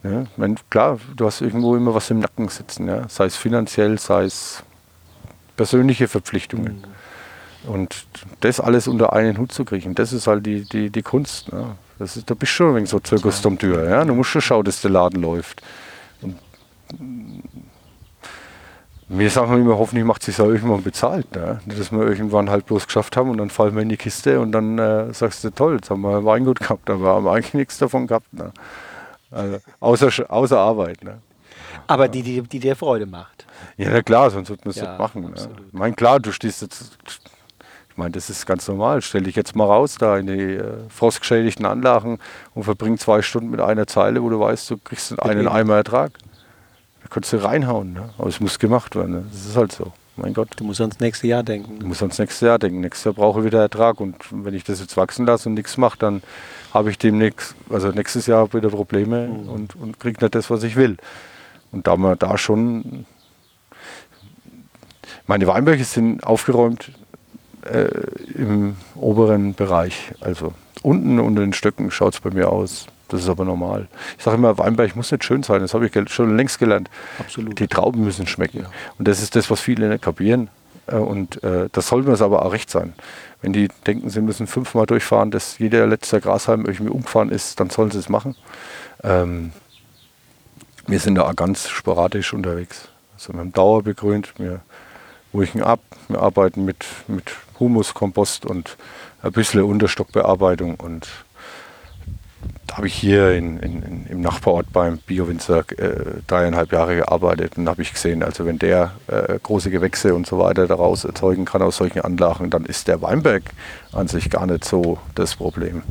Ja, 0.04 0.26
wenn, 0.38 0.58
klar, 0.70 1.00
du 1.16 1.26
hast 1.26 1.42
irgendwo 1.42 1.76
immer 1.76 1.96
was 1.96 2.12
im 2.12 2.20
Nacken 2.20 2.48
sitzen, 2.48 2.88
ja? 2.88 3.08
sei 3.10 3.26
es 3.26 3.36
finanziell, 3.36 3.98
sei 4.00 4.26
es 4.26 4.64
persönliche 5.58 6.08
Verpflichtungen. 6.08 6.84
Und 7.66 8.06
das 8.40 8.60
alles 8.60 8.88
unter 8.88 9.14
einen 9.14 9.38
Hut 9.38 9.52
zu 9.52 9.66
kriegen, 9.66 9.94
das 9.94 10.14
ist 10.14 10.28
halt 10.28 10.46
die, 10.46 10.64
die, 10.64 10.90
die 10.90 11.02
Kunst. 11.02 11.50
Ja? 11.52 11.76
Das 12.00 12.18
ist, 12.18 12.30
da 12.30 12.34
bist 12.34 12.52
du 12.52 12.56
schon 12.56 12.76
wenig 12.76 12.90
so 12.90 13.00
Zirkus 13.00 13.44
ja. 13.44 13.50
Tür. 13.52 13.90
Ja? 13.90 14.04
Du 14.04 14.16
musst 14.16 14.32
schon 14.32 14.42
schauen, 14.42 14.66
dass 14.66 14.82
der 14.82 14.92
Laden 14.92 15.22
läuft. 15.22 15.62
Und 16.22 16.38
wir 19.08 19.30
sagen 19.30 19.54
immer, 19.62 19.78
hoffentlich 19.78 20.06
macht 20.06 20.24
sich 20.24 20.40
auch 20.40 20.48
irgendwann 20.48 20.84
bezahlt. 20.84 21.36
Ne? 21.36 21.60
Dass 21.66 21.92
wir 21.92 22.02
irgendwann 22.02 22.50
halt 22.50 22.66
bloß 22.66 22.88
geschafft 22.88 23.18
haben 23.18 23.30
und 23.30 23.38
dann 23.38 23.50
fallen 23.50 23.76
wir 23.76 23.82
in 23.82 23.90
die 23.90 23.98
Kiste 23.98 24.40
und 24.40 24.52
dann 24.54 24.80
äh, 24.80 25.14
sagst 25.14 25.44
du, 25.44 25.50
toll, 25.52 25.76
jetzt 25.76 25.90
haben 25.90 26.02
wir 26.02 26.24
Weingut 26.24 26.60
gehabt, 26.60 26.90
aber 26.90 27.16
haben 27.16 27.28
eigentlich 27.28 27.54
nichts 27.54 27.78
davon 27.78 28.08
gehabt. 28.08 28.32
Ne? 28.34 28.52
Also, 29.30 29.60
außer, 29.80 30.32
außer 30.32 30.58
Arbeit. 30.58 31.04
Ne? 31.04 31.20
Aber 31.88 32.08
die, 32.08 32.24
die, 32.24 32.42
die 32.42 32.60
dir 32.60 32.76
Freude 32.76 33.06
macht. 33.06 33.46
Ja, 33.78 33.90
na 33.92 34.02
klar, 34.02 34.30
sonst 34.32 34.50
würde 34.50 34.62
man 34.64 34.72
es 34.72 34.78
Ja, 34.78 34.90
nicht 34.90 35.00
machen. 35.00 35.22
Ne? 35.22 35.34
Ich 35.36 35.74
meine, 35.74 35.94
klar, 35.94 36.20
du 36.20 36.32
stehst 36.32 36.62
jetzt, 36.62 36.98
ich 37.92 37.98
meine, 37.98 38.12
das 38.12 38.30
ist 38.30 38.46
ganz 38.46 38.70
normal. 38.70 39.02
Stell 39.02 39.24
dich 39.24 39.36
jetzt 39.36 39.54
mal 39.54 39.66
raus 39.66 39.96
da 40.00 40.18
in 40.18 40.28
die 40.28 40.56
äh, 40.56 40.64
frostgeschädigten 40.88 41.66
Anlagen 41.66 42.20
und 42.54 42.64
verbring 42.64 42.98
zwei 42.98 43.22
Stunden 43.22 43.50
mit 43.50 43.60
einer 43.60 43.86
Zeile, 43.86 44.24
wo 44.24 44.30
du 44.30 44.40
weißt, 44.40 44.70
du 44.70 44.78
kriegst 44.78 45.22
einen. 45.22 45.50
Eimer 45.50 45.76
Ertrag. 45.76 46.14
Da 47.02 47.08
kannst 47.10 47.34
du 47.34 47.44
reinhauen. 47.44 47.92
Ne? 47.94 48.10
Aber 48.18 48.30
es 48.30 48.40
muss 48.40 48.60
gemacht 48.60 48.96
werden. 48.96 49.12
Ne? 49.12 49.26
Das 49.30 49.46
ist 49.46 49.58
halt 49.58 49.74
so. 49.74 49.92
Mein 50.16 50.34
Gott. 50.34 50.50
Du 50.56 50.64
musst 50.64 50.80
ans 50.80 51.02
nächste 51.02 51.28
Jahr 51.28 51.44
denken. 51.44 51.80
Ich 51.80 51.84
muss 51.86 52.02
ans 52.02 52.18
nächste 52.18 52.46
Jahr 52.46 52.60
denken. 52.60 52.80
Nächstes 52.80 53.04
Jahr 53.04 53.14
brauche 53.14 53.40
ich 53.42 53.46
wieder 53.46 53.60
Ertrag. 53.60 54.00
Und 54.00 54.16
wenn 54.32 54.54
ich 54.54 54.64
das 54.64 54.80
jetzt 54.80 54.96
wachsen 54.96 55.26
lasse 55.26 55.50
und 55.50 55.56
nichts 55.56 55.76
mache, 55.76 56.00
dann 56.00 56.24
habe 56.74 56.92
ich 56.92 56.98
demnächst, 56.98 57.56
also 57.70 57.90
nächstes 57.90 58.26
Jahr 58.26 58.54
wieder 58.54 58.70
Probleme 58.70 59.28
Mhm. 59.28 59.50
und, 59.50 59.76
und 59.76 60.00
kriege 60.00 60.24
nicht 60.24 60.34
das, 60.34 60.50
was 60.50 60.64
ich 60.64 60.78
will. 60.78 60.96
Und 61.74 61.88
da 61.88 61.98
man 61.98 62.18
da 62.18 62.38
schon. 62.38 63.06
Meine 65.28 65.46
Weinberge 65.48 65.84
sind 65.84 66.24
aufgeräumt 66.26 66.92
äh, 67.66 67.90
im 68.36 68.76
oberen 68.96 69.54
Bereich. 69.54 70.14
Also 70.20 70.54
unten 70.82 71.20
unter 71.20 71.42
den 71.42 71.54
Stöcken 71.54 71.92
schaut 71.92 72.16
es 72.16 72.20
bei 72.20 72.32
mir 72.32 72.50
aus. 72.50 72.88
Das 73.10 73.22
ist 73.22 73.30
aber 73.30 73.44
normal. 73.44 73.88
Ich 74.18 74.24
sage 74.24 74.38
immer, 74.38 74.58
Weinberg 74.58 74.96
muss 74.96 75.12
nicht 75.12 75.26
schön 75.26 75.44
sein. 75.44 75.60
Das 75.60 75.74
habe 75.74 75.86
ich 75.86 76.10
schon 76.10 76.38
längst 76.38 76.60
gelernt. 76.60 76.90
Absolut. 77.20 77.60
Die 77.60 77.68
Trauben 77.68 78.04
müssen 78.06 78.26
schmecken. 78.26 78.62
Ja. 78.62 78.72
Und 78.98 79.08
das 79.08 79.22
ist 79.22 79.36
das, 79.36 79.52
was 79.52 79.60
viele 79.60 79.90
nicht 79.90 80.02
kapieren. 80.02 80.50
Äh, 80.88 80.96
Und 80.96 81.44
äh, 81.44 81.68
das 81.72 81.88
soll 81.88 82.04
mir 82.04 82.20
aber 82.22 82.46
auch 82.46 82.54
recht 82.54 82.70
sein. 82.70 82.94
Wenn 83.42 83.54
die 83.54 83.68
denken, 83.86 84.10
sie 84.10 84.22
müssen 84.22 84.48
fünfmal 84.48 84.86
durchfahren, 84.86 85.32
dass 85.32 85.58
jeder 85.58 85.88
letzte 85.88 86.22
Grashalm 86.22 86.66
irgendwie 86.66 86.92
umgefahren 86.92 87.30
ist, 87.30 87.60
dann 87.60 87.70
sollen 87.70 87.92
sie 87.92 88.00
es 88.00 88.08
machen. 88.08 88.36
Ähm, 89.04 89.52
wir 90.88 91.00
sind 91.00 91.16
da 91.16 91.24
auch 91.24 91.36
ganz 91.36 91.70
sporadisch 91.70 92.34
unterwegs. 92.34 92.88
Also 93.16 93.34
wir 93.34 93.40
haben 93.40 93.52
Dauer 93.52 93.84
begrünt, 93.84 94.34
wir 94.38 94.62
ruhigen 95.34 95.64
ab, 95.64 95.80
wir 96.08 96.22
arbeiten 96.22 96.66
mit, 96.66 96.86
mit 97.08 97.32
Humus, 97.62 97.94
Kompost 97.94 98.46
und 98.46 98.76
ein 99.24 99.32
bisschen 99.32 99.62
Unterstockbearbeitung 99.62 100.76
und 100.76 101.08
da 102.68 102.78
habe 102.78 102.88
ich 102.88 102.96
hier 102.96 103.32
in, 103.32 103.60
in, 103.60 104.08
im 104.08 104.22
Nachbarort 104.22 104.74
beim 104.74 104.98
Biowinzer 104.98 105.60
äh, 105.78 106.22
dreieinhalb 106.26 106.72
Jahre 106.72 106.96
gearbeitet 106.96 107.58
und 107.58 107.70
habe 107.70 107.82
ich 107.82 107.94
gesehen, 107.94 108.24
also 108.24 108.46
wenn 108.46 108.60
der 108.60 108.94
äh, 109.08 109.38
große 109.44 109.70
Gewächse 109.70 110.16
und 110.16 110.26
so 110.26 110.40
weiter 110.40 110.68
daraus 110.68 111.04
erzeugen 111.04 111.46
kann 111.46 111.62
aus 111.62 111.78
solchen 111.78 112.02
Anlagen, 112.02 112.50
dann 112.50 112.66
ist 112.66 112.88
der 112.88 113.02
Weinberg 113.02 113.44
an 113.92 114.08
sich 114.08 114.30
gar 114.30 114.48
nicht 114.48 114.66
so 114.66 114.98
das 115.16 115.36
Problem. 115.36 115.84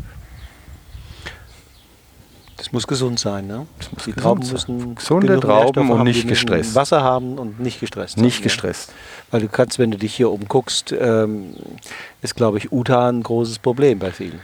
Das 2.61 2.73
muss 2.73 2.87
gesund 2.87 3.19
sein, 3.19 3.47
ne? 3.47 3.67
muss 3.91 4.05
die 4.05 4.13
Trauben 4.13 4.43
sein. 4.43 4.53
müssen 4.53 4.95
Gesunde 4.95 5.41
Trauben 5.41 5.91
und 5.91 5.99
haben, 6.01 6.05
nicht 6.05 6.29
gestresst. 6.29 6.75
Wasser 6.75 7.03
haben 7.03 7.39
und 7.39 7.59
nicht 7.59 7.81
gestresst. 7.81 8.19
Nicht 8.19 8.37
sein, 8.37 8.43
gestresst. 8.43 8.91
Ja. 8.91 8.95
Weil 9.31 9.41
du 9.41 9.49
kannst, 9.49 9.79
wenn 9.79 9.91
du 9.91 9.97
dich 9.97 10.15
hier 10.15 10.31
oben 10.31 10.47
guckst, 10.47 10.93
ähm, 10.93 11.55
ist, 12.21 12.37
glaube 12.37 12.59
ich, 12.59 12.71
Uta 12.71 13.09
ein 13.09 13.23
großes 13.23 13.61
Problem 13.61 13.99
bei 13.99 14.11
vielen. 14.11 14.41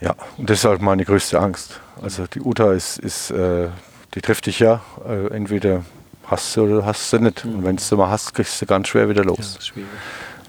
Ja, 0.00 0.16
und 0.36 0.50
das 0.50 0.58
ist 0.58 0.64
halt 0.64 0.82
meine 0.82 1.04
größte 1.04 1.38
Angst. 1.40 1.80
Also 2.02 2.26
die 2.26 2.40
Uta 2.40 2.72
ist, 2.72 2.98
ist 2.98 3.30
äh, 3.30 3.68
die 4.16 4.20
trifft 4.20 4.46
dich 4.46 4.58
ja, 4.58 4.80
äh, 5.08 5.28
entweder 5.28 5.84
hast 6.24 6.56
du 6.56 6.62
oder 6.62 6.84
hast 6.84 7.12
du 7.12 7.20
nicht. 7.20 7.44
Und 7.44 7.64
wenn 7.64 7.76
du 7.76 7.96
mal 7.96 8.10
hast, 8.10 8.34
kriegst 8.34 8.60
du 8.60 8.66
ganz 8.66 8.88
schwer 8.88 9.08
wieder 9.08 9.22
Ja, 9.22 9.28
los. 9.28 9.36
das 9.36 9.56
ist 9.58 9.66
schwierig. 9.68 9.88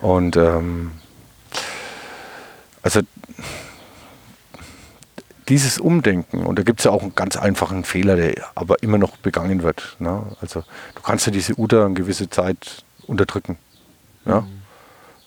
Und 0.01 0.36
ähm, 0.38 0.91
also 2.82 3.01
dieses 5.49 5.79
Umdenken, 5.79 6.45
und 6.45 6.59
da 6.59 6.63
gibt 6.63 6.79
es 6.79 6.85
ja 6.85 6.91
auch 6.91 7.01
einen 7.01 7.15
ganz 7.15 7.37
einfachen 7.37 7.83
Fehler, 7.83 8.15
der 8.15 8.35
aber 8.55 8.81
immer 8.83 8.97
noch 8.97 9.17
begangen 9.17 9.63
wird. 9.63 9.95
Ne? 9.99 10.23
Also 10.41 10.63
du 10.95 11.01
kannst 11.01 11.25
ja 11.25 11.31
diese 11.31 11.57
Uter 11.57 11.85
eine 11.85 11.93
gewisse 11.93 12.29
Zeit 12.29 12.83
unterdrücken. 13.07 13.57
Ja? 14.25 14.39
Und 14.39 14.49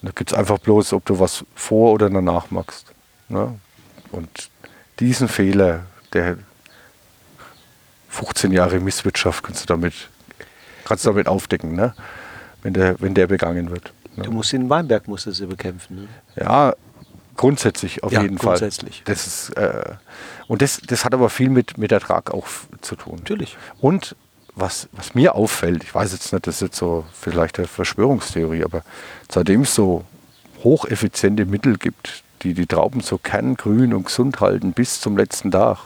da 0.03 0.11
gibt 0.15 0.33
es 0.33 0.37
einfach 0.37 0.59
bloß, 0.59 0.93
ob 0.93 1.05
du 1.07 1.19
was 1.19 1.45
vor 1.55 1.93
oder 1.93 2.11
danach 2.11 2.51
machst. 2.51 2.93
Ne? 3.29 3.59
Und 4.13 4.51
diesen 4.99 5.29
Fehler, 5.29 5.87
der 6.13 6.37
15 8.09 8.53
Jahre 8.53 8.81
Misswirtschaft, 8.81 9.43
kannst 9.43 9.63
du 9.63 9.67
damit, 9.67 9.95
kannst 10.85 11.05
du 11.07 11.11
damit 11.11 11.29
aufdecken, 11.29 11.75
ne? 11.75 11.95
wenn, 12.63 12.75
der, 12.75 13.01
wenn 13.01 13.15
der 13.15 13.27
begangen 13.27 13.71
wird. 13.71 13.93
Ne? 14.17 14.25
Du 14.25 14.33
musst 14.33 14.53
den 14.53 14.69
Weinberg 14.69 15.09
musst 15.09 15.27
du 15.27 15.33
sie 15.33 15.47
bekämpfen. 15.47 15.97
Ne? 15.97 16.09
Ja, 16.37 16.75
grundsätzlich 17.41 18.03
auf 18.05 18.13
Ja, 18.13 18.21
jeden 18.21 18.37
Fall. 18.37 18.59
grundsätzlich. 18.59 19.03
Das 19.07 19.27
ist, 19.27 19.51
äh, 19.57 19.95
und 20.47 20.61
das, 20.61 20.83
das 20.87 21.07
hat 21.07 21.15
aber 21.15 21.31
viel 21.31 21.49
mit, 21.49 21.79
mit 21.79 21.91
Ertrag 21.91 22.33
auch 22.35 22.47
zu 22.83 22.97
tun. 22.97 23.17
Natürlich. 23.21 23.57
Und 23.81 24.15
was, 24.55 24.89
was 24.93 25.15
mir 25.15 25.35
auffällt, 25.35 25.83
ich 25.83 25.95
weiß 25.95 26.13
jetzt 26.13 26.35
nicht, 26.35 26.47
das 26.47 26.57
ist 26.57 26.61
jetzt 26.61 26.77
so 26.77 27.07
vielleicht 27.19 27.59
eine 27.59 27.67
Verschwörungstheorie, 27.67 28.63
aber 28.63 28.83
seitdem 29.31 29.63
es 29.63 29.75
so 29.75 30.05
hocheffiziente 30.63 31.47
Mittel 31.47 31.79
gibt, 31.79 32.23
die 32.43 32.53
die 32.53 32.67
Trauben 32.67 33.01
so 33.01 33.17
kerngrün 33.17 33.95
und 33.95 34.05
gesund 34.05 34.41
halten 34.41 34.73
bis 34.75 35.01
zum 35.01 35.17
letzten 35.17 35.51
Tag, 35.51 35.79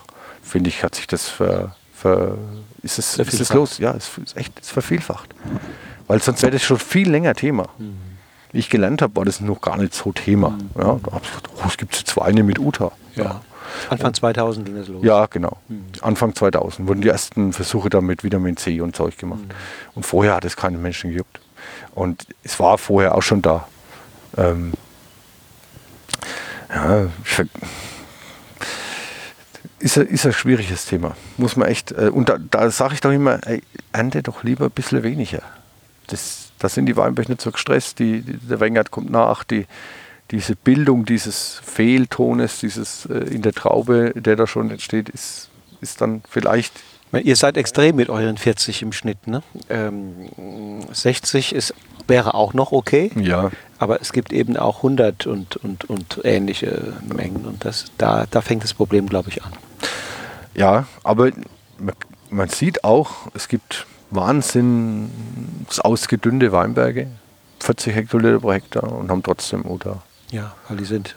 finde 0.43 0.71
ich, 0.71 0.83
hat 0.83 0.97
sich 0.97 1.07
das 1.07 1.29
ver, 1.29 1.77
ver, 1.95 2.37
ist 2.83 2.99
es, 2.99 3.17
ist 3.17 3.41
es 3.41 3.53
los? 3.53 3.79
Ja, 3.79 3.93
es 3.95 4.11
ist 4.19 4.37
echt 4.37 4.59
es 4.59 4.67
ist 4.67 4.73
vervielfacht. 4.73 5.33
Weil 6.09 6.21
sonst 6.21 6.43
wäre 6.43 6.51
das 6.51 6.63
schon 6.65 6.81
viel 6.81 7.09
länger 7.09 7.35
Thema. 7.35 7.69
Wie 8.55 8.61
ich 8.61 8.71
gelernt 8.71 9.03
habe, 9.03 9.17
war 9.17 9.25
das 9.25 9.41
noch 9.41 9.61
gar 9.61 9.77
nicht 9.77 9.93
so 9.95 10.13
Thema. 10.13 10.57
Ja, 10.79 10.99
da 11.03 11.13
habe 11.13 11.21
ich 11.25 11.29
gesagt, 11.29 11.49
oh, 11.57 11.65
es 11.67 11.77
gibt 11.77 11.97
jetzt 11.97 12.17
Weine 12.17 12.45
mit 12.45 12.61
Uta. 12.61 12.93
Ja. 13.17 13.41
Anfang 13.91 14.15
2000 14.15 14.65
ging 14.65 14.77
das 14.77 14.87
los. 14.87 15.03
Ja, 15.05 15.27
genau. 15.27 15.57
Anfang 16.03 16.37
2000 16.37 16.87
wurden 16.87 17.01
die 17.01 17.09
ersten 17.09 17.53
Versuche 17.53 17.91
dann 17.91 18.05
mit 18.07 18.23
Vitamin 18.23 18.57
C 18.57 18.81
und 18.81 18.95
Zeug 18.95 19.19
gemacht. 19.19 19.41
Und 19.97 20.07
vorher 20.07 20.37
hat 20.37 20.45
es 20.45 20.55
keinen 20.57 20.81
Menschen 20.81 21.11
gejuckt. 21.11 21.41
Und 21.97 22.27
es 22.45 22.61
war 22.61 22.79
vorher 22.79 23.17
auch 23.17 23.23
schon 23.23 23.43
da. 23.43 23.67
Ähm, 24.37 24.73
ja, 26.73 27.09
ist, 29.81 29.99
ein- 29.99 30.07
ist 30.07 30.27
ein 30.27 30.33
schwieriges 30.33 30.87
Thema. 30.87 31.17
Muss 31.37 31.57
man 31.57 31.69
echt. 31.69 31.93
Äh, 31.93 32.09
und 32.11 32.29
da, 32.29 32.39
da 32.39 32.71
sage 32.71 32.95
ich 32.95 33.01
doch 33.01 33.11
immer, 33.13 33.45
ey, 33.47 33.63
ernte 33.93 34.23
doch 34.23 34.45
lieber 34.45 34.67
ein 34.67 34.71
bisschen 34.71 35.03
weniger. 35.03 35.43
das, 36.07 36.44
das 36.65 36.75
sind 36.75 36.87
die 36.87 36.97
Weinberge 36.97 37.31
nicht 37.31 37.43
so 37.43 37.53
gestresst, 37.53 37.99
die, 37.99 38.23
die, 38.23 38.39
der 38.39 38.59
Wengert 38.59 38.91
kommt 38.91 39.11
nach, 39.11 39.45
die, 39.45 39.67
diese 40.31 40.57
Bildung 40.57 41.05
dieses 41.05 41.61
Fehltones, 41.63 42.61
dieses 42.61 43.05
äh, 43.07 43.19
in 43.35 43.43
der 43.43 43.53
Traube, 43.53 44.13
der 44.17 44.35
da 44.37 44.47
schon 44.47 44.71
entsteht, 44.71 45.11
ist, 45.11 45.51
ist 45.83 46.01
dann 46.01 46.23
vielleicht. 46.29 46.73
Ihr 47.13 47.37
seid 47.37 47.59
extrem 47.59 47.97
mit 47.97 48.09
euren 48.09 48.39
40 48.39 48.81
im 48.81 48.93
Schnitt, 48.93 49.27
ne? 49.29 49.43
Ähm, 49.69 50.31
60 50.91 51.55
ist, 51.55 51.75
wäre 52.09 52.35
auch 52.35 52.55
noch 52.55 52.73
okay. 52.73 53.13
Ja. 53.15 53.51
Aber 53.79 54.01
es 54.01 54.13
gibt 54.13 54.33
eben 54.33 54.57
auch 54.57 54.79
100 54.79 55.27
und, 55.27 55.57
und, 55.59 55.85
und 55.85 56.21
ähnliche 56.25 56.95
Mengen. 57.03 57.45
Und 57.45 57.65
das, 57.65 57.93
da, 57.99 58.25
da 58.31 58.41
fängt 58.41 58.65
das 58.65 58.73
Problem, 58.73 59.07
glaube 59.09 59.29
ich, 59.29 59.45
an. 59.45 59.53
Ja, 60.55 60.87
aber 61.05 61.31
man, 61.79 61.95
man 62.31 62.49
sieht 62.49 62.83
auch, 62.83 63.29
es 63.35 63.49
gibt 63.49 63.87
wahnsinns 64.11 65.81
ausgedünnte 65.81 66.53
Weinberge, 66.53 67.09
40 67.61 67.95
Hektoliter 67.95 68.41
pro 68.41 68.53
Hektar 68.53 68.93
und 68.93 69.11
haben 69.11 69.23
trotzdem 69.23 69.65
oder 69.65 70.03
ja, 70.31 70.53
weil 70.69 70.79
die 70.79 70.85
sind, 70.85 71.15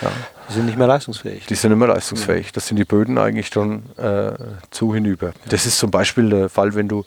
ja. 0.00 0.12
die 0.48 0.52
sind 0.52 0.66
nicht 0.66 0.78
mehr 0.78 0.86
leistungsfähig. 0.86 1.46
Die 1.46 1.54
sind 1.56 1.70
nicht 1.70 1.78
mehr 1.80 1.88
leistungsfähig. 1.88 2.52
Das 2.52 2.68
sind 2.68 2.76
die 2.76 2.84
Böden 2.84 3.18
eigentlich 3.18 3.48
schon 3.48 3.82
äh, 3.96 4.32
zu 4.70 4.94
hinüber. 4.94 5.28
Ja. 5.28 5.32
Das 5.48 5.66
ist 5.66 5.78
zum 5.78 5.90
Beispiel 5.90 6.30
der 6.30 6.48
Fall, 6.48 6.74
wenn 6.74 6.86
du, 6.86 7.04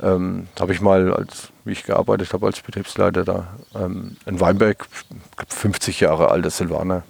ähm, 0.00 0.48
habe 0.60 0.74
ich 0.74 0.82
mal, 0.82 1.14
als 1.14 1.48
wie 1.64 1.72
ich 1.72 1.84
gearbeitet 1.84 2.34
habe 2.34 2.44
als 2.44 2.60
Betriebsleiter 2.60 3.24
da, 3.24 3.46
ähm, 3.74 4.16
ein 4.26 4.40
Weinberg, 4.40 4.86
50 5.48 6.00
Jahre 6.00 6.30
alter 6.30 6.50
Silvaner, 6.50 7.04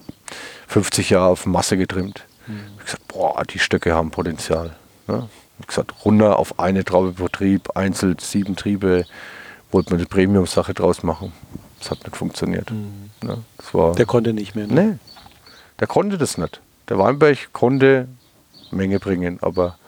50 0.68 1.11
Jahre 1.11 1.30
auf 1.30 1.46
Masse 1.46 1.76
getrimmt. 1.76 2.24
Mhm. 2.46 2.61
Ich 2.78 2.84
gesagt, 2.84 3.09
boah, 3.09 3.42
die 3.42 3.59
Stöcke 3.59 3.94
haben 3.94 4.12
Potenzial. 4.12 4.76
Ne? 5.09 5.28
Ich 5.61 5.66
gesagt, 5.66 5.92
runter 6.05 6.38
auf 6.38 6.59
eine 6.59 6.84
Traube 6.84 7.12
pro 7.12 7.28
Trieb, 7.28 7.76
einzeln 7.76 8.16
sieben 8.18 8.57
Triebe, 8.57 9.05
wollte 9.70 9.90
man 9.90 10.00
eine 10.00 10.09
Premium-Sache 10.09 10.74
draus 10.74 11.03
machen. 11.03 11.32
Das 11.78 11.90
hat 11.90 12.05
nicht 12.05 12.16
funktioniert. 12.16 12.70
Mhm. 12.70 13.11
Ja, 13.24 13.38
war, 13.72 13.94
der 13.94 14.07
konnte 14.07 14.32
nicht 14.32 14.55
mehr. 14.55 14.66
Ne? 14.66 14.82
Nee, 14.82 14.98
der 15.80 15.86
konnte 15.86 16.18
das 16.18 16.38
nicht. 16.38 16.61
Der 16.88 16.98
Weinberg 16.98 17.53
konnte 17.53 18.09
Menge 18.70 18.98
bringen, 18.98 19.38
aber 19.40 19.78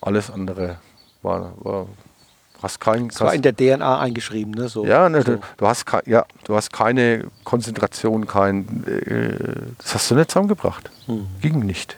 alles 0.00 0.30
andere 0.30 0.78
war, 1.22 1.52
war 1.60 1.86
hast 2.62 2.80
kein. 2.80 3.08
Das 3.08 3.20
war 3.20 3.34
in 3.34 3.42
der 3.42 3.54
DNA 3.54 4.00
eingeschrieben, 4.00 4.52
ne? 4.52 4.68
So, 4.68 4.84
ja, 4.84 5.08
ne, 5.08 5.22
so. 5.22 5.38
Du, 5.56 5.66
hast 5.66 5.84
ja, 6.06 6.24
du 6.44 6.54
hast 6.54 6.72
keine 6.72 7.26
Konzentration, 7.44 8.26
kein. 8.26 8.84
Äh, 8.86 9.72
das 9.78 9.94
hast 9.94 10.10
du 10.10 10.14
nicht 10.14 10.30
zusammengebracht. 10.30 10.90
Mhm. 11.06 11.26
Ging 11.40 11.58
nicht. 11.60 11.96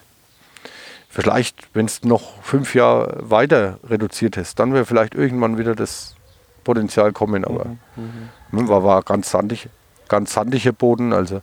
Vielleicht, 1.14 1.68
wenn 1.74 1.86
es 1.86 2.02
noch 2.02 2.42
fünf 2.42 2.74
Jahre 2.74 3.18
weiter 3.20 3.78
reduziert 3.88 4.36
ist, 4.36 4.58
dann 4.58 4.74
wäre 4.74 4.84
vielleicht 4.84 5.14
irgendwann 5.14 5.58
wieder 5.58 5.76
das 5.76 6.16
Potenzial 6.64 7.12
kommen, 7.12 7.44
aber 7.44 7.66
mhm. 7.94 8.30
mhm. 8.50 8.68
War, 8.68 8.82
war 8.82 9.02
ganz 9.04 9.30
sandig, 9.30 9.68
ganz 10.08 10.32
sandiger 10.32 10.72
Boden. 10.72 11.12
Also. 11.12 11.40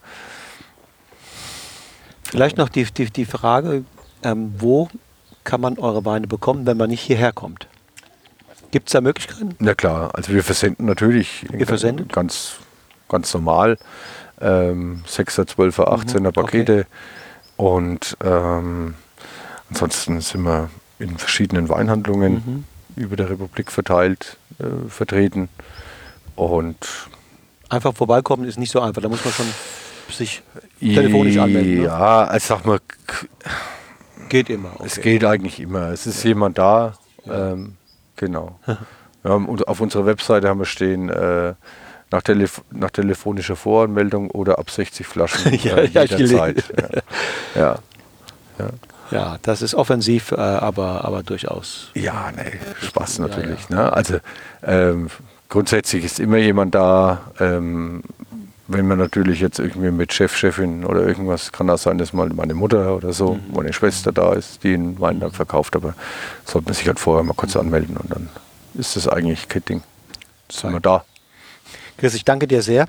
Vielleicht 2.23 2.57
noch 2.57 2.67
die, 2.67 2.83
die, 2.83 3.09
die 3.11 3.23
Frage, 3.23 3.85
ähm, 4.23 4.53
wo 4.57 4.89
kann 5.45 5.61
man 5.61 5.79
eure 5.79 6.03
Weine 6.03 6.27
bekommen, 6.27 6.65
wenn 6.65 6.75
man 6.75 6.89
nicht 6.89 7.01
hierher 7.01 7.31
kommt? 7.31 7.69
Gibt 8.71 8.89
es 8.89 8.91
da 8.91 8.99
Möglichkeiten? 8.99 9.55
Na 9.59 9.73
klar, 9.73 10.13
also 10.13 10.33
wir 10.33 10.43
versenden 10.43 10.85
natürlich 10.85 11.45
Ihr 11.57 11.65
versendet? 11.65 12.11
ganz, 12.11 12.57
ganz 13.07 13.33
normal. 13.33 13.77
Ähm, 14.41 15.03
6er, 15.07 15.47
12er, 15.47 15.87
18er 15.87 16.19
mhm, 16.19 16.33
Pakete. 16.33 16.79
Okay. 16.79 16.85
Und 17.55 18.17
ähm, 18.21 18.95
ansonsten 19.71 20.21
sind 20.21 20.43
wir 20.43 20.69
in 20.99 21.17
verschiedenen 21.17 21.69
Weinhandlungen 21.69 22.33
mhm. 22.33 22.63
über 22.95 23.15
der 23.15 23.29
Republik 23.29 23.71
verteilt, 23.71 24.37
äh, 24.59 24.87
vertreten. 24.89 25.49
Und 26.35 26.77
einfach 27.69 27.95
vorbeikommen 27.95 28.45
ist 28.45 28.59
nicht 28.59 28.71
so 28.71 28.81
einfach. 28.81 29.01
Da 29.01 29.09
muss 29.09 29.23
man 29.25 29.33
schon 29.33 29.47
sich 30.09 30.43
telefonisch 30.79 31.37
anmelden. 31.37 31.75
Ne? 31.75 31.83
Ja, 31.83 32.23
also 32.25 32.55
sag 32.55 32.65
mal. 32.65 32.79
Geht 34.29 34.49
immer. 34.49 34.73
Okay. 34.75 34.83
Es 34.85 35.01
geht 35.01 35.25
eigentlich 35.25 35.59
immer. 35.59 35.89
Es 35.89 36.05
ist 36.05 36.23
ja. 36.23 36.29
jemand 36.29 36.57
da. 36.57 36.93
Ja. 37.25 37.51
Ähm, 37.51 37.77
genau. 38.15 38.59
ja, 39.23 39.31
auf 39.31 39.81
unserer 39.81 40.05
Webseite 40.05 40.47
haben 40.47 40.59
wir 40.59 40.65
stehen, 40.65 41.09
äh, 41.09 41.53
nach, 42.11 42.21
Telef 42.21 42.61
nach, 42.71 42.91
telefonischer 42.91 43.55
Voranmeldung 43.55 44.29
oder 44.31 44.59
ab 44.59 44.69
60 44.69 45.07
Flaschen 45.07 45.53
ja, 45.63 45.77
äh, 45.77 45.85
jederzeit. 45.85 46.63
ja. 47.55 47.61
Ja. 47.61 47.79
ja. 48.59 48.69
Das 49.41 49.61
ist 49.61 49.75
offensiv, 49.75 50.31
äh, 50.31 50.35
aber, 50.35 51.05
aber 51.05 51.23
durchaus. 51.23 51.89
Ja, 51.93 52.31
nee, 52.35 52.59
Spaß 52.81 53.19
natürlich. 53.19 53.69
Ne? 53.69 53.91
Also 53.91 54.19
ähm, 54.63 55.09
grundsätzlich 55.49 56.05
ist 56.05 56.19
immer 56.19 56.37
jemand 56.37 56.75
da. 56.75 57.31
Ähm, 57.39 58.03
wenn 58.73 58.87
man 58.87 58.97
natürlich 58.97 59.41
jetzt 59.41 59.59
irgendwie 59.59 59.91
mit 59.91 60.13
Chef, 60.13 60.35
Chefin 60.35 60.85
oder 60.85 61.01
irgendwas, 61.05 61.51
kann 61.51 61.67
das 61.67 61.83
sein, 61.83 61.97
dass 61.97 62.13
mal 62.13 62.29
meine 62.29 62.53
Mutter 62.53 62.95
oder 62.95 63.11
so, 63.11 63.33
mhm. 63.33 63.53
meine 63.53 63.73
Schwester 63.73 64.11
da 64.11 64.33
ist, 64.33 64.63
die 64.63 64.71
den 64.71 64.99
Wein 64.99 65.19
dann 65.19 65.31
verkauft, 65.31 65.75
aber 65.75 65.93
sollte 66.45 66.67
man 66.67 66.73
sich 66.73 66.87
halt 66.87 66.99
vorher 66.99 67.23
mal 67.23 67.33
kurz 67.33 67.55
anmelden 67.55 67.97
und 67.97 68.11
dann 68.11 68.29
ist 68.73 68.95
das 68.95 69.07
eigentlich 69.07 69.49
Ketting. 69.49 69.83
Sind 70.49 70.71
wir 70.71 70.79
da. 70.79 71.03
Chris, 71.97 72.13
ich 72.13 72.25
danke 72.25 72.47
dir 72.47 72.61
sehr. 72.61 72.87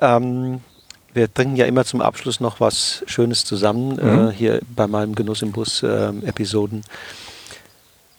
Ähm, 0.00 0.60
wir 1.14 1.32
trinken 1.32 1.56
ja 1.56 1.64
immer 1.64 1.84
zum 1.84 2.00
Abschluss 2.00 2.40
noch 2.40 2.60
was 2.60 3.02
Schönes 3.06 3.44
zusammen, 3.44 3.94
mhm. 3.94 4.28
äh, 4.28 4.32
hier 4.32 4.60
bei 4.74 4.86
meinem 4.86 5.14
Genuss 5.14 5.42
im 5.42 5.52
Bus 5.52 5.82
äh, 5.82 6.08
Episoden. 6.24 6.82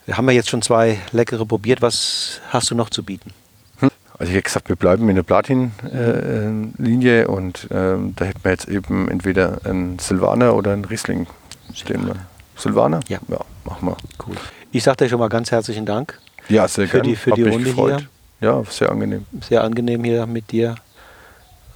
Wir 0.06 0.16
haben 0.16 0.28
ja 0.28 0.34
jetzt 0.34 0.48
schon 0.48 0.62
zwei 0.62 0.98
leckere 1.12 1.44
probiert. 1.44 1.82
Was 1.82 2.40
hast 2.50 2.70
du 2.70 2.74
noch 2.74 2.90
zu 2.90 3.02
bieten? 3.02 3.32
Also 4.18 4.30
ich 4.30 4.36
habe 4.36 4.42
gesagt, 4.42 4.68
wir 4.70 4.76
bleiben 4.76 5.08
in 5.10 5.16
der 5.16 5.24
Platin-Linie 5.24 7.22
äh, 7.22 7.26
und 7.26 7.68
ähm, 7.70 8.14
da 8.16 8.24
hätten 8.24 8.42
wir 8.42 8.50
jetzt 8.50 8.66
eben 8.66 9.08
entweder 9.10 9.58
einen 9.64 9.98
Silvaner 9.98 10.54
oder 10.54 10.72
einen 10.72 10.86
Riesling. 10.86 11.26
Stehen. 11.74 12.10
Silvaner? 12.56 13.00
Ja. 13.08 13.18
Ja, 13.28 13.40
machen 13.64 13.88
wir. 13.88 13.96
Cool. 14.26 14.36
Ich 14.72 14.84
sage 14.84 15.04
dir 15.04 15.10
schon 15.10 15.18
mal 15.18 15.28
ganz 15.28 15.50
herzlichen 15.50 15.84
Dank. 15.84 16.18
Ja, 16.48 16.66
sehr 16.66 16.86
für 16.86 16.98
gerne. 16.98 17.08
Die, 17.10 17.16
für 17.16 17.32
die 17.32 17.42
Runde 17.42 17.64
gefreut. 17.64 18.06
hier. 18.40 18.48
Ja, 18.48 18.64
sehr 18.70 18.90
angenehm. 18.90 19.26
Sehr 19.46 19.62
angenehm 19.62 20.04
hier 20.04 20.26
mit 20.26 20.50
dir 20.50 20.76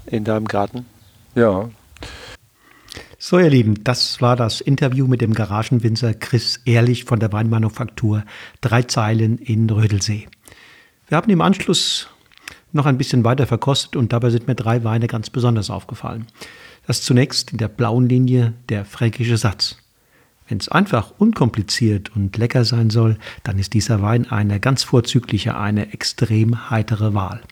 in 0.06 0.24
deinem 0.24 0.46
Garten. 0.46 0.86
Ja. 1.34 1.70
So, 3.18 3.38
ihr 3.38 3.50
Lieben, 3.50 3.84
das 3.84 4.20
war 4.20 4.34
das 4.34 4.60
Interview 4.60 5.06
mit 5.06 5.20
dem 5.20 5.34
Garagenwinzer 5.34 6.14
Chris 6.14 6.60
Ehrlich 6.64 7.04
von 7.04 7.20
der 7.20 7.32
Weinmanufaktur 7.32 8.24
Drei 8.60 8.82
Zeilen 8.82 9.38
in 9.38 9.70
Rödelsee. 9.70 10.26
Wir 11.08 11.16
haben 11.16 11.30
im 11.30 11.40
Anschluss 11.40 12.08
noch 12.72 12.86
ein 12.86 12.98
bisschen 12.98 13.24
weiter 13.24 13.46
verkostet 13.46 13.96
und 13.96 14.12
dabei 14.12 14.30
sind 14.30 14.48
mir 14.48 14.54
drei 14.54 14.84
Weine 14.84 15.07
ganz 15.07 15.30
besonders 15.30 15.70
aufgefallen. 15.70 16.26
Das 16.86 17.02
zunächst 17.02 17.52
in 17.52 17.58
der 17.58 17.68
blauen 17.68 18.08
Linie 18.08 18.54
der 18.68 18.84
fränkische 18.84 19.36
Satz. 19.36 19.76
Wenn 20.48 20.58
es 20.58 20.68
einfach 20.68 21.12
unkompliziert 21.18 22.14
und 22.16 22.36
lecker 22.36 22.64
sein 22.64 22.90
soll, 22.90 23.18
dann 23.44 23.58
ist 23.58 23.74
dieser 23.74 24.02
Wein 24.02 24.28
eine 24.30 24.58
ganz 24.58 24.82
vorzügliche, 24.82 25.57
eine 25.57 25.92
extrem 25.92 26.70
heitere 26.70 27.14
Wahl. 27.14 27.42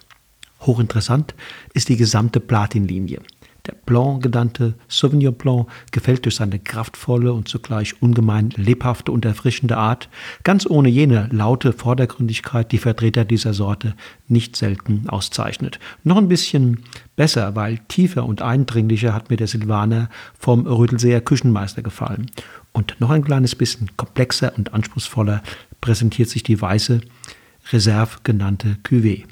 Hochinteressant 0.62 1.34
ist 1.74 1.88
die 1.88 1.96
gesamte 1.96 2.40
Platinlinie. 2.40 3.20
Der 3.68 3.74
Blanc 3.84 4.22
genannte 4.22 4.74
Sauvignon 4.88 5.34
Blanc 5.34 5.68
gefällt 5.92 6.24
durch 6.24 6.36
seine 6.36 6.58
kraftvolle 6.58 7.34
und 7.34 7.48
zugleich 7.48 8.00
ungemein 8.00 8.48
lebhafte 8.56 9.12
und 9.12 9.26
erfrischende 9.26 9.76
Art, 9.76 10.08
ganz 10.42 10.64
ohne 10.64 10.88
jene 10.88 11.28
laute 11.32 11.74
Vordergründigkeit, 11.74 12.72
die 12.72 12.78
Vertreter 12.78 13.26
dieser 13.26 13.52
Sorte 13.52 13.94
nicht 14.26 14.56
selten 14.56 15.06
auszeichnet. 15.08 15.78
Noch 16.02 16.16
ein 16.16 16.28
bisschen 16.28 16.84
besser, 17.14 17.56
weil 17.56 17.78
tiefer 17.88 18.24
und 18.24 18.40
eindringlicher 18.40 19.12
hat 19.12 19.28
mir 19.28 19.36
der 19.36 19.48
Silvaner 19.48 20.08
vom 20.38 20.66
Rödelseer 20.66 21.20
Küchenmeister 21.20 21.82
gefallen. 21.82 22.30
Und 22.72 22.96
noch 23.00 23.10
ein 23.10 23.24
kleines 23.24 23.54
bisschen 23.54 23.90
komplexer 23.98 24.54
und 24.56 24.72
anspruchsvoller 24.72 25.42
präsentiert 25.82 26.30
sich 26.30 26.42
die 26.42 26.58
weiße 26.58 27.02
Reserve 27.70 28.16
genannte 28.22 28.78
Cuvée. 28.82 29.24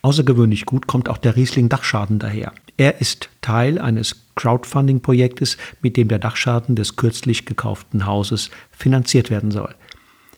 Außergewöhnlich 0.00 0.64
gut 0.64 0.86
kommt 0.86 1.10
auch 1.10 1.18
der 1.18 1.36
Riesling 1.36 1.68
Dachschaden 1.68 2.18
daher. 2.18 2.52
Er 2.76 3.00
ist 3.00 3.28
Teil 3.40 3.78
eines 3.78 4.16
Crowdfunding-Projektes, 4.34 5.56
mit 5.80 5.96
dem 5.96 6.08
der 6.08 6.18
Dachschaden 6.18 6.74
des 6.74 6.96
kürzlich 6.96 7.46
gekauften 7.46 8.06
Hauses 8.06 8.50
finanziert 8.70 9.30
werden 9.30 9.50
soll. 9.50 9.74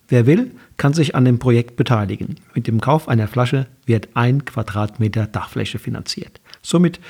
Wer 0.08 0.26
will, 0.26 0.52
kann 0.76 0.94
sich 0.94 1.14
an 1.14 1.24
dem 1.24 1.38
Projekt 1.38 1.76
beteiligen. 1.76 2.36
Mit 2.54 2.66
dem 2.66 2.80
Kauf 2.80 3.08
einer 3.08 3.26
Flasche 3.26 3.66
wird 3.86 4.10
ein 4.14 4.44
Quadratmeter 4.44 5.26
Dachfläche 5.26 5.78
finanziert. 5.78 6.40
Somit 6.62 7.00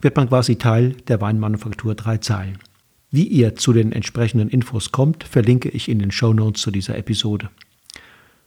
wird 0.00 0.16
man 0.16 0.28
quasi 0.28 0.56
Teil 0.56 0.96
der 1.06 1.20
Weinmanufaktur 1.20 1.94
drei 1.94 2.18
Zeilen. 2.18 2.58
Wie 3.10 3.26
ihr 3.26 3.54
zu 3.56 3.72
den 3.72 3.92
entsprechenden 3.92 4.48
Infos 4.48 4.90
kommt, 4.90 5.22
verlinke 5.22 5.68
ich 5.68 5.88
in 5.88 5.98
den 5.98 6.10
Show 6.10 6.32
Notes 6.32 6.62
zu 6.62 6.70
dieser 6.70 6.96
Episode. 6.96 7.50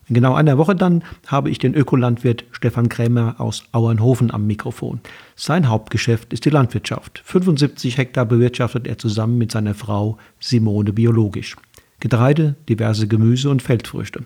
In 0.08 0.14
genau 0.14 0.36
einer 0.36 0.58
Woche 0.58 0.76
dann 0.76 1.04
habe 1.26 1.50
ich 1.50 1.58
den 1.58 1.74
Ökolandwirt 1.74 2.46
Stefan 2.52 2.90
Krämer 2.90 3.36
aus 3.40 3.64
Auernhofen 3.72 4.30
am 4.32 4.46
Mikrofon. 4.46 5.00
Sein 5.36 5.68
Hauptgeschäft 5.68 6.32
ist 6.32 6.46
die 6.46 6.52
Landwirtschaft. 6.52 7.22
75 7.26 7.98
Hektar 7.98 8.26
bewirtschaftet 8.26 8.86
er 8.88 9.00
zusammen 9.00 9.40
mit 9.40 9.52
seiner 9.52 9.74
Frau 9.74 10.18
Simone 10.40 10.94
biologisch. 10.94 11.56
Getreide, 12.00 12.56
diverse 12.70 13.08
Gemüse 13.08 13.50
und 13.50 13.64
Feldfrüchte. 13.64 14.24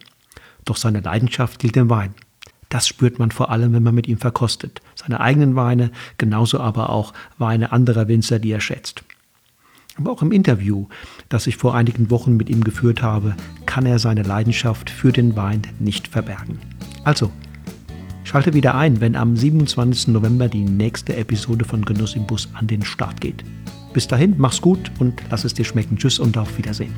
Doch 0.66 0.76
seine 0.76 1.00
Leidenschaft 1.00 1.60
gilt 1.60 1.78
dem 1.78 1.90
Wein. 1.90 2.14
Das 2.68 2.88
spürt 2.88 3.18
man 3.18 3.32
vor 3.32 3.50
allem, 3.50 3.74
wenn 3.74 3.84
man 3.84 3.96
mit 3.96 4.08
ihm 4.08 4.18
verkostet. 4.18 4.82
Seine 4.96 5.22
eigenen 5.22 5.56
Weine, 5.56 5.92
genauso 6.18 6.60
aber 6.60 6.90
auch 6.90 7.14
Weine 7.38 7.72
anderer 7.72 8.08
Winzer, 8.08 8.40
die 8.40 8.52
er 8.52 8.62
schätzt. 8.62 9.04
Aber 10.00 10.12
auch 10.12 10.22
im 10.22 10.32
Interview, 10.32 10.88
das 11.28 11.46
ich 11.46 11.58
vor 11.58 11.76
einigen 11.76 12.10
Wochen 12.10 12.38
mit 12.38 12.50
ihm 12.50 12.64
geführt 12.64 13.02
habe, 13.02 13.36
kann 13.66 13.86
er 13.86 14.00
seine 14.00 14.24
Leidenschaft 14.24 14.90
für 14.90 15.12
den 15.12 15.36
Wein 15.36 15.62
nicht 15.80 16.08
verbergen. 16.08 16.60
Also, 17.04 17.30
schalte 18.24 18.54
wieder 18.54 18.76
ein, 18.76 19.02
wenn 19.02 19.18
am 19.18 19.36
27. 19.36 20.08
November 20.08 20.48
die 20.48 20.64
nächste 20.64 21.18
Episode 21.18 21.66
von 21.66 21.84
Genuss 21.84 22.16
im 22.16 22.26
Bus 22.26 22.48
an 22.54 22.68
den 22.68 22.84
Start 22.84 23.20
geht. 23.20 23.44
Bis 23.92 24.08
dahin, 24.08 24.36
mach's 24.38 24.62
gut 24.62 24.90
und 25.00 25.22
lass 25.30 25.44
es 25.44 25.54
dir 25.54 25.66
schmecken. 25.66 25.98
Tschüss 25.98 26.20
und 26.20 26.38
auf 26.38 26.58
Wiedersehen. 26.58 26.94